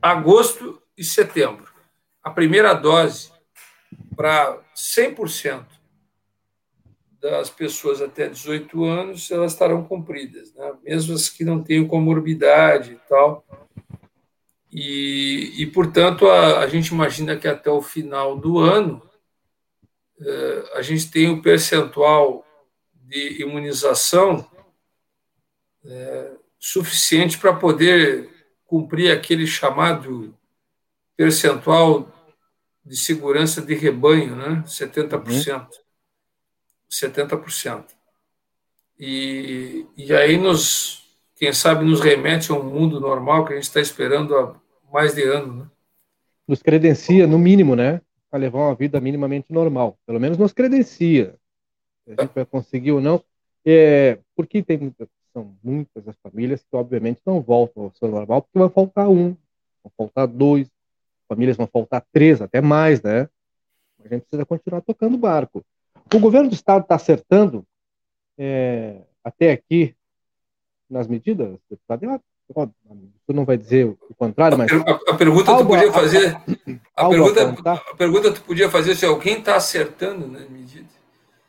agosto 0.00 0.80
e 0.96 1.02
setembro. 1.02 1.72
A 2.22 2.30
primeira 2.30 2.74
dose 2.74 3.32
para 4.14 4.62
100% 4.76 5.66
das 7.20 7.50
pessoas 7.50 8.02
até 8.02 8.28
18 8.28 8.84
anos, 8.84 9.30
elas 9.30 9.52
estarão 9.52 9.84
cumpridas, 9.84 10.52
né? 10.54 10.72
mesmo 10.82 11.14
as 11.14 11.28
que 11.28 11.44
não 11.44 11.62
tenham 11.62 11.86
comorbidade 11.86 12.92
e 12.92 13.08
tal, 13.08 13.44
e, 14.72 15.52
e 15.58 15.66
portanto, 15.66 16.26
a, 16.26 16.60
a, 16.60 16.66
gente 16.66 16.88
imagina 16.88 17.36
que 17.36 17.46
até 17.46 17.70
o 17.70 17.82
final 17.82 18.38
do 18.38 18.58
ano 18.58 19.02
eh, 20.18 20.70
a 20.74 20.80
gente 20.80 21.10
tem 21.10 21.28
um 21.28 21.42
percentual 21.42 22.42
de 22.94 23.42
imunização 23.42 24.50
eh, 25.84 26.32
suficiente 26.58 27.36
para 27.36 27.52
poder 27.52 28.30
cumprir 28.64 29.12
aquele 29.12 29.46
chamado 29.46 30.34
percentual 31.14 32.10
de 32.82 32.96
segurança 32.96 33.60
de 33.60 33.74
rebanho, 33.74 34.34
né? 34.34 34.64
70%. 34.66 35.60
Uhum. 35.60 35.68
70%. 36.90 37.88
E, 38.98 39.86
e 39.96 40.14
aí 40.14 40.38
nos, 40.38 41.04
quem 41.36 41.52
sabe, 41.52 41.84
nos 41.84 42.00
remete 42.00 42.50
a 42.50 42.54
um 42.54 42.62
mundo 42.62 42.98
normal 42.98 43.44
que 43.44 43.52
a 43.52 43.56
gente 43.56 43.64
está 43.64 43.80
esperando 43.80 44.34
há 44.34 44.61
mais 44.92 45.14
de 45.14 45.22
ano, 45.22 45.54
né? 45.54 45.70
Nos 46.46 46.62
credencia, 46.62 47.26
no 47.26 47.38
mínimo, 47.38 47.74
né? 47.74 48.00
Para 48.30 48.40
levar 48.40 48.58
uma 48.58 48.74
vida 48.74 49.00
minimamente 49.00 49.52
normal. 49.52 49.98
Pelo 50.06 50.20
menos 50.20 50.36
nos 50.36 50.52
credencia. 50.52 51.34
Se 52.04 52.12
a 52.12 52.22
gente 52.22 52.34
vai 52.34 52.44
conseguir 52.44 52.92
ou 52.92 53.00
não. 53.00 53.22
É, 53.64 54.18
porque 54.34 54.62
tem 54.62 54.92
são 55.32 55.56
muitas 55.62 56.06
as 56.06 56.16
famílias 56.18 56.62
que, 56.62 56.76
obviamente, 56.76 57.20
não 57.24 57.40
voltam 57.40 57.84
ao 57.84 57.92
seu 57.92 58.08
normal, 58.08 58.42
porque 58.42 58.58
vai 58.58 58.68
faltar 58.68 59.08
um, 59.08 59.36
vão 59.82 59.92
faltar 59.96 60.26
dois, 60.26 60.70
famílias 61.26 61.56
vão 61.56 61.66
faltar 61.66 62.04
três, 62.12 62.40
até 62.42 62.60
mais, 62.60 63.02
né? 63.02 63.28
A 64.04 64.08
gente 64.08 64.22
precisa 64.22 64.44
continuar 64.44 64.82
tocando 64.82 65.14
o 65.14 65.18
barco. 65.18 65.64
O 66.14 66.18
governo 66.18 66.48
do 66.50 66.54
estado 66.54 66.82
está 66.82 66.96
acertando 66.96 67.66
é, 68.36 69.00
até 69.24 69.52
aqui 69.52 69.96
nas 70.90 71.06
medidas, 71.06 71.58
deputado, 71.70 72.22
você 72.48 73.32
não 73.32 73.44
vai 73.44 73.56
dizer 73.56 73.86
o 73.86 74.14
contrário, 74.14 74.58
mas. 74.58 74.70
A, 74.72 75.12
a 75.12 75.14
pergunta 75.16 75.56
tu 75.56 75.66
podia 75.66 75.92
fazer. 75.92 76.36
A, 76.94 77.08
pergunta, 77.08 77.72
a 77.74 77.96
pergunta 77.96 78.32
tu 78.32 78.42
podia 78.42 78.70
fazer 78.70 78.94
se 78.94 79.06
alguém 79.06 79.38
está 79.38 79.56
acertando 79.56 80.26
né, 80.26 80.46
medidas. 80.50 80.92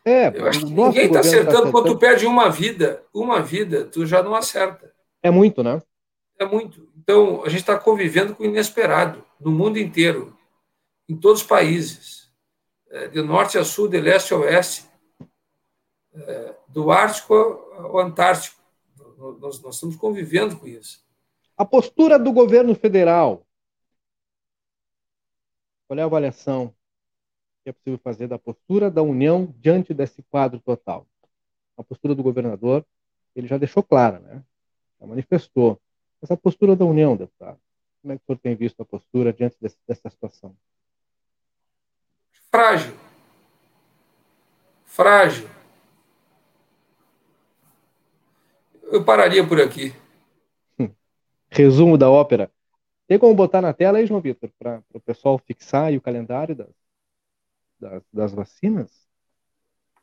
É, 0.05 0.27
Eu 0.37 0.47
acho 0.47 0.59
que 0.59 0.65
ninguém 0.65 1.05
está 1.05 1.19
acertando. 1.19 1.65
Tá 1.65 1.71
Quando 1.71 1.93
tu 1.93 1.97
perde 1.97 2.25
uma 2.25 2.49
vida, 2.49 3.03
uma 3.13 3.41
vida, 3.41 3.85
tu 3.85 4.05
já 4.05 4.21
não 4.21 4.35
acerta. 4.35 4.91
É 5.21 5.31
muito, 5.31 5.63
né? 5.63 5.81
É 6.39 6.45
muito. 6.45 6.87
Então, 6.97 7.43
a 7.43 7.49
gente 7.49 7.61
está 7.61 7.77
convivendo 7.77 8.35
com 8.35 8.43
o 8.43 8.45
inesperado 8.45 9.23
no 9.39 9.51
mundo 9.51 9.77
inteiro, 9.77 10.35
em 11.07 11.15
todos 11.15 11.41
os 11.41 11.47
países, 11.47 12.29
é, 12.89 13.07
de 13.07 13.21
norte 13.21 13.57
a 13.57 13.63
sul, 13.63 13.87
de 13.87 13.99
leste 13.99 14.33
a 14.33 14.37
oeste, 14.37 14.85
é, 16.15 16.53
do 16.67 16.91
Ártico 16.91 17.33
ao 17.77 17.99
Antártico 17.99 18.62
Nós, 19.17 19.61
nós 19.61 19.75
estamos 19.75 19.95
convivendo 19.95 20.57
com 20.57 20.67
isso. 20.67 21.03
A 21.57 21.65
postura 21.65 22.17
do 22.17 22.31
governo 22.31 22.73
federal. 22.75 23.45
Qual 25.87 25.99
é 25.99 26.01
a 26.01 26.05
avaliação 26.05 26.73
que 27.63 27.69
é 27.69 27.73
possível 27.73 27.99
fazer 27.99 28.27
da 28.27 28.39
postura 28.39 28.89
da 28.89 29.01
União 29.01 29.53
diante 29.59 29.93
desse 29.93 30.23
quadro 30.23 30.59
total? 30.59 31.07
A 31.77 31.83
postura 31.83 32.15
do 32.15 32.23
governador, 32.23 32.85
ele 33.35 33.47
já 33.47 33.57
deixou 33.57 33.83
clara, 33.83 34.19
né? 34.19 34.43
Já 34.99 35.07
manifestou. 35.07 35.79
Essa 36.21 36.37
postura 36.37 36.75
da 36.75 36.85
União, 36.85 37.15
deputado, 37.15 37.59
como 38.01 38.13
é 38.13 38.17
que 38.17 38.23
o 38.23 38.25
senhor 38.25 38.39
tem 38.39 38.55
visto 38.55 38.81
a 38.81 38.85
postura 38.85 39.31
diante 39.31 39.57
desse, 39.59 39.77
dessa 39.87 40.09
situação? 40.09 40.55
Frágil. 42.51 42.95
Frágil. 44.85 45.49
Eu 48.93 49.03
pararia 49.03 49.43
por 49.43 49.59
aqui. 49.59 49.91
Resumo 51.49 51.97
da 51.97 52.11
ópera. 52.11 52.51
Tem 53.07 53.17
como 53.17 53.33
botar 53.33 53.59
na 53.59 53.73
tela 53.73 53.97
aí, 53.97 54.05
João 54.05 54.21
Vitor, 54.21 54.51
para 54.59 54.83
o 54.93 54.99
pessoal 54.99 55.39
fixar 55.39 55.85
aí 55.85 55.97
o 55.97 56.01
calendário 56.01 56.55
das, 56.55 56.69
das, 57.79 58.03
das 58.13 58.33
vacinas? 58.33 58.91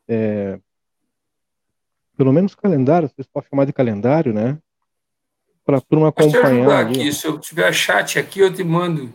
É, 0.09 0.59
pelo 2.17 2.33
menos 2.33 2.53
calendário, 2.53 3.07
vocês 3.07 3.25
podem 3.25 3.49
chamar 3.49 3.63
de 3.63 3.71
calendário, 3.71 4.33
né? 4.33 4.57
Para 5.65 5.77
a 5.77 5.81
turma 5.81 6.09
acompanhar. 6.09 6.85
Aqui, 6.85 7.13
se 7.13 7.25
eu 7.25 7.39
tiver 7.39 7.71
chat 7.71 8.19
aqui, 8.19 8.41
eu 8.41 8.53
te 8.53 8.61
mando. 8.61 9.09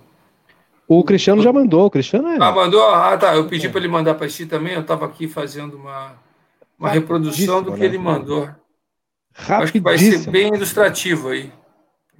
O 0.88 1.04
Cristiano 1.04 1.42
já 1.42 1.52
mandou, 1.52 1.84
o 1.84 1.90
Cristiano 1.90 2.28
é. 2.28 2.38
Ah, 2.40 2.50
mandou? 2.50 2.82
Ah, 2.82 3.18
tá. 3.18 3.36
Eu 3.36 3.46
pedi 3.46 3.68
para 3.68 3.80
ele 3.80 3.88
mandar 3.88 4.14
para 4.14 4.26
si 4.30 4.46
também. 4.46 4.72
Eu 4.72 4.80
estava 4.80 5.04
aqui 5.04 5.28
fazendo 5.28 5.76
uma, 5.76 6.14
uma 6.78 6.88
reprodução 6.88 7.62
do 7.62 7.74
que 7.74 7.80
né? 7.80 7.84
ele 7.84 7.98
mandou. 7.98 8.48
Acho 9.36 9.72
que 9.72 9.80
vai 9.80 9.98
ser 9.98 10.30
bem 10.30 10.48
ilustrativo 10.48 11.28
aí. 11.28 11.52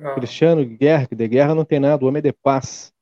Ah. 0.01 0.15
Cristiano 0.15 0.65
Guerra, 0.65 1.07
que 1.07 1.15
de 1.15 1.27
guerra 1.27 1.55
não 1.55 1.65
tem 1.65 1.81
nada, 1.81 2.05
o 2.05 2.09
homem 2.09 2.19
é 2.19 2.23
de 2.23 2.33
paz. 2.33 2.93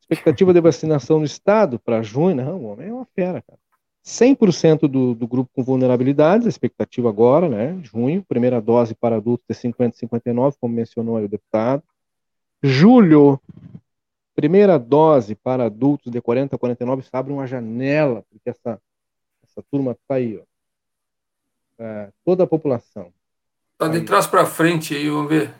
Expectativa 0.00 0.52
de 0.52 0.60
vacinação 0.60 1.18
no 1.18 1.24
estado 1.24 1.78
para 1.78 2.02
junho, 2.02 2.34
não, 2.34 2.58
o 2.58 2.64
homem 2.64 2.88
é 2.88 2.92
uma 2.92 3.06
fera, 3.14 3.40
cara. 3.42 3.58
100% 4.04 4.80
do, 4.86 5.14
do 5.14 5.26
grupo 5.26 5.50
com 5.54 5.64
vulnerabilidades, 5.64 6.46
a 6.46 6.50
expectativa 6.50 7.08
agora, 7.08 7.48
né, 7.48 7.80
junho, 7.82 8.22
primeira 8.22 8.60
dose 8.60 8.94
para 8.94 9.16
adultos 9.16 9.46
de 9.48 9.54
50 9.54 9.96
e 9.96 9.98
59, 10.00 10.56
como 10.60 10.74
mencionou 10.74 11.16
aí 11.16 11.24
o 11.24 11.28
deputado. 11.28 11.82
Julho, 12.62 13.40
primeira 14.34 14.78
dose 14.78 15.34
para 15.34 15.64
adultos 15.64 16.12
de 16.12 16.20
40 16.20 16.54
a 16.54 16.58
49, 16.58 17.02
se 17.02 17.08
abre 17.14 17.32
uma 17.32 17.46
janela, 17.46 18.22
porque 18.30 18.50
essa, 18.50 18.78
essa 19.42 19.62
turma 19.70 19.92
está 19.92 20.16
aí, 20.16 20.38
ó. 20.38 20.44
É, 21.76 22.10
toda 22.24 22.44
a 22.44 22.46
população. 22.46 23.10
Está 23.74 23.88
de 23.88 24.02
trás 24.02 24.24
para 24.24 24.46
frente 24.46 24.94
aí, 24.94 25.10
vamos 25.10 25.28
ver. 25.28 25.52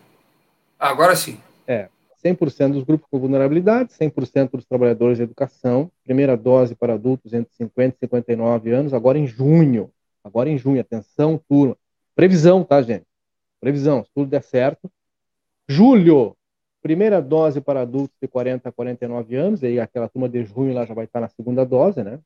Agora 0.78 1.16
sim. 1.16 1.40
É, 1.66 1.88
100% 2.24 2.72
dos 2.72 2.84
grupos 2.84 3.08
com 3.10 3.18
vulnerabilidade, 3.18 3.92
100% 3.92 4.52
dos 4.52 4.64
trabalhadores 4.64 5.18
de 5.18 5.24
educação, 5.24 5.90
primeira 6.04 6.36
dose 6.36 6.76
para 6.76 6.94
adultos 6.94 7.34
entre 7.34 7.52
50 7.56 7.96
e 7.96 7.98
59 7.98 8.70
anos, 8.70 8.94
agora 8.94 9.18
em 9.18 9.26
junho. 9.26 9.90
Agora 10.22 10.48
em 10.48 10.56
junho, 10.56 10.80
atenção, 10.80 11.40
turma. 11.48 11.76
Previsão, 12.14 12.62
tá, 12.62 12.80
gente? 12.82 13.04
Previsão, 13.60 14.04
se 14.04 14.10
tudo 14.14 14.30
der 14.30 14.44
certo. 14.44 14.88
Julho, 15.68 16.36
primeira 16.80 17.20
dose 17.20 17.60
para 17.60 17.80
adultos 17.80 18.16
de 18.22 18.28
40 18.28 18.68
a 18.68 18.72
49 18.72 19.34
anos, 19.34 19.64
aí 19.64 19.80
aquela 19.80 20.08
turma 20.08 20.28
de 20.28 20.44
junho 20.44 20.72
lá 20.72 20.86
já 20.86 20.94
vai 20.94 21.06
estar 21.06 21.20
na 21.20 21.28
segunda 21.28 21.64
dose, 21.64 22.04
né? 22.04 22.20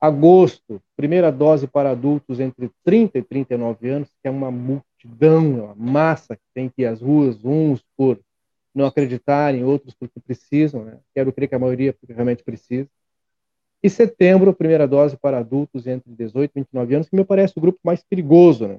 Agosto, 0.00 0.80
primeira 0.94 1.32
dose 1.32 1.66
para 1.66 1.90
adultos 1.90 2.38
entre 2.38 2.70
30 2.84 3.18
e 3.18 3.22
39 3.22 3.88
anos, 3.88 4.08
que 4.22 4.28
é 4.28 4.30
uma 4.30 4.50
multidão, 4.50 5.64
uma 5.64 5.74
massa 5.74 6.36
que 6.36 6.42
tem 6.54 6.68
que 6.68 6.82
ir 6.82 6.86
às 6.86 7.00
ruas, 7.00 7.42
uns 7.44 7.82
por 7.96 8.20
não 8.74 8.84
acreditarem, 8.84 9.64
outros 9.64 9.94
porque 9.94 10.20
precisam, 10.20 10.84
né? 10.84 10.98
Quero 11.14 11.32
crer 11.32 11.48
que 11.48 11.54
a 11.54 11.58
maioria 11.58 11.96
realmente 12.08 12.44
precisa. 12.44 12.88
E 13.82 13.88
setembro, 13.88 14.52
primeira 14.54 14.86
dose 14.86 15.16
para 15.16 15.38
adultos 15.38 15.86
entre 15.86 16.12
18 16.12 16.50
e 16.50 16.60
29 16.60 16.94
anos, 16.94 17.08
que 17.08 17.16
me 17.16 17.24
parece 17.24 17.54
o 17.56 17.60
grupo 17.60 17.78
mais 17.82 18.04
perigoso, 18.04 18.68
né? 18.68 18.78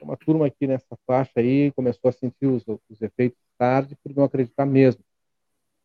Uma 0.00 0.16
turma 0.16 0.46
aqui 0.46 0.66
nessa 0.66 0.96
faixa 1.06 1.32
aí 1.36 1.70
começou 1.72 2.08
a 2.08 2.12
sentir 2.12 2.46
os, 2.46 2.64
os 2.66 3.02
efeitos 3.02 3.38
tarde 3.58 3.94
por 4.02 4.16
não 4.16 4.24
acreditar 4.24 4.64
mesmo. 4.64 5.04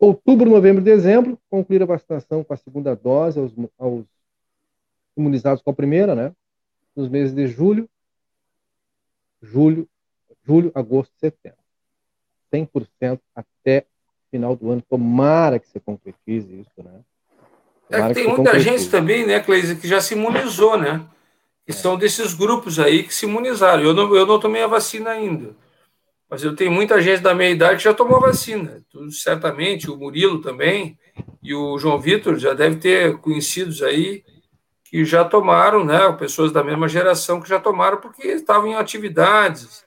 Outubro, 0.06 0.48
novembro 0.48 0.82
e 0.82 0.86
dezembro, 0.86 1.40
concluir 1.50 1.82
a 1.82 1.86
vacinação 1.88 2.44
com 2.44 2.54
a 2.54 2.58
segunda 2.58 2.96
dose 2.96 3.40
aos, 3.40 3.52
aos 3.76 4.06
imunizados 5.18 5.64
com 5.64 5.72
a 5.72 5.74
primeira, 5.74 6.14
né? 6.14 6.32
Nos 6.96 7.10
meses 7.10 7.34
de 7.34 7.48
julho, 7.48 7.90
julho, 9.42 9.90
julho, 10.44 10.72
agosto, 10.76 11.12
setembro. 11.18 11.58
100% 12.54 13.20
até 13.36 13.88
final 14.30 14.56
do 14.56 14.70
ano. 14.70 14.84
Tomara 14.88 15.58
que 15.58 15.68
você 15.68 15.80
concretize 15.80 16.54
isso, 16.54 16.84
né? 16.84 17.02
Tomara 17.90 18.12
é 18.12 18.14
que 18.14 18.14
tem 18.14 18.30
que 18.30 18.42
muita 18.42 18.60
gente 18.60 18.88
também, 18.92 19.26
né, 19.26 19.40
Cleise, 19.40 19.76
que 19.76 19.88
já 19.88 20.00
se 20.00 20.14
imunizou, 20.14 20.78
né? 20.78 21.04
Que 21.66 21.72
é. 21.72 21.76
são 21.76 21.98
desses 21.98 22.36
grupos 22.36 22.78
aí 22.78 23.02
que 23.02 23.14
se 23.14 23.26
imunizaram. 23.26 23.82
Eu 23.82 23.94
não, 23.96 24.16
eu 24.16 24.28
não 24.28 24.40
tomei 24.40 24.62
a 24.62 24.68
vacina 24.68 25.10
ainda. 25.10 25.56
Mas 26.36 26.44
eu 26.44 26.54
tenho 26.54 26.70
muita 26.70 27.02
gente 27.02 27.22
da 27.22 27.34
minha 27.34 27.50
idade 27.50 27.78
que 27.78 27.86
já 27.86 27.94
tomou 27.94 28.20
vacina. 28.20 28.84
Tu, 28.90 29.10
certamente, 29.10 29.90
o 29.90 29.96
Murilo 29.96 30.42
também, 30.42 31.00
e 31.42 31.56
o 31.56 31.78
João 31.78 31.98
Vitor 31.98 32.38
já 32.38 32.54
deve 32.54 32.76
ter 32.76 33.18
conhecidos 33.20 33.82
aí 33.82 34.22
que 34.84 35.06
já 35.06 35.24
tomaram, 35.24 35.86
né? 35.86 36.12
Pessoas 36.20 36.52
da 36.52 36.62
mesma 36.62 36.90
geração 36.90 37.40
que 37.40 37.48
já 37.48 37.58
tomaram 37.58 38.02
porque 38.02 38.28
estavam 38.28 38.68
em 38.68 38.76
atividades, 38.76 39.86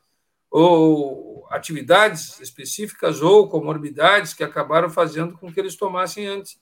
ou 0.51 1.47
atividades 1.51 2.41
específicas, 2.41 3.21
ou 3.21 3.47
comorbidades 3.47 4.33
que 4.33 4.43
acabaram 4.43 4.89
fazendo 4.89 5.37
com 5.37 5.53
que 5.53 5.61
eles 5.61 5.77
tomassem 5.77 6.27
antes 6.27 6.59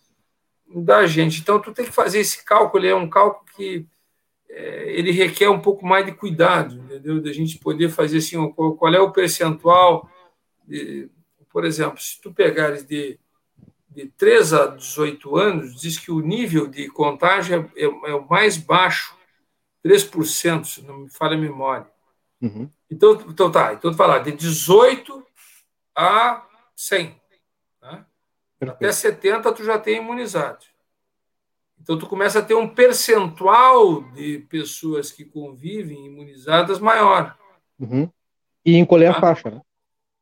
da 0.68 1.06
gente. 1.06 1.40
Então, 1.40 1.60
tu 1.60 1.72
tem 1.72 1.84
que 1.84 1.92
fazer 1.92 2.18
esse 2.18 2.44
cálculo, 2.44 2.84
é 2.84 2.92
um 2.92 3.08
cálculo 3.08 3.46
que 3.54 3.86
ele 4.58 5.10
requer 5.10 5.48
um 5.50 5.60
pouco 5.60 5.86
mais 5.86 6.06
de 6.06 6.12
cuidado, 6.12 6.76
entendeu? 6.76 7.20
Da 7.20 7.32
gente 7.32 7.58
poder 7.58 7.90
fazer 7.90 8.18
assim, 8.18 8.50
qual 8.52 8.94
é 8.94 9.00
o 9.00 9.12
percentual, 9.12 10.10
de, 10.66 11.10
por 11.50 11.64
exemplo, 11.64 12.00
se 12.00 12.20
tu 12.20 12.32
pegares 12.32 12.84
de, 12.84 13.18
de 13.90 14.06
3 14.16 14.52
a 14.54 14.66
18 14.68 15.36
anos, 15.36 15.80
diz 15.80 15.98
que 15.98 16.10
o 16.10 16.20
nível 16.20 16.66
de 16.66 16.88
contágio 16.88 17.70
é, 17.76 17.82
é, 17.82 17.84
é 17.84 18.14
o 18.14 18.28
mais 18.28 18.56
baixo, 18.56 19.14
3%, 19.84 20.64
se 20.64 20.82
não 20.82 21.00
me 21.00 21.10
falha 21.10 21.36
a 21.36 21.40
memória. 21.40 21.86
Uhum. 22.40 22.70
Então, 22.90 23.12
então 23.28 23.50
tá, 23.50 23.74
então 23.74 23.90
tu 23.90 23.96
falar 23.96 24.20
de 24.20 24.32
18 24.32 25.24
a 25.94 26.46
100. 26.74 27.20
Né? 27.82 28.04
Até 28.60 28.92
70 28.92 29.52
tu 29.52 29.64
já 29.64 29.78
tem 29.78 29.96
imunizado. 29.98 30.64
Então, 31.80 31.98
tu 31.98 32.06
começa 32.06 32.40
a 32.40 32.42
ter 32.42 32.54
um 32.54 32.68
percentual 32.68 34.02
de 34.12 34.38
pessoas 34.48 35.12
que 35.12 35.24
convivem 35.24 36.06
imunizadas 36.06 36.78
maior. 36.78 37.36
Uhum. 37.78 38.10
E 38.64 38.76
encolher 38.76 39.12
tá? 39.12 39.18
a 39.18 39.20
faixa, 39.20 39.50
né? 39.50 39.60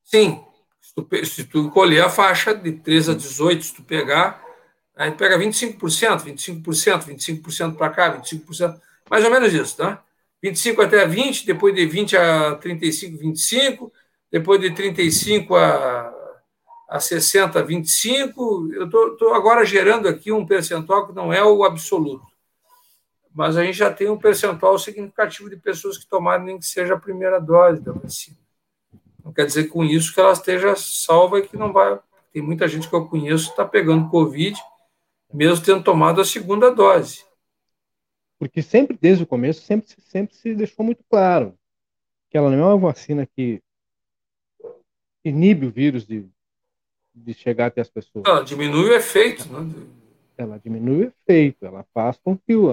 Sim. 0.02 0.44
Se 0.80 0.94
tu, 0.94 1.26
se 1.26 1.44
tu 1.44 1.58
encolher 1.60 2.04
a 2.04 2.10
faixa 2.10 2.54
de 2.54 2.72
3 2.72 3.08
a 3.08 3.14
18, 3.14 3.64
se 3.64 3.74
tu 3.74 3.82
pegar, 3.82 4.44
aí 4.94 5.10
pega 5.12 5.38
25%, 5.38 5.78
25%, 6.24 7.06
25% 7.06 7.76
para 7.76 7.90
cá, 7.90 8.20
25%, 8.20 8.78
mais 9.10 9.24
ou 9.24 9.30
menos 9.30 9.52
isso, 9.52 9.76
tá? 9.76 10.04
25 10.42 10.82
até 10.82 11.06
20, 11.06 11.46
depois 11.46 11.74
de 11.74 11.86
20 11.86 12.16
a 12.18 12.56
35, 12.56 13.16
25, 13.16 13.92
depois 14.30 14.60
de 14.60 14.70
35 14.72 15.56
a 15.56 16.23
a 16.88 17.00
60, 17.00 17.62
25. 17.62 18.72
Eu 18.72 18.86
estou 18.86 19.34
agora 19.34 19.64
gerando 19.64 20.08
aqui 20.08 20.30
um 20.30 20.46
percentual 20.46 21.06
que 21.06 21.14
não 21.14 21.32
é 21.32 21.42
o 21.42 21.64
absoluto, 21.64 22.26
mas 23.34 23.56
a 23.56 23.64
gente 23.64 23.78
já 23.78 23.92
tem 23.92 24.08
um 24.08 24.18
percentual 24.18 24.78
significativo 24.78 25.50
de 25.50 25.56
pessoas 25.56 25.98
que 25.98 26.06
tomaram 26.06 26.44
nem 26.44 26.58
que 26.58 26.66
seja 26.66 26.94
a 26.94 27.00
primeira 27.00 27.40
dose 27.40 27.80
da 27.80 27.92
vacina. 27.92 28.36
Não 29.24 29.32
quer 29.32 29.46
dizer 29.46 29.68
com 29.68 29.82
isso 29.82 30.12
que 30.12 30.20
ela 30.20 30.32
esteja 30.32 30.76
salva 30.76 31.38
e 31.38 31.48
que 31.48 31.56
não 31.56 31.72
vai. 31.72 31.98
Tem 32.32 32.42
muita 32.42 32.68
gente 32.68 32.88
que 32.88 32.94
eu 32.94 33.06
conheço 33.06 33.46
que 33.46 33.52
está 33.52 33.64
pegando 33.64 34.10
Covid, 34.10 34.60
mesmo 35.32 35.64
tendo 35.64 35.82
tomado 35.82 36.20
a 36.20 36.24
segunda 36.24 36.70
dose. 36.70 37.24
Porque 38.38 38.60
sempre, 38.60 38.98
desde 39.00 39.24
o 39.24 39.26
começo, 39.26 39.62
sempre, 39.62 39.88
sempre 40.00 40.34
se 40.34 40.54
deixou 40.54 40.84
muito 40.84 41.02
claro 41.08 41.56
que 42.30 42.36
ela 42.36 42.50
não 42.50 42.70
é 42.70 42.74
uma 42.74 42.92
vacina 42.92 43.26
que 43.26 43.62
inibe 45.24 45.66
o 45.66 45.70
vírus 45.70 46.04
de 46.04 46.28
de 47.14 47.32
chegar 47.32 47.66
até 47.66 47.80
as 47.80 47.88
pessoas. 47.88 48.24
Ela 48.26 48.42
diminui 48.42 48.90
o 48.90 48.94
efeito, 48.94 49.46
né? 49.52 49.72
Ela 50.36 50.58
diminui 50.58 51.04
o 51.04 51.08
efeito, 51.08 51.64
ela 51.64 51.84
faz 51.94 52.18
com 52.18 52.36
que 52.36 52.56
o, 52.56 52.70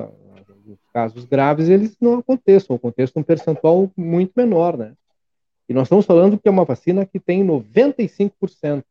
os 0.66 0.80
casos 0.94 1.26
graves 1.26 1.70
eles 1.70 1.96
não 2.02 2.20
aconteçam, 2.20 2.76
aconteça 2.76 3.14
um 3.18 3.24
percentual 3.24 3.92
muito 3.96 4.34
menor, 4.36 4.78
né? 4.78 4.94
E 5.70 5.74
nós 5.74 5.84
estamos 5.84 6.06
falando 6.06 6.38
que 6.38 6.48
é 6.48 6.52
uma 6.52 6.66
vacina 6.66 7.06
que 7.06 7.20
tem 7.20 7.46
95%. 7.46 8.84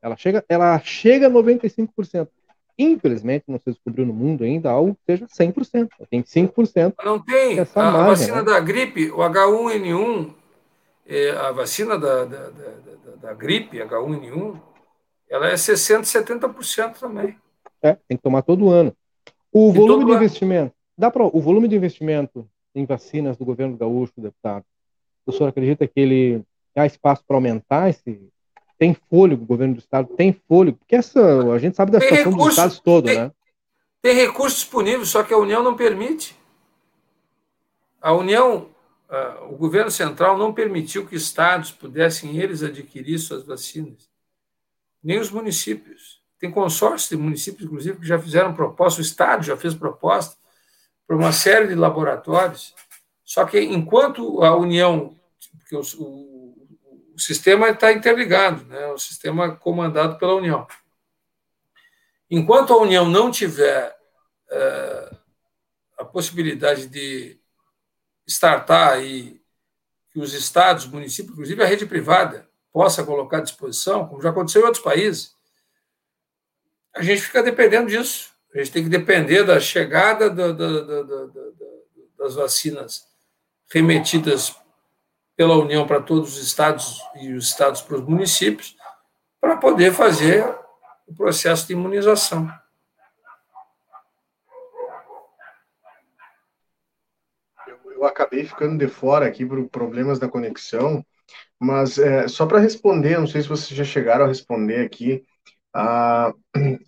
Ela 0.00 0.16
chega, 0.16 0.44
ela 0.48 0.78
chega 0.80 1.26
a 1.26 1.30
95%. 1.30 2.28
infelizmente, 2.78 3.44
não 3.48 3.58
se 3.58 3.70
descobriu 3.70 4.06
no 4.06 4.14
mundo 4.14 4.44
ainda 4.44 4.70
algo 4.70 4.94
que 4.94 5.04
seja 5.04 5.26
100%. 5.26 5.88
Tem 6.08 6.22
5%. 6.22 6.94
Não 7.04 7.18
tem. 7.20 7.58
A, 7.58 7.66
margem, 7.74 7.76
a 7.76 8.06
vacina 8.06 8.36
né? 8.36 8.42
da 8.42 8.60
gripe, 8.60 9.10
o 9.10 9.18
H1N1, 9.18 10.30
é, 10.30 10.41
a 11.30 11.52
vacina 11.52 11.98
da, 11.98 12.24
da, 12.24 12.50
da, 12.50 13.16
da, 13.20 13.34
gripe, 13.34 13.78
H1N1, 13.78 14.60
ela 15.28 15.48
é 15.48 15.54
60%, 15.54 16.02
70% 16.02 16.98
também. 16.98 17.36
É, 17.82 17.94
tem 18.08 18.16
que 18.16 18.22
tomar 18.22 18.42
todo 18.42 18.70
ano. 18.70 18.94
O 19.52 19.70
e 19.70 19.72
volume 19.72 20.06
de 20.06 20.12
investimento, 20.12 20.74
dá 20.96 21.10
para 21.10 21.24
o 21.24 21.40
volume 21.40 21.68
de 21.68 21.76
investimento 21.76 22.48
em 22.74 22.86
vacinas 22.86 23.36
do 23.36 23.44
governo 23.44 23.76
gaúcho, 23.76 24.12
deputado, 24.16 24.64
o 25.26 25.32
senhor 25.32 25.48
acredita 25.48 25.86
que 25.86 26.00
ele 26.00 26.42
há 26.74 26.86
espaço 26.86 27.22
para 27.26 27.36
aumentar 27.36 27.90
esse, 27.90 28.20
tem 28.78 28.96
fôlego, 29.08 29.44
o 29.44 29.46
governo 29.46 29.74
do 29.74 29.80
estado 29.80 30.08
tem 30.16 30.32
fôlego, 30.48 30.78
porque 30.78 30.96
essa, 30.96 31.52
a 31.52 31.58
gente 31.58 31.76
sabe 31.76 31.92
da 31.92 31.98
tem 31.98 32.08
situação 32.08 32.32
recurso, 32.32 32.48
dos 32.48 32.58
estados 32.58 32.80
todo, 32.80 33.04
tem, 33.04 33.16
né? 33.16 33.30
Tem 34.00 34.14
recursos 34.16 34.58
disponíveis, 34.60 35.08
só 35.08 35.22
que 35.22 35.32
a 35.32 35.38
União 35.38 35.62
não 35.62 35.76
permite. 35.76 36.36
A 38.00 38.12
União, 38.12 38.66
o 39.50 39.56
governo 39.56 39.90
central 39.90 40.38
não 40.38 40.54
permitiu 40.54 41.06
que 41.06 41.14
estados 41.14 41.70
pudessem 41.70 42.38
eles 42.38 42.62
adquirir 42.62 43.18
suas 43.18 43.44
vacinas, 43.44 44.10
nem 45.02 45.18
os 45.18 45.30
municípios. 45.30 46.22
Tem 46.38 46.50
consórcios 46.50 47.10
de 47.10 47.16
municípios, 47.16 47.66
inclusive, 47.66 47.98
que 47.98 48.06
já 48.06 48.18
fizeram 48.18 48.54
proposta, 48.54 49.00
o 49.00 49.02
estado 49.04 49.44
já 49.44 49.56
fez 49.56 49.74
proposta 49.74 50.36
para 51.06 51.14
uma 51.14 51.30
série 51.30 51.68
de 51.68 51.74
laboratórios. 51.74 52.74
Só 53.22 53.44
que 53.44 53.60
enquanto 53.60 54.42
a 54.42 54.56
União, 54.56 55.14
porque 55.58 55.76
o, 55.76 55.82
o 57.14 57.18
sistema 57.18 57.68
está 57.68 57.92
interligado, 57.92 58.64
né? 58.64 58.86
o 58.88 58.98
sistema 58.98 59.54
comandado 59.56 60.18
pela 60.18 60.34
União. 60.34 60.66
Enquanto 62.30 62.72
a 62.72 62.78
União 62.78 63.06
não 63.06 63.30
tiver 63.30 63.94
é, 64.50 65.16
a 65.98 66.04
possibilidade 66.04 66.86
de 66.86 67.41
startar 68.26 69.02
e 69.02 69.40
que 70.12 70.20
os 70.20 70.34
estados, 70.34 70.86
municípios, 70.86 71.32
inclusive 71.32 71.62
a 71.62 71.66
rede 71.66 71.86
privada, 71.86 72.48
possa 72.72 73.04
colocar 73.04 73.38
à 73.38 73.42
disposição, 73.42 74.06
como 74.06 74.22
já 74.22 74.30
aconteceu 74.30 74.62
em 74.62 74.66
outros 74.66 74.82
países, 74.82 75.34
a 76.94 77.02
gente 77.02 77.22
fica 77.22 77.42
dependendo 77.42 77.88
disso. 77.88 78.30
A 78.54 78.58
gente 78.58 78.70
tem 78.70 78.82
que 78.82 78.90
depender 78.90 79.44
da 79.44 79.58
chegada 79.58 80.28
das 82.18 82.34
vacinas 82.34 83.06
remetidas 83.72 84.54
pela 85.34 85.56
União 85.56 85.86
para 85.86 86.02
todos 86.02 86.36
os 86.36 86.42
estados 86.42 87.02
e 87.16 87.32
os 87.32 87.46
estados 87.46 87.80
para 87.80 87.96
os 87.96 88.02
municípios, 88.02 88.76
para 89.40 89.56
poder 89.56 89.92
fazer 89.92 90.44
o 91.06 91.14
processo 91.14 91.66
de 91.66 91.72
imunização. 91.72 92.52
Eu, 98.02 98.06
acabei 98.08 98.44
ficando 98.44 98.76
de 98.78 98.88
fora 98.88 99.26
aqui 99.26 99.46
por 99.46 99.68
problemas 99.68 100.18
da 100.18 100.28
conexão, 100.28 101.04
mas 101.58 101.98
é, 101.98 102.26
só 102.28 102.46
para 102.46 102.58
responder, 102.58 103.18
não 103.18 103.26
sei 103.26 103.42
se 103.42 103.48
vocês 103.48 103.76
já 103.76 103.84
chegaram 103.84 104.24
a 104.24 104.28
responder 104.28 104.84
aqui, 104.84 105.24
a, 105.74 106.32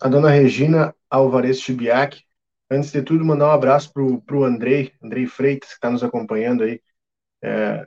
a 0.01 0.07
dona 0.09 0.29
Regina 0.29 0.93
Alvarez 1.09 1.61
Chibiac, 1.61 2.21
antes 2.69 2.91
de 2.91 3.01
tudo, 3.01 3.23
mandar 3.25 3.47
um 3.47 3.51
abraço 3.51 3.91
para 3.93 4.35
o 4.37 4.43
Andrei, 4.43 4.93
Andrei 5.03 5.25
Freitas, 5.25 5.69
que 5.69 5.75
está 5.75 5.89
nos 5.89 6.03
acompanhando 6.03 6.63
aí. 6.63 6.81
É, 7.43 7.85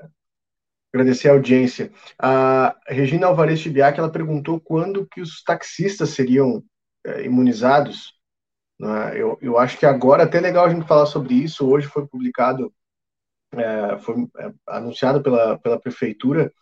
agradecer 0.93 1.29
a 1.29 1.33
audiência. 1.33 1.93
A 2.19 2.77
Regina 2.87 3.27
Alvarez 3.27 3.61
Tibiac, 3.61 3.99
ela 3.99 4.11
perguntou 4.11 4.61
quando 4.61 5.07
que 5.07 5.21
os 5.21 5.43
taxistas 5.43 6.11
seriam 6.11 6.65
é, 7.05 7.25
imunizados. 7.25 8.15
Né? 8.79 9.21
Eu, 9.21 9.39
eu 9.41 9.59
acho 9.59 9.79
que 9.79 9.87
agora 9.87 10.25
até 10.25 10.39
é 10.39 10.41
legal 10.41 10.65
a 10.65 10.71
gente 10.71 10.87
falar 10.87 11.07
sobre 11.07 11.35
isso. 11.35 11.69
Hoje 11.69 11.87
foi 11.87 12.07
publicado, 12.07 12.73
é, 13.53 13.99
foi 13.99 14.17
é, 14.39 14.53
anunciado 14.69 15.23
pela, 15.23 15.59
pela 15.59 15.81
prefeitura 15.81 16.53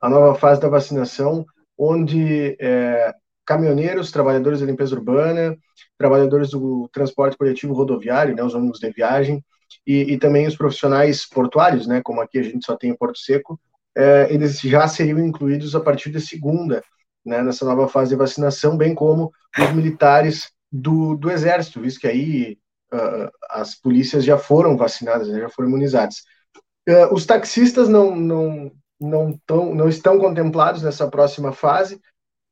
a 0.00 0.08
nova 0.08 0.38
fase 0.38 0.60
da 0.60 0.68
vacinação, 0.68 1.44
onde 1.76 2.56
é, 2.60 3.12
caminhoneiros, 3.44 4.12
trabalhadores 4.12 4.60
da 4.60 4.66
limpeza 4.66 4.94
urbana, 4.94 5.56
trabalhadores 5.96 6.50
do 6.50 6.88
transporte 6.92 7.36
coletivo 7.36 7.72
rodoviário, 7.74 8.34
né, 8.34 8.42
os 8.42 8.54
ônibus 8.54 8.78
de 8.78 8.90
viagem, 8.90 9.44
e, 9.86 10.12
e, 10.12 10.18
também 10.18 10.46
os 10.46 10.56
profissionais 10.56 11.26
portuários, 11.26 11.86
né, 11.86 12.00
como 12.02 12.20
aqui 12.20 12.38
a 12.38 12.42
gente 12.42 12.64
só 12.64 12.76
tem 12.76 12.90
em 12.90 12.96
Porto 12.96 13.18
Seco, 13.18 13.58
é, 13.96 14.32
eles 14.32 14.60
já 14.60 14.86
seriam 14.86 15.18
incluídos 15.18 15.74
a 15.74 15.80
partir 15.80 16.10
de 16.10 16.20
segunda, 16.20 16.82
né, 17.24 17.42
nessa 17.42 17.64
nova 17.64 17.88
fase 17.88 18.10
de 18.10 18.16
vacinação, 18.16 18.76
bem 18.76 18.94
como 18.94 19.32
os 19.58 19.72
militares 19.72 20.50
do, 20.70 21.16
do 21.16 21.30
Exército, 21.30 21.80
visto 21.80 22.00
que 22.00 22.06
aí 22.06 22.58
uh, 22.92 23.30
as 23.50 23.74
polícias 23.74 24.24
já 24.24 24.38
foram 24.38 24.76
vacinadas, 24.76 25.28
né, 25.28 25.40
já 25.40 25.48
foram 25.48 25.68
imunizadas. 25.68 26.16
Uh, 26.88 27.12
os 27.12 27.26
taxistas 27.26 27.88
não, 27.88 28.14
não, 28.14 28.72
não, 29.00 29.38
tão, 29.46 29.74
não 29.74 29.88
estão 29.88 30.18
contemplados 30.18 30.82
nessa 30.82 31.08
próxima 31.08 31.52
fase, 31.52 32.00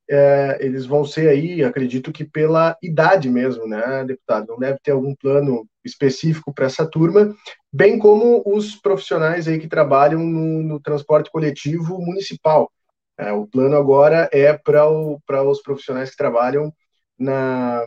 é, 0.08 0.58
eles 0.60 0.86
vão 0.86 1.04
ser 1.04 1.28
aí, 1.28 1.64
acredito 1.64 2.12
que 2.12 2.24
pela 2.24 2.76
idade 2.80 3.28
mesmo, 3.28 3.66
né, 3.66 4.04
deputado? 4.04 4.46
Não 4.48 4.58
deve 4.58 4.78
ter 4.82 4.92
algum 4.92 5.14
plano 5.16 5.66
específico 5.84 6.52
para 6.54 6.66
essa 6.66 6.86
turma, 6.86 7.34
bem 7.72 7.98
como 7.98 8.42
os 8.46 8.76
profissionais 8.76 9.48
aí 9.48 9.58
que 9.58 9.68
trabalham 9.68 10.20
no, 10.20 10.62
no 10.62 10.80
transporte 10.80 11.30
coletivo 11.30 11.98
municipal. 12.00 12.70
É, 13.18 13.32
o 13.32 13.46
plano 13.46 13.76
agora 13.76 14.28
é 14.32 14.52
para 14.52 14.88
os 14.88 15.62
profissionais 15.62 16.10
que 16.10 16.16
trabalham 16.16 16.72
na, 17.18 17.84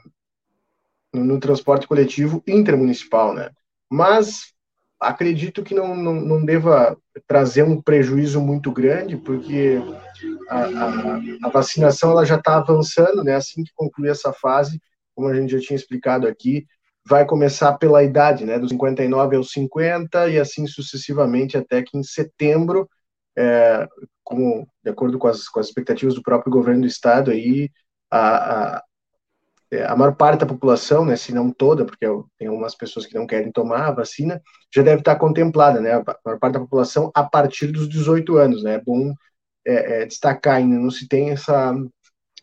no, 1.13 1.23
no, 1.23 1.39
transporte 1.39 1.87
coletivo 1.87 2.43
intermunicipal, 2.47 3.33
né? 3.33 3.49
Mas 3.89 4.53
acredito 4.99 5.63
que 5.63 5.73
não, 5.73 5.95
não, 5.95 6.13
não 6.13 6.45
deva 6.45 6.97
trazer 7.27 7.63
um 7.63 7.81
prejuízo 7.81 8.41
muito 8.41 8.71
grande, 8.71 9.15
porque 9.15 9.81
a, 10.49 10.63
a, 10.63 11.19
a 11.43 11.49
vacinação 11.49 12.11
ela 12.11 12.25
já 12.25 12.35
está 12.35 12.57
avançando, 12.57 13.23
né? 13.23 13.35
Assim 13.35 13.63
que 13.63 13.71
concluir 13.73 14.09
essa 14.09 14.33
fase, 14.33 14.79
como 15.15 15.27
a 15.27 15.35
gente 15.35 15.51
já 15.51 15.59
tinha 15.59 15.77
explicado 15.77 16.27
aqui, 16.27 16.65
vai 17.05 17.25
começar 17.25 17.77
pela 17.77 18.03
idade, 18.03 18.45
né? 18.45 18.59
Dos 18.59 18.69
59 18.69 19.35
aos 19.35 19.51
50 19.51 20.29
e 20.29 20.39
assim 20.39 20.67
sucessivamente 20.67 21.57
até 21.57 21.81
que 21.81 21.97
em 21.97 22.03
setembro, 22.03 22.89
é, 23.37 23.87
como 24.23 24.67
de 24.83 24.91
acordo 24.91 25.17
com 25.17 25.27
as, 25.27 25.47
com 25.47 25.59
as 25.59 25.67
expectativas 25.67 26.15
do 26.15 26.21
próprio 26.21 26.51
governo 26.51 26.81
do 26.81 26.87
estado 26.87 27.31
aí, 27.31 27.69
a, 28.11 28.75
a, 28.77 28.83
a 29.71 29.95
maior 29.95 30.15
parte 30.15 30.39
da 30.39 30.45
população, 30.47 31.05
né, 31.05 31.15
se 31.15 31.33
não 31.33 31.51
toda, 31.51 31.85
porque 31.85 32.05
tem 32.37 32.47
algumas 32.47 32.73
pessoas 32.73 33.05
que 33.05 33.13
não 33.13 33.27
querem 33.27 33.51
tomar 33.51 33.87
a 33.87 33.91
vacina, 33.91 34.41
já 34.73 34.81
deve 34.81 34.99
estar 35.01 35.15
contemplada, 35.17 35.79
né, 35.79 35.93
a 35.93 36.03
maior 36.25 36.39
parte 36.39 36.53
da 36.53 36.59
população 36.59 37.11
a 37.13 37.23
partir 37.23 37.67
dos 37.67 37.87
18 37.87 38.37
anos, 38.37 38.63
né, 38.63 38.75
é 38.75 38.81
bom 38.81 39.13
é, 39.65 40.01
é, 40.01 40.05
destacar 40.05 40.55
ainda, 40.55 40.75
não 40.75 40.89
se 40.89 41.07
tem 41.07 41.29
essa, 41.29 41.75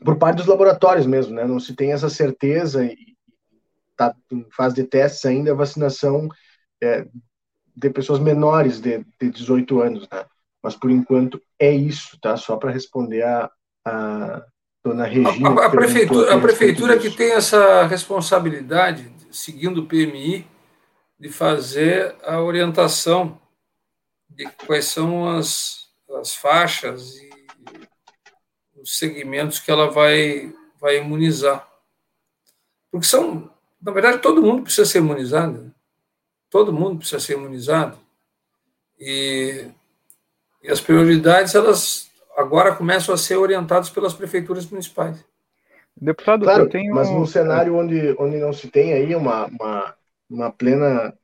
por 0.04 0.16
parte 0.18 0.36
dos 0.36 0.46
laboratórios 0.46 1.06
mesmo, 1.06 1.34
né, 1.34 1.44
não 1.44 1.58
se 1.58 1.74
tem 1.74 1.92
essa 1.92 2.08
certeza 2.08 2.84
e 2.84 2.96
está 3.90 4.14
em 4.30 4.46
fase 4.50 4.76
de 4.76 4.84
testes 4.84 5.24
ainda 5.24 5.50
a 5.50 5.56
vacinação 5.56 6.28
é, 6.80 7.08
de 7.74 7.90
pessoas 7.90 8.20
menores 8.20 8.80
de, 8.80 9.04
de 9.20 9.30
18 9.30 9.80
anos, 9.80 10.08
né, 10.12 10.24
mas 10.62 10.76
por 10.76 10.92
enquanto 10.92 11.42
é 11.58 11.72
isso, 11.72 12.16
tá, 12.20 12.36
só 12.36 12.56
para 12.56 12.70
responder 12.70 13.24
a, 13.24 13.50
a 13.84 14.44
Dona 14.86 15.04
Regina. 15.04 15.60
A, 15.60 15.66
a 15.66 15.70
prefeitura, 15.70 16.34
a 16.34 16.40
prefeitura 16.40 16.98
que 16.98 17.10
tem 17.10 17.32
essa 17.32 17.84
responsabilidade, 17.86 19.10
seguindo 19.32 19.80
o 19.80 19.86
PMI, 19.86 20.46
de 21.18 21.28
fazer 21.28 22.14
a 22.22 22.40
orientação 22.40 23.40
de 24.30 24.46
quais 24.66 24.84
são 24.84 25.28
as, 25.28 25.88
as 26.20 26.34
faixas 26.34 27.16
e 27.16 27.30
os 28.80 28.96
segmentos 28.96 29.58
que 29.58 29.70
ela 29.70 29.90
vai, 29.90 30.52
vai 30.80 30.98
imunizar. 30.98 31.66
Porque 32.90 33.06
são, 33.06 33.50
na 33.82 33.90
verdade, 33.90 34.18
todo 34.18 34.42
mundo 34.42 34.62
precisa 34.62 34.86
ser 34.86 34.98
imunizado. 34.98 35.62
Né? 35.62 35.70
Todo 36.48 36.72
mundo 36.72 36.98
precisa 36.98 37.18
ser 37.18 37.32
imunizado. 37.32 37.98
E, 38.98 39.66
e 40.62 40.70
as 40.70 40.80
prioridades, 40.80 41.54
elas 41.54 42.08
agora 42.36 42.74
começam 42.74 43.14
a 43.14 43.18
ser 43.18 43.36
orientados 43.36 43.90
pelas 43.90 44.14
prefeituras 44.14 44.66
municipais. 44.66 45.24
Deputado, 45.96 46.44
claro, 46.44 46.64
eu 46.64 46.68
tenho... 46.68 46.94
mas 46.94 47.10
num 47.10 47.26
cenário 47.26 47.74
onde, 47.74 48.14
onde 48.18 48.36
não 48.36 48.52
se 48.52 48.68
tem 48.68 48.92
aí 48.92 49.14
uma, 49.14 49.46
uma, 49.46 49.94
uma 50.28 50.52
plena 50.52 51.14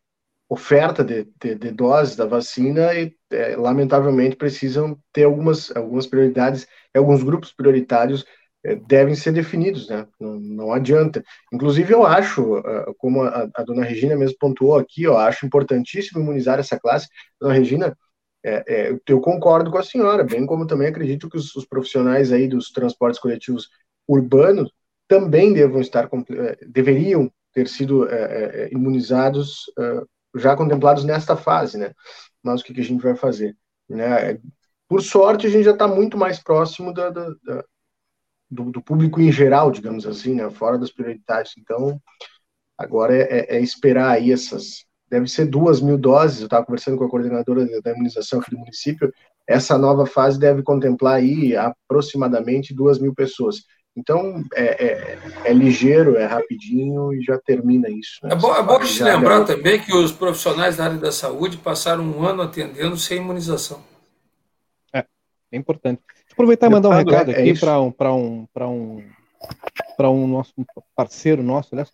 oferta 0.49 1.05
de, 1.05 1.29
de, 1.41 1.55
de, 1.55 1.71
doses 1.71 2.17
da 2.17 2.27
vacina 2.27 2.95
e, 2.95 3.15
é, 3.31 3.57
lamentavelmente, 3.57 4.37
precisam 4.37 4.99
ter 5.13 5.25
algumas, 5.25 5.75
algumas 5.75 6.07
prioridades, 6.07 6.67
alguns 6.95 7.23
grupos 7.23 7.53
prioritários 7.53 8.25
é, 8.65 8.77
devem 8.77 9.15
ser 9.15 9.33
definidos, 9.33 9.89
né? 9.89 10.07
Não, 10.21 10.39
não 10.39 10.73
adianta. 10.73 11.23
Inclusive, 11.53 11.93
eu 11.93 12.07
acho, 12.07 12.59
uh, 12.59 12.95
como 12.97 13.23
a, 13.23 13.49
a, 13.55 13.63
dona 13.63 13.85
Regina 13.85 14.15
mesmo 14.15 14.37
pontuou 14.39 14.77
aqui, 14.77 15.03
eu 15.03 15.19
acho 15.19 15.45
importantíssimo 15.45 16.21
imunizar 16.21 16.61
essa 16.61 16.79
classe. 16.79 17.09
Dona 17.41 17.55
Regina, 17.55 17.97
é, 18.45 18.65
é, 18.67 19.01
eu 19.07 19.21
concordo 19.21 19.71
com 19.71 19.79
a 19.79 19.85
senhora, 19.85 20.25
bem 20.25 20.45
como 20.47 20.67
também 20.67 20.89
acredito 20.89 21.29
que 21.29 21.37
os, 21.37 21.55
os, 21.55 21.65
profissionais 21.65 22.33
aí 22.33 22.49
dos 22.49 22.71
transportes 22.71 23.21
coletivos 23.21 23.69
urbanos 24.07 24.71
também 25.07 25.53
devam 25.53 25.81
estar, 25.81 26.09
eh, 26.31 26.59
deveriam 26.67 27.31
ter 27.53 27.69
sido 27.69 28.09
é, 28.09 28.71
imunizados, 28.73 29.67
já 30.35 30.57
contemplados 30.57 31.05
nesta 31.05 31.37
fase, 31.37 31.77
né? 31.77 31.93
Mas 32.43 32.61
o 32.61 32.65
que, 32.65 32.73
que 32.73 32.81
a 32.81 32.85
gente 32.85 33.03
vai 33.03 33.15
fazer? 33.15 33.55
Né? 33.89 34.39
Por 34.89 35.03
sorte, 35.03 35.47
a 35.47 35.51
gente 35.51 35.65
já 35.65 35.73
está 35.73 35.87
muito 35.87 36.17
mais 36.17 36.43
próximo 36.43 36.93
da, 36.93 37.11
da, 37.11 37.29
da 37.43 37.65
do, 38.51 38.71
do, 38.71 38.83
público 38.83 39.21
em 39.21 39.33
geral, 39.33 39.71
digamos 39.71 40.07
assim, 40.07 40.35
né? 40.35 40.51
Fora 40.51 40.79
das 40.79 40.93
prioridades. 40.93 41.55
Então, 41.59 42.01
agora 42.77 43.17
é, 43.17 43.23
é, 43.23 43.57
é 43.57 43.61
esperar 43.61 44.11
aí 44.11 44.31
essas, 44.31 44.85
deve 45.13 45.29
ser 45.29 45.45
duas 45.45 45.79
mil 45.83 45.99
doses. 45.99 46.41
Eu 46.41 46.47
estava 46.47 46.65
conversando 46.65 46.97
com 46.97 47.05
a 47.05 47.11
coordenadora 47.11 47.67
da 47.83 47.93
imunização 47.93 48.41
aqui 48.41 48.51
do 48.51 48.59
município. 48.59 49.13
Essa 49.47 49.77
nova 49.77 50.07
fase 50.07 50.41
deve 50.41 50.63
contemplar 50.63 51.17
aí 51.17 51.55
aproximadamente 51.55 52.73
duas 52.73 52.99
mil 52.99 53.15
pessoas. 53.15 53.57
Então 53.95 54.43
é, 54.55 54.87
é, 54.87 55.19
é 55.45 55.53
ligeiro, 55.53 56.17
é 56.17 56.25
rapidinho 56.25 57.13
e 57.13 57.23
já 57.23 57.39
termina 57.39 57.91
isso. 57.91 58.21
Né? 58.23 58.33
É 58.33 58.35
bom, 58.35 58.57
é 58.57 58.63
bom 58.63 58.79
a 58.79 58.85
gente 58.85 59.03
lembrar 59.03 59.45
também 59.45 59.79
que 59.79 59.95
os 59.95 60.11
profissionais 60.11 60.79
da 60.79 60.85
área 60.85 60.97
da 60.97 61.13
saúde 61.13 61.59
passaram 61.59 62.03
um 62.03 62.25
ano 62.25 62.41
atendendo 62.41 62.97
sem 62.97 63.19
imunização. 63.19 63.83
É, 64.95 65.05
é 65.53 65.57
importante. 65.59 66.01
Deixa 66.09 66.25
eu 66.31 66.33
aproveitar 66.33 66.69
e 66.69 66.71
mandar 66.71 66.89
um 66.89 66.93
recado 66.93 67.33
é, 67.33 67.39
aqui 67.39 67.61
para 67.61 67.79
um, 67.79 67.93
para 67.93 68.15
um, 68.15 68.47
para 68.55 68.67
um, 68.67 69.05
para 69.95 70.11
um 70.11 70.27
nosso 70.27 70.55
parceiro 70.97 71.43
nosso, 71.43 71.69
aliás, 71.73 71.91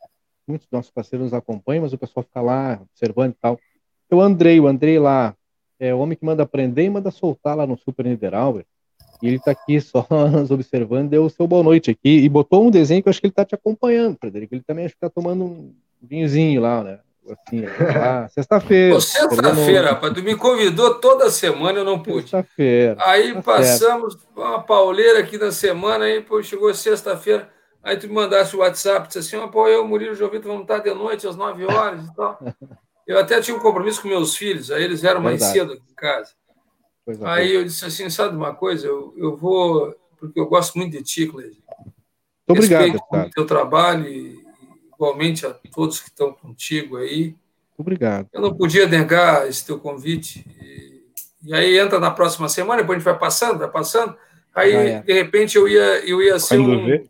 muitos 0.48 0.66
dos 0.66 0.72
nossos 0.72 0.90
parceiros 0.90 1.26
nos 1.26 1.34
acompanham, 1.34 1.82
mas 1.82 1.92
o 1.92 1.98
pessoal 1.98 2.24
fica 2.24 2.40
lá 2.40 2.80
observando 2.80 3.32
e 3.32 3.36
tal. 3.40 3.58
O 4.10 4.20
Andrei, 4.20 4.58
o 4.58 4.66
Andrei 4.66 4.98
lá, 4.98 5.34
é 5.78 5.94
o 5.94 5.98
homem 5.98 6.16
que 6.16 6.24
manda 6.24 6.42
aprender 6.42 6.84
e 6.84 6.90
manda 6.90 7.10
soltar 7.10 7.56
lá 7.56 7.66
no 7.66 7.76
Super 7.76 8.06
Niederauer. 8.06 8.64
E 9.22 9.26
ele 9.26 9.36
está 9.36 9.50
aqui 9.50 9.80
só 9.80 10.06
nos 10.32 10.50
observando, 10.50 11.10
deu 11.10 11.24
o 11.24 11.30
seu 11.30 11.46
boa 11.46 11.62
noite 11.62 11.90
aqui 11.90 12.20
e 12.20 12.28
botou 12.28 12.66
um 12.66 12.70
desenho 12.70 13.02
que 13.02 13.08
eu 13.08 13.10
acho 13.10 13.20
que 13.20 13.26
ele 13.26 13.32
está 13.32 13.44
te 13.44 13.54
acompanhando, 13.54 14.16
Frederico. 14.18 14.54
Ele 14.54 14.62
também 14.66 14.84
acho 14.84 14.94
que 14.94 15.04
está 15.04 15.10
tomando 15.10 15.44
um 15.44 15.74
vinhozinho 16.00 16.60
lá, 16.60 16.82
né? 16.82 16.98
Assim, 17.28 17.62
sexta-feira. 18.30 19.00
Sexta-feira, 19.00 19.90
rapaz, 19.90 20.14
tu 20.14 20.22
me 20.22 20.34
convidou 20.34 20.94
toda 20.94 21.30
semana, 21.30 21.80
eu 21.80 21.84
não 21.84 22.02
pude. 22.02 22.22
Sexta-feira. 22.22 22.96
Aí 23.00 23.34
tá 23.34 23.42
passamos 23.42 24.14
certo. 24.14 24.28
uma 24.36 24.62
pauleira 24.62 25.18
aqui 25.18 25.36
na 25.36 25.52
semana, 25.52 26.06
aí 26.06 26.22
pô, 26.22 26.42
chegou 26.42 26.72
sexta-feira. 26.72 27.50
Aí 27.88 27.96
tu 27.96 28.06
me 28.06 28.12
mandasse 28.12 28.54
o 28.54 28.58
WhatsApp, 28.58 29.06
disse 29.06 29.18
assim, 29.18 29.42
ah, 29.42 29.48
pô, 29.48 29.66
eu, 29.66 29.88
Murilo 29.88 30.14
Jovito, 30.14 30.46
vamos 30.46 30.64
estar 30.64 30.80
de 30.80 30.92
noite 30.92 31.26
às 31.26 31.36
9 31.36 31.64
horas 31.64 32.04
e 32.04 32.14
tal. 32.14 32.38
Eu 33.06 33.18
até 33.18 33.40
tinha 33.40 33.56
um 33.56 33.60
compromisso 33.60 34.02
com 34.02 34.08
meus 34.08 34.36
filhos, 34.36 34.70
aí 34.70 34.84
eles 34.84 35.02
eram 35.02 35.22
mais 35.22 35.42
cedo 35.42 35.72
aqui 35.72 35.82
em 35.90 35.94
casa. 35.94 36.30
aí 37.24 37.54
eu 37.54 37.64
disse 37.64 37.82
assim, 37.86 38.10
sabe 38.10 38.36
uma 38.36 38.54
coisa, 38.54 38.86
eu, 38.86 39.14
eu 39.16 39.34
vou, 39.34 39.96
porque 40.18 40.38
eu 40.38 40.44
gosto 40.44 40.76
muito 40.76 40.92
de 40.92 41.02
ti, 41.02 41.26
Cleide. 41.26 41.58
Obrigado, 42.46 42.82
Respeito 42.82 43.02
o 43.14 43.30
teu 43.30 43.46
trabalho 43.46 44.06
e 44.06 44.38
igualmente 44.92 45.46
a 45.46 45.54
todos 45.72 46.00
que 46.00 46.10
estão 46.10 46.34
contigo 46.34 46.98
aí. 46.98 47.34
Obrigado. 47.78 48.28
Eu 48.30 48.42
não 48.42 48.54
podia 48.54 48.86
negar 48.86 49.48
esse 49.48 49.64
teu 49.64 49.78
convite. 49.78 50.44
E, 50.60 51.02
e 51.44 51.54
aí 51.54 51.78
entra 51.78 51.98
na 51.98 52.10
próxima 52.10 52.46
semana, 52.50 52.82
depois 52.82 52.96
a 52.96 52.98
gente 52.98 53.10
vai 53.10 53.18
passando, 53.18 53.58
vai 53.58 53.70
passando. 53.70 54.14
Aí, 54.54 54.74
é. 54.74 55.00
de 55.00 55.12
repente, 55.14 55.56
eu 55.56 55.66
ia, 55.66 56.06
eu 56.06 56.20
ia 56.20 56.38
ser 56.38 56.58
Quando 56.58 56.72
um... 56.72 56.84
Vê 56.84 57.08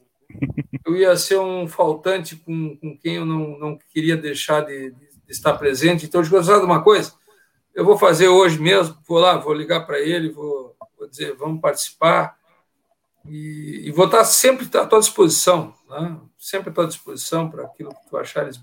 eu 0.85 0.97
ia 0.97 1.16
ser 1.16 1.39
um 1.39 1.66
faltante 1.66 2.37
com, 2.37 2.76
com 2.76 2.97
quem 2.97 3.16
eu 3.16 3.24
não, 3.24 3.59
não 3.59 3.79
queria 3.93 4.16
deixar 4.16 4.62
de, 4.62 4.91
de 4.91 5.09
estar 5.29 5.55
presente. 5.55 6.07
Então, 6.07 6.22
eu 6.22 6.29
gostava 6.29 6.61
de 6.61 6.66
uma 6.66 6.83
coisa, 6.83 7.12
eu 7.74 7.85
vou 7.85 7.99
fazer 7.99 8.29
hoje 8.29 8.59
mesmo, 8.59 8.97
vou 9.07 9.18
lá, 9.18 9.37
vou 9.37 9.53
ligar 9.53 9.87
para 9.87 10.01
ele, 10.01 10.31
vou, 10.31 10.74
vou, 10.99 11.09
dizer, 11.09 11.35
vamos 11.35 11.61
participar. 11.61 12.37
E, 13.26 13.83
e, 13.87 13.91
vou 13.91 14.07
estar 14.07 14.24
sempre 14.24 14.66
à 14.79 14.87
tua 14.87 15.01
disposição, 15.01 15.74
né? 15.89 16.18
sempre 16.39 16.70
à 16.70 16.72
tua 16.72 16.87
disposição 16.87 17.51
para 17.51 17.64
aquilo 17.64 17.91
que 17.91 18.09
tu 18.09 18.16
achares. 18.16 18.61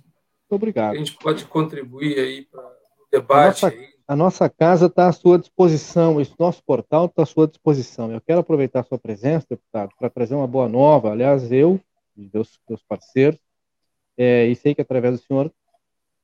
Obrigado. 0.50 0.92
Que 0.92 0.98
a 0.98 1.00
gente 1.00 1.18
pode 1.18 1.46
contribuir 1.46 2.20
aí 2.20 2.42
para 2.46 2.62
o 2.62 3.08
debate. 3.12 3.66
A 3.66 3.70
nossa, 3.70 3.95
a 4.08 4.16
nossa 4.16 4.48
casa 4.50 4.86
está 4.86 5.08
à 5.08 5.12
sua 5.12 5.40
disposição, 5.40 6.22
esse 6.22 6.34
nosso 6.40 6.64
portal 6.64 7.06
está 7.06 7.24
à 7.24 7.26
sua 7.26 7.48
disposição. 7.48 8.12
Eu 8.12 8.22
quero 8.22 8.40
aproveitar 8.40 8.82
a 8.82 8.84
sua 8.84 9.00
presença, 9.00 9.48
deputado, 9.50 9.90
para 9.98 10.10
trazer 10.10 10.36
uma 10.36 10.48
boa 10.48 10.70
nova. 10.70 11.12
Aliás, 11.12 11.52
eu 11.52 11.80
e 12.16 12.30
meus, 12.32 12.60
meus 12.70 12.84
parceiros, 12.84 13.40
é, 14.18 14.46
e 14.46 14.56
sei 14.56 14.76
que 14.76 14.82
através 14.82 15.20
do 15.20 15.26
senhor 15.26 15.52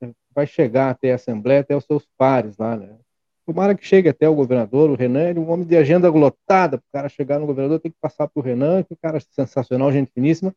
é, 0.02 0.12
vai 0.34 0.46
chegar 0.46 0.92
até 0.92 1.12
a 1.12 1.16
Assembleia, 1.16 1.62
até 1.62 1.76
os 1.76 1.84
seus 1.86 2.08
pares 2.18 2.58
lá, 2.58 2.76
né? 2.78 2.98
Tomara 3.46 3.76
que 3.76 3.86
chegue 3.86 4.08
até 4.08 4.30
o 4.30 4.36
governador, 4.36 4.90
o 4.92 4.96
Renan, 4.96 5.30
ele 5.30 5.40
é 5.40 5.42
um 5.42 5.50
homem 5.50 5.66
de 5.66 5.76
agenda 5.76 6.08
lotada, 6.10 6.78
para 6.78 6.88
o 6.88 6.92
cara 6.94 7.10
chegar 7.10 7.40
no 7.40 7.48
governador 7.48 7.80
tem 7.80 7.92
que 7.92 7.98
passar 8.00 8.28
para 8.28 8.40
o 8.40 8.44
Renan, 8.44 8.84
que 8.84 8.96
cara 8.96 9.20
sensacional, 9.20 9.92
gente 9.92 10.12
finíssima, 10.14 10.56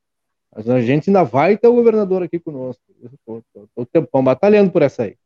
mas 0.54 0.68
a 0.68 0.80
gente 0.80 1.08
ainda 1.08 1.24
vai 1.24 1.56
ter 1.56 1.66
o 1.66 1.74
governador 1.74 2.22
aqui 2.22 2.38
conosco. 2.38 2.82
Estou 3.02 3.42
o 3.74 3.86
tempão 3.86 4.22
batalhando 4.22 4.70
por 4.70 4.82
essa 4.82 5.04
aí. 5.04 5.16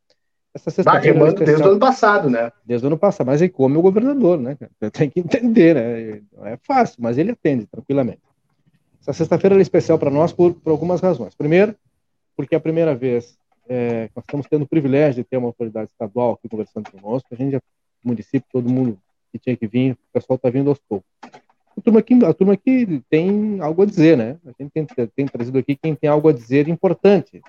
Essa 0.54 0.70
sexta-feira. 0.70 1.28
É 1.28 1.32
desde 1.32 1.62
o 1.62 1.70
ano 1.70 1.78
passado, 1.78 2.30
né? 2.30 2.50
Desde 2.64 2.86
o 2.86 2.88
ano 2.88 2.98
passado, 2.98 3.26
mas 3.26 3.40
ele 3.40 3.50
come 3.50 3.76
o 3.76 3.82
governador, 3.82 4.38
né? 4.38 4.56
Tem 4.92 5.10
que 5.10 5.20
entender, 5.20 5.74
né? 5.74 6.22
Não 6.36 6.46
é 6.46 6.56
fácil, 6.56 6.96
mas 7.00 7.18
ele 7.18 7.32
atende 7.32 7.66
tranquilamente. 7.66 8.20
Essa 9.00 9.12
sexta-feira 9.12 9.56
é 9.56 9.60
especial 9.60 9.98
para 9.98 10.10
nós 10.10 10.32
por, 10.32 10.54
por, 10.54 10.70
algumas 10.70 11.00
razões. 11.00 11.34
Primeiro, 11.34 11.74
porque 12.36 12.54
é 12.54 12.58
a 12.58 12.60
primeira 12.60 12.94
vez 12.94 13.38
é, 13.68 14.10
nós 14.14 14.24
estamos 14.24 14.46
tendo 14.46 14.62
o 14.62 14.68
privilégio 14.68 15.22
de 15.22 15.28
ter 15.28 15.36
uma 15.36 15.48
autoridade 15.48 15.90
estadual 15.90 16.32
aqui 16.32 16.48
conversando 16.48 16.90
conosco. 16.90 17.28
A 17.30 17.36
gente, 17.36 17.52
já, 17.52 17.60
município, 18.02 18.48
todo 18.52 18.68
mundo 18.68 18.98
que 19.32 19.38
tinha 19.38 19.56
que 19.56 19.66
vir, 19.66 19.92
o 19.92 20.12
pessoal 20.12 20.36
está 20.36 20.50
vindo 20.50 20.70
aos 20.70 20.78
poucos. 20.78 21.08
A 21.76 21.80
turma, 21.80 22.00
aqui, 22.00 22.24
a 22.24 22.34
turma 22.34 22.54
aqui 22.54 23.02
tem 23.08 23.60
algo 23.60 23.82
a 23.82 23.86
dizer, 23.86 24.16
né? 24.16 24.36
A 24.44 24.62
gente 24.62 24.72
tem, 24.72 24.86
tem 25.14 25.26
trazido 25.26 25.58
aqui 25.58 25.76
quem 25.76 25.94
tem 25.94 26.10
algo 26.10 26.28
a 26.28 26.32
dizer 26.32 26.66
importante 26.66 27.40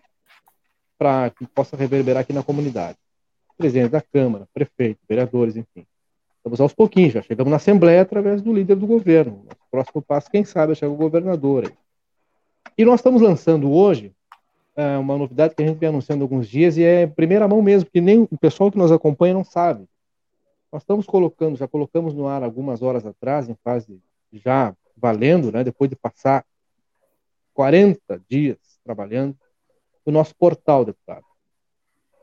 para 1.00 1.30
que 1.30 1.48
possa 1.48 1.78
reverberar 1.78 2.22
aqui 2.22 2.34
na 2.34 2.44
comunidade. 2.44 2.98
Presidente 3.58 3.92
da 3.92 4.02
Câmara, 4.02 4.46
prefeito, 4.54 5.00
vereadores, 5.08 5.56
enfim. 5.56 5.86
Estamos 6.38 6.60
aos 6.60 6.74
pouquinhos, 6.74 7.14
já 7.14 7.22
chegamos 7.22 7.50
na 7.50 7.56
Assembleia 7.56 8.02
através 8.02 8.42
do 8.42 8.54
líder 8.54 8.76
do 8.76 8.86
governo. 8.86 9.44
Nosso 9.46 9.62
próximo 9.72 10.02
passo, 10.02 10.30
quem 10.30 10.44
sabe, 10.44 10.76
chega 10.76 10.92
o 10.92 10.98
governador. 10.98 11.66
Aí. 11.66 11.74
E 12.78 12.84
nós 12.84 13.00
estamos 13.00 13.22
lançando 13.22 13.72
hoje 13.72 14.14
é, 14.76 14.98
uma 14.98 15.18
novidade 15.18 15.56
que 15.56 15.64
a 15.64 15.68
gente 15.68 15.78
vem 15.78 15.90
anunciando 15.90 16.24
há 16.24 16.26
alguns 16.26 16.48
dias 16.48 16.78
e 16.78 16.84
é 16.84 17.08
primeira 17.08 17.48
mão 17.48 17.62
mesmo, 17.62 17.86
porque 17.86 18.02
nem 18.02 18.28
o 18.30 18.38
pessoal 18.38 18.72
que 18.72 18.78
nos 18.78 18.92
acompanha 18.92 19.34
não 19.34 19.44
sabe. 19.44 19.86
Nós 20.72 20.84
estamos 20.84 21.06
colocando, 21.06 21.58
já 21.58 21.68
colocamos 21.68 22.14
no 22.14 22.28
ar 22.28 22.44
algumas 22.44 22.82
horas 22.82 23.06
atrás, 23.06 23.50
em 23.50 23.56
fase 23.64 24.02
já 24.32 24.76
valendo, 24.96 25.52
né, 25.52 25.64
depois 25.64 25.90
de 25.90 25.96
passar 25.96 26.46
40 27.54 28.22
dias 28.30 28.58
trabalhando, 28.84 29.36
o 30.10 30.12
nosso 30.12 30.36
portal, 30.36 30.84
deputado. 30.84 31.26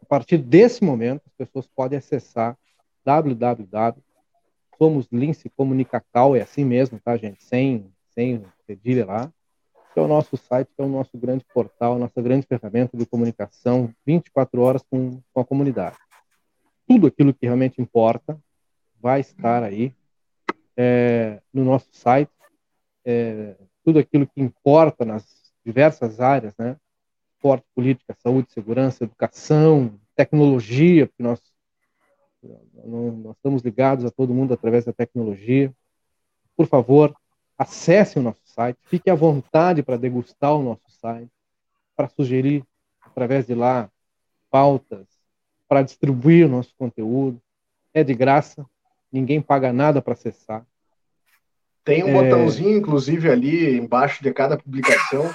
A 0.02 0.06
partir 0.06 0.38
desse 0.38 0.84
momento, 0.84 1.22
as 1.26 1.32
pessoas 1.32 1.66
podem 1.66 1.98
acessar 1.98 2.58
www. 3.04 4.02
Somos 4.76 5.08
Lince 5.10 5.48
Comunicacal, 5.50 6.36
é 6.36 6.42
assim 6.42 6.64
mesmo, 6.64 7.00
tá, 7.00 7.16
gente? 7.16 7.42
Sem, 7.42 7.90
sem 8.10 8.44
cedilha 8.66 9.06
lá. 9.06 9.32
Que 9.94 10.00
é 10.00 10.02
o 10.02 10.08
nosso 10.08 10.36
site, 10.36 10.68
que 10.76 10.82
é 10.82 10.84
o 10.84 10.88
nosso 10.88 11.16
grande 11.16 11.44
portal, 11.54 11.98
nossa 11.98 12.20
grande 12.20 12.46
ferramenta 12.46 12.96
de 12.96 13.06
comunicação 13.06 13.94
24 14.04 14.60
horas 14.60 14.82
com, 14.90 15.22
com 15.32 15.40
a 15.40 15.44
comunidade. 15.44 15.96
Tudo 16.86 17.06
aquilo 17.06 17.32
que 17.32 17.46
realmente 17.46 17.80
importa 17.80 18.38
vai 19.00 19.20
estar 19.20 19.62
aí 19.62 19.94
é, 20.76 21.40
no 21.52 21.64
nosso 21.64 21.88
site. 21.92 22.30
É, 23.04 23.56
tudo 23.82 23.98
aquilo 23.98 24.26
que 24.26 24.40
importa 24.40 25.04
nas 25.04 25.24
diversas 25.64 26.20
áreas, 26.20 26.54
né? 26.58 26.76
Esporte, 27.47 27.66
política, 27.74 28.16
saúde, 28.18 28.51
segurança, 28.51 29.05
educação, 29.05 29.98
tecnologia, 30.16 31.06
porque 31.06 31.23
nós, 31.23 31.40
nós 32.85 33.36
estamos 33.36 33.62
ligados 33.62 34.05
a 34.05 34.10
todo 34.10 34.35
mundo 34.35 34.52
através 34.52 34.85
da 34.85 34.93
tecnologia. 34.93 35.73
Por 36.56 36.66
favor, 36.66 37.14
acesse 37.56 38.18
o 38.18 38.23
nosso 38.23 38.40
site, 38.44 38.78
fique 38.82 39.09
à 39.09 39.14
vontade 39.14 39.82
para 39.82 39.97
degustar 39.97 40.55
o 40.55 40.62
nosso 40.62 40.90
site, 40.90 41.31
para 41.94 42.09
sugerir 42.09 42.64
através 43.01 43.47
de 43.47 43.55
lá 43.55 43.89
pautas, 44.51 45.06
para 45.68 45.82
distribuir 45.82 46.47
o 46.47 46.48
nosso 46.48 46.74
conteúdo. 46.77 47.40
É 47.94 48.02
de 48.02 48.14
graça, 48.14 48.66
ninguém 49.10 49.40
paga 49.40 49.73
nada 49.73 50.02
para 50.02 50.14
acessar. 50.14 50.66
Tem 51.85 52.02
um 52.02 52.09
é... 52.09 52.12
botãozinho, 52.24 52.77
inclusive, 52.77 53.31
ali 53.31 53.78
embaixo 53.78 54.23
de 54.23 54.32
cada 54.32 54.59
publicação 54.59 55.32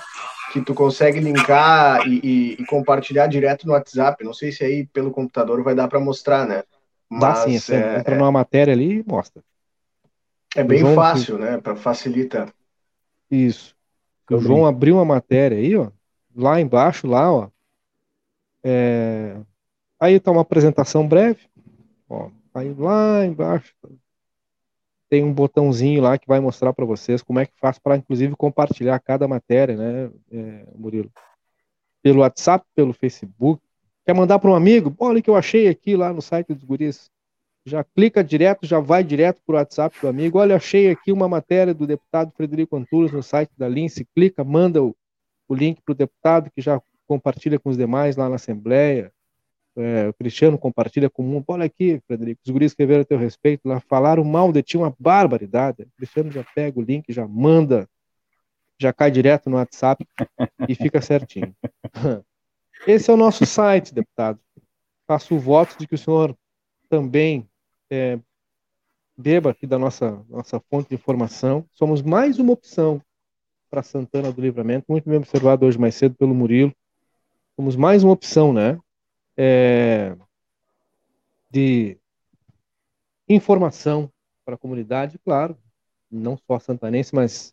que 0.51 0.61
tu 0.61 0.73
consegue 0.73 1.19
linkar 1.19 2.07
e, 2.07 2.19
e, 2.23 2.53
e, 2.61 2.65
compartilhar 2.65 3.27
direto 3.27 3.65
no 3.65 3.73
WhatsApp. 3.73 4.23
Não 4.23 4.33
sei 4.33 4.51
se 4.51 4.63
aí 4.63 4.85
pelo 4.85 5.11
computador 5.11 5.63
vai 5.63 5.73
dar 5.73 5.87
para 5.87 5.99
mostrar, 5.99 6.45
né? 6.45 6.63
Mas 7.09 7.21
Dá 7.21 7.35
sim, 7.35 7.59
você 7.59 7.75
é, 7.75 7.99
entra 7.99 8.15
é, 8.15 8.17
numa 8.17 8.31
matéria 8.31 8.73
ali 8.73 8.99
e 8.99 9.03
mostra. 9.07 9.43
É 10.55 10.63
bem 10.63 10.79
João, 10.79 10.95
fácil, 10.95 11.37
que... 11.37 11.43
né? 11.43 11.57
Para 11.57 11.75
facilitar. 11.75 12.53
Isso. 13.29 13.75
O 14.29 14.37
João 14.39 14.65
abriu 14.65 14.95
uma 14.95 15.05
matéria 15.05 15.57
aí, 15.57 15.75
ó. 15.75 15.89
Lá 16.35 16.59
embaixo, 16.59 17.07
lá, 17.07 17.31
ó. 17.31 17.49
É... 18.63 19.35
Aí 19.99 20.19
tá 20.19 20.31
uma 20.31 20.41
apresentação 20.41 21.07
breve. 21.07 21.39
Ó, 22.09 22.29
aí 22.53 22.73
lá 22.73 23.25
embaixo. 23.25 23.73
Tem 25.11 25.25
um 25.25 25.33
botãozinho 25.33 26.01
lá 26.01 26.17
que 26.17 26.25
vai 26.25 26.39
mostrar 26.39 26.71
para 26.71 26.85
vocês 26.85 27.21
como 27.21 27.37
é 27.37 27.45
que 27.45 27.51
faz 27.59 27.77
para, 27.77 27.97
inclusive, 27.97 28.33
compartilhar 28.37 28.97
cada 29.01 29.27
matéria, 29.27 29.75
né, 29.75 30.09
é, 30.31 30.65
Murilo? 30.73 31.11
Pelo 32.01 32.21
WhatsApp, 32.21 32.65
pelo 32.73 32.93
Facebook. 32.93 33.61
Quer 34.05 34.15
mandar 34.15 34.39
para 34.39 34.49
um 34.49 34.55
amigo? 34.55 34.95
Olha 34.97 35.19
o 35.19 35.21
que 35.21 35.29
eu 35.29 35.35
achei 35.35 35.67
aqui 35.67 35.97
lá 35.97 36.13
no 36.13 36.21
site 36.21 36.53
dos 36.53 36.63
guris. 36.63 37.11
Já 37.65 37.83
clica 37.83 38.23
direto, 38.23 38.65
já 38.65 38.79
vai 38.79 39.03
direto 39.03 39.41
para 39.45 39.55
o 39.55 39.57
WhatsApp 39.57 39.97
do 39.99 40.07
amigo. 40.07 40.39
Olha, 40.39 40.55
achei 40.55 40.89
aqui 40.89 41.11
uma 41.11 41.27
matéria 41.27 41.73
do 41.73 41.85
deputado 41.85 42.31
Frederico 42.31 42.77
Antunes 42.77 43.11
no 43.11 43.21
site 43.21 43.51
da 43.57 43.67
Lince. 43.67 44.07
Clica, 44.15 44.45
manda 44.45 44.81
o, 44.81 44.95
o 45.49 45.53
link 45.53 45.81
para 45.81 45.91
o 45.91 45.95
deputado 45.95 46.49
que 46.55 46.61
já 46.61 46.81
compartilha 47.05 47.59
com 47.59 47.69
os 47.69 47.77
demais 47.77 48.15
lá 48.15 48.29
na 48.29 48.35
Assembleia 48.35 49.11
é, 49.77 50.09
o 50.09 50.13
Cristiano 50.13 50.57
compartilha 50.57 51.09
com 51.09 51.23
o 51.23 51.25
mundo. 51.25 51.45
Olha 51.47 51.65
aqui, 51.65 52.01
Frederico, 52.05 52.41
os 52.45 52.51
guris 52.51 52.71
escreveram 52.71 53.01
a 53.01 53.05
teu 53.05 53.17
respeito 53.17 53.67
lá, 53.67 53.79
falaram 53.79 54.23
mal 54.23 54.51
de 54.51 54.61
ti, 54.61 54.77
uma 54.77 54.95
barbaridade. 54.99 55.83
O 55.83 55.97
Cristiano 55.97 56.31
já 56.31 56.43
pega 56.55 56.79
o 56.79 56.83
link, 56.83 57.11
já 57.11 57.27
manda, 57.27 57.87
já 58.79 58.91
cai 58.91 59.11
direto 59.11 59.49
no 59.49 59.57
WhatsApp 59.57 60.05
e 60.67 60.75
fica 60.75 61.01
certinho. 61.01 61.55
Esse 62.87 63.11
é 63.11 63.13
o 63.13 63.17
nosso 63.17 63.45
site, 63.45 63.93
deputado. 63.93 64.39
Faço 65.07 65.35
o 65.35 65.39
voto 65.39 65.77
de 65.77 65.87
que 65.87 65.95
o 65.95 65.97
senhor 65.97 66.35
também 66.89 67.47
é, 67.89 68.19
beba 69.15 69.51
aqui 69.51 69.67
da 69.67 69.77
nossa, 69.77 70.25
nossa 70.27 70.59
fonte 70.59 70.89
de 70.89 70.95
informação. 70.95 71.65
Somos 71.71 72.01
mais 72.01 72.39
uma 72.39 72.53
opção 72.53 73.01
para 73.69 73.83
Santana 73.83 74.31
do 74.31 74.41
Livramento, 74.41 74.85
muito 74.89 75.07
bem 75.07 75.17
observado 75.17 75.65
hoje 75.65 75.77
mais 75.77 75.95
cedo 75.95 76.15
pelo 76.15 76.33
Murilo. 76.35 76.73
Somos 77.55 77.75
mais 77.75 78.03
uma 78.03 78.13
opção, 78.13 78.51
né? 78.51 78.77
É, 79.43 80.15
de 81.49 81.97
informação 83.27 84.11
para 84.45 84.53
a 84.53 84.57
comunidade, 84.57 85.17
claro, 85.17 85.57
não 86.11 86.37
só 86.37 86.59
santanense, 86.59 87.15
mas 87.15 87.51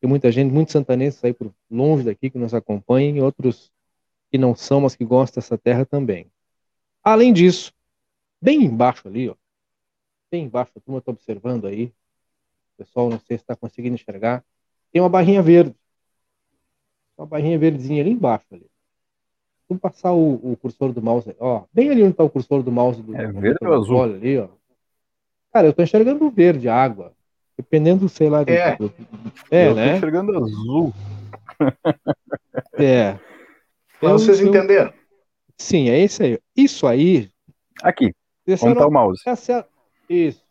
tem 0.00 0.10
muita 0.10 0.32
gente, 0.32 0.52
muitos 0.52 0.72
santanenses 0.72 1.24
aí 1.24 1.32
por 1.32 1.54
longe 1.70 2.02
daqui 2.02 2.28
que 2.28 2.38
nos 2.38 2.54
acompanham 2.54 3.16
e 3.16 3.20
outros 3.20 3.70
que 4.32 4.36
não 4.36 4.56
são, 4.56 4.80
mas 4.80 4.96
que 4.96 5.04
gostam 5.04 5.40
dessa 5.40 5.56
terra 5.56 5.86
também. 5.86 6.28
Além 7.04 7.32
disso, 7.32 7.72
bem 8.42 8.64
embaixo 8.64 9.06
ali, 9.06 9.28
ó, 9.28 9.36
bem 10.32 10.44
embaixo, 10.44 10.72
a 10.74 10.80
turma 10.80 10.98
está 10.98 11.12
observando 11.12 11.68
aí, 11.68 11.84
o 12.74 12.78
pessoal 12.78 13.08
não 13.08 13.20
sei 13.20 13.38
se 13.38 13.44
está 13.44 13.54
conseguindo 13.54 13.94
enxergar, 13.94 14.44
tem 14.90 15.00
uma 15.00 15.08
barrinha 15.08 15.40
verde, 15.40 15.72
uma 17.16 17.28
barrinha 17.28 17.56
verdezinha 17.60 18.02
ali 18.02 18.10
embaixo 18.10 18.46
ali. 18.50 18.68
Vamos 19.68 19.82
passar 19.82 20.12
o, 20.12 20.52
o, 20.52 20.56
cursor 20.56 20.92
do 20.92 21.02
mouse, 21.02 21.36
ó, 21.38 21.64
bem 21.72 21.90
ali 21.90 22.02
onde 22.02 22.12
está 22.12 22.24
o 22.24 22.30
cursor 22.30 22.62
do 22.62 22.72
mouse 22.72 23.02
do. 23.02 23.14
É 23.14 23.26
verde 23.26 23.66
ou 23.66 23.74
azul? 23.74 23.96
Olha 23.96 24.14
ali, 24.14 24.38
ó. 24.38 24.48
Cara, 25.52 25.66
eu 25.66 25.72
tô 25.74 25.82
enxergando 25.82 26.30
verde, 26.30 26.68
água. 26.68 27.12
Dependendo, 27.56 28.08
sei 28.08 28.30
lá. 28.30 28.42
É, 28.46 28.76
do... 28.76 28.92
é 29.50 29.68
eu 29.68 29.74
né? 29.74 29.90
tô 29.90 29.96
enxergando 29.96 30.36
azul. 30.36 30.94
É. 32.74 33.18
Pra 33.98 34.12
vocês 34.12 34.40
eu... 34.40 34.48
entenderam. 34.48 34.92
Sim, 35.56 35.88
é 35.90 35.98
isso 35.98 36.22
aí. 36.22 36.38
Isso 36.56 36.86
aí. 36.86 37.28
Aqui. 37.82 38.14
Onde 38.62 38.76
tá 38.76 38.86
o 38.86 38.90
mouse? 38.90 39.20
Isso. 40.08 40.42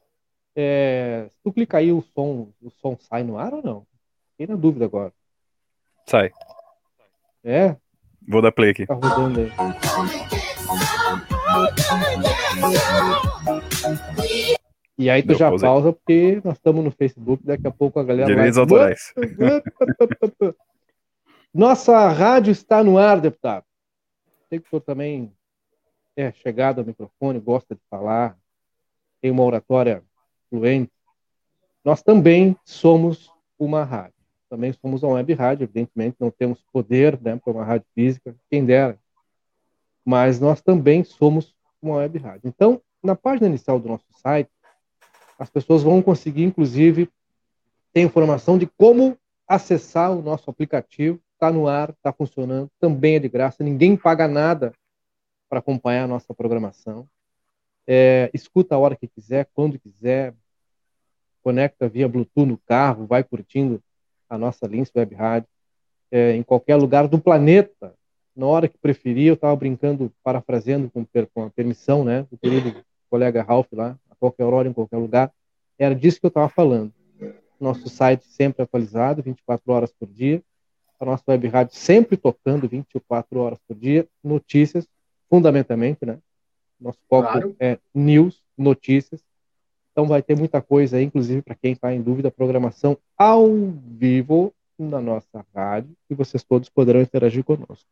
É... 0.54 1.28
Se 1.32 1.40
tu 1.42 1.54
clicar 1.54 1.80
aí, 1.80 1.92
o 1.94 2.04
som, 2.14 2.50
o 2.62 2.70
som 2.70 2.98
sai 3.00 3.24
no 3.24 3.38
ar 3.38 3.54
ou 3.54 3.64
não? 3.64 3.88
Fiquei 4.32 4.48
na 4.54 4.60
dúvida 4.60 4.86
agora. 4.86 5.14
Sai. 6.06 6.32
É? 7.44 7.78
Vou 8.28 8.42
dar 8.42 8.52
play 8.52 8.72
aqui. 8.72 8.86
Tá 8.86 8.94
rodando 8.94 9.40
aí. 9.40 9.52
E 14.98 15.10
aí 15.10 15.22
tu 15.22 15.30
Deu 15.30 15.38
já 15.38 15.58
pausa 15.58 15.94
porque 15.94 16.42
nós 16.44 16.56
estamos 16.56 16.84
no 16.84 16.92
Facebook, 16.92 17.46
daqui 17.46 17.66
a 17.66 17.72
pouco 17.72 18.00
a 18.00 18.04
galera 18.04 18.28
Direitos 18.28 18.56
vai... 18.56 18.64
autorais. 18.64 19.14
Nossa 21.54 22.10
rádio 22.10 22.52
está 22.52 22.84
no 22.84 22.98
ar, 22.98 23.22
deputado. 23.22 23.64
Sei 24.50 24.60
que 24.60 24.68
o 24.68 24.70
senhor 24.70 24.82
também 24.82 25.32
é 26.16 26.32
chegado 26.34 26.80
ao 26.80 26.86
microfone, 26.86 27.40
gosta 27.40 27.76
de 27.76 27.82
falar, 27.90 28.38
tem 29.22 29.32
uma 29.32 29.44
oratória 29.44 30.04
fluente. 30.50 30.92
Nós 31.86 32.02
também 32.02 32.58
somos 32.66 33.32
uma 33.58 33.84
rádio 33.84 34.17
também 34.50 34.74
somos 34.74 35.04
uma 35.04 35.14
web 35.14 35.34
rádio, 35.34 35.64
evidentemente 35.64 36.18
não 36.20 36.32
temos 36.32 36.64
poder 36.72 37.20
né, 37.22 37.36
para 37.38 37.54
uma 37.54 37.64
rádio 37.64 37.88
física, 37.94 38.36
quem 38.50 38.66
dera, 38.66 39.00
mas 40.06 40.40
nós 40.40 40.62
também 40.62 41.04
somos 41.04 41.56
uma 41.82 41.98
web 41.98 42.18
rádio. 42.18 42.48
Então, 42.48 42.82
na 43.04 43.16
página 43.16 43.48
inicial 43.48 43.80
do 43.80 43.90
nosso 43.90 44.06
site, 44.14 44.50
as 45.38 45.50
pessoas 45.50 45.84
vão 45.84 46.02
conseguir, 46.02 46.44
inclusive, 46.44 47.10
ter 47.94 48.02
informação 48.02 48.58
de 48.58 48.66
como 48.66 49.18
acessar 49.48 50.12
o 50.12 50.22
nosso 50.22 50.50
aplicativo, 50.50 51.20
está 51.34 51.52
no 51.52 51.68
ar, 51.68 51.92
está 51.92 52.12
funcionando, 52.12 52.70
também 52.80 53.16
é 53.16 53.20
de 53.20 53.30
graça, 53.30 53.64
ninguém 53.64 53.96
paga 53.96 54.28
nada 54.28 54.74
para 55.48 55.60
acompanhar 55.60 56.04
a 56.04 56.08
nossa 56.08 56.34
programação. 56.34 57.08
É, 57.86 58.30
escuta 58.34 58.76
a 58.76 58.78
hora 58.78 58.96
que 58.96 59.08
quiser, 59.08 59.48
quando 59.54 59.80
quiser, 59.80 60.34
conecta 61.42 61.88
via 61.88 62.10
Bluetooth 62.10 62.46
no 62.46 62.58
carro, 62.58 63.06
vai 63.06 63.24
curtindo 63.24 63.82
a 64.30 64.38
nossa 64.38 64.68
Lince 64.68 64.92
Web 64.96 65.16
Rádio, 65.16 65.50
é, 66.12 66.34
em 66.34 66.44
qualquer 66.44 66.76
lugar 66.76 67.08
do 67.08 67.20
planeta, 67.20 67.94
na 68.36 68.46
hora 68.46 68.68
que 68.68 68.78
preferir. 68.78 69.28
Eu 69.28 69.34
estava 69.34 69.56
brincando, 69.56 70.12
parafraseando 70.24 70.90
com, 70.90 71.06
com, 71.34 71.44
a 71.44 71.50
permissão 71.50 72.04
né, 72.04 72.26
do 72.32 72.38
querido 72.38 72.76
colega 73.10 73.44
Ralph 73.44 73.72
lá, 73.72 73.98
a 74.10 74.16
qualquer 74.16 74.46
hora, 74.46 74.68
em 74.68 74.74
qualquer 74.74 74.98
lugar. 74.98 75.32
Era 75.78 75.96
disso 75.96 76.20
que 76.20 76.26
eu 76.26 76.30
estava 76.30 76.50
falando. 76.50 76.94
Nosso 77.60 77.90
site 77.90 78.26
sempre 78.28 78.62
atualizado, 78.62 79.24
24 79.24 79.72
horas 79.72 79.92
por 79.92 80.08
dia. 80.08 80.42
A 81.00 81.06
nossa 81.06 81.24
web 81.28 81.48
rádio 81.48 81.76
sempre 81.76 82.16
tocando 82.18 82.68
24 82.68 83.40
horas 83.40 83.60
por 83.68 83.76
dia. 83.76 84.08
Notícias, 84.24 84.88
fundamentalmente, 85.30 86.06
né? 86.06 86.20
Nosso 86.80 87.00
foco 87.10 87.32
claro. 87.32 87.56
é 87.60 87.80
news, 87.94 88.44
notícias. 88.58 89.24
Então 89.98 90.06
vai 90.06 90.22
ter 90.22 90.38
muita 90.38 90.62
coisa 90.62 90.98
aí, 90.98 91.06
inclusive 91.06 91.42
para 91.42 91.56
quem 91.56 91.72
está 91.72 91.92
em 91.92 92.00
dúvida, 92.00 92.30
programação 92.30 92.96
ao 93.18 93.48
vivo 93.98 94.54
na 94.78 95.02
nossa 95.02 95.44
rádio 95.56 95.90
e 96.08 96.14
vocês 96.14 96.44
todos 96.44 96.70
poderão 96.70 97.02
interagir 97.02 97.44
conosco. 97.44 97.90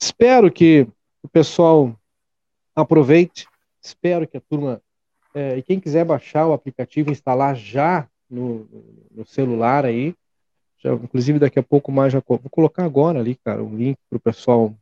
Espero 0.00 0.52
que 0.52 0.86
o 1.24 1.26
pessoal 1.26 1.92
aproveite, 2.76 3.48
espero 3.82 4.24
que 4.24 4.36
a 4.36 4.40
turma 4.40 4.80
é, 5.34 5.56
e 5.56 5.62
quem 5.64 5.80
quiser 5.80 6.04
baixar 6.04 6.46
o 6.46 6.52
aplicativo, 6.52 7.10
instalar 7.10 7.56
já 7.56 8.08
no, 8.30 8.68
no 9.10 9.26
celular 9.26 9.84
aí, 9.84 10.14
já, 10.78 10.94
inclusive 10.94 11.40
daqui 11.40 11.58
a 11.58 11.62
pouco 11.64 11.90
mais 11.90 12.12
já 12.12 12.22
vou 12.24 12.38
colocar 12.48 12.84
agora 12.84 13.18
ali, 13.18 13.34
cara, 13.34 13.64
um 13.64 13.76
link 13.76 13.98
para 14.08 14.16
o 14.16 14.20
pessoal 14.20 14.72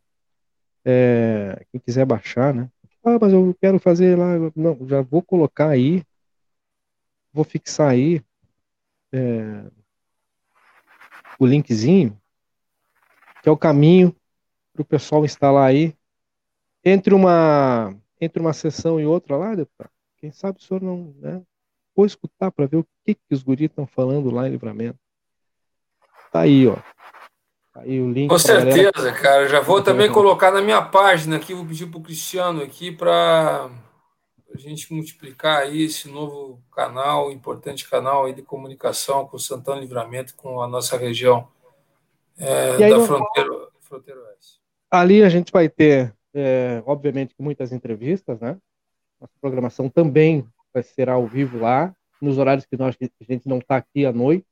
é, 0.85 1.65
quem 1.73 1.81
quiser 1.81 2.05
baixar, 2.05 2.53
né? 2.53 2.69
Ah, 3.03 3.17
mas 3.19 3.33
eu 3.33 3.57
quero 3.59 3.79
fazer 3.79 4.19
lá, 4.19 4.35
não, 4.55 4.77
já 4.87 5.01
vou 5.01 5.23
colocar 5.23 5.71
aí 5.71 6.03
vou 7.35 7.45
fixar 7.45 7.91
aí 7.91 8.23
é, 9.13 9.65
o 11.39 11.45
linkzinho, 11.45 12.17
que 13.43 13.49
é 13.49 13.53
o 13.53 13.57
caminho 13.57 14.15
para 14.73 14.83
o 14.83 14.85
pessoal 14.85 15.25
instalar 15.25 15.69
aí. 15.69 15.95
Entre 16.85 17.13
uma, 17.13 17.95
entre 18.21 18.41
uma 18.41 18.53
sessão 18.53 19.01
e 19.01 19.07
outra 19.07 19.37
lá, 19.37 19.55
deputado, 19.55 19.91
quem 20.19 20.31
sabe 20.31 20.61
o 20.61 20.63
senhor 20.63 20.81
não. 20.81 21.13
Né, 21.19 21.43
vou 21.97 22.07
escutar 22.07 22.53
para 22.53 22.67
ver 22.67 22.77
o 22.77 22.87
que, 23.05 23.15
que 23.15 23.35
os 23.35 23.43
guris 23.43 23.69
estão 23.69 23.87
falando 23.87 24.31
lá 24.31 24.47
em 24.47 24.53
livramento. 24.53 24.99
Tá 26.31 26.41
aí, 26.41 26.69
ó. 26.69 26.77
Tá 27.73 27.81
aí 27.81 28.01
o 28.01 28.11
link. 28.13 28.29
Com 28.29 28.39
certeza, 28.39 28.93
galera. 28.93 29.21
cara. 29.21 29.49
Já 29.49 29.61
vou 29.61 29.83
também 29.83 30.11
colocar 30.11 30.53
na 30.53 30.61
minha 30.61 30.83
página 30.83 31.37
aqui, 31.37 31.55
vou 31.55 31.67
pedir 31.67 31.87
para 31.87 31.99
o 31.99 32.03
Cristiano 32.03 32.63
aqui 32.63 32.93
para 32.93 33.71
a 34.55 34.59
gente 34.59 34.93
multiplicar 34.93 35.63
aí 35.63 35.83
esse 35.83 36.09
novo 36.09 36.63
canal, 36.73 37.33
importante 37.33 37.89
canal 37.89 38.33
de 38.33 38.41
comunicação 38.43 39.27
com 39.27 39.37
o 39.37 39.41
Santana 39.41 39.81
Livramento, 39.81 40.35
com 40.37 40.63
a 40.63 40.69
nossa 40.69 40.97
região 40.97 41.49
é, 42.39 42.77
da 42.79 42.97
não... 42.97 43.07
fronteira, 43.07 43.69
fronteira 43.81 44.21
oeste. 44.21 44.61
Ali 44.91 45.25
a 45.25 45.29
gente 45.29 45.51
vai 45.51 45.69
ter, 45.69 46.15
é, 46.33 46.83
obviamente, 46.87 47.35
muitas 47.39 47.73
entrevistas, 47.73 48.39
né? 48.39 48.57
Nossa 49.21 49.33
programação 49.41 49.89
também 49.89 50.47
vai 50.73 50.83
ser 50.83 51.09
ao 51.09 51.27
vivo 51.27 51.59
lá, 51.59 51.95
nos 52.21 52.39
horários 52.39 52.65
que 52.65 52.77
nós, 52.77 52.97
a 53.01 53.25
gente 53.33 53.49
não 53.49 53.59
está 53.59 53.77
aqui 53.77 54.07
à 54.07 54.13
noite. 54.13 54.47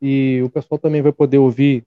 E 0.00 0.40
o 0.42 0.48
pessoal 0.48 0.78
também 0.78 1.02
vai 1.02 1.12
poder 1.12 1.38
ouvir 1.38 1.84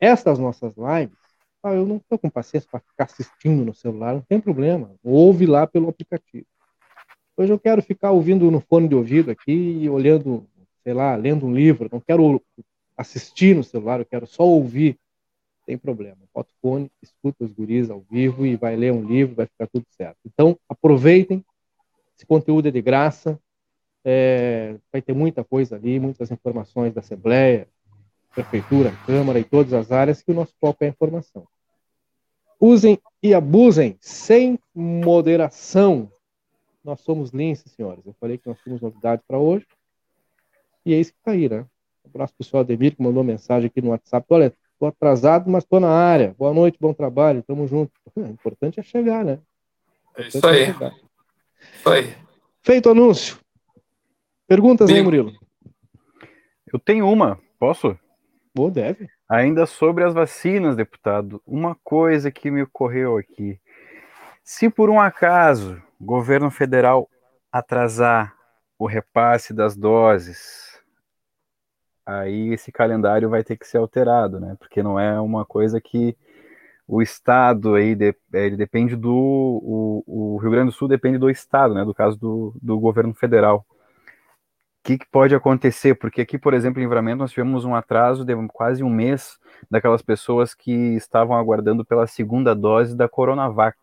essas 0.00 0.38
nossas 0.38 0.74
lives. 0.76 1.16
Ah, 1.62 1.72
eu 1.72 1.86
não 1.86 1.96
estou 1.96 2.18
com 2.18 2.28
paciência 2.28 2.68
para 2.70 2.80
ficar 2.80 3.04
assistindo 3.04 3.64
no 3.64 3.72
celular, 3.72 4.12
não 4.12 4.20
tem 4.20 4.38
problema. 4.40 4.94
Ouve 5.02 5.46
lá 5.46 5.66
pelo 5.66 5.88
aplicativo. 5.88 6.46
Hoje 7.36 7.52
eu 7.52 7.58
quero 7.58 7.82
ficar 7.82 8.12
ouvindo 8.12 8.48
no 8.48 8.60
fone 8.60 8.86
de 8.86 8.94
ouvido 8.94 9.30
aqui, 9.30 9.88
olhando, 9.90 10.46
sei 10.84 10.92
lá, 10.94 11.16
lendo 11.16 11.46
um 11.46 11.52
livro. 11.52 11.88
Não 11.90 12.00
quero 12.00 12.40
assistir 12.96 13.56
no 13.56 13.64
celular, 13.64 13.98
eu 13.98 14.06
quero 14.06 14.26
só 14.26 14.44
ouvir. 14.44 14.96
Tem 15.66 15.76
problema. 15.76 16.18
Bota 16.32 16.48
o 16.50 16.60
fone, 16.60 16.90
escuta 17.02 17.44
os 17.44 17.52
guris 17.52 17.90
ao 17.90 18.04
vivo 18.08 18.46
e 18.46 18.54
vai 18.54 18.76
ler 18.76 18.92
um 18.92 19.02
livro, 19.02 19.34
vai 19.34 19.46
ficar 19.46 19.66
tudo 19.66 19.84
certo. 19.90 20.18
Então, 20.24 20.56
aproveitem. 20.68 21.44
Esse 22.16 22.24
conteúdo 22.24 22.68
é 22.68 22.70
de 22.70 22.80
graça. 22.80 23.36
É, 24.04 24.76
vai 24.92 25.02
ter 25.02 25.14
muita 25.14 25.42
coisa 25.42 25.74
ali, 25.74 25.98
muitas 25.98 26.30
informações 26.30 26.92
da 26.92 27.00
Assembleia, 27.00 27.66
Prefeitura, 28.32 28.92
Câmara 29.06 29.40
e 29.40 29.44
todas 29.44 29.72
as 29.72 29.90
áreas 29.90 30.22
que 30.22 30.30
o 30.30 30.34
nosso 30.34 30.52
foco 30.60 30.84
é 30.84 30.86
a 30.86 30.90
informação. 30.90 31.48
Usem 32.60 32.98
e 33.22 33.34
abusem 33.34 33.96
sem 34.00 34.58
moderação. 34.74 36.10
Nós 36.84 37.00
somos 37.00 37.30
lince, 37.30 37.68
senhores. 37.68 38.04
Eu 38.04 38.14
falei 38.20 38.36
que 38.36 38.46
nós 38.46 38.60
temos 38.62 38.80
novidades 38.80 39.24
para 39.26 39.38
hoje. 39.38 39.66
E 40.84 40.92
é 40.92 41.00
isso 41.00 41.12
que 41.12 41.18
está 41.18 41.30
aí, 41.30 41.48
né? 41.48 41.64
Um 42.04 42.10
abraço 42.10 42.34
para 42.34 42.42
o 42.42 42.46
senhor 42.46 42.60
Ademir, 42.60 42.94
que 42.94 43.02
mandou 43.02 43.24
mensagem 43.24 43.68
aqui 43.68 43.80
no 43.80 43.90
WhatsApp. 43.90 44.26
Olha, 44.28 44.54
estou 44.72 44.88
atrasado, 44.88 45.50
mas 45.50 45.64
estou 45.64 45.80
na 45.80 45.88
área. 45.88 46.34
Boa 46.38 46.52
noite, 46.52 46.76
bom 46.78 46.92
trabalho, 46.92 47.42
tamo 47.42 47.66
junto. 47.66 47.92
O 48.14 48.20
importante 48.20 48.78
é 48.78 48.82
chegar, 48.82 49.24
né? 49.24 49.40
É 50.16 50.28
isso 50.28 50.46
aí. 50.46 50.62
É 50.62 50.70
isso 51.74 51.88
aí. 51.88 52.14
Feito 52.62 52.88
o 52.88 52.92
anúncio. 52.92 53.38
Perguntas 54.46 54.90
aí, 54.90 55.02
Murilo? 55.02 55.32
Eu 56.70 56.78
tenho 56.78 57.08
uma, 57.08 57.40
posso? 57.58 57.98
Ou 58.56 58.70
deve. 58.70 59.08
Ainda 59.28 59.64
sobre 59.64 60.04
as 60.04 60.12
vacinas, 60.12 60.76
deputado, 60.76 61.42
uma 61.46 61.74
coisa 61.82 62.30
que 62.30 62.50
me 62.50 62.62
ocorreu 62.62 63.16
aqui. 63.16 63.58
Se 64.44 64.68
por 64.68 64.90
um 64.90 65.00
acaso 65.00 65.82
governo 66.04 66.50
federal 66.50 67.08
atrasar 67.50 68.34
o 68.78 68.86
repasse 68.86 69.54
das 69.54 69.76
doses, 69.76 70.80
aí 72.04 72.52
esse 72.52 72.70
calendário 72.70 73.30
vai 73.30 73.42
ter 73.42 73.56
que 73.56 73.66
ser 73.66 73.78
alterado, 73.78 74.40
né? 74.40 74.56
Porque 74.58 74.82
não 74.82 74.98
é 74.98 75.20
uma 75.20 75.44
coisa 75.44 75.80
que 75.80 76.16
o 76.86 77.00
estado 77.00 77.74
aí 77.74 77.94
de, 77.94 78.14
ele 78.32 78.56
depende 78.56 78.94
do 78.94 79.10
o, 79.14 80.04
o, 80.06 80.36
Rio 80.38 80.50
Grande 80.50 80.70
do 80.70 80.76
Sul 80.76 80.88
depende 80.88 81.18
do 81.18 81.30
estado, 81.30 81.74
né? 81.74 81.84
Do 81.84 81.94
caso 81.94 82.18
do, 82.18 82.54
do 82.60 82.78
governo 82.78 83.14
federal 83.14 83.64
que, 84.84 84.98
que, 84.98 85.06
pode 85.06 85.34
acontecer? 85.34 85.94
Porque 85.94 86.20
aqui, 86.20 86.38
por 86.38 86.52
exemplo, 86.52 86.78
em 86.78 86.84
Livramento, 86.84 87.18
nós 87.18 87.30
tivemos 87.30 87.64
um 87.64 87.74
atraso 87.74 88.22
de 88.22 88.34
quase 88.48 88.84
um 88.84 88.90
mês 88.90 89.38
daquelas 89.70 90.02
pessoas 90.02 90.54
que 90.54 90.70
estavam 90.94 91.34
aguardando 91.34 91.84
pela 91.84 92.06
segunda 92.06 92.54
dose 92.54 92.94
da 92.94 93.08
Coronavac. 93.08 93.78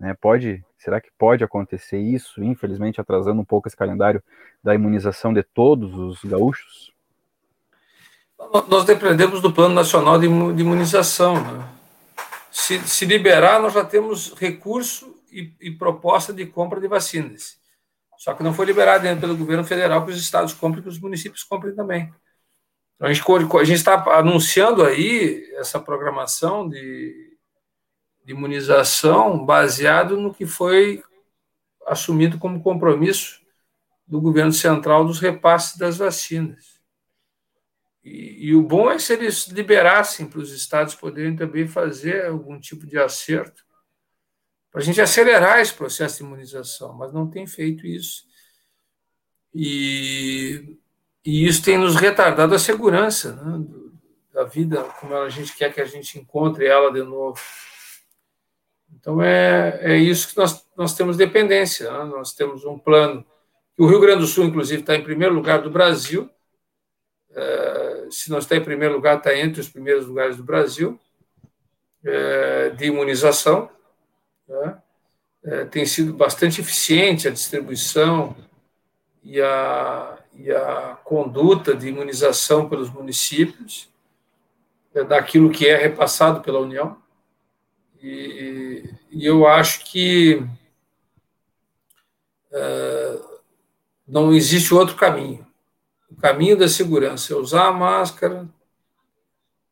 Né? 0.00 0.14
Pode, 0.14 0.64
será 0.84 1.00
que 1.00 1.10
pode 1.18 1.42
acontecer 1.42 1.98
isso, 1.98 2.44
infelizmente 2.44 3.00
atrasando 3.00 3.40
um 3.40 3.44
pouco 3.44 3.66
esse 3.66 3.76
calendário 3.76 4.22
da 4.62 4.74
imunização 4.74 5.32
de 5.32 5.42
todos 5.42 5.94
os 5.94 6.22
gaúchos? 6.22 6.92
Nós 8.68 8.84
dependemos 8.84 9.40
do 9.40 9.50
Plano 9.50 9.74
Nacional 9.74 10.18
de 10.18 10.26
Imunização. 10.26 11.40
Né? 11.40 11.68
Se, 12.50 12.78
se 12.80 13.06
liberar, 13.06 13.60
nós 13.60 13.72
já 13.72 13.82
temos 13.82 14.34
recurso 14.34 15.18
e, 15.32 15.54
e 15.58 15.70
proposta 15.70 16.34
de 16.34 16.44
compra 16.44 16.78
de 16.78 16.86
vacinas. 16.86 17.56
Só 18.18 18.34
que 18.34 18.42
não 18.42 18.52
foi 18.52 18.66
liberado 18.66 19.06
ainda 19.06 19.20
pelo 19.20 19.36
governo 19.36 19.64
federal 19.64 20.04
que 20.04 20.12
os 20.12 20.20
estados 20.20 20.52
comprem, 20.52 20.82
que 20.82 20.88
os 20.88 21.00
municípios 21.00 21.42
comprem 21.42 21.74
também. 21.74 22.12
Então, 22.96 23.08
a 23.08 23.64
gente 23.64 23.76
está 23.76 23.94
anunciando 24.18 24.84
aí 24.84 25.50
essa 25.56 25.80
programação 25.80 26.68
de, 26.68 27.33
de 28.24 28.32
imunização 28.32 29.44
baseado 29.44 30.16
no 30.16 30.32
que 30.32 30.46
foi 30.46 31.02
assumido 31.86 32.38
como 32.38 32.62
compromisso 32.62 33.40
do 34.06 34.20
governo 34.20 34.52
central 34.52 35.04
dos 35.04 35.20
repasses 35.20 35.76
das 35.76 35.98
vacinas. 35.98 36.80
E, 38.02 38.48
e, 38.48 38.54
o 38.54 38.62
bom 38.62 38.90
é 38.90 38.98
se 38.98 39.14
eles 39.14 39.46
liberassem 39.48 40.26
para 40.26 40.38
os 40.38 40.52
estados 40.52 40.94
poderem 40.94 41.34
também 41.34 41.66
fazer 41.66 42.26
algum 42.26 42.60
tipo 42.60 42.86
de 42.86 42.98
acerto 42.98 43.64
para 44.70 44.80
a 44.80 44.84
gente 44.84 45.00
acelerar 45.00 45.60
esse 45.60 45.72
processo 45.72 46.18
de 46.18 46.24
imunização, 46.24 46.92
mas 46.92 47.12
não 47.12 47.30
tem 47.30 47.46
feito 47.46 47.86
isso. 47.86 48.24
E, 49.54 50.76
e 51.24 51.46
isso 51.46 51.62
tem 51.62 51.78
nos 51.78 51.94
retardado 51.94 52.54
a 52.54 52.58
segurança 52.58 53.36
né, 53.36 53.64
da 54.32 54.44
vida, 54.44 54.82
como 55.00 55.14
a 55.14 55.30
gente 55.30 55.56
quer 55.56 55.72
que 55.72 55.80
a 55.80 55.84
gente 55.84 56.18
encontre 56.18 56.66
ela 56.66 56.92
de 56.92 57.04
novo. 57.04 57.40
Então, 59.04 59.20
é, 59.20 59.80
é 59.82 59.96
isso 59.98 60.28
que 60.28 60.36
nós, 60.38 60.66
nós 60.74 60.94
temos 60.94 61.18
dependência. 61.18 61.92
Né? 61.92 62.04
Nós 62.04 62.32
temos 62.32 62.64
um 62.64 62.78
plano 62.78 63.22
o 63.76 63.86
Rio 63.86 64.00
Grande 64.00 64.20
do 64.20 64.26
Sul, 64.26 64.44
inclusive, 64.44 64.80
está 64.80 64.94
em 64.94 65.02
primeiro 65.02 65.34
lugar 65.34 65.60
do 65.60 65.70
Brasil. 65.70 66.30
É, 67.34 68.06
se 68.08 68.30
não 68.30 68.38
está 68.38 68.56
em 68.56 68.62
primeiro 68.62 68.94
lugar, 68.94 69.18
está 69.18 69.36
entre 69.36 69.60
os 69.60 69.68
primeiros 69.68 70.06
lugares 70.06 70.36
do 70.36 70.44
Brasil 70.44 70.98
é, 72.04 72.70
de 72.70 72.86
imunização. 72.86 73.68
Né? 74.48 74.82
É, 75.44 75.64
tem 75.64 75.84
sido 75.84 76.14
bastante 76.14 76.60
eficiente 76.60 77.26
a 77.26 77.32
distribuição 77.32 78.34
e 79.22 79.42
a, 79.42 80.18
e 80.34 80.50
a 80.50 80.96
conduta 81.02 81.74
de 81.74 81.88
imunização 81.88 82.68
pelos 82.68 82.88
municípios 82.88 83.92
é, 84.94 85.02
daquilo 85.04 85.50
que 85.50 85.66
é 85.66 85.76
repassado 85.76 86.40
pela 86.40 86.60
União. 86.60 86.96
E, 88.06 88.84
e 89.10 89.24
eu 89.24 89.46
acho 89.46 89.90
que 89.90 90.46
é, 92.52 93.20
não 94.06 94.30
existe 94.34 94.74
outro 94.74 94.94
caminho. 94.94 95.46
O 96.10 96.16
caminho 96.16 96.54
da 96.54 96.68
segurança 96.68 97.32
é 97.32 97.36
usar 97.36 97.68
a 97.68 97.72
máscara, 97.72 98.46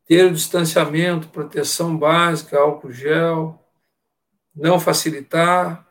ter 0.07 0.25
o 0.25 0.33
distanciamento, 0.33 1.29
proteção 1.29 1.95
básica, 1.95 2.59
álcool 2.59 2.91
gel, 2.91 3.63
não 4.57 4.81
facilitar, 4.81 5.87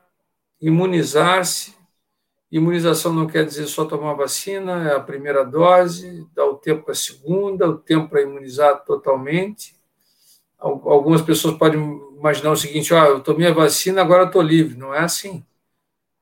imunizar-se. 0.59 1.79
Imunização 2.51 3.13
não 3.13 3.27
quer 3.27 3.45
dizer 3.45 3.67
só 3.67 3.85
tomar 3.85 4.15
vacina, 4.15 4.89
é 4.89 4.95
a 4.95 4.99
primeira 4.99 5.45
dose, 5.45 6.27
dá 6.33 6.43
o 6.43 6.57
tempo 6.57 6.85
para 6.85 6.93
a 6.93 6.95
segunda, 6.95 7.69
o 7.69 7.77
tempo 7.77 8.09
para 8.09 8.23
imunizar 8.23 8.83
totalmente. 8.83 9.79
Algumas 10.61 11.23
pessoas 11.23 11.57
podem 11.57 11.79
imaginar 12.15 12.51
o 12.51 12.55
seguinte: 12.55 12.93
ah, 12.93 13.07
eu 13.07 13.19
tomei 13.19 13.47
a 13.47 13.53
vacina, 13.53 14.01
agora 14.01 14.25
estou 14.25 14.41
livre. 14.43 14.77
Não 14.77 14.93
é 14.93 14.99
assim. 14.99 15.43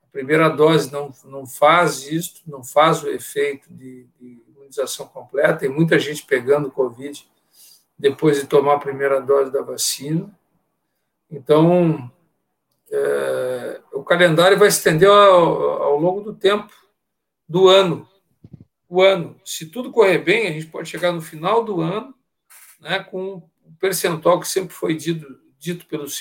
A 0.02 0.08
primeira 0.08 0.48
dose 0.48 0.92
não, 0.92 1.14
não 1.26 1.46
faz 1.46 2.08
isso, 2.08 2.42
não 2.48 2.64
faz 2.64 3.04
o 3.04 3.10
efeito 3.10 3.72
de, 3.72 4.08
de 4.20 4.42
imunização 4.48 5.06
completa. 5.08 5.60
Tem 5.60 5.70
muita 5.70 6.00
gente 6.00 6.26
pegando 6.26 6.72
Covid 6.72 7.28
depois 7.98 8.40
de 8.40 8.48
tomar 8.48 8.76
a 8.76 8.80
primeira 8.80 9.20
dose 9.20 9.52
da 9.52 9.62
vacina. 9.62 10.34
Então, 11.30 12.10
é, 12.90 13.82
o 13.92 14.04
calendário 14.04 14.58
vai 14.58 14.70
estender 14.70 15.10
ao, 15.10 15.84
ao, 15.84 16.00
longo 16.00 16.22
do 16.22 16.34
tempo, 16.34 16.74
do 17.48 17.68
ano. 17.68 18.08
O 18.88 19.02
ano. 19.04 19.40
Se 19.44 19.66
tudo 19.66 19.92
correr 19.92 20.20
bem, 20.20 20.48
a 20.48 20.52
gente 20.52 20.68
pode 20.68 20.90
chegar 20.90 21.12
no 21.12 21.22
final 21.22 21.64
do 21.64 21.82
ano 21.82 22.16
né, 22.80 23.04
com 23.04 23.44
percentual 23.80 24.40
que 24.40 24.48
sempre 24.48 24.74
foi 24.74 24.96
dito, 24.96 25.40
dito 25.58 25.86
pelos 25.86 26.20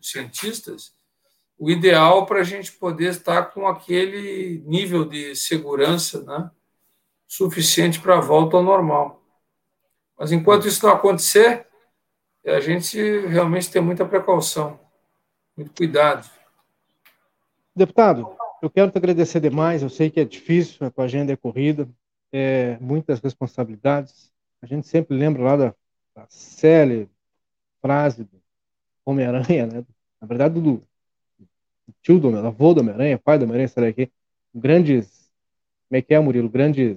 cientistas, 0.00 0.94
o 1.58 1.70
ideal 1.70 2.26
para 2.26 2.40
a 2.40 2.44
gente 2.44 2.72
poder 2.72 3.10
estar 3.10 3.44
com 3.46 3.66
aquele 3.66 4.62
nível 4.66 5.04
de 5.04 5.34
segurança 5.36 6.22
né, 6.24 6.50
suficiente 7.26 8.00
para 8.00 8.18
a 8.18 8.20
volta 8.20 8.56
ao 8.56 8.62
normal. 8.62 9.22
Mas 10.18 10.32
enquanto 10.32 10.66
isso 10.66 10.84
não 10.84 10.92
acontecer, 10.92 11.66
a 12.44 12.60
gente 12.60 12.98
realmente 13.26 13.70
tem 13.70 13.80
muita 13.80 14.04
precaução. 14.04 14.78
Muito 15.56 15.72
cuidado. 15.74 16.28
Deputado, 17.74 18.36
eu 18.62 18.70
quero 18.70 18.90
te 18.90 18.98
agradecer 18.98 19.40
demais. 19.40 19.82
Eu 19.82 19.88
sei 19.90 20.10
que 20.10 20.20
é 20.20 20.24
difícil, 20.24 20.86
a 20.86 20.90
tua 20.90 21.04
agenda 21.04 21.32
é 21.32 21.36
corrida, 21.36 21.88
é, 22.32 22.76
muitas 22.80 23.20
responsabilidades. 23.20 24.32
A 24.60 24.66
gente 24.66 24.86
sempre 24.86 25.16
lembra 25.16 25.42
lá 25.42 25.56
da, 25.56 25.74
da 26.14 26.26
célebre 26.28 27.10
frase 27.80 28.24
do 28.24 28.40
Homem-Aranha, 29.04 29.66
né? 29.66 29.84
Na 30.20 30.26
verdade, 30.26 30.54
do, 30.54 30.60
do 30.60 30.82
tio 32.02 32.18
do 32.18 32.34
avô 32.36 32.72
do 32.72 32.80
Homem-Aranha, 32.80 33.18
pai 33.18 33.38
do 33.38 33.42
Homem-Aranha, 33.42 33.68
será 33.68 33.92
que 33.92 34.10
grandes. 34.54 35.30
Como 35.88 35.98
é 35.98 36.02
que 36.02 36.14
é, 36.14 36.20
Murilo? 36.20 36.48
Grandes. 36.48 36.96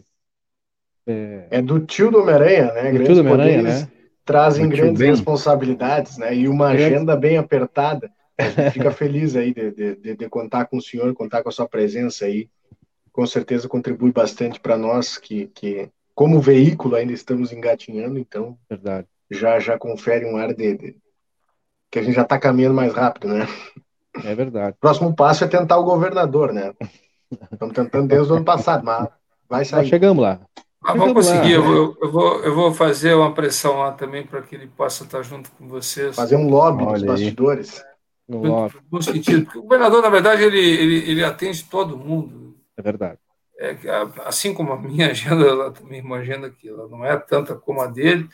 É, 1.05 1.47
é 1.51 1.61
do 1.61 1.79
tio 1.79 2.11
do 2.11 2.19
Homem-Aranha, 2.19 2.73
né? 2.73 2.91
Do 2.91 3.03
tio 3.03 3.15
do 3.15 3.21
Homem-Aranha, 3.21 3.61
né? 3.63 3.91
Trazem 4.23 4.69
grandes 4.69 5.01
responsabilidades, 5.01 6.17
né? 6.17 6.35
E 6.35 6.47
uma 6.47 6.67
agenda 6.67 7.15
bem 7.15 7.37
apertada. 7.37 8.11
A 8.37 8.69
fica 8.71 8.91
feliz 8.91 9.35
aí 9.35 9.53
de, 9.53 9.95
de, 9.95 10.15
de, 10.15 10.29
contar 10.29 10.65
com 10.65 10.77
o 10.77 10.81
senhor, 10.81 11.13
contar 11.13 11.41
com 11.41 11.49
a 11.49 11.51
sua 11.51 11.67
presença 11.67 12.25
aí. 12.25 12.49
Com 13.11 13.25
certeza 13.25 13.67
contribui 13.67 14.11
bastante 14.11 14.59
para 14.59 14.77
nós 14.77 15.17
que, 15.17 15.47
que, 15.47 15.89
como 16.17 16.41
veículo, 16.41 16.95
ainda 16.95 17.13
estamos 17.13 17.51
engatinhando, 17.51 18.17
então 18.17 18.57
Verdade. 18.67 19.05
já 19.29 19.59
já 19.59 19.77
confere 19.77 20.25
um 20.25 20.35
ar 20.35 20.51
de, 20.51 20.75
de 20.75 20.97
que 21.91 21.99
a 21.99 22.01
gente 22.01 22.15
já 22.15 22.23
está 22.23 22.39
caminhando 22.39 22.73
mais 22.73 22.91
rápido, 22.91 23.27
né? 23.27 23.47
É 24.23 24.33
verdade. 24.33 24.75
Próximo 24.81 25.15
passo 25.15 25.43
é 25.43 25.47
tentar 25.47 25.77
o 25.77 25.83
governador, 25.83 26.51
né? 26.51 26.73
Estamos 27.51 27.75
tentando 27.75 28.07
desde 28.07 28.33
o 28.33 28.35
ano 28.37 28.43
passado, 28.43 28.83
mas 28.83 29.07
vai 29.47 29.63
sair. 29.63 29.81
Nós 29.81 29.89
chegamos 29.89 30.23
lá. 30.23 30.39
Ah, 30.83 30.95
vamos 30.95 31.13
conseguir. 31.13 31.51
Eu 31.51 31.63
vou, 31.63 31.97
eu, 32.01 32.11
vou, 32.11 32.43
eu 32.43 32.55
vou 32.55 32.73
fazer 32.73 33.13
uma 33.13 33.31
pressão 33.35 33.77
lá 33.77 33.91
também 33.91 34.25
para 34.25 34.41
que 34.41 34.55
ele 34.55 34.65
possa 34.65 35.03
estar 35.03 35.21
junto 35.21 35.51
com 35.51 35.67
vocês. 35.67 36.15
Fazer 36.15 36.35
um 36.35 36.49
lobby 36.49 36.83
Olha 36.83 36.93
nos 36.93 37.03
bastidores. 37.03 37.85
No 38.27 38.41
bom 38.89 39.01
sentido. 39.03 39.47
o 39.55 39.61
governador, 39.61 40.01
na 40.01 40.09
verdade, 40.09 40.41
ele, 40.41 40.59
ele, 40.59 41.11
ele 41.11 41.23
atende 41.23 41.63
todo 41.65 41.95
mundo. 41.95 42.57
É 42.75 42.81
verdade. 42.81 43.19
É, 43.59 43.75
assim 44.25 44.53
como 44.53 44.71
a 44.71 44.81
minha 44.81 45.09
agenda, 45.11 45.45
ela 45.45 45.71
também 45.71 45.99
é 45.99 46.03
uma 46.03 46.17
agenda 46.17 46.49
que 46.49 46.69
ela 46.69 46.87
não 46.87 47.03
é 47.03 47.17
tanta 47.17 47.55
como 47.55 47.81
a 47.81 47.87
dele, 47.87 48.29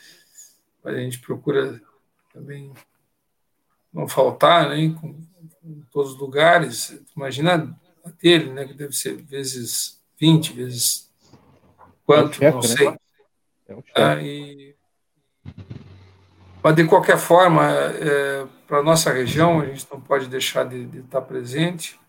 mas 0.84 0.96
a 0.96 1.00
gente 1.00 1.20
procura 1.20 1.82
também 2.34 2.74
não 3.92 4.08
faltar, 4.08 4.70
né, 4.70 4.80
em, 4.80 4.98
em 5.64 5.82
todos 5.92 6.14
os 6.14 6.20
lugares. 6.20 7.00
Imagina 7.16 7.80
a 8.04 8.10
dele, 8.10 8.52
né, 8.52 8.66
que 8.66 8.74
deve 8.74 8.94
ser 8.94 9.16
vezes 9.16 10.02
20, 10.20 10.54
vezes 10.54 11.10
quanto, 12.06 12.44
é 12.44 12.52
chefe, 12.52 12.54
não 12.54 12.62
né? 12.62 12.68
sei. 12.68 12.90
Né? 12.90 12.98
É 13.96 14.04
ah, 14.04 14.22
e... 14.22 14.76
Mas, 16.62 16.76
de 16.76 16.86
qualquer 16.86 17.18
forma, 17.18 17.64
é, 17.66 18.48
para 18.66 18.80
a 18.80 18.84
nossa 18.84 19.12
região, 19.12 19.60
a 19.60 19.66
gente 19.66 19.86
não 19.92 20.00
pode 20.00 20.28
deixar 20.28 20.64
de, 20.64 20.86
de 20.86 21.00
estar 21.00 21.22
presente. 21.22 22.00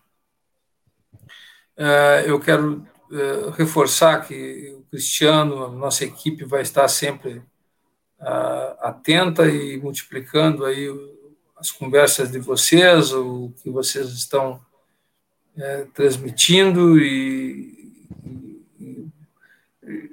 É, 1.77 2.23
eu 2.25 2.39
quero 2.39 2.87
é, 3.11 3.51
reforçar 3.55 4.25
que 4.27 4.75
o 4.77 4.81
Cristiano, 4.89 5.65
a 5.65 5.71
nossa 5.71 6.03
equipe, 6.03 6.43
vai 6.43 6.61
estar 6.61 6.87
sempre 6.87 7.41
é, 8.19 8.75
atenta 8.79 9.47
e 9.47 9.77
multiplicando 9.77 10.65
aí 10.65 10.87
as 11.55 11.71
conversas 11.71 12.31
de 12.31 12.39
vocês, 12.39 13.13
o 13.13 13.51
que 13.61 13.69
vocês 13.69 14.09
estão 14.09 14.59
é, 15.57 15.85
transmitindo 15.93 16.99
e, 16.99 18.03
e, 18.79 19.11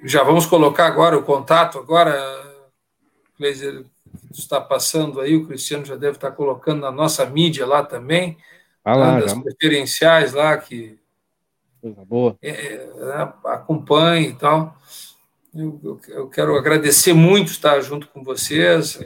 já 0.04 0.22
vamos 0.22 0.46
colocar 0.46 0.86
agora 0.86 1.16
o 1.16 1.22
contato 1.22 1.78
agora, 1.78 2.14
Kleiser, 3.36 3.84
está 4.30 4.60
passando 4.60 5.20
aí, 5.20 5.34
o 5.36 5.46
Cristiano 5.46 5.84
já 5.84 5.96
deve 5.96 6.16
estar 6.16 6.32
colocando 6.32 6.80
na 6.82 6.92
nossa 6.92 7.24
mídia 7.26 7.66
lá 7.66 7.82
também, 7.82 8.36
ah 8.84 8.96
lá, 8.96 9.20
das 9.20 9.32
já. 9.32 9.40
preferenciais 9.40 10.32
lá 10.32 10.56
que 10.56 10.98
Coisa 11.82 12.04
boa. 12.04 12.38
É, 12.40 12.74
é, 12.74 13.32
acompanhe 13.46 14.28
e 14.28 14.34
tal. 14.34 14.78
Eu, 15.52 15.80
eu, 15.82 16.00
eu, 16.10 16.28
quero 16.28 16.56
agradecer 16.56 17.12
muito 17.12 17.50
estar 17.50 17.80
junto 17.80 18.06
com 18.06 18.22
vocês, 18.22 19.00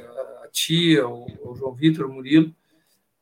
a 0.44 0.48
tia, 0.52 1.08
o, 1.08 1.56
João 1.56 1.72
Vitor, 1.72 2.06
Murilo, 2.06 2.54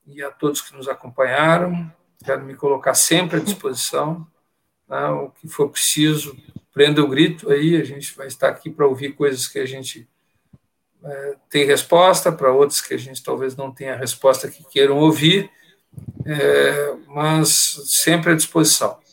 e 0.09 0.20
a 0.24 0.31
todos 0.32 0.60
que 0.60 0.76
nos 0.76 0.89
acompanharam. 0.89 1.89
Quero 2.24 2.44
me 2.44 2.56
colocar 2.56 2.94
sempre 2.94 3.36
à 3.36 3.40
disposição. 3.40 4.26
Né, 4.89 5.06
o 5.10 5.31
que 5.31 5.47
for 5.47 5.70
preciso, 5.70 6.36
prenda 6.72 7.01
o 7.01 7.09
grito 7.09 7.48
aí, 7.48 7.76
a 7.76 7.85
gente 7.85 8.12
vai 8.16 8.26
estar 8.26 8.48
aqui 8.48 8.68
para 8.68 8.89
ouvir 8.89 9.12
coisas 9.12 9.47
que 9.47 9.60
a 9.60 9.66
gente 9.66 10.09
é, 11.05 11.36
tem 11.48 11.64
resposta, 11.64 12.32
para 12.32 12.52
outras 12.52 12.81
que 12.81 12.93
a 12.93 12.98
gente 12.98 13.22
talvez 13.22 13.55
não 13.55 13.70
tenha 13.70 13.94
resposta 13.94 14.51
que 14.51 14.64
queiram 14.68 14.98
ouvir, 14.98 15.48
é, 16.26 16.97
mas 17.06 17.81
sempre 17.86 18.32
à 18.32 18.35
disposição. 18.35 19.03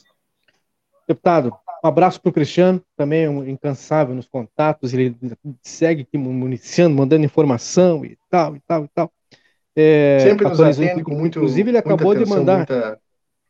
Deputado, 1.12 1.54
um 1.84 1.88
abraço 1.88 2.22
para 2.22 2.30
o 2.30 2.34
Cristiano, 2.34 2.82
também 2.96 3.28
um 3.28 3.46
incansável 3.46 4.16
nos 4.16 4.30
contatos, 4.30 4.94
ele 4.94 5.14
segue 5.62 6.04
aqui 6.04 6.18
municiando, 6.18 6.96
mandando 6.96 7.26
informação 7.26 8.06
e 8.06 8.18
tal, 8.30 8.56
e 8.56 8.62
tal, 8.62 8.86
e 8.86 8.88
tal. 8.88 9.12
É, 9.76 10.20
Sempre 10.22 10.48
nos 10.48 10.62
atende 10.62 11.04
com 11.04 11.14
muito 11.14 11.40
Inclusive, 11.40 11.70
ele 11.70 11.78
acabou 11.78 12.12
atenção, 12.12 12.36
de 12.36 12.40
mandar. 12.40 12.58
Muita... 12.58 13.02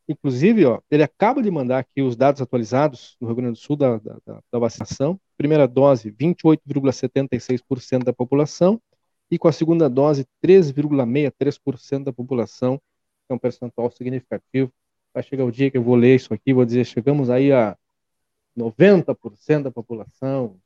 Inclusive, 0.10 0.66
ó, 0.66 0.80
ele 0.90 1.04
acaba 1.04 1.42
de 1.42 1.52
mandar 1.52 1.78
aqui 1.80 2.02
os 2.02 2.16
dados 2.16 2.42
atualizados 2.42 3.16
no 3.22 3.28
Rio 3.28 3.36
Grande 3.36 3.54
do 3.54 3.58
Sul 3.60 3.76
da, 3.76 3.98
da, 3.98 4.18
da 4.52 4.60
vacinação. 4.60 5.20
Primeira 5.38 5.68
dose, 5.68 6.12
28,76% 6.12 8.04
da 8.04 8.12
população, 8.12 8.82
e 9.30 9.38
com 9.38 9.48
a 9.48 9.52
segunda 9.52 9.88
dose, 9.88 10.26
3,63% 10.44 12.04
da 12.06 12.12
população, 12.12 12.78
que 12.78 13.32
é 13.32 13.34
um 13.36 13.40
percentual 13.40 13.92
significativo 13.92 14.72
vai 15.14 15.24
chegar 15.24 15.46
o 15.46 15.52
dia 15.52 15.70
que 15.70 15.78
eu 15.78 15.84
vou 15.84 15.96
ler 15.96 16.16
isso 16.16 16.34
aqui, 16.34 16.54
vou 16.54 16.66
dizer, 16.66 16.86
chegamos 16.86 17.30
aí 17.30 17.52
a 17.52 17.76
90% 18.58 19.64
da 19.64 19.72
população. 19.72 20.58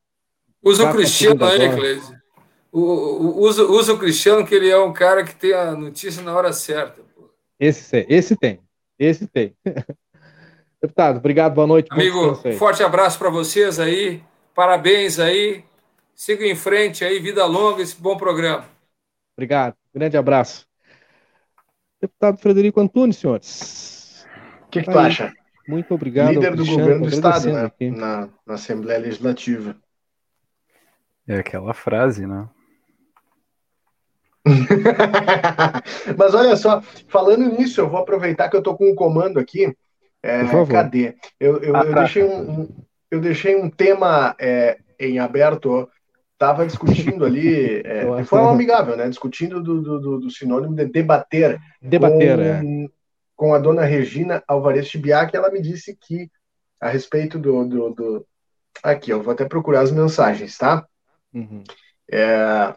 Usa 0.64 0.90
o 0.90 0.94
Cristiano 0.94 1.44
aí, 1.46 1.70
Cleide. 1.76 2.26
Usa, 2.72 3.64
usa 3.64 3.94
o 3.94 3.98
Cristiano, 3.98 4.46
que 4.46 4.54
ele 4.54 4.70
é 4.70 4.78
um 4.78 4.92
cara 4.92 5.24
que 5.24 5.36
tem 5.36 5.54
a 5.54 5.72
notícia 5.72 6.22
na 6.22 6.36
hora 6.36 6.52
certa. 6.52 7.02
Esse, 7.60 8.06
esse 8.10 8.36
tem, 8.36 8.60
esse 9.00 9.28
tem. 9.28 9.56
Deputado, 10.82 11.18
obrigado, 11.18 11.54
boa 11.54 11.68
noite. 11.68 11.88
Amigo, 11.92 12.36
forte 12.58 12.84
abraço 12.84 13.18
para 13.18 13.30
vocês 13.30 13.80
aí, 13.80 14.22
parabéns 14.54 15.20
aí, 15.20 15.64
siga 16.14 16.46
em 16.46 16.56
frente 16.56 17.04
aí, 17.04 17.20
vida 17.20 17.46
longa, 17.46 17.82
esse 17.82 18.00
bom 18.00 18.18
programa. 18.18 18.66
Obrigado, 19.38 19.76
grande 19.94 20.18
abraço. 20.18 20.68
Deputado 22.02 22.38
Frederico 22.38 22.82
Antunes, 22.82 23.18
senhores 23.18 23.95
que, 24.80 24.85
que 24.85 24.91
tu 24.91 24.99
acha? 24.99 25.34
Muito 25.68 25.93
obrigado. 25.93 26.34
Líder 26.34 26.56
do 26.56 26.65
governo 26.65 27.07
do 27.07 27.10
Estado, 27.10 27.52
né? 27.52 27.72
Na, 27.91 28.30
na 28.45 28.53
Assembleia 28.53 28.99
Legislativa. 28.99 29.76
É 31.27 31.38
aquela 31.38 31.73
frase, 31.73 32.27
né? 32.27 32.47
Mas 36.15 36.35
olha 36.35 36.56
só, 36.56 36.81
falando 37.07 37.49
nisso, 37.57 37.81
eu 37.81 37.89
vou 37.89 37.99
aproveitar 37.99 38.47
que 38.47 38.56
eu 38.56 38.60
estou 38.60 38.77
com 38.77 38.91
um 38.91 38.95
comando 38.95 39.39
aqui. 39.39 39.76
É, 40.22 40.43
cadê? 40.72 41.15
Eu, 41.39 41.57
eu, 41.64 41.76
eu, 41.76 41.93
deixei 41.93 42.23
um, 42.23 42.68
eu 43.10 43.19
deixei 43.19 43.56
um 43.56 43.69
tema 43.69 44.35
é, 44.39 44.77
em 44.99 45.18
aberto. 45.18 45.89
Estava 46.34 46.65
discutindo 46.65 47.26
ali, 47.26 47.81
é, 47.85 48.06
de 48.18 48.23
forma 48.26 48.52
amigável, 48.52 48.95
né? 48.95 49.10
Discutindo 49.10 49.64
do, 49.64 49.81
do, 49.81 50.19
do 50.19 50.30
sinônimo 50.30 50.76
de 50.76 50.85
debater. 50.85 51.60
Debater, 51.81 52.38
com, 52.38 52.43
é 52.43 52.88
com 53.36 53.53
a 53.53 53.60
dona 53.60 53.84
Regina 53.84 54.44
Alvarez 54.48 54.88
Tibiac, 54.88 55.36
ela 55.36 55.52
me 55.52 55.62
disse 55.62 55.95
que, 55.95 56.30
a 56.80 56.90
respeito 56.90 57.38
do, 57.38 57.66
do, 57.66 57.90
do... 57.94 58.28
Aqui, 58.84 59.12
eu 59.12 59.22
vou 59.22 59.34
até 59.34 59.45
procurar 59.45 59.82
as 59.82 59.91
mensagens, 59.91 60.57
tá? 60.57 60.86
Uhum. 61.34 61.64
É... 62.12 62.74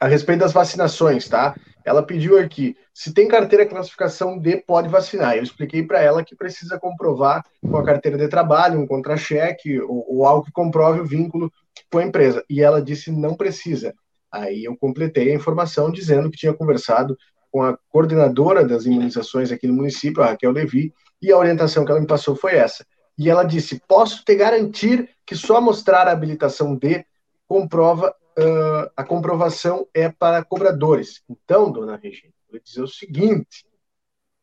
A 0.00 0.06
respeito 0.06 0.40
das 0.40 0.52
vacinações, 0.52 1.28
tá? 1.28 1.54
Ela 1.84 2.02
pediu 2.02 2.38
aqui, 2.38 2.76
se 2.92 3.12
tem 3.12 3.28
carteira 3.28 3.66
classificação 3.66 4.38
D, 4.38 4.56
pode 4.56 4.88
vacinar. 4.88 5.36
Eu 5.36 5.42
expliquei 5.42 5.82
para 5.82 6.00
ela 6.00 6.24
que 6.24 6.34
precisa 6.34 6.78
comprovar 6.78 7.44
com 7.60 7.76
a 7.76 7.84
carteira 7.84 8.16
de 8.16 8.26
trabalho, 8.26 8.80
um 8.80 8.86
contra-cheque 8.86 9.80
ou, 9.80 10.04
ou 10.08 10.24
algo 10.24 10.44
que 10.44 10.52
comprove 10.52 11.00
o 11.00 11.06
vínculo 11.06 11.52
com 11.90 11.98
a 11.98 12.04
empresa. 12.04 12.42
E 12.48 12.62
ela 12.62 12.82
disse 12.82 13.12
não 13.12 13.34
precisa. 13.34 13.94
Aí 14.32 14.64
eu 14.64 14.76
completei 14.76 15.30
a 15.30 15.34
informação 15.34 15.92
dizendo 15.92 16.30
que 16.30 16.38
tinha 16.38 16.54
conversado 16.54 17.16
com 17.54 17.62
a 17.62 17.78
coordenadora 17.88 18.66
das 18.66 18.84
imunizações 18.84 19.52
aqui 19.52 19.68
no 19.68 19.74
município, 19.74 20.20
a 20.20 20.26
Raquel 20.26 20.50
Levi, 20.50 20.92
e 21.22 21.30
a 21.30 21.38
orientação 21.38 21.84
que 21.84 21.92
ela 21.92 22.00
me 22.00 22.06
passou 22.06 22.34
foi 22.34 22.56
essa. 22.56 22.84
E 23.16 23.30
ela 23.30 23.44
disse: 23.44 23.80
posso 23.86 24.24
te 24.24 24.34
garantir 24.34 25.08
que 25.24 25.36
só 25.36 25.60
mostrar 25.60 26.08
a 26.08 26.10
habilitação 26.10 26.74
D 26.74 27.06
comprova 27.46 28.10
uh, 28.10 28.90
a 28.96 29.04
comprovação 29.04 29.86
é 29.94 30.08
para 30.08 30.42
cobradores. 30.42 31.22
Então, 31.30 31.70
dona 31.70 31.94
Regina, 31.94 32.32
vou 32.50 32.60
dizer 32.60 32.82
o 32.82 32.88
seguinte: 32.88 33.64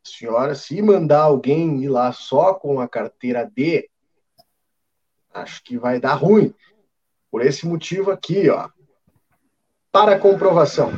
a 0.06 0.10
senhora, 0.10 0.56
se 0.56 0.82
mandar 0.82 1.24
alguém 1.24 1.84
ir 1.84 1.90
lá 1.90 2.14
só 2.14 2.54
com 2.54 2.80
a 2.80 2.88
carteira 2.88 3.44
D, 3.44 3.90
acho 5.34 5.62
que 5.66 5.78
vai 5.78 6.00
dar 6.00 6.14
ruim. 6.14 6.56
Por 7.30 7.46
esse 7.46 7.68
motivo 7.68 8.10
aqui, 8.10 8.50
ó. 8.50 8.70
Para 9.92 10.18
comprovação 10.18 10.94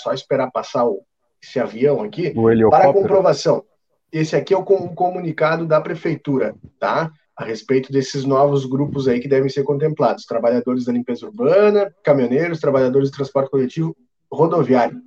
só 0.00 0.12
esperar 0.12 0.50
passar 0.50 0.86
o, 0.86 1.02
esse 1.42 1.58
avião 1.58 2.02
aqui, 2.02 2.34
para 2.70 2.92
comprovação. 2.92 3.64
Esse 4.12 4.34
aqui 4.34 4.52
é 4.52 4.56
o 4.56 4.64
comunicado 4.64 5.66
da 5.66 5.80
prefeitura, 5.80 6.54
tá? 6.78 7.10
A 7.36 7.44
respeito 7.44 7.92
desses 7.92 8.24
novos 8.24 8.66
grupos 8.66 9.08
aí 9.08 9.20
que 9.20 9.28
devem 9.28 9.48
ser 9.48 9.62
contemplados: 9.62 10.26
trabalhadores 10.26 10.84
da 10.84 10.92
limpeza 10.92 11.26
urbana, 11.26 11.94
caminhoneiros, 12.02 12.60
trabalhadores 12.60 13.10
de 13.10 13.16
transporte 13.16 13.50
coletivo, 13.50 13.96
rodoviário. 14.30 15.00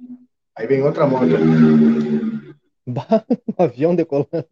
Aí 0.55 0.65
vem 0.67 0.81
outra 0.81 1.05
moto. 1.05 1.25
avião 3.57 3.95
decolando. 3.95 4.45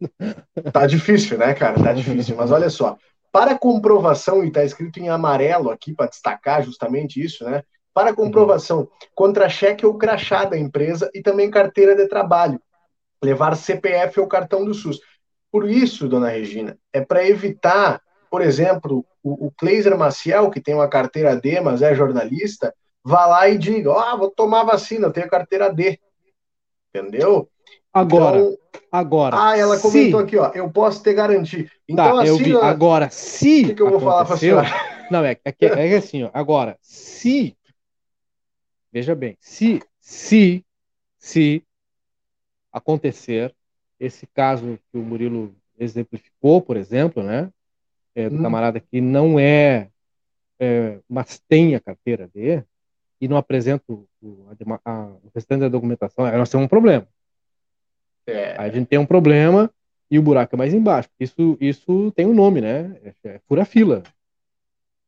Tá 0.72 0.86
difícil, 0.86 1.38
né, 1.38 1.54
cara? 1.54 1.82
Tá 1.82 1.92
difícil. 1.92 2.36
Mas 2.36 2.50
olha 2.50 2.70
só, 2.70 2.96
para 3.30 3.58
comprovação, 3.58 4.44
e 4.44 4.50
tá 4.50 4.64
escrito 4.64 4.98
em 4.98 5.08
amarelo 5.08 5.70
aqui 5.70 5.94
para 5.94 6.08
destacar 6.08 6.62
justamente 6.62 7.22
isso, 7.22 7.44
né? 7.44 7.62
Para 7.94 8.14
comprovação, 8.14 8.88
contra-cheque 9.14 9.84
ou 9.84 9.98
crachá 9.98 10.44
da 10.44 10.58
empresa 10.58 11.10
e 11.14 11.22
também 11.22 11.50
carteira 11.50 11.94
de 11.94 12.06
trabalho, 12.08 12.60
levar 13.22 13.56
CPF 13.56 14.20
ou 14.20 14.26
cartão 14.26 14.64
do 14.64 14.74
SUS. 14.74 15.00
Por 15.50 15.68
isso, 15.68 16.08
dona 16.08 16.28
Regina, 16.28 16.78
é 16.92 17.00
para 17.02 17.28
evitar, 17.28 18.00
por 18.30 18.40
exemplo, 18.40 19.04
o, 19.22 19.46
o 19.46 19.50
Kleiser 19.50 19.96
Maciel, 19.96 20.50
que 20.50 20.60
tem 20.60 20.74
uma 20.74 20.88
carteira 20.88 21.36
D, 21.36 21.60
mas 21.60 21.82
é 21.82 21.94
jornalista, 21.94 22.74
vá 23.04 23.26
lá 23.26 23.48
e 23.48 23.58
diga: 23.58 23.90
Ó, 23.90 24.14
oh, 24.14 24.18
vou 24.18 24.30
tomar 24.30 24.64
vacina, 24.64 25.08
eu 25.08 25.12
tenho 25.12 25.28
carteira 25.28 25.72
D. 25.72 25.98
Entendeu? 26.88 27.48
Agora, 27.92 28.38
então, 28.38 28.58
agora. 28.90 29.36
Ah, 29.38 29.58
ela 29.58 29.78
comentou 29.78 30.20
se... 30.20 30.26
aqui, 30.26 30.38
ó. 30.38 30.50
Eu 30.54 30.70
posso 30.70 31.02
te 31.02 31.12
garantir. 31.12 31.70
Então, 31.86 32.16
tá, 32.16 32.22
assim. 32.22 32.28
Eu 32.28 32.36
vi. 32.38 32.56
Agora, 32.56 33.10
se. 33.10 33.64
O 33.64 33.66
que, 33.66 33.74
que 33.74 33.82
eu 33.82 33.90
vou 33.90 34.00
falar 34.00 34.24
para 34.24 34.34
a 34.34 34.38
senhora? 34.38 34.68
Não, 35.10 35.22
é, 35.22 35.36
é, 35.44 35.54
é 35.60 35.96
assim, 35.96 36.22
ó. 36.22 36.30
Agora, 36.32 36.78
se 36.80 37.54
Veja 38.92 39.14
bem, 39.14 39.36
se, 39.40 39.80
se, 40.00 40.64
se 41.18 41.64
acontecer 42.72 43.54
esse 43.98 44.26
caso 44.26 44.78
que 44.90 44.98
o 44.98 45.02
Murilo 45.02 45.54
exemplificou, 45.78 46.60
por 46.60 46.76
exemplo, 46.76 47.22
né? 47.22 47.50
É, 48.14 48.28
do 48.30 48.36
Hum. 48.38 48.42
camarada 48.42 48.80
que 48.80 49.00
não 49.00 49.38
é, 49.40 49.90
é, 50.60 51.00
mas 51.08 51.40
tem 51.48 51.74
a 51.74 51.80
carteira 51.80 52.28
D 52.34 52.64
e 53.20 53.28
não 53.28 53.36
apresenta 53.38 53.84
o, 53.92 54.08
a 54.84 54.90
a- 54.90 55.06
o 55.24 55.30
restante 55.34 55.60
da 55.62 55.68
documentação, 55.68 56.24
aí 56.26 56.36
nós 56.38 56.50
temos 56.50 56.66
um 56.66 56.68
problema. 56.68 57.06
É, 58.26 58.52
Aí 58.60 58.70
a 58.70 58.72
gente 58.72 58.88
tem 58.88 58.98
um 58.98 59.06
problema 59.06 59.70
e 60.10 60.18
o 60.18 60.22
buraco 60.22 60.54
é 60.54 60.58
mais 60.58 60.74
embaixo. 60.74 61.08
Isso, 61.18 61.56
isso 61.60 62.12
tem 62.12 62.26
um 62.26 62.34
nome, 62.34 62.60
né? 62.60 62.98
É, 63.24 63.28
é 63.36 63.40
fura-fila. 63.48 64.02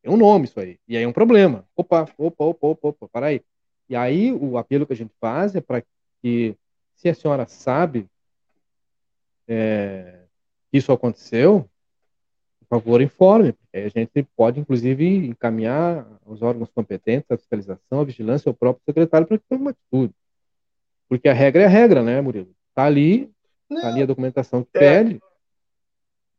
Tem 0.02 0.12
um 0.12 0.16
nome 0.16 0.44
isso 0.46 0.60
aí. 0.60 0.78
E 0.86 0.96
aí 0.96 1.02
é 1.04 1.08
um 1.08 1.12
problema. 1.12 1.66
Opa, 1.76 2.02
opa, 2.18 2.44
opa, 2.44 2.66
opa, 2.68 2.88
opa, 2.88 3.08
para 3.08 3.26
aí. 3.26 3.40
E 3.88 3.96
aí 3.96 4.32
o 4.32 4.56
apelo 4.56 4.86
que 4.86 4.92
a 4.92 4.96
gente 4.96 5.14
faz 5.20 5.54
é 5.54 5.60
para 5.60 5.82
que, 6.22 6.56
se 6.94 7.08
a 7.08 7.14
senhora 7.14 7.46
sabe 7.46 8.08
é, 9.46 10.20
que 10.70 10.78
isso 10.78 10.92
aconteceu, 10.92 11.68
por 12.60 12.80
favor, 12.80 13.00
informe. 13.02 13.54
a 13.72 13.88
gente 13.88 14.26
pode, 14.36 14.58
inclusive, 14.58 15.06
encaminhar 15.26 16.06
aos 16.26 16.42
órgãos 16.42 16.70
competentes, 16.70 17.30
a 17.30 17.36
fiscalização, 17.36 18.00
a 18.00 18.04
vigilância, 18.04 18.48
ao 18.48 18.54
próprio 18.54 18.82
secretário 18.84 19.26
para 19.26 19.38
que 19.38 19.44
tome 19.48 19.60
uma 19.62 19.70
atitude. 19.70 20.14
Porque 21.08 21.28
a 21.28 21.34
regra 21.34 21.62
é 21.62 21.66
a 21.66 21.68
regra, 21.68 22.02
né, 22.02 22.20
Murilo? 22.20 22.50
Tá 22.74 22.84
ali, 22.84 23.30
tá 23.68 23.88
ali 23.88 24.02
a 24.02 24.06
documentação 24.06 24.64
que 24.64 24.70
É. 24.74 24.80
pede. 24.80 25.20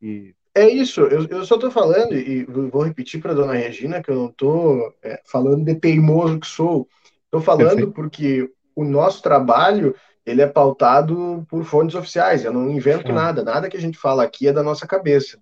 E 0.02 0.34
É 0.54 0.68
isso, 0.68 1.02
eu, 1.02 1.26
eu 1.28 1.44
só 1.44 1.58
tô 1.58 1.70
falando, 1.70 2.14
e 2.14 2.44
vou 2.44 2.82
repetir 2.82 3.20
para 3.20 3.34
dona 3.34 3.52
Regina, 3.52 4.02
que 4.02 4.10
eu 4.10 4.16
não 4.16 4.28
tô 4.32 4.92
é, 5.02 5.20
falando 5.24 5.64
de 5.64 5.74
teimoso 5.74 6.40
que 6.40 6.46
sou. 6.46 6.88
Tô 7.38 7.40
falando 7.40 7.92
porque 7.92 8.50
o 8.74 8.84
nosso 8.84 9.22
trabalho, 9.22 9.94
ele 10.24 10.42
é 10.42 10.46
pautado 10.46 11.46
por 11.48 11.64
fontes 11.64 11.94
oficiais, 11.94 12.44
eu 12.44 12.52
não 12.52 12.68
invento 12.70 13.10
Ah. 13.10 13.14
nada, 13.14 13.42
nada 13.44 13.68
que 13.68 13.76
a 13.76 13.80
gente 13.80 13.98
fala 13.98 14.22
aqui 14.22 14.48
é 14.48 14.52
da 14.52 14.62
nossa 14.62 14.86
cabeça. 14.86 15.38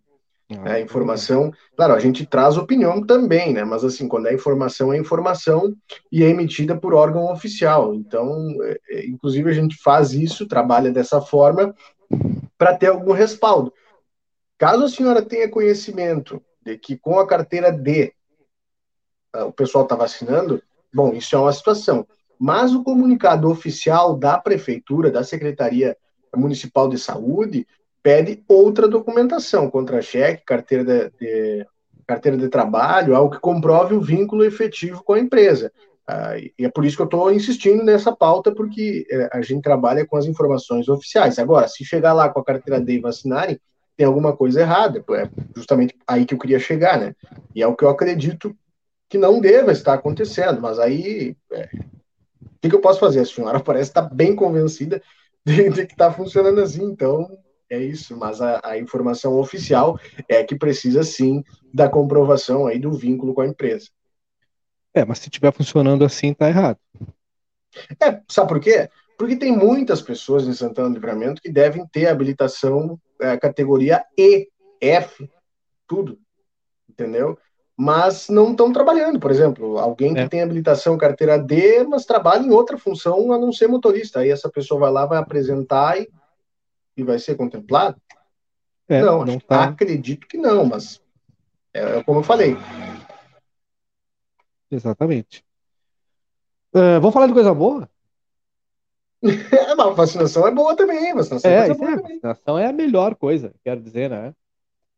ah, 0.62 0.76
É, 0.76 0.80
informação, 0.80 1.50
claro, 1.74 1.94
a 1.94 1.98
gente 1.98 2.26
traz 2.26 2.56
opinião 2.58 3.04
também, 3.04 3.52
né? 3.52 3.64
Mas 3.64 3.82
assim, 3.82 4.06
quando 4.06 4.26
é 4.26 4.34
informação, 4.34 4.92
é 4.92 4.98
informação 4.98 5.74
e 6.12 6.22
é 6.22 6.28
emitida 6.28 6.76
por 6.76 6.92
órgão 6.94 7.32
oficial. 7.32 7.94
Então, 7.94 8.54
é, 8.62 8.78
é, 8.90 9.06
inclusive, 9.06 9.48
a 9.50 9.54
gente 9.54 9.76
faz 9.82 10.12
isso, 10.12 10.46
trabalha 10.46 10.90
dessa 10.92 11.20
forma 11.20 11.74
para 12.58 12.76
ter 12.76 12.88
algum 12.88 13.12
respaldo. 13.12 13.72
Caso 14.58 14.84
a 14.84 14.88
senhora 14.88 15.22
tenha 15.22 15.48
conhecimento 15.48 16.40
de 16.62 16.76
que 16.78 16.96
com 16.96 17.18
a 17.18 17.26
carteira 17.26 17.72
D 17.72 18.12
ah, 19.32 19.46
o 19.46 19.52
pessoal 19.52 19.84
está 19.84 19.96
vacinando, 19.96 20.62
bom, 20.94 21.12
isso 21.12 21.34
é 21.34 21.38
uma 21.38 21.52
situação. 21.52 22.06
Mas 22.38 22.74
o 22.74 22.82
comunicado 22.82 23.50
oficial 23.50 24.16
da 24.16 24.38
prefeitura, 24.38 25.10
da 25.10 25.24
Secretaria 25.24 25.96
Municipal 26.34 26.88
de 26.88 26.98
Saúde, 26.98 27.66
pede 28.02 28.44
outra 28.48 28.86
documentação, 28.86 29.70
contra-cheque, 29.70 30.44
carteira 30.44 30.84
de, 30.84 31.10
de- 31.18 31.66
carteira 32.06 32.36
de 32.36 32.48
trabalho, 32.48 33.16
algo 33.16 33.34
que 33.34 33.40
comprove 33.40 33.94
o 33.94 34.00
vínculo 34.00 34.44
efetivo 34.44 35.02
com 35.02 35.14
a 35.14 35.18
empresa. 35.18 35.72
Ah, 36.06 36.36
e 36.36 36.52
é 36.58 36.68
por 36.68 36.84
isso 36.84 36.96
que 36.96 37.02
eu 37.02 37.06
estou 37.06 37.32
insistindo 37.32 37.82
nessa 37.82 38.14
pauta, 38.14 38.54
porque 38.54 39.06
eh, 39.10 39.30
a 39.32 39.40
gente 39.40 39.62
trabalha 39.62 40.06
com 40.06 40.18
as 40.18 40.26
informações 40.26 40.86
oficiais. 40.86 41.38
Agora, 41.38 41.66
se 41.66 41.82
chegar 41.82 42.12
lá 42.12 42.28
com 42.28 42.40
a 42.40 42.44
carteira 42.44 42.78
D 42.78 42.96
e 42.96 43.00
vacinarem, 43.00 43.58
tem 43.96 44.06
alguma 44.06 44.36
coisa 44.36 44.60
errada. 44.60 45.02
É 45.12 45.28
justamente 45.56 45.96
aí 46.06 46.26
que 46.26 46.34
eu 46.34 46.38
queria 46.38 46.58
chegar, 46.58 47.00
né? 47.00 47.14
E 47.54 47.62
é 47.62 47.66
o 47.66 47.74
que 47.74 47.84
eu 47.84 47.88
acredito 47.88 48.54
que 49.08 49.18
não 49.18 49.40
deva 49.40 49.72
estar 49.72 49.94
acontecendo. 49.94 50.60
Mas 50.60 50.78
aí, 50.78 51.36
é, 51.52 51.68
o 52.42 52.58
que, 52.60 52.68
que 52.68 52.74
eu 52.74 52.80
posso 52.80 53.00
fazer? 53.00 53.20
A 53.20 53.26
senhora 53.26 53.60
parece 53.60 53.90
estar 53.90 54.02
bem 54.02 54.34
convencida 54.34 55.02
de, 55.44 55.70
de 55.70 55.86
que 55.86 55.92
está 55.92 56.12
funcionando 56.12 56.60
assim. 56.60 56.84
Então, 56.84 57.38
é 57.68 57.78
isso. 57.78 58.16
Mas 58.16 58.40
a, 58.40 58.60
a 58.64 58.78
informação 58.78 59.38
oficial 59.38 59.98
é 60.28 60.42
que 60.44 60.56
precisa 60.56 61.02
sim 61.02 61.42
da 61.72 61.88
comprovação 61.88 62.66
aí 62.66 62.78
do 62.78 62.92
vínculo 62.92 63.34
com 63.34 63.40
a 63.40 63.46
empresa. 63.46 63.88
É, 64.92 65.04
mas 65.04 65.18
se 65.18 65.28
estiver 65.28 65.52
funcionando 65.52 66.04
assim, 66.04 66.32
tá 66.32 66.48
errado. 66.48 66.78
É, 68.00 68.20
sabe 68.28 68.48
por 68.48 68.60
quê? 68.60 68.88
Porque 69.18 69.36
tem 69.36 69.56
muitas 69.56 70.00
pessoas 70.00 70.46
em 70.46 70.52
Santana 70.52 70.88
do 70.88 70.94
Livramento 70.94 71.42
que 71.42 71.50
devem 71.50 71.86
ter 71.86 72.06
habilitação 72.06 73.00
é, 73.20 73.36
categoria 73.36 74.04
E, 74.16 74.48
F, 74.80 75.28
tudo, 75.86 76.18
entendeu? 76.88 77.38
Mas 77.76 78.28
não 78.28 78.52
estão 78.52 78.72
trabalhando, 78.72 79.18
por 79.18 79.30
exemplo, 79.30 79.78
alguém 79.78 80.14
que 80.14 80.20
É. 80.20 80.28
tem 80.28 80.42
habilitação 80.42 80.96
carteira 80.96 81.36
D, 81.36 81.82
mas 81.84 82.04
trabalha 82.04 82.42
em 82.44 82.50
outra 82.50 82.78
função 82.78 83.32
a 83.32 83.38
não 83.38 83.52
ser 83.52 83.66
motorista. 83.66 84.20
Aí 84.20 84.30
essa 84.30 84.48
pessoa 84.48 84.80
vai 84.80 84.92
lá, 84.92 85.06
vai 85.06 85.18
apresentar 85.18 86.00
e, 86.00 86.08
e 86.96 87.02
vai 87.02 87.18
ser 87.18 87.34
contemplado? 87.34 88.00
É, 88.88 89.00
não, 89.02 89.24
não 89.24 89.40
tá. 89.40 89.64
acredito 89.64 90.26
que 90.28 90.36
não, 90.38 90.64
mas 90.64 91.00
é, 91.72 91.98
é 91.98 92.02
como 92.04 92.20
eu 92.20 92.24
falei. 92.24 92.56
Exatamente. 94.70 95.44
Vamos 96.72 97.14
falar 97.14 97.26
de 97.28 97.32
coisa 97.32 97.54
boa? 97.54 97.88
É, 99.24 99.74
mas 99.74 99.86
a 99.86 99.90
vacinação 99.90 100.46
é 100.46 100.50
boa 100.50 100.76
também, 100.76 101.14
vacinação 101.14 101.50
é, 101.50 101.54
É, 101.54 101.74
boa 101.74 101.90
é, 101.90 101.96
também. 101.96 102.20
vacinação 102.20 102.58
é 102.58 102.66
a 102.66 102.72
melhor 102.72 103.14
coisa, 103.14 103.54
quero 103.64 103.80
dizer, 103.80 104.10
né? 104.10 104.34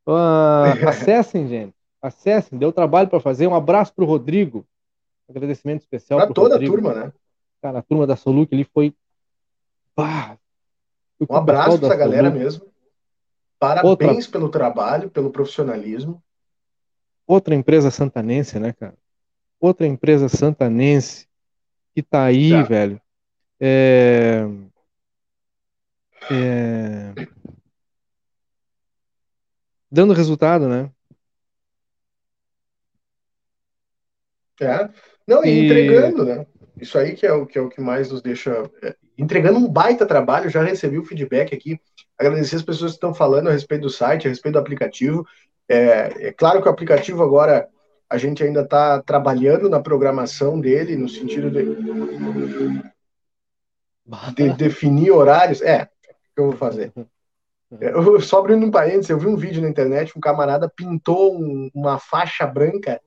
Ah, 0.04 0.72
acessem, 0.88 1.46
gente. 1.46 1.75
Acessem, 2.08 2.58
deu 2.58 2.72
trabalho 2.72 3.08
para 3.08 3.20
fazer. 3.20 3.46
Um 3.46 3.54
abraço 3.54 3.92
pro 3.94 4.04
Rodrigo. 4.04 4.66
Agradecimento 5.28 5.80
especial 5.80 6.18
Pra 6.20 6.26
pro 6.26 6.34
toda 6.34 6.54
a 6.54 6.58
Rodrigo. 6.58 6.72
turma, 6.74 6.94
né? 6.94 7.12
Cara, 7.60 7.80
a 7.80 7.82
turma 7.82 8.06
da 8.06 8.14
Soluc 8.16 8.54
ali 8.54 8.64
foi. 8.64 8.94
O 11.18 11.26
que 11.26 11.32
Um 11.32 11.34
o 11.34 11.36
abraço 11.36 11.78
da 11.78 11.78
pra 11.78 11.86
essa 11.88 11.96
galera 11.96 12.28
Soluc- 12.28 12.38
mesmo. 12.44 12.66
Parabéns 13.58 14.26
pelo 14.26 14.48
trabalho, 14.50 15.10
pelo 15.10 15.30
profissionalismo. 15.30 16.22
Outra 17.26 17.54
empresa 17.54 17.90
santanense, 17.90 18.58
né, 18.60 18.72
cara? 18.72 18.94
Outra 19.58 19.86
empresa 19.86 20.28
santanense 20.28 21.26
que 21.94 22.02
tá 22.02 22.24
aí, 22.24 22.50
Tá. 22.50 22.62
velho. 22.62 23.00
É... 23.58 24.42
é, 26.30 27.14
Dando 29.90 30.12
resultado, 30.12 30.68
né? 30.68 30.90
É. 34.60 34.88
Não, 35.26 35.44
e 35.44 35.48
E- 35.48 35.64
entregando, 35.66 36.24
né? 36.24 36.46
Isso 36.80 36.98
aí 36.98 37.14
que 37.14 37.26
é 37.26 37.32
o 37.32 37.46
que, 37.46 37.58
é 37.58 37.60
o 37.60 37.68
que 37.68 37.80
mais 37.80 38.10
nos 38.10 38.20
deixa. 38.22 38.70
é, 38.82 38.94
entregando 39.16 39.58
um 39.58 39.68
baita 39.68 40.04
trabalho, 40.06 40.50
já 40.50 40.62
recebi 40.62 40.98
o 40.98 41.04
feedback 41.04 41.54
aqui. 41.54 41.80
Agradecer 42.18 42.56
as 42.56 42.62
pessoas 42.62 42.92
que 42.92 42.96
estão 42.96 43.14
falando 43.14 43.48
a 43.48 43.52
respeito 43.52 43.82
do 43.82 43.90
site, 43.90 44.26
a 44.26 44.30
respeito 44.30 44.54
do 44.54 44.58
aplicativo. 44.60 45.26
É, 45.68 46.28
é 46.28 46.32
claro 46.32 46.60
que 46.62 46.68
o 46.68 46.70
aplicativo 46.70 47.22
agora 47.22 47.66
a 48.08 48.18
gente 48.18 48.42
ainda 48.44 48.60
está 48.60 49.02
trabalhando 49.02 49.68
na 49.68 49.80
programação 49.80 50.60
dele, 50.60 50.96
no 50.96 51.08
sentido 51.08 51.50
de, 51.50 51.64
de 54.34 54.52
definir 54.56 55.10
horários. 55.10 55.60
É, 55.62 55.82
o 55.82 55.86
que 56.34 56.40
eu 56.40 56.44
vou 56.50 56.56
fazer? 56.56 56.92
Eu, 57.80 58.20
só 58.20 58.38
abrindo 58.38 58.64
um 58.64 58.70
parênteses, 58.70 59.10
eu 59.10 59.18
vi 59.18 59.26
um 59.26 59.36
vídeo 59.36 59.60
na 59.60 59.68
internet, 59.68 60.16
um 60.16 60.20
camarada 60.20 60.68
pintou 60.74 61.36
um- 61.36 61.68
uma 61.74 61.98
faixa 61.98 62.46
branca 62.46 63.00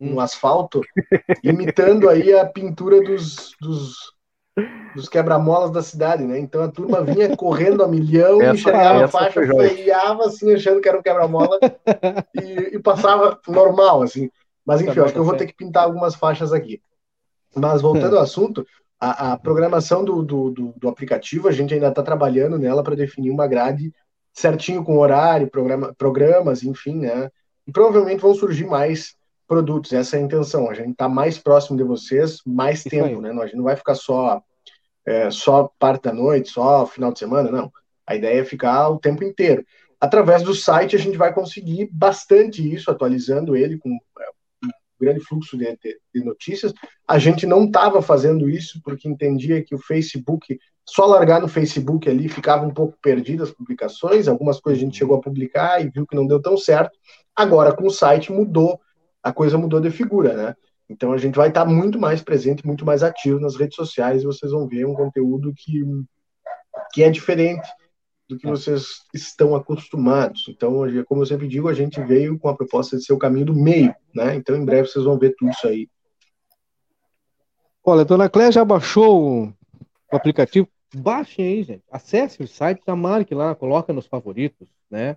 no 0.00 0.20
asfalto, 0.20 0.80
imitando 1.42 2.08
aí 2.08 2.32
a 2.32 2.44
pintura 2.46 3.00
dos, 3.02 3.52
dos, 3.60 3.96
dos 4.94 5.08
quebra-molas 5.08 5.70
da 5.70 5.82
cidade, 5.82 6.24
né? 6.24 6.38
Então 6.38 6.62
a 6.62 6.68
turma 6.70 7.02
vinha 7.02 7.36
correndo 7.36 7.82
a 7.82 7.88
milhão, 7.88 8.40
Essa- 8.42 8.54
enxergava 8.54 9.04
a 9.04 9.08
faixa, 9.08 9.40
freava 9.46 10.24
assim, 10.26 10.54
achando 10.54 10.80
que 10.80 10.88
era 10.88 10.98
um 10.98 11.02
quebra-mola 11.02 11.58
e, 12.34 12.76
e 12.76 12.78
passava 12.78 13.40
normal, 13.48 14.02
assim. 14.02 14.30
Mas 14.64 14.80
enfim, 14.80 15.00
acho 15.00 15.12
que 15.12 15.18
eu 15.18 15.24
vou 15.24 15.36
ter 15.36 15.46
que 15.46 15.54
pintar 15.54 15.84
algumas 15.84 16.14
faixas 16.14 16.52
aqui. 16.52 16.80
Mas 17.54 17.80
voltando 17.82 18.16
ao 18.16 18.22
assunto, 18.22 18.66
a, 19.00 19.32
a 19.32 19.38
programação 19.38 20.04
do, 20.04 20.22
do, 20.22 20.50
do, 20.50 20.74
do 20.76 20.88
aplicativo, 20.88 21.48
a 21.48 21.52
gente 21.52 21.74
ainda 21.74 21.88
está 21.88 22.02
trabalhando 22.02 22.58
nela 22.58 22.82
para 22.82 22.94
definir 22.96 23.30
uma 23.30 23.46
grade 23.46 23.92
certinho 24.32 24.84
com 24.84 24.98
horário, 24.98 25.50
programa, 25.50 25.94
programas, 25.96 26.62
enfim, 26.62 26.96
né? 27.00 27.30
E 27.66 27.72
provavelmente 27.72 28.20
vão 28.20 28.34
surgir 28.34 28.66
mais 28.66 29.15
produtos, 29.46 29.92
essa 29.92 30.16
é 30.16 30.20
a 30.20 30.22
intenção. 30.22 30.68
A 30.68 30.74
gente 30.74 30.90
está 30.90 31.08
mais 31.08 31.38
próximo 31.38 31.76
de 31.76 31.84
vocês, 31.84 32.40
mais 32.46 32.80
Isso 32.80 32.88
tempo, 32.90 33.06
aí. 33.06 33.20
né? 33.20 33.30
A 33.30 33.46
gente 33.46 33.56
não 33.56 33.64
vai 33.64 33.76
ficar 33.76 33.94
só, 33.94 34.42
é, 35.06 35.30
só 35.30 35.70
parte 35.78 36.04
da 36.04 36.12
noite, 36.12 36.50
só 36.50 36.86
final 36.86 37.12
de 37.12 37.18
semana, 37.18 37.50
não. 37.50 37.70
A 38.06 38.14
ideia 38.14 38.40
é 38.40 38.44
ficar 38.44 38.88
o 38.88 38.98
tempo 38.98 39.24
inteiro. 39.24 39.64
Através 40.00 40.42
do 40.42 40.54
site, 40.54 40.94
a 40.94 40.98
gente 40.98 41.16
vai 41.16 41.32
conseguir 41.32 41.88
bastante 41.92 42.62
isso, 42.74 42.90
atualizando 42.90 43.56
ele 43.56 43.78
com 43.78 43.88
é, 43.90 44.28
um 44.66 44.68
grande 45.00 45.20
fluxo 45.20 45.56
de, 45.56 45.64
de- 45.64 45.98
de 46.14 46.24
notícias. 46.24 46.72
A 47.08 47.18
gente 47.18 47.46
não 47.46 47.64
estava 47.64 48.02
fazendo 48.02 48.48
isso 48.48 48.80
porque 48.84 49.08
entendia 49.08 49.62
que 49.64 49.74
o 49.74 49.78
Facebook, 49.78 50.58
só 50.84 51.06
largar 51.06 51.40
no 51.40 51.48
Facebook 51.48 52.08
ali, 52.08 52.28
ficava 52.28 52.66
um 52.66 52.74
pouco 52.74 52.96
perdido 53.02 53.42
as 53.42 53.50
publicações. 53.50 54.28
Algumas 54.28 54.60
coisas 54.60 54.80
a 54.82 54.84
gente 54.84 54.98
chegou 54.98 55.16
a 55.16 55.20
publicar 55.20 55.80
e 55.80 55.88
viu 55.88 56.06
que 56.06 56.14
não 56.14 56.26
deu 56.26 56.40
tão 56.40 56.56
certo. 56.56 56.96
Agora, 57.34 57.74
com 57.74 57.86
o 57.86 57.90
site, 57.90 58.30
mudou, 58.32 58.78
a 59.26 59.32
coisa 59.32 59.58
mudou 59.58 59.80
de 59.80 59.90
figura, 59.90 60.34
né? 60.34 60.54
Então 60.88 61.12
a 61.12 61.18
gente 61.18 61.34
vai 61.34 61.48
estar 61.48 61.64
muito 61.64 61.98
mais 61.98 62.22
presente, 62.22 62.64
muito 62.64 62.86
mais 62.86 63.02
ativo 63.02 63.40
nas 63.40 63.56
redes 63.56 63.74
sociais 63.74 64.22
e 64.22 64.26
vocês 64.26 64.52
vão 64.52 64.68
ver 64.68 64.86
um 64.86 64.94
conteúdo 64.94 65.52
que, 65.52 65.82
que 66.92 67.02
é 67.02 67.10
diferente 67.10 67.68
do 68.28 68.38
que 68.38 68.46
vocês 68.46 69.02
estão 69.12 69.56
acostumados. 69.56 70.44
Então, 70.48 70.84
como 71.06 71.22
eu 71.22 71.26
sempre 71.26 71.48
digo, 71.48 71.68
a 71.68 71.74
gente 71.74 72.00
veio 72.00 72.38
com 72.38 72.48
a 72.48 72.56
proposta 72.56 72.96
de 72.96 73.04
ser 73.04 73.14
o 73.14 73.18
caminho 73.18 73.46
do 73.46 73.54
meio, 73.54 73.92
né? 74.14 74.36
Então, 74.36 74.54
em 74.54 74.64
breve 74.64 74.86
vocês 74.86 75.04
vão 75.04 75.18
ver 75.18 75.34
tudo 75.36 75.50
isso 75.50 75.66
aí. 75.66 75.88
Olha, 77.84 78.02
a 78.02 78.04
dona 78.04 78.30
Cléia 78.30 78.52
já 78.52 78.64
baixou 78.64 79.48
o 79.48 79.52
aplicativo. 80.16 80.68
Baixem 80.94 81.48
aí, 81.48 81.62
gente. 81.64 81.82
Acesse 81.90 82.40
o 82.44 82.46
site 82.46 82.80
da 82.86 82.94
Mark 82.94 83.28
lá, 83.32 83.56
coloca 83.56 83.92
nos 83.92 84.06
favoritos, 84.06 84.68
né? 84.88 85.16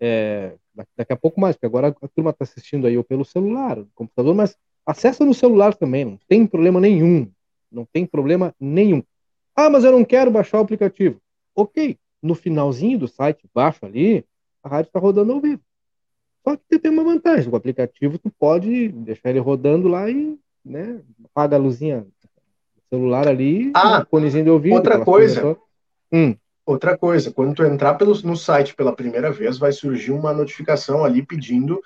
É, 0.00 0.54
daqui 0.96 1.12
a 1.12 1.16
pouco 1.16 1.40
mais, 1.40 1.56
porque 1.56 1.66
agora 1.66 1.88
a 1.88 2.08
turma 2.08 2.30
está 2.30 2.44
assistindo 2.44 2.86
aí 2.86 2.96
ou 2.96 3.04
pelo 3.04 3.24
celular, 3.24 3.76
no 3.76 3.88
computador, 3.94 4.34
mas 4.34 4.56
acessa 4.84 5.24
no 5.24 5.34
celular 5.34 5.74
também, 5.74 6.04
não 6.04 6.18
tem 6.28 6.46
problema 6.46 6.80
nenhum. 6.80 7.30
Não 7.70 7.84
tem 7.84 8.06
problema 8.06 8.54
nenhum. 8.58 9.02
Ah, 9.54 9.68
mas 9.68 9.84
eu 9.84 9.92
não 9.92 10.04
quero 10.04 10.30
baixar 10.30 10.58
o 10.58 10.62
aplicativo. 10.62 11.20
Ok, 11.54 11.98
no 12.22 12.34
finalzinho 12.34 12.98
do 12.98 13.08
site, 13.08 13.48
baixo 13.54 13.84
ali, 13.84 14.24
a 14.62 14.68
rádio 14.68 14.88
está 14.88 14.98
rodando 14.98 15.32
ao 15.32 15.40
vivo. 15.40 15.60
Só 16.42 16.56
que 16.56 16.78
tem 16.78 16.90
uma 16.90 17.04
vantagem, 17.04 17.50
o 17.50 17.56
aplicativo 17.56 18.18
tu 18.18 18.30
pode 18.38 18.88
deixar 18.88 19.30
ele 19.30 19.38
rodando 19.38 19.88
lá 19.88 20.08
e 20.08 20.38
né, 20.64 21.00
apaga 21.24 21.56
a 21.56 21.58
luzinha 21.58 22.00
do 22.00 22.82
celular 22.88 23.28
ali, 23.28 23.70
ah, 23.74 24.06
fonezinho 24.10 24.44
de 24.44 24.50
ouvido. 24.50 24.76
Outra 24.76 25.04
coisa, 25.04 25.58
hum. 26.10 26.34
Outra 26.72 26.96
coisa, 26.96 27.30
quando 27.30 27.54
tu 27.54 27.64
entrar 27.64 27.94
pelo, 27.94 28.14
no 28.22 28.36
site 28.36 28.74
pela 28.74 28.94
primeira 28.94 29.32
vez, 29.32 29.58
vai 29.58 29.72
surgir 29.72 30.12
uma 30.12 30.32
notificação 30.32 31.04
ali 31.04 31.24
pedindo 31.24 31.80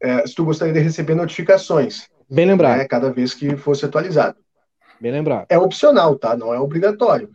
é, 0.00 0.26
se 0.26 0.34
tu 0.34 0.44
gostaria 0.44 0.74
de 0.74 0.80
receber 0.80 1.14
notificações. 1.14 2.08
Bem 2.30 2.46
lembrado. 2.46 2.78
Né, 2.78 2.84
cada 2.86 3.10
vez 3.10 3.32
que 3.32 3.56
fosse 3.56 3.84
atualizado. 3.84 4.36
Bem 5.00 5.12
lembrado. 5.12 5.46
É 5.48 5.58
opcional, 5.58 6.18
tá? 6.18 6.36
Não 6.36 6.52
é 6.52 6.60
obrigatório. 6.60 7.30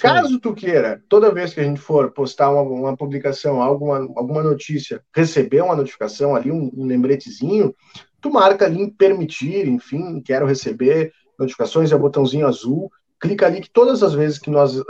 Caso 0.00 0.40
tu 0.40 0.54
queira, 0.54 1.02
toda 1.08 1.32
vez 1.32 1.52
que 1.52 1.60
a 1.60 1.62
gente 1.62 1.80
for 1.80 2.10
postar 2.12 2.50
uma, 2.50 2.62
uma 2.62 2.96
publicação, 2.96 3.60
alguma, 3.60 3.98
alguma 4.16 4.42
notícia, 4.42 5.02
receber 5.14 5.60
uma 5.60 5.76
notificação 5.76 6.34
ali, 6.34 6.50
um, 6.50 6.70
um 6.74 6.86
lembretezinho, 6.86 7.74
tu 8.20 8.30
marca 8.30 8.64
ali 8.64 8.80
em 8.80 8.88
permitir, 8.88 9.68
enfim, 9.68 10.22
quero 10.22 10.46
receber 10.46 11.12
notificações, 11.38 11.92
é 11.92 11.96
o 11.96 11.98
botãozinho 11.98 12.46
azul, 12.46 12.90
clica 13.20 13.46
ali 13.46 13.60
que 13.60 13.70
todas 13.70 14.02
as 14.02 14.14
vezes 14.14 14.38
que 14.38 14.50
nós 14.50 14.76
uh, 14.76 14.86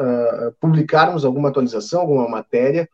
publicarmos 0.61 1.25
alguma 1.25 1.49
atualização, 1.49 2.03
alguma 2.03 2.29
matéria, 2.29 2.89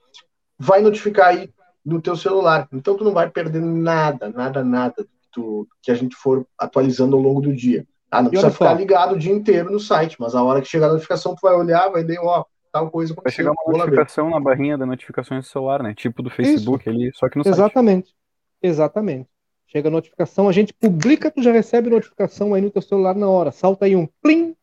vai 0.58 0.80
notificar 0.80 1.28
aí 1.28 1.50
no 1.84 2.00
teu 2.00 2.16
celular. 2.16 2.66
Então 2.72 2.96
tu 2.96 3.04
não 3.04 3.12
vai 3.12 3.30
perder 3.30 3.60
nada, 3.60 4.30
nada, 4.30 4.64
nada 4.64 5.06
tu, 5.30 5.68
que 5.82 5.90
a 5.90 5.94
gente 5.94 6.16
for 6.16 6.46
atualizando 6.58 7.14
ao 7.14 7.22
longo 7.22 7.42
do 7.42 7.54
dia. 7.54 7.86
Ah, 8.10 8.22
não 8.22 8.30
precisa 8.30 8.50
ficar 8.50 8.72
ligado 8.72 9.14
o 9.14 9.18
dia 9.18 9.32
inteiro 9.32 9.70
no 9.70 9.78
site, 9.78 10.16
mas 10.18 10.34
a 10.34 10.42
hora 10.42 10.62
que 10.62 10.68
chegar 10.68 10.86
a 10.86 10.92
notificação, 10.92 11.34
tu 11.34 11.40
vai 11.42 11.54
olhar, 11.54 11.90
vai 11.90 12.02
ler, 12.02 12.18
ó, 12.20 12.44
tal 12.72 12.90
coisa 12.90 13.14
Vai 13.22 13.32
chegar 13.32 13.52
uma 13.52 13.78
notificação 13.78 14.30
na 14.30 14.40
barrinha 14.40 14.78
da 14.78 14.86
notificações 14.86 15.44
do 15.44 15.50
celular, 15.50 15.82
né? 15.82 15.92
Tipo 15.94 16.22
do 16.22 16.30
Facebook 16.30 16.88
Isso. 16.88 16.88
ali, 16.88 17.10
só 17.14 17.28
que 17.28 17.36
no 17.36 17.46
Exatamente. 17.46 18.06
Site. 18.06 18.16
Exatamente. 18.62 19.28
Chega 19.66 19.88
a 19.88 19.92
notificação, 19.92 20.48
a 20.48 20.52
gente 20.52 20.72
publica, 20.72 21.30
tu 21.30 21.42
já 21.42 21.52
recebe 21.52 21.90
notificação 21.90 22.54
aí 22.54 22.62
no 22.62 22.70
teu 22.70 22.80
celular 22.80 23.14
na 23.14 23.28
hora. 23.28 23.50
Salta 23.50 23.84
aí 23.84 23.94
um 23.94 24.08
plim 24.22 24.55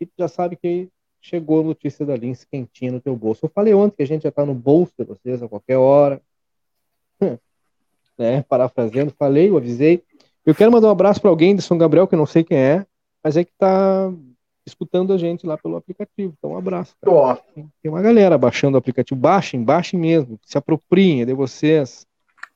e 0.00 0.06
tu 0.06 0.12
já 0.18 0.28
sabe 0.28 0.56
que 0.56 0.88
chegou 1.20 1.60
a 1.60 1.64
notícia 1.64 2.06
da 2.06 2.16
Lins 2.16 2.44
quentinha 2.44 2.92
no 2.92 3.00
teu 3.00 3.16
bolso. 3.16 3.44
Eu 3.44 3.50
falei 3.50 3.74
ontem 3.74 3.96
que 3.96 4.02
a 4.02 4.06
gente 4.06 4.22
já 4.22 4.30
tá 4.30 4.44
no 4.46 4.54
bolso 4.54 4.92
de 4.98 5.04
vocês 5.04 5.42
a 5.42 5.48
qualquer 5.48 5.76
hora. 5.76 6.20
né? 8.16 8.42
Parafraseando, 8.48 9.12
falei, 9.18 9.50
eu 9.50 9.56
avisei. 9.56 10.02
Eu 10.44 10.54
quero 10.54 10.72
mandar 10.72 10.88
um 10.88 10.92
abraço 10.92 11.20
para 11.20 11.30
alguém 11.30 11.54
de 11.54 11.62
São 11.62 11.76
Gabriel, 11.76 12.06
que 12.06 12.14
eu 12.14 12.18
não 12.18 12.26
sei 12.26 12.42
quem 12.42 12.56
é, 12.56 12.86
mas 13.22 13.36
é 13.36 13.44
que 13.44 13.50
está 13.50 14.10
escutando 14.66 15.12
a 15.12 15.18
gente 15.18 15.46
lá 15.46 15.58
pelo 15.58 15.76
aplicativo. 15.76 16.34
Então, 16.38 16.52
um 16.52 16.56
abraço. 16.56 16.94
Cara. 17.02 17.42
Tem 17.54 17.90
uma 17.90 18.00
galera 18.00 18.38
baixando 18.38 18.76
o 18.76 18.78
aplicativo. 18.78 19.18
Baixem, 19.18 19.62
baixem 19.62 19.98
mesmo. 19.98 20.38
Se 20.44 20.56
apropriem 20.56 21.26
de 21.26 21.34
vocês. 21.34 22.06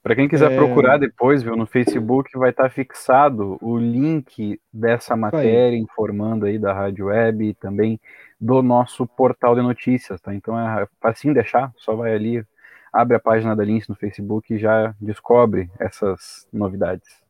Para 0.02 0.16
quem 0.16 0.28
quiser 0.28 0.50
é... 0.50 0.56
procurar 0.56 0.98
depois, 0.98 1.42
viu, 1.42 1.56
no 1.56 1.66
Facebook 1.66 2.36
vai 2.36 2.50
estar 2.50 2.64
tá 2.64 2.70
fixado 2.70 3.56
o 3.60 3.78
link 3.78 4.60
dessa 4.72 5.14
matéria 5.14 5.76
aí. 5.76 5.78
informando 5.78 6.46
aí 6.46 6.58
da 6.58 6.72
Rádio 6.72 7.06
Web 7.06 7.44
e 7.44 7.54
também 7.54 8.00
do 8.40 8.62
nosso 8.62 9.06
portal 9.06 9.54
de 9.54 9.62
notícias, 9.62 10.20
tá? 10.20 10.34
Então 10.34 10.58
é 10.58 10.88
facinho 11.00 11.32
deixar, 11.32 11.72
só 11.76 11.94
vai 11.94 12.12
ali, 12.12 12.44
abre 12.92 13.16
a 13.16 13.20
página 13.20 13.54
da 13.54 13.64
Links 13.64 13.86
no 13.86 13.94
Facebook 13.94 14.52
e 14.52 14.58
já 14.58 14.92
descobre 15.00 15.70
essas 15.78 16.48
novidades. 16.52 17.22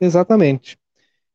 Exatamente. 0.00 0.78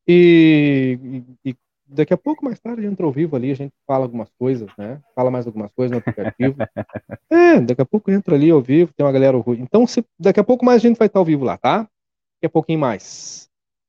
E, 0.08 0.98
e, 1.44 1.50
e, 1.50 1.56
daqui 1.86 2.12
a 2.12 2.16
pouco, 2.16 2.44
mais 2.44 2.58
tarde, 2.58 2.86
entra 2.86 3.06
ao 3.06 3.12
vivo 3.12 3.36
ali, 3.36 3.50
a 3.50 3.54
gente 3.54 3.72
fala 3.86 4.04
algumas 4.04 4.28
coisas, 4.38 4.68
né? 4.76 5.00
Fala 5.14 5.30
mais 5.30 5.46
algumas 5.46 5.72
coisas 5.72 5.90
no 5.92 5.98
aplicativo. 5.98 6.56
é, 7.30 7.60
daqui 7.60 7.80
a 7.80 7.86
pouco 7.86 8.10
entra 8.10 8.34
ali 8.34 8.50
ao 8.50 8.60
vivo, 8.60 8.92
tem 8.94 9.04
uma 9.04 9.12
galera 9.12 9.36
ruim. 9.36 9.60
Então, 9.60 9.86
se, 9.86 10.04
daqui 10.18 10.40
a 10.40 10.44
pouco 10.44 10.64
mais 10.64 10.82
a 10.82 10.88
gente 10.88 10.98
vai 10.98 11.06
estar 11.06 11.18
ao 11.18 11.24
vivo 11.24 11.44
lá, 11.44 11.56
tá? 11.56 11.78
Daqui 11.78 12.46
a 12.46 12.50
pouquinho 12.50 12.78
mais. 12.78 13.48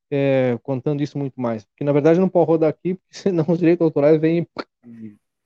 É, 0.10 0.58
contando 0.64 1.02
isso 1.02 1.18
muito 1.18 1.40
mais. 1.40 1.66
Porque 1.66 1.84
na 1.84 1.92
verdade 1.92 2.20
não 2.20 2.30
pode 2.30 2.48
rodar 2.48 2.70
aqui, 2.70 2.94
porque 2.96 3.12
senão 3.18 3.46
os 3.48 3.60
direitos 3.60 3.84
autorais 3.84 4.20
vêm 4.20 4.48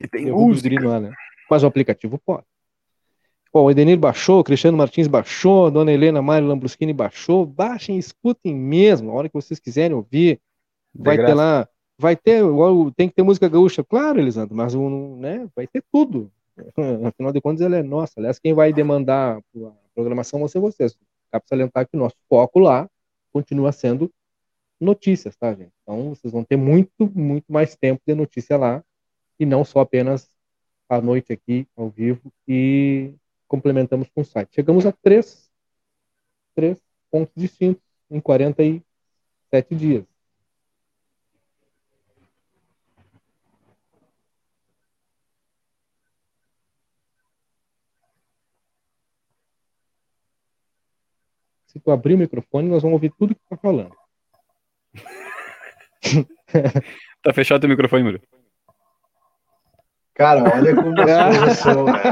e 0.00 0.08
tem 0.08 0.30
música. 0.30 0.88
Lá, 0.88 1.00
né? 1.00 1.12
Mas 1.50 1.62
o 1.62 1.66
aplicativo 1.66 2.18
pode. 2.18 2.44
Bom, 3.52 3.64
o 3.64 3.70
Edenir 3.70 3.98
baixou, 3.98 4.40
o 4.40 4.44
Cristiano 4.44 4.78
Martins 4.78 5.06
baixou, 5.06 5.66
a 5.66 5.70
Dona 5.70 5.92
Helena 5.92 6.22
Mário 6.22 6.48
Lambruschini 6.48 6.92
baixou. 6.92 7.44
Baixem, 7.44 7.98
escutem 7.98 8.54
mesmo, 8.54 9.10
a 9.10 9.14
hora 9.14 9.28
que 9.28 9.34
vocês 9.34 9.60
quiserem 9.60 9.94
ouvir. 9.94 10.40
Vai 10.94 11.16
ter 11.18 11.34
lá, 11.34 11.68
vai 12.02 12.16
ter, 12.16 12.42
tem 12.96 13.08
que 13.08 13.14
ter 13.14 13.22
música 13.22 13.48
gaúcha, 13.48 13.84
claro, 13.84 14.18
Elisandro, 14.18 14.54
mas 14.54 14.74
um, 14.74 15.16
né, 15.18 15.48
vai 15.54 15.68
ter 15.68 15.82
tudo. 15.90 16.30
Afinal 17.06 17.32
de 17.32 17.40
contas, 17.40 17.62
ela 17.62 17.76
é 17.76 17.82
nossa. 17.82 18.14
Aliás, 18.18 18.40
quem 18.40 18.52
vai 18.52 18.72
demandar 18.72 19.38
a 19.38 19.72
programação 19.94 20.40
vão 20.40 20.48
ser 20.48 20.58
vocês. 20.58 20.98
Cabe 21.30 21.46
salientar 21.48 21.88
que 21.88 21.96
o 21.96 22.00
nosso 22.00 22.16
foco 22.28 22.58
lá 22.58 22.90
continua 23.32 23.70
sendo 23.70 24.12
notícias, 24.80 25.36
tá, 25.36 25.54
gente? 25.54 25.72
Então, 25.82 26.10
vocês 26.10 26.32
vão 26.32 26.42
ter 26.42 26.56
muito, 26.56 27.08
muito 27.14 27.50
mais 27.50 27.76
tempo 27.76 28.02
de 28.04 28.14
notícia 28.14 28.56
lá 28.56 28.84
e 29.38 29.46
não 29.46 29.64
só 29.64 29.80
apenas 29.80 30.28
à 30.88 31.00
noite 31.00 31.32
aqui, 31.32 31.66
ao 31.76 31.88
vivo, 31.88 32.32
e 32.46 33.14
complementamos 33.46 34.10
com 34.10 34.22
o 34.22 34.24
site. 34.24 34.54
Chegamos 34.54 34.84
a 34.84 34.92
três, 34.92 35.48
três 36.54 36.78
pontos 37.10 37.32
distintos 37.36 37.82
em 38.10 38.20
47 38.20 39.74
dias. 39.74 40.11
Se 51.72 51.80
tu 51.80 51.90
abrir 51.90 52.14
o 52.14 52.18
microfone, 52.18 52.68
nós 52.68 52.82
vamos 52.82 52.96
ouvir 52.96 53.10
tudo 53.18 53.34
que 53.34 53.40
tu 53.40 53.48
tá 53.48 53.56
falando. 53.56 53.96
tá 57.22 57.32
fechado 57.32 57.64
o 57.64 57.68
microfone, 57.68 58.04
Muro. 58.04 58.20
Cara, 60.14 60.42
olha 60.54 60.76
como 60.76 60.94
as 61.00 61.58
são, 61.60 61.86
né? 61.86 62.02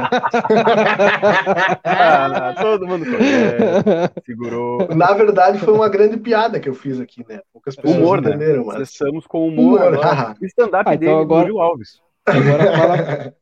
ah, 1.84 2.54
todo 2.58 2.88
mundo 2.88 3.04
conhece, 3.04 4.22
segurou. 4.24 4.88
Na 4.94 5.12
verdade, 5.12 5.58
foi 5.58 5.74
uma 5.74 5.90
grande 5.90 6.16
piada 6.16 6.58
que 6.58 6.70
eu 6.70 6.74
fiz 6.74 6.98
aqui, 6.98 7.22
né? 7.28 7.42
Poucas 7.52 7.76
pessoas 7.76 7.98
humor, 7.98 8.22
né? 8.22 8.30
entenderam, 8.30 8.66
né? 8.66 8.78
mas... 8.78 8.88
Estamos 8.88 9.26
com 9.26 9.46
humor. 9.46 9.92
humor 9.92 10.36
o 10.40 10.46
stand-up 10.46 10.88
ah, 10.88 10.94
então 10.94 10.98
dele, 10.98 11.20
agora... 11.20 11.46
Júlio 11.46 11.60
Alves. 11.60 12.00
Agora 12.24 12.78
fala... 12.78 13.34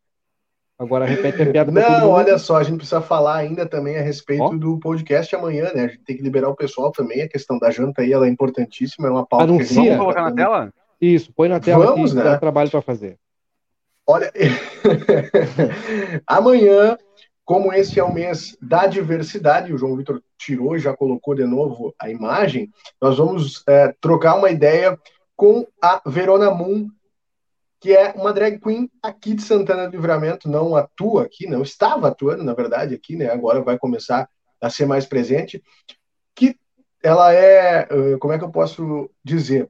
Agora 0.78 1.04
repete 1.04 1.42
a 1.42 1.46
piada. 1.50 1.72
Não, 1.72 2.10
olha 2.10 2.38
só, 2.38 2.56
a 2.56 2.62
gente 2.62 2.76
precisa 2.76 3.00
falar 3.00 3.36
ainda 3.36 3.66
também 3.66 3.98
a 3.98 4.00
respeito 4.00 4.44
oh. 4.44 4.56
do 4.56 4.78
podcast 4.78 5.34
amanhã, 5.34 5.72
né? 5.74 5.84
A 5.84 5.88
gente 5.88 6.04
tem 6.04 6.16
que 6.16 6.22
liberar 6.22 6.48
o 6.48 6.54
pessoal 6.54 6.92
também. 6.92 7.20
A 7.20 7.28
questão 7.28 7.58
da 7.58 7.68
janta 7.70 8.02
aí, 8.02 8.12
ela 8.12 8.26
é 8.26 8.30
importantíssima, 8.30 9.08
é 9.08 9.10
uma 9.10 9.26
pauta 9.26 9.44
Anuncia. 9.44 9.66
que 9.66 9.72
a 9.72 9.82
gente... 9.82 9.88
Vamos 9.88 10.14
colocar 10.14 10.22
na 10.22 10.36
tela? 10.36 10.72
Isso, 11.00 11.32
põe 11.32 11.48
na 11.48 11.58
tela 11.58 11.86
Vamos, 11.86 12.12
aqui, 12.12 12.18
né? 12.18 12.30
dá 12.30 12.38
trabalho 12.38 12.70
para 12.70 12.80
fazer. 12.80 13.18
Olha, 14.06 14.32
amanhã, 16.26 16.96
como 17.44 17.72
esse 17.72 17.98
é 17.98 18.04
o 18.04 18.12
mês 18.12 18.56
da 18.62 18.86
diversidade, 18.86 19.72
o 19.72 19.78
João 19.78 19.96
Vitor 19.96 20.22
tirou 20.38 20.76
e 20.76 20.78
já 20.78 20.96
colocou 20.96 21.34
de 21.34 21.44
novo 21.44 21.92
a 22.00 22.08
imagem, 22.08 22.70
nós 23.02 23.18
vamos 23.18 23.64
é, 23.66 23.92
trocar 24.00 24.36
uma 24.36 24.50
ideia 24.50 24.98
com 25.36 25.66
a 25.82 26.00
Verona 26.06 26.50
Moon, 26.50 26.88
que 27.80 27.94
é 27.94 28.12
uma 28.12 28.32
drag 28.32 28.58
queen 28.58 28.90
aqui 29.02 29.34
de 29.34 29.42
Santana 29.42 29.86
do 29.86 29.92
Livramento, 29.92 30.48
não 30.48 30.74
atua 30.74 31.22
aqui, 31.22 31.46
não 31.46 31.62
estava 31.62 32.08
atuando, 32.08 32.42
na 32.42 32.54
verdade, 32.54 32.94
aqui, 32.94 33.16
né? 33.16 33.30
Agora 33.30 33.62
vai 33.62 33.78
começar 33.78 34.28
a 34.60 34.68
ser 34.68 34.86
mais 34.86 35.06
presente. 35.06 35.62
Que 36.34 36.56
ela 37.02 37.32
é, 37.32 37.86
como 38.18 38.32
é 38.32 38.38
que 38.38 38.44
eu 38.44 38.50
posso 38.50 39.08
dizer? 39.22 39.68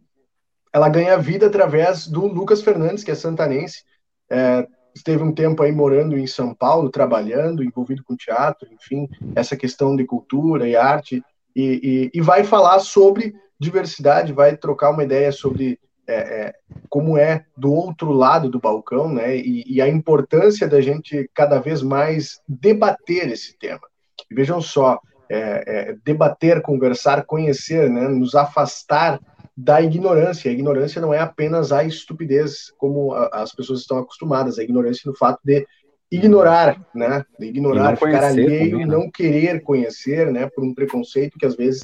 Ela 0.72 0.88
ganha 0.88 1.18
vida 1.18 1.46
através 1.46 2.06
do 2.06 2.26
Lucas 2.26 2.62
Fernandes, 2.62 3.04
que 3.04 3.10
é 3.10 3.14
santanense, 3.14 3.84
é, 4.30 4.66
esteve 4.94 5.22
um 5.22 5.32
tempo 5.32 5.62
aí 5.62 5.72
morando 5.72 6.16
em 6.16 6.26
São 6.26 6.54
Paulo, 6.54 6.90
trabalhando, 6.90 7.62
envolvido 7.62 8.02
com 8.02 8.16
teatro, 8.16 8.68
enfim, 8.72 9.08
essa 9.34 9.56
questão 9.56 9.94
de 9.94 10.04
cultura 10.04 10.68
e 10.68 10.76
arte, 10.76 11.22
e, 11.54 12.10
e, 12.14 12.18
e 12.18 12.20
vai 12.20 12.44
falar 12.44 12.78
sobre 12.80 13.34
diversidade, 13.58 14.32
vai 14.32 14.56
trocar 14.56 14.90
uma 14.90 15.04
ideia 15.04 15.32
sobre 15.32 15.78
é, 16.08 16.14
é, 16.14 16.54
como 16.88 17.18
é 17.18 17.44
do 17.54 17.70
outro 17.70 18.10
lado 18.10 18.48
do 18.48 18.58
balcão, 18.58 19.12
né? 19.12 19.36
E, 19.36 19.62
e, 19.66 19.82
a 19.82 19.86
importância 19.86 20.66
da 20.66 20.80
gente 20.80 21.30
cada 21.34 21.60
vez 21.60 21.82
mais 21.82 22.40
debater 22.48 23.30
esse 23.30 23.56
tema. 23.58 23.86
E 24.30 24.34
vejam 24.34 24.58
só, 24.58 24.98
é, 25.30 25.64
é, 25.66 25.96
debater, 26.02 26.62
conversar, 26.62 27.26
conhecer, 27.26 27.90
né? 27.90 28.08
Nos 28.08 28.34
afastar 28.34 29.20
da 29.54 29.82
ignorância. 29.82 30.50
A 30.50 30.54
ignorância 30.54 31.00
não 31.00 31.12
é 31.12 31.18
apenas 31.18 31.72
a 31.72 31.84
estupidez, 31.84 32.72
como 32.78 33.12
a, 33.12 33.42
as 33.42 33.54
pessoas 33.54 33.80
estão 33.80 33.98
acostumadas. 33.98 34.58
A 34.58 34.62
ignorância 34.62 35.02
no 35.04 35.14
fato 35.14 35.40
de 35.44 35.66
ignorar, 36.10 36.80
né? 36.94 37.22
De 37.38 37.48
ignorar, 37.48 37.96
ficar 37.96 38.24
alheio, 38.24 38.70
também, 38.70 38.86
né? 38.86 38.86
não 38.86 39.10
querer 39.10 39.60
conhecer, 39.60 40.32
né? 40.32 40.48
Por 40.48 40.64
um 40.64 40.72
preconceito 40.72 41.38
que 41.38 41.44
às 41.44 41.54
vezes 41.54 41.82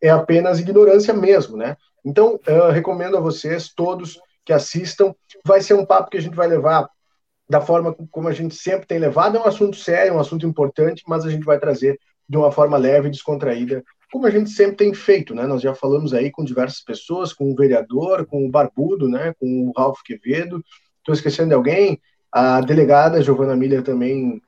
é 0.00 0.10
apenas 0.10 0.60
ignorância 0.60 1.12
mesmo, 1.12 1.56
né? 1.56 1.76
Então, 2.04 2.38
eu 2.46 2.70
recomendo 2.70 3.16
a 3.16 3.20
vocês 3.20 3.68
todos 3.68 4.20
que 4.44 4.52
assistam. 4.52 5.14
Vai 5.44 5.60
ser 5.60 5.74
um 5.74 5.86
papo 5.86 6.10
que 6.10 6.18
a 6.18 6.20
gente 6.20 6.36
vai 6.36 6.46
levar 6.46 6.88
da 7.48 7.60
forma 7.60 7.94
como 8.10 8.28
a 8.28 8.32
gente 8.32 8.54
sempre 8.54 8.86
tem 8.86 8.98
levado. 8.98 9.36
É 9.36 9.40
um 9.40 9.46
assunto 9.46 9.76
sério, 9.76 10.14
um 10.14 10.20
assunto 10.20 10.46
importante, 10.46 11.02
mas 11.06 11.24
a 11.24 11.30
gente 11.30 11.44
vai 11.44 11.58
trazer 11.58 11.98
de 12.28 12.36
uma 12.36 12.50
forma 12.50 12.76
leve 12.76 13.08
e 13.08 13.10
descontraída, 13.10 13.84
como 14.10 14.26
a 14.26 14.30
gente 14.30 14.48
sempre 14.50 14.76
tem 14.76 14.94
feito, 14.94 15.34
né? 15.34 15.46
Nós 15.46 15.60
já 15.60 15.74
falamos 15.74 16.14
aí 16.14 16.30
com 16.30 16.44
diversas 16.44 16.80
pessoas, 16.80 17.32
com 17.32 17.50
o 17.50 17.54
vereador, 17.56 18.24
com 18.26 18.46
o 18.46 18.50
Barbudo, 18.50 19.08
né? 19.08 19.34
Com 19.40 19.68
o 19.68 19.72
Ralph 19.76 20.00
Quevedo. 20.04 20.64
Estou 20.98 21.12
esquecendo 21.14 21.48
de 21.48 21.54
alguém? 21.54 22.00
A 22.30 22.60
delegada 22.60 23.20
Giovana 23.20 23.56
Miller 23.56 23.82
também. 23.82 24.40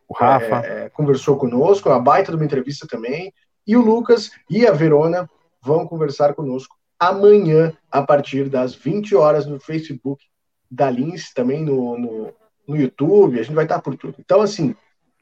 É, 0.62 0.84
é, 0.84 0.88
conversou 0.88 1.36
conosco, 1.36 1.90
a 1.90 1.98
baita 1.98 2.30
de 2.30 2.36
uma 2.36 2.44
entrevista 2.44 2.86
também. 2.86 3.32
E 3.66 3.76
o 3.76 3.80
Lucas 3.80 4.30
e 4.48 4.66
a 4.66 4.72
Verona 4.72 5.28
vão 5.60 5.86
conversar 5.86 6.34
conosco 6.34 6.75
amanhã, 6.98 7.76
a 7.90 8.02
partir 8.02 8.48
das 8.48 8.74
20 8.74 9.14
horas, 9.14 9.46
no 9.46 9.60
Facebook 9.60 10.24
da 10.70 10.90
Lins, 10.90 11.32
também 11.32 11.64
no, 11.64 11.98
no, 11.98 12.34
no 12.66 12.76
YouTube. 12.76 13.38
A 13.38 13.42
gente 13.42 13.54
vai 13.54 13.64
estar 13.64 13.80
por 13.80 13.96
tudo. 13.96 14.16
Então, 14.18 14.40
assim, 14.40 14.74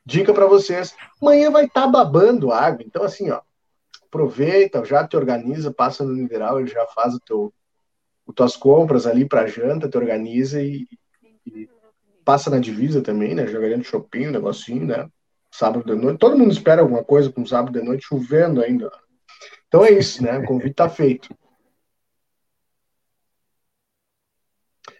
dica 0.05 0.33
para 0.33 0.47
vocês: 0.47 0.95
amanhã 1.21 1.51
vai 1.51 1.67
estar 1.67 1.87
babando 1.87 2.53
água. 2.53 2.85
Então, 2.85 3.03
assim, 3.03 3.31
ó, 3.31 3.41
aproveita, 4.07 4.85
já 4.85 5.07
te 5.07 5.17
organiza, 5.17 5.73
passa 5.73 6.05
no 6.05 6.13
mineral, 6.13 6.61
ele 6.61 6.69
já 6.71 6.87
faz 6.87 7.15
o 7.15 7.21
teu, 7.21 7.53
as 8.29 8.35
tuas 8.35 8.57
compras 8.57 9.07
ali 9.07 9.27
para 9.27 9.47
janta, 9.47 9.89
te 9.89 9.99
organiza 9.99 10.63
e, 10.63 10.87
e 11.47 11.69
passa 12.25 12.49
na 12.49 12.59
divisa 12.59 13.03
também, 13.03 13.35
né? 13.35 13.47
Jogaria 13.47 13.77
no 13.77 13.85
shopping, 13.85 14.29
um 14.29 14.33
negocinho, 14.33 14.87
né? 14.87 15.09
Sábado 15.51 15.85
de 15.85 15.95
noite. 16.01 16.19
Todo 16.19 16.39
mundo 16.39 16.53
espera 16.53 16.83
alguma 16.83 17.05
coisa 17.05 17.31
com 17.31 17.47
sábado 17.47 17.79
de 17.79 17.85
noite, 17.85 18.07
chovendo 18.07 18.63
ainda. 18.63 18.91
Então 19.69 19.85
é 19.85 19.93
isso, 19.93 20.23
né? 20.23 20.39
O 20.39 20.45
convite 20.45 20.75
tá 20.75 20.89
feito. 20.89 21.29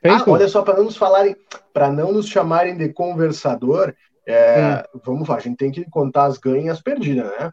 Ah, 0.05 0.23
olha 0.27 0.49
só, 0.49 0.63
para 0.63 0.77
não 0.77 0.85
nos 0.85 0.97
falarem, 0.97 1.35
para 1.73 1.91
não 1.91 2.13
nos 2.13 2.29
chamarem 2.29 2.77
de 2.77 2.91
conversador, 2.91 3.95
é, 4.27 4.85
hum. 4.95 5.01
vamos 5.05 5.29
lá, 5.29 5.37
a 5.37 5.41
gente 5.41 5.57
tem 5.57 5.71
que 5.71 5.89
contar 5.91 6.25
as 6.25 6.39
ganhas 6.39 6.67
e 6.67 6.71
as 6.71 6.83
perdidas, 6.83 7.27
né? 7.39 7.51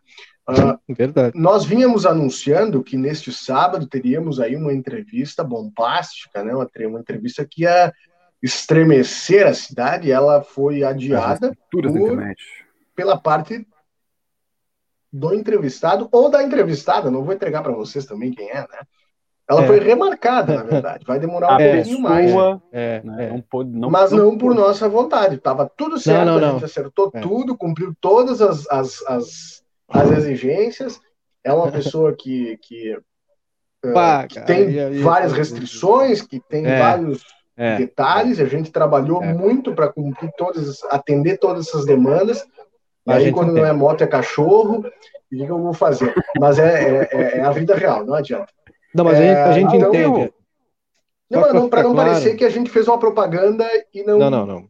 Uh, 0.49 0.77
Verdade. 0.93 1.37
Nós 1.37 1.65
vínhamos 1.65 2.05
anunciando 2.05 2.83
que 2.83 2.97
neste 2.97 3.31
sábado 3.31 3.87
teríamos 3.87 4.39
aí 4.39 4.55
uma 4.55 4.73
entrevista 4.73 5.43
bombástica, 5.43 6.43
né? 6.43 6.53
Uma, 6.53 6.69
uma 6.87 6.99
entrevista 6.99 7.45
que 7.49 7.63
ia 7.63 7.93
estremecer 8.41 9.45
a 9.45 9.53
cidade, 9.53 10.11
ela 10.11 10.41
foi 10.41 10.83
adiada 10.83 11.55
por, 11.71 11.83
pela 12.95 13.17
parte 13.17 13.65
do 15.13 15.33
entrevistado 15.33 16.07
ou 16.11 16.29
da 16.29 16.41
entrevistada, 16.41 17.11
não 17.11 17.23
vou 17.23 17.33
entregar 17.33 17.61
para 17.61 17.73
vocês 17.73 18.05
também 18.05 18.31
quem 18.31 18.49
é, 18.49 18.61
né? 18.61 18.79
Ela 19.51 19.63
é. 19.63 19.67
foi 19.67 19.79
remarcada, 19.79 20.55
na 20.55 20.63
verdade. 20.63 21.05
Vai 21.05 21.19
demorar 21.19 21.57
um 21.57 21.59
é, 21.59 21.75
pouquinho 21.75 21.99
mais. 21.99 22.31
É, 22.71 23.01
né? 23.03 23.29
não 23.31 23.41
pode, 23.41 23.69
não, 23.69 23.89
Mas 23.89 24.11
não, 24.13 24.37
por 24.37 24.55
nossa 24.55 24.87
vontade. 24.87 25.37
Tava 25.39 25.69
tudo 25.75 25.99
certo, 25.99 26.25
não, 26.25 26.39
não, 26.39 26.49
a 26.49 26.51
gente 26.53 26.65
acertou 26.65 27.11
é. 27.13 27.19
tudo, 27.19 27.57
cumpriu 27.57 27.93
todas 27.99 28.41
as, 28.41 28.65
as, 28.69 29.05
as, 29.05 29.63
as, 29.89 30.11
exigências. 30.11 31.01
É 31.43 31.51
uma 31.51 31.69
pessoa 31.69 32.15
que, 32.17 32.57
que, 32.61 32.97
Pá, 33.93 34.25
que 34.25 34.39
tem 34.39 35.01
várias 35.01 35.33
restrições, 35.33 36.21
que 36.21 36.39
tem 36.39 36.65
é. 36.65 36.79
vários 36.79 37.21
é. 37.57 37.75
detalhes. 37.75 38.39
A 38.39 38.45
gente 38.45 38.71
trabalhou 38.71 39.21
é. 39.21 39.33
muito 39.33 39.73
para 39.73 39.91
cumprir 39.91 40.31
todas, 40.37 40.81
atender 40.85 41.37
todas 41.37 41.67
essas 41.67 41.85
demandas. 41.85 42.47
E 43.05 43.11
aí, 43.11 43.31
quando 43.33 43.51
não 43.51 43.65
é 43.65 43.73
moto, 43.73 44.01
é 44.01 44.07
cachorro. 44.07 44.79
o 44.79 45.35
que 45.35 45.43
eu 45.43 45.59
vou 45.59 45.73
fazer? 45.73 46.13
Mas 46.39 46.57
é, 46.57 47.09
é, 47.11 47.37
é, 47.39 47.41
a 47.41 47.51
vida 47.51 47.75
real, 47.75 48.05
não 48.05 48.13
adianta. 48.13 48.47
Não, 48.93 49.05
mas 49.05 49.19
a 49.19 49.21
gente, 49.21 49.37
a 49.37 49.51
gente 49.53 49.75
então, 49.75 49.89
entende. 49.89 50.33
Não, 51.29 51.53
não 51.53 51.69
para 51.69 51.83
não 51.83 51.93
claro. 51.93 52.09
parecer 52.09 52.35
que 52.35 52.43
a 52.43 52.49
gente 52.49 52.69
fez 52.69 52.87
uma 52.87 52.99
propaganda 52.99 53.65
e 53.93 54.03
não. 54.03 54.19
Não, 54.19 54.29
não, 54.29 54.45
não. 54.45 54.69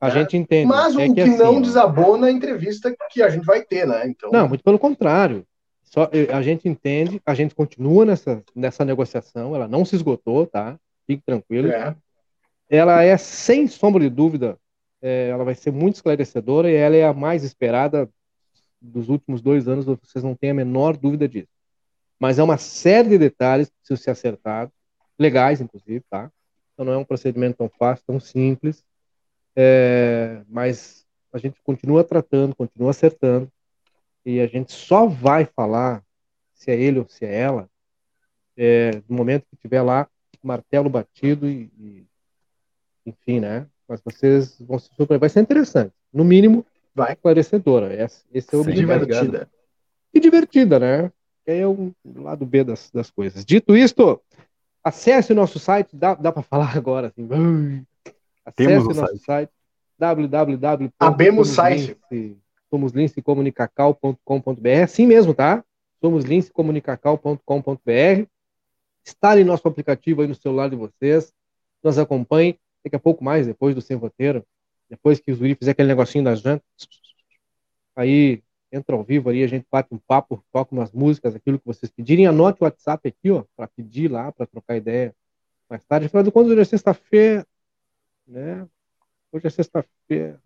A 0.00 0.10
gente 0.10 0.36
entende. 0.36 0.66
Mas 0.66 0.94
o 0.94 0.98
que, 0.98 1.14
que 1.14 1.20
assim, 1.22 1.38
não 1.38 1.60
desabona 1.60 2.26
a 2.26 2.30
entrevista 2.30 2.94
que 3.10 3.22
a 3.22 3.28
gente 3.28 3.44
vai 3.44 3.62
ter, 3.62 3.86
né? 3.86 4.06
Então... 4.06 4.30
Não, 4.30 4.48
muito 4.48 4.62
pelo 4.62 4.78
contrário. 4.78 5.46
Só, 5.82 6.10
a 6.32 6.42
gente 6.42 6.68
entende, 6.68 7.22
a 7.24 7.34
gente 7.34 7.54
continua 7.54 8.04
nessa, 8.04 8.42
nessa 8.54 8.84
negociação, 8.84 9.54
ela 9.54 9.68
não 9.68 9.84
se 9.84 9.94
esgotou, 9.94 10.46
tá? 10.46 10.76
Fique 11.06 11.22
tranquilo. 11.24 11.70
É. 11.70 11.94
Ela 12.68 13.02
é, 13.02 13.16
sem 13.16 13.66
sombra 13.66 14.02
de 14.02 14.10
dúvida, 14.10 14.58
é, 15.00 15.28
ela 15.28 15.44
vai 15.44 15.54
ser 15.54 15.70
muito 15.70 15.94
esclarecedora 15.94 16.70
e 16.70 16.74
ela 16.74 16.96
é 16.96 17.04
a 17.04 17.12
mais 17.12 17.44
esperada 17.44 18.08
dos 18.80 19.08
últimos 19.08 19.40
dois 19.40 19.68
anos, 19.68 19.84
vocês 19.86 20.24
não 20.24 20.34
têm 20.34 20.50
a 20.50 20.54
menor 20.54 20.96
dúvida 20.96 21.28
disso. 21.28 21.53
Mas 22.18 22.38
é 22.38 22.42
uma 22.42 22.58
série 22.58 23.10
de 23.10 23.18
detalhes 23.18 23.68
que 23.68 23.74
precisam 23.78 24.02
ser 24.02 24.10
acertados, 24.10 24.74
legais, 25.18 25.60
inclusive, 25.60 26.02
tá? 26.08 26.30
Então 26.72 26.86
não 26.86 26.92
é 26.92 26.98
um 26.98 27.04
procedimento 27.04 27.58
tão 27.58 27.68
fácil, 27.68 28.04
tão 28.06 28.18
simples, 28.18 28.84
é, 29.56 30.42
mas 30.48 31.06
a 31.32 31.38
gente 31.38 31.60
continua 31.62 32.02
tratando, 32.02 32.54
continua 32.54 32.90
acertando, 32.90 33.50
e 34.24 34.40
a 34.40 34.46
gente 34.46 34.72
só 34.72 35.06
vai 35.06 35.44
falar 35.44 36.02
se 36.54 36.70
é 36.70 36.80
ele 36.80 36.98
ou 36.98 37.08
se 37.08 37.24
é 37.24 37.34
ela 37.34 37.68
é, 38.56 39.02
no 39.08 39.16
momento 39.16 39.46
que 39.50 39.56
tiver 39.56 39.82
lá 39.82 40.08
martelo 40.42 40.88
batido 40.88 41.48
e, 41.48 41.70
e 41.78 42.06
enfim, 43.06 43.40
né? 43.40 43.66
Mas 43.88 44.00
vocês 44.02 44.58
vão 44.60 44.78
se 44.78 44.88
surpreender. 44.88 45.20
Vai 45.20 45.28
ser 45.28 45.40
interessante. 45.40 45.92
No 46.12 46.24
mínimo, 46.24 46.64
vai 46.94 47.12
esclarecedora. 47.12 47.92
Esse, 47.94 48.24
esse 48.32 48.54
é 48.54 48.56
o 48.56 48.60
objetivo. 48.60 48.98
Divertida. 48.98 49.50
E 50.12 50.20
divertida, 50.20 50.78
né? 50.78 51.12
É 51.46 51.66
o 51.66 51.92
lado 52.04 52.46
B 52.46 52.64
das, 52.64 52.90
das 52.90 53.10
coisas. 53.10 53.44
Dito 53.44 53.76
isto, 53.76 54.20
acesse 54.82 55.32
o 55.32 55.36
nosso 55.36 55.58
site. 55.58 55.94
Dá, 55.94 56.14
dá 56.14 56.32
para 56.32 56.42
falar 56.42 56.74
agora 56.76 57.08
assim. 57.08 57.28
Acesse 58.44 58.68
Temos 58.68 58.84
o 58.84 59.00
nosso 59.00 59.18
site, 59.18 59.24
site 59.24 59.50
www. 59.98 60.92
Abemos 60.98 61.48
site. 61.48 61.98
somoslincecomunicacau.com.br. 62.70 64.82
Assim 64.82 65.06
mesmo, 65.06 65.34
tá? 65.34 65.62
somoslincecomunicacau.com.br. 66.00 68.26
Instalem 69.06 69.44
nosso 69.44 69.68
aplicativo 69.68 70.22
aí 70.22 70.28
no 70.28 70.34
celular 70.34 70.68
de 70.68 70.76
vocês. 70.76 71.32
Nos 71.82 71.98
acompanhem 71.98 72.58
daqui 72.82 72.96
a 72.96 73.00
pouco 73.00 73.24
mais, 73.24 73.46
depois 73.46 73.74
do 73.74 73.80
sem 73.80 73.96
roteiro, 73.96 74.44
depois 74.88 75.18
que 75.18 75.32
o 75.32 75.34
Zuri 75.34 75.54
fizer 75.54 75.70
aquele 75.70 75.88
negocinho 75.88 76.22
das 76.22 76.40
jantas, 76.40 76.68
aí 77.96 78.43
entra 78.74 78.96
ao 78.96 79.04
vivo 79.04 79.30
aí, 79.30 79.42
a 79.42 79.46
gente 79.46 79.66
bate 79.70 79.88
um 79.92 79.98
papo, 79.98 80.42
toca 80.52 80.74
umas 80.74 80.92
músicas, 80.92 81.34
aquilo 81.34 81.58
que 81.58 81.66
vocês 81.66 81.90
pedirem, 81.90 82.26
anote 82.26 82.58
o 82.60 82.64
WhatsApp 82.64 83.08
aqui, 83.08 83.30
ó, 83.30 83.44
para 83.56 83.68
pedir 83.68 84.10
lá, 84.10 84.32
para 84.32 84.46
trocar 84.46 84.76
ideia 84.76 85.14
mais 85.68 85.84
tarde. 85.84 86.06
Afinal 86.06 86.24
de 86.24 86.30
contas, 86.30 86.52
hoje 86.52 86.60
é 86.60 86.64
sexta-feira, 86.64 87.46
né? 88.26 88.66
Hoje 89.32 89.46
é 89.46 89.50
sexta-feira. 89.50 90.40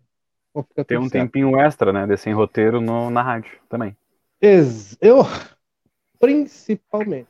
Tem 0.87 0.97
um 0.97 1.03
certo. 1.03 1.11
tempinho 1.11 1.59
extra, 1.59 1.93
né, 1.93 2.07
desse 2.07 2.23
sem 2.23 2.33
roteiro 2.33 2.81
no, 2.81 3.09
na 3.09 3.21
rádio 3.21 3.51
também. 3.69 3.95
Ex 4.41 4.97
eu, 4.99 5.19
principalmente. 6.19 7.29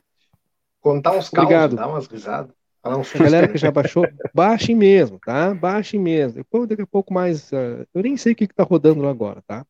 Contar 0.80 1.12
uns 1.12 1.32
Obrigado. 1.32 1.76
dar 1.76 1.88
umas 1.88 2.06
risadas. 2.06 2.54
A 2.82 3.18
galera 3.18 3.46
que 3.46 3.58
já 3.58 3.70
baixou, 3.70 4.06
baixem 4.32 4.74
mesmo, 4.74 5.18
tá? 5.18 5.52
Baixem 5.52 6.00
mesmo. 6.00 6.38
Depois, 6.38 6.66
daqui 6.66 6.82
a 6.82 6.86
pouco 6.86 7.12
mais. 7.12 7.52
Uh, 7.52 7.86
eu 7.92 8.02
nem 8.02 8.16
sei 8.16 8.32
o 8.32 8.36
que, 8.36 8.46
que 8.46 8.54
tá 8.54 8.62
rodando 8.62 9.02
lá 9.02 9.10
agora, 9.10 9.42
tá? 9.46 9.66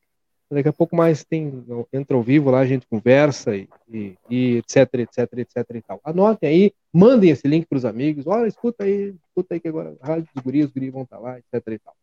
Daqui 0.50 0.68
a 0.68 0.72
pouco 0.72 0.96
mais 0.96 1.24
tem. 1.24 1.64
Entra 1.92 2.16
ao 2.16 2.22
vivo 2.22 2.50
lá, 2.50 2.60
a 2.60 2.66
gente 2.66 2.86
conversa 2.86 3.56
e, 3.56 3.68
e, 3.88 4.16
e 4.28 4.56
etc, 4.56 4.94
etc, 4.94 5.32
etc 5.38 5.76
e 5.76 5.82
tal. 5.82 6.00
Anotem 6.04 6.48
aí, 6.48 6.72
mandem 6.92 7.30
esse 7.30 7.46
link 7.46 7.66
para 7.66 7.78
os 7.78 7.84
amigos. 7.84 8.26
Olha, 8.26 8.48
escuta 8.48 8.84
aí, 8.84 9.14
escuta 9.28 9.54
aí 9.54 9.60
que 9.60 9.68
agora 9.68 9.96
a 10.00 10.06
Rádio 10.06 10.28
dos 10.34 10.42
Guris, 10.42 10.64
os 10.66 10.72
guris 10.72 10.92
vão 10.92 11.02
estar 11.02 11.16
tá 11.16 11.22
lá, 11.22 11.38
etc 11.38 11.54
e 11.68 11.78
tal. 11.78 11.94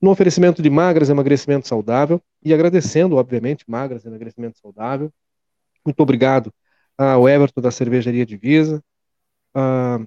No 0.00 0.10
oferecimento 0.10 0.60
de 0.60 0.68
Magras, 0.68 1.08
emagrecimento 1.08 1.66
saudável. 1.66 2.20
E 2.44 2.52
agradecendo, 2.52 3.16
obviamente, 3.16 3.64
Magras, 3.66 4.04
emagrecimento 4.04 4.58
saudável. 4.58 5.10
Muito 5.84 6.00
obrigado 6.00 6.52
ao 6.96 7.28
Everton 7.28 7.60
da 7.60 7.70
Cervejaria 7.70 8.24
Divisa, 8.24 8.82
uh, 9.56 10.06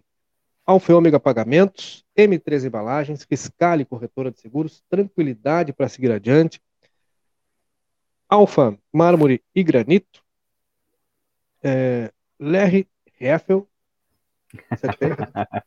Alfa 0.65 0.93
Ômega 0.95 1.19
Pagamentos, 1.19 2.03
M3 2.17 2.65
Embalagens, 2.65 3.23
Fiscale 3.23 3.85
Corretora 3.85 4.31
de 4.31 4.39
Seguros, 4.39 4.84
Tranquilidade 4.89 5.73
para 5.73 5.88
seguir 5.88 6.11
adiante, 6.11 6.61
Alfa 8.30 8.78
Mármore 8.91 9.41
e 9.56 9.64
Granito, 9.64 10.24
é, 11.64 12.12
Lerre 12.40 12.88
Heffel, 13.20 13.68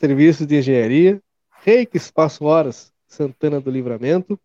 Serviços 0.00 0.46
de 0.46 0.58
engenharia, 0.58 1.20
Reiki 1.62 1.96
Espaço 1.96 2.44
Horas, 2.44 2.92
Santana 3.06 3.60
do 3.60 3.70
Livramento. 3.70 4.38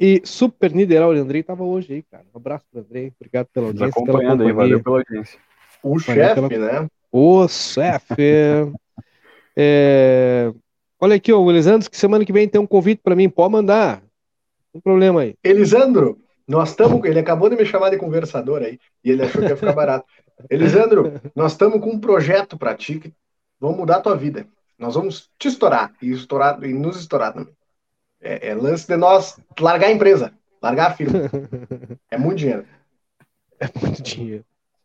E 0.00 0.22
Super 0.24 0.72
Nideral, 0.72 1.10
o 1.10 1.12
Andrei 1.12 1.40
estava 1.40 1.64
hoje 1.64 1.92
aí, 1.92 2.02
cara. 2.04 2.24
Um 2.32 2.38
abraço 2.38 2.64
para 2.70 2.80
Andrei, 2.80 3.12
obrigado 3.18 3.48
pela 3.48 3.66
audiência. 3.66 3.86
Nos 3.86 3.96
acompanhando 3.96 4.44
aí, 4.44 4.52
valeu 4.52 4.82
pela 4.82 4.98
audiência. 4.98 5.38
O 5.82 5.98
chefe, 5.98 6.48
pela... 6.48 6.82
né? 6.82 6.88
O 7.10 7.48
chefe. 7.48 8.72
é... 9.56 10.52
Olha 11.00 11.16
aqui, 11.16 11.32
ó, 11.32 11.40
o 11.40 11.50
Elisandro, 11.50 11.90
que 11.90 11.96
semana 11.96 12.24
que 12.24 12.32
vem 12.32 12.48
tem 12.48 12.60
um 12.60 12.66
convite 12.66 13.00
para 13.02 13.16
mim, 13.16 13.28
pode 13.28 13.52
mandar. 13.52 14.00
Não 14.00 14.72
tem 14.74 14.80
problema 14.80 15.22
aí. 15.22 15.34
Elisandro, 15.42 16.18
nós 16.48 16.70
estamos. 16.70 17.04
Ele 17.04 17.18
acabou 17.18 17.50
de 17.50 17.56
me 17.56 17.66
chamar 17.66 17.90
de 17.90 17.98
conversador 17.98 18.62
aí, 18.62 18.80
e 19.04 19.10
ele 19.10 19.22
achou 19.22 19.42
que 19.42 19.48
ia 19.48 19.56
ficar 19.56 19.74
barato. 19.74 20.06
Elisandro, 20.48 21.20
nós 21.36 21.52
estamos 21.52 21.80
com 21.80 21.90
um 21.90 22.00
projeto 22.00 22.56
para 22.56 22.74
ti 22.74 22.98
que 22.98 23.12
vamos 23.60 23.76
mudar 23.76 23.96
a 23.96 24.00
tua 24.00 24.16
vida. 24.16 24.46
Nós 24.78 24.94
vamos 24.94 25.28
te 25.38 25.48
estourar 25.48 25.92
e 26.00 26.10
estourar 26.10 26.62
e 26.64 26.72
nos 26.72 26.98
estourar 26.98 27.32
também. 27.32 27.52
É, 28.20 28.48
é 28.48 28.54
lance 28.54 28.86
de 28.86 28.96
nós 28.96 29.38
largar 29.60 29.88
a 29.88 29.92
empresa, 29.92 30.32
largar 30.62 30.90
a 30.90 30.94
firma. 30.94 31.20
É 32.10 32.16
muito 32.16 32.38
dinheiro. 32.38 32.64
É 33.60 33.68
muito 33.80 34.02
dinheiro. 34.02 34.44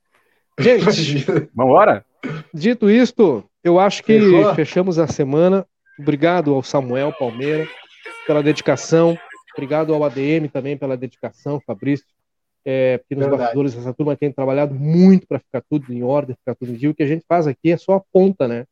Gente, 0.60 1.24
vamos 1.26 1.50
embora? 1.54 2.06
Dito 2.54 2.90
isto, 2.90 3.44
eu 3.64 3.80
acho 3.80 4.04
que 4.04 4.20
Fechou? 4.20 4.56
fechamos 4.56 5.00
a 5.00 5.08
semana. 5.08 5.66
Obrigado 5.98 6.54
ao 6.54 6.62
Samuel 6.62 7.14
Palmeira 7.14 7.68
pela 8.26 8.44
dedicação. 8.44 9.18
Obrigado 9.54 9.94
ao 9.94 10.04
ADM 10.04 10.48
também 10.52 10.78
pela 10.78 10.98
dedicação, 10.98 11.60
Fabrício. 11.60 12.06
É, 12.66 12.98
porque 12.98 13.16
nos 13.16 13.24
Verdade. 13.24 13.44
bastidores 13.44 13.78
essa 13.78 13.94
turma 13.94 14.16
tem 14.16 14.32
trabalhado 14.32 14.74
muito 14.74 15.28
para 15.28 15.40
ficar 15.40 15.62
tudo 15.70 15.94
em 15.94 16.02
ordem, 16.02 16.36
ficar 16.36 16.56
tudo 16.56 16.72
em 16.72 16.76
dia. 16.76 16.90
O 16.90 16.96
que 16.96 17.04
a 17.04 17.08
gente 17.08 17.26
faz 17.28 17.46
aqui 17.46 17.72
é 17.72 17.78
só 17.78 17.96
a 17.96 18.00
ponta, 18.00 18.48
né? 18.48 18.66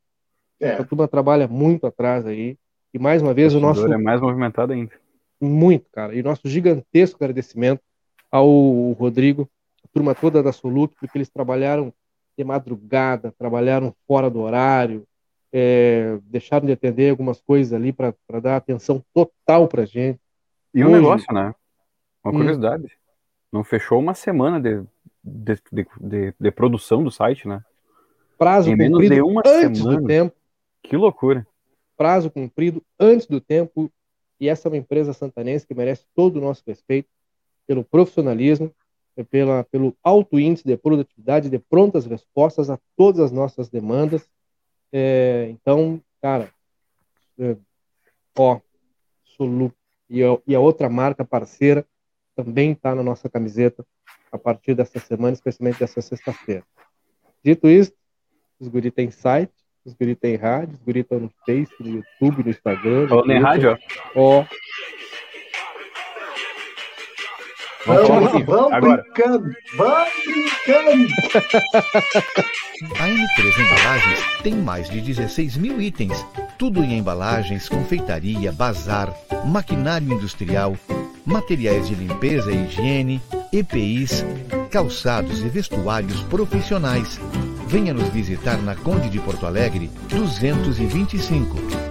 É. 0.59 0.73
A 0.73 0.83
turma 0.83 1.07
trabalha 1.07 1.47
muito 1.47 1.85
atrás 1.85 2.25
aí. 2.25 2.57
E 2.93 2.99
mais 2.99 3.21
uma 3.21 3.33
vez 3.33 3.53
o, 3.53 3.57
o 3.57 3.61
nosso. 3.61 3.91
é 3.91 3.97
mais 3.97 4.21
movimentado 4.21 4.73
ainda. 4.73 4.91
Muito, 5.39 5.89
cara. 5.91 6.13
E 6.15 6.21
nosso 6.21 6.47
gigantesco 6.47 7.21
agradecimento 7.21 7.81
ao 8.29 8.91
Rodrigo, 8.93 9.49
a 9.83 9.87
turma 9.91 10.15
toda 10.15 10.43
da 10.43 10.51
Soluc, 10.51 10.95
porque 10.99 11.17
eles 11.17 11.29
trabalharam 11.29 11.93
de 12.37 12.43
madrugada, 12.43 13.33
trabalharam 13.37 13.93
fora 14.07 14.29
do 14.29 14.39
horário, 14.39 15.05
é, 15.51 16.17
deixaram 16.23 16.65
de 16.65 16.71
atender 16.71 17.09
algumas 17.09 17.41
coisas 17.41 17.73
ali 17.73 17.91
para 17.91 18.13
dar 18.41 18.55
atenção 18.55 19.03
total 19.13 19.67
para 19.67 19.85
gente. 19.85 20.19
E 20.73 20.83
um 20.83 20.87
Hoje, 20.87 20.95
negócio, 20.95 21.33
né? 21.33 21.53
Uma 22.23 22.33
hum. 22.33 22.37
curiosidade. 22.37 22.85
Hum. 22.85 22.89
Não 23.51 23.63
fechou 23.63 23.99
uma 23.99 24.13
semana 24.13 24.59
de, 24.59 24.81
de, 25.23 25.61
de, 25.99 26.33
de, 26.39 26.51
produção 26.51 27.03
do 27.03 27.11
site, 27.11 27.47
né? 27.47 27.63
Prazo 28.37 28.69
em 28.69 28.75
menos 28.75 29.07
de 29.07 29.21
uma 29.21 29.41
antes 29.45 29.79
semana. 29.79 30.01
do 30.01 30.07
tempo. 30.07 30.35
Que 30.81 30.95
loucura. 30.95 31.45
Prazo 31.97 32.31
cumprido 32.31 32.81
antes 32.99 33.27
do 33.27 33.41
tempo. 33.41 33.91
E 34.39 34.47
essa 34.47 34.67
é 34.67 34.69
uma 34.69 34.77
empresa 34.77 35.13
santanense 35.13 35.67
que 35.67 35.75
merece 35.75 36.05
todo 36.15 36.37
o 36.37 36.41
nosso 36.41 36.63
respeito 36.65 37.09
pelo 37.67 37.83
profissionalismo, 37.83 38.73
pela, 39.29 39.63
pelo 39.65 39.95
alto 40.03 40.39
índice 40.39 40.65
de 40.65 40.75
produtividade, 40.75 41.49
de 41.49 41.59
prontas 41.59 42.05
respostas 42.05 42.69
a 42.69 42.79
todas 42.95 43.19
as 43.19 43.31
nossas 43.31 43.69
demandas. 43.69 44.27
É, 44.91 45.47
então, 45.51 46.01
cara, 46.21 46.49
é, 47.37 47.55
ó, 48.37 48.59
Solup 49.23 49.75
e 50.11 50.21
a, 50.21 50.37
e 50.45 50.53
a 50.53 50.59
outra 50.59 50.89
marca 50.89 51.23
parceira 51.23 51.85
também 52.35 52.73
está 52.73 52.93
na 52.93 53.01
nossa 53.01 53.29
camiseta 53.29 53.85
a 54.29 54.37
partir 54.37 54.75
dessa 54.75 54.99
semana, 54.99 55.33
especialmente 55.33 55.79
dessa 55.79 56.01
sexta-feira. 56.01 56.63
Dito 57.43 57.67
isso, 57.69 57.93
os 58.59 58.67
guri 58.67 58.91
tem 58.91 59.09
site, 59.09 59.53
os 59.85 59.93
guri 59.93 60.15
tem 60.15 60.35
rádio, 60.35 60.75
os 60.75 60.83
guri 60.83 60.99
estão 60.99 61.19
no 61.19 61.31
Face, 61.45 61.73
no 61.79 61.87
YouTube, 61.87 62.43
no 62.43 62.49
Instagram. 62.49 63.07
Falando 63.07 63.31
em 63.31 63.41
rádio, 63.41 63.77
ó. 64.15 64.45
Vamos, 67.85 68.07
vamos, 68.07 68.45
vamos 68.45 68.73
Agora. 68.73 69.03
brincando, 69.03 69.55
vamos 69.75 70.09
brincando. 70.25 71.07
A 72.99 73.07
M3 73.07 73.59
Embalagens 73.59 74.19
tem 74.43 74.53
mais 74.55 74.89
de 74.89 75.01
16 75.01 75.57
mil 75.57 75.81
itens, 75.81 76.25
tudo 76.57 76.83
em 76.83 76.97
embalagens, 76.97 77.67
confeitaria, 77.67 78.51
bazar, 78.51 79.13
maquinário 79.45 80.13
industrial, 80.13 80.75
materiais 81.25 81.87
de 81.87 81.95
limpeza 81.95 82.51
e 82.51 82.65
higiene, 82.65 83.21
EPIs, 83.51 84.25
calçados 84.69 85.41
e 85.41 85.49
vestuários 85.49 86.21
profissionais. 86.23 87.19
Venha 87.67 87.93
nos 87.93 88.09
visitar 88.09 88.57
na 88.57 88.75
Conde 88.75 89.09
de 89.09 89.19
Porto 89.19 89.45
Alegre, 89.45 89.89
225. 90.09 91.90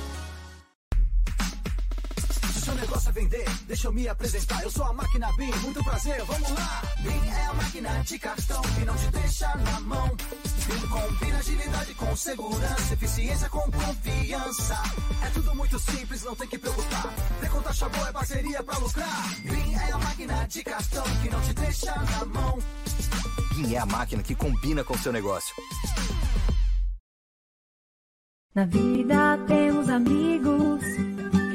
Vender, 3.21 3.45
deixa 3.67 3.87
eu 3.87 3.93
me 3.93 4.07
apresentar. 4.07 4.63
Eu 4.63 4.71
sou 4.71 4.85
a 4.85 4.93
máquina 4.93 5.31
BIM, 5.37 5.51
muito 5.61 5.83
prazer, 5.83 6.23
vamos 6.25 6.49
lá. 6.51 6.81
BIM 6.99 7.29
é 7.29 7.45
a 7.45 7.53
máquina 7.53 8.03
de 8.03 8.19
cartão 8.19 8.61
que 8.61 8.85
não 8.85 8.95
te 8.95 9.07
deixa 9.11 9.55
na 9.57 9.79
mão. 9.81 10.07
BIM 10.65 10.87
combina 10.87 11.37
agilidade 11.37 11.93
com 11.95 12.15
segurança, 12.15 12.93
eficiência 12.93 13.49
com 13.49 13.71
confiança. 13.71 14.81
É 15.23 15.29
tudo 15.29 15.55
muito 15.55 15.79
simples, 15.79 16.23
não 16.23 16.35
tem 16.35 16.47
que 16.47 16.57
preocupar. 16.57 17.13
Vem 17.39 17.49
com 17.49 17.61
taxa 17.61 17.89
boa, 17.89 18.09
é 18.09 18.11
parceria 18.11 18.63
pra 18.63 18.77
lucrar. 18.77 19.35
BIM 19.43 19.75
é 19.75 19.91
a 19.91 19.97
máquina 19.97 20.47
de 20.47 20.63
cartão 20.63 21.03
que 21.21 21.29
não 21.29 21.41
te 21.41 21.53
deixa 21.53 21.95
na 21.95 22.25
mão. 22.25 22.59
BIM 23.55 23.73
é 23.73 23.77
a 23.77 23.85
máquina 23.85 24.23
que 24.23 24.35
combina 24.35 24.83
com 24.83 24.93
o 24.93 24.99
seu 24.99 25.13
negócio. 25.13 25.55
Na 28.53 28.65
vida 28.65 29.37
temos 29.47 29.87
amigos 29.87 31.10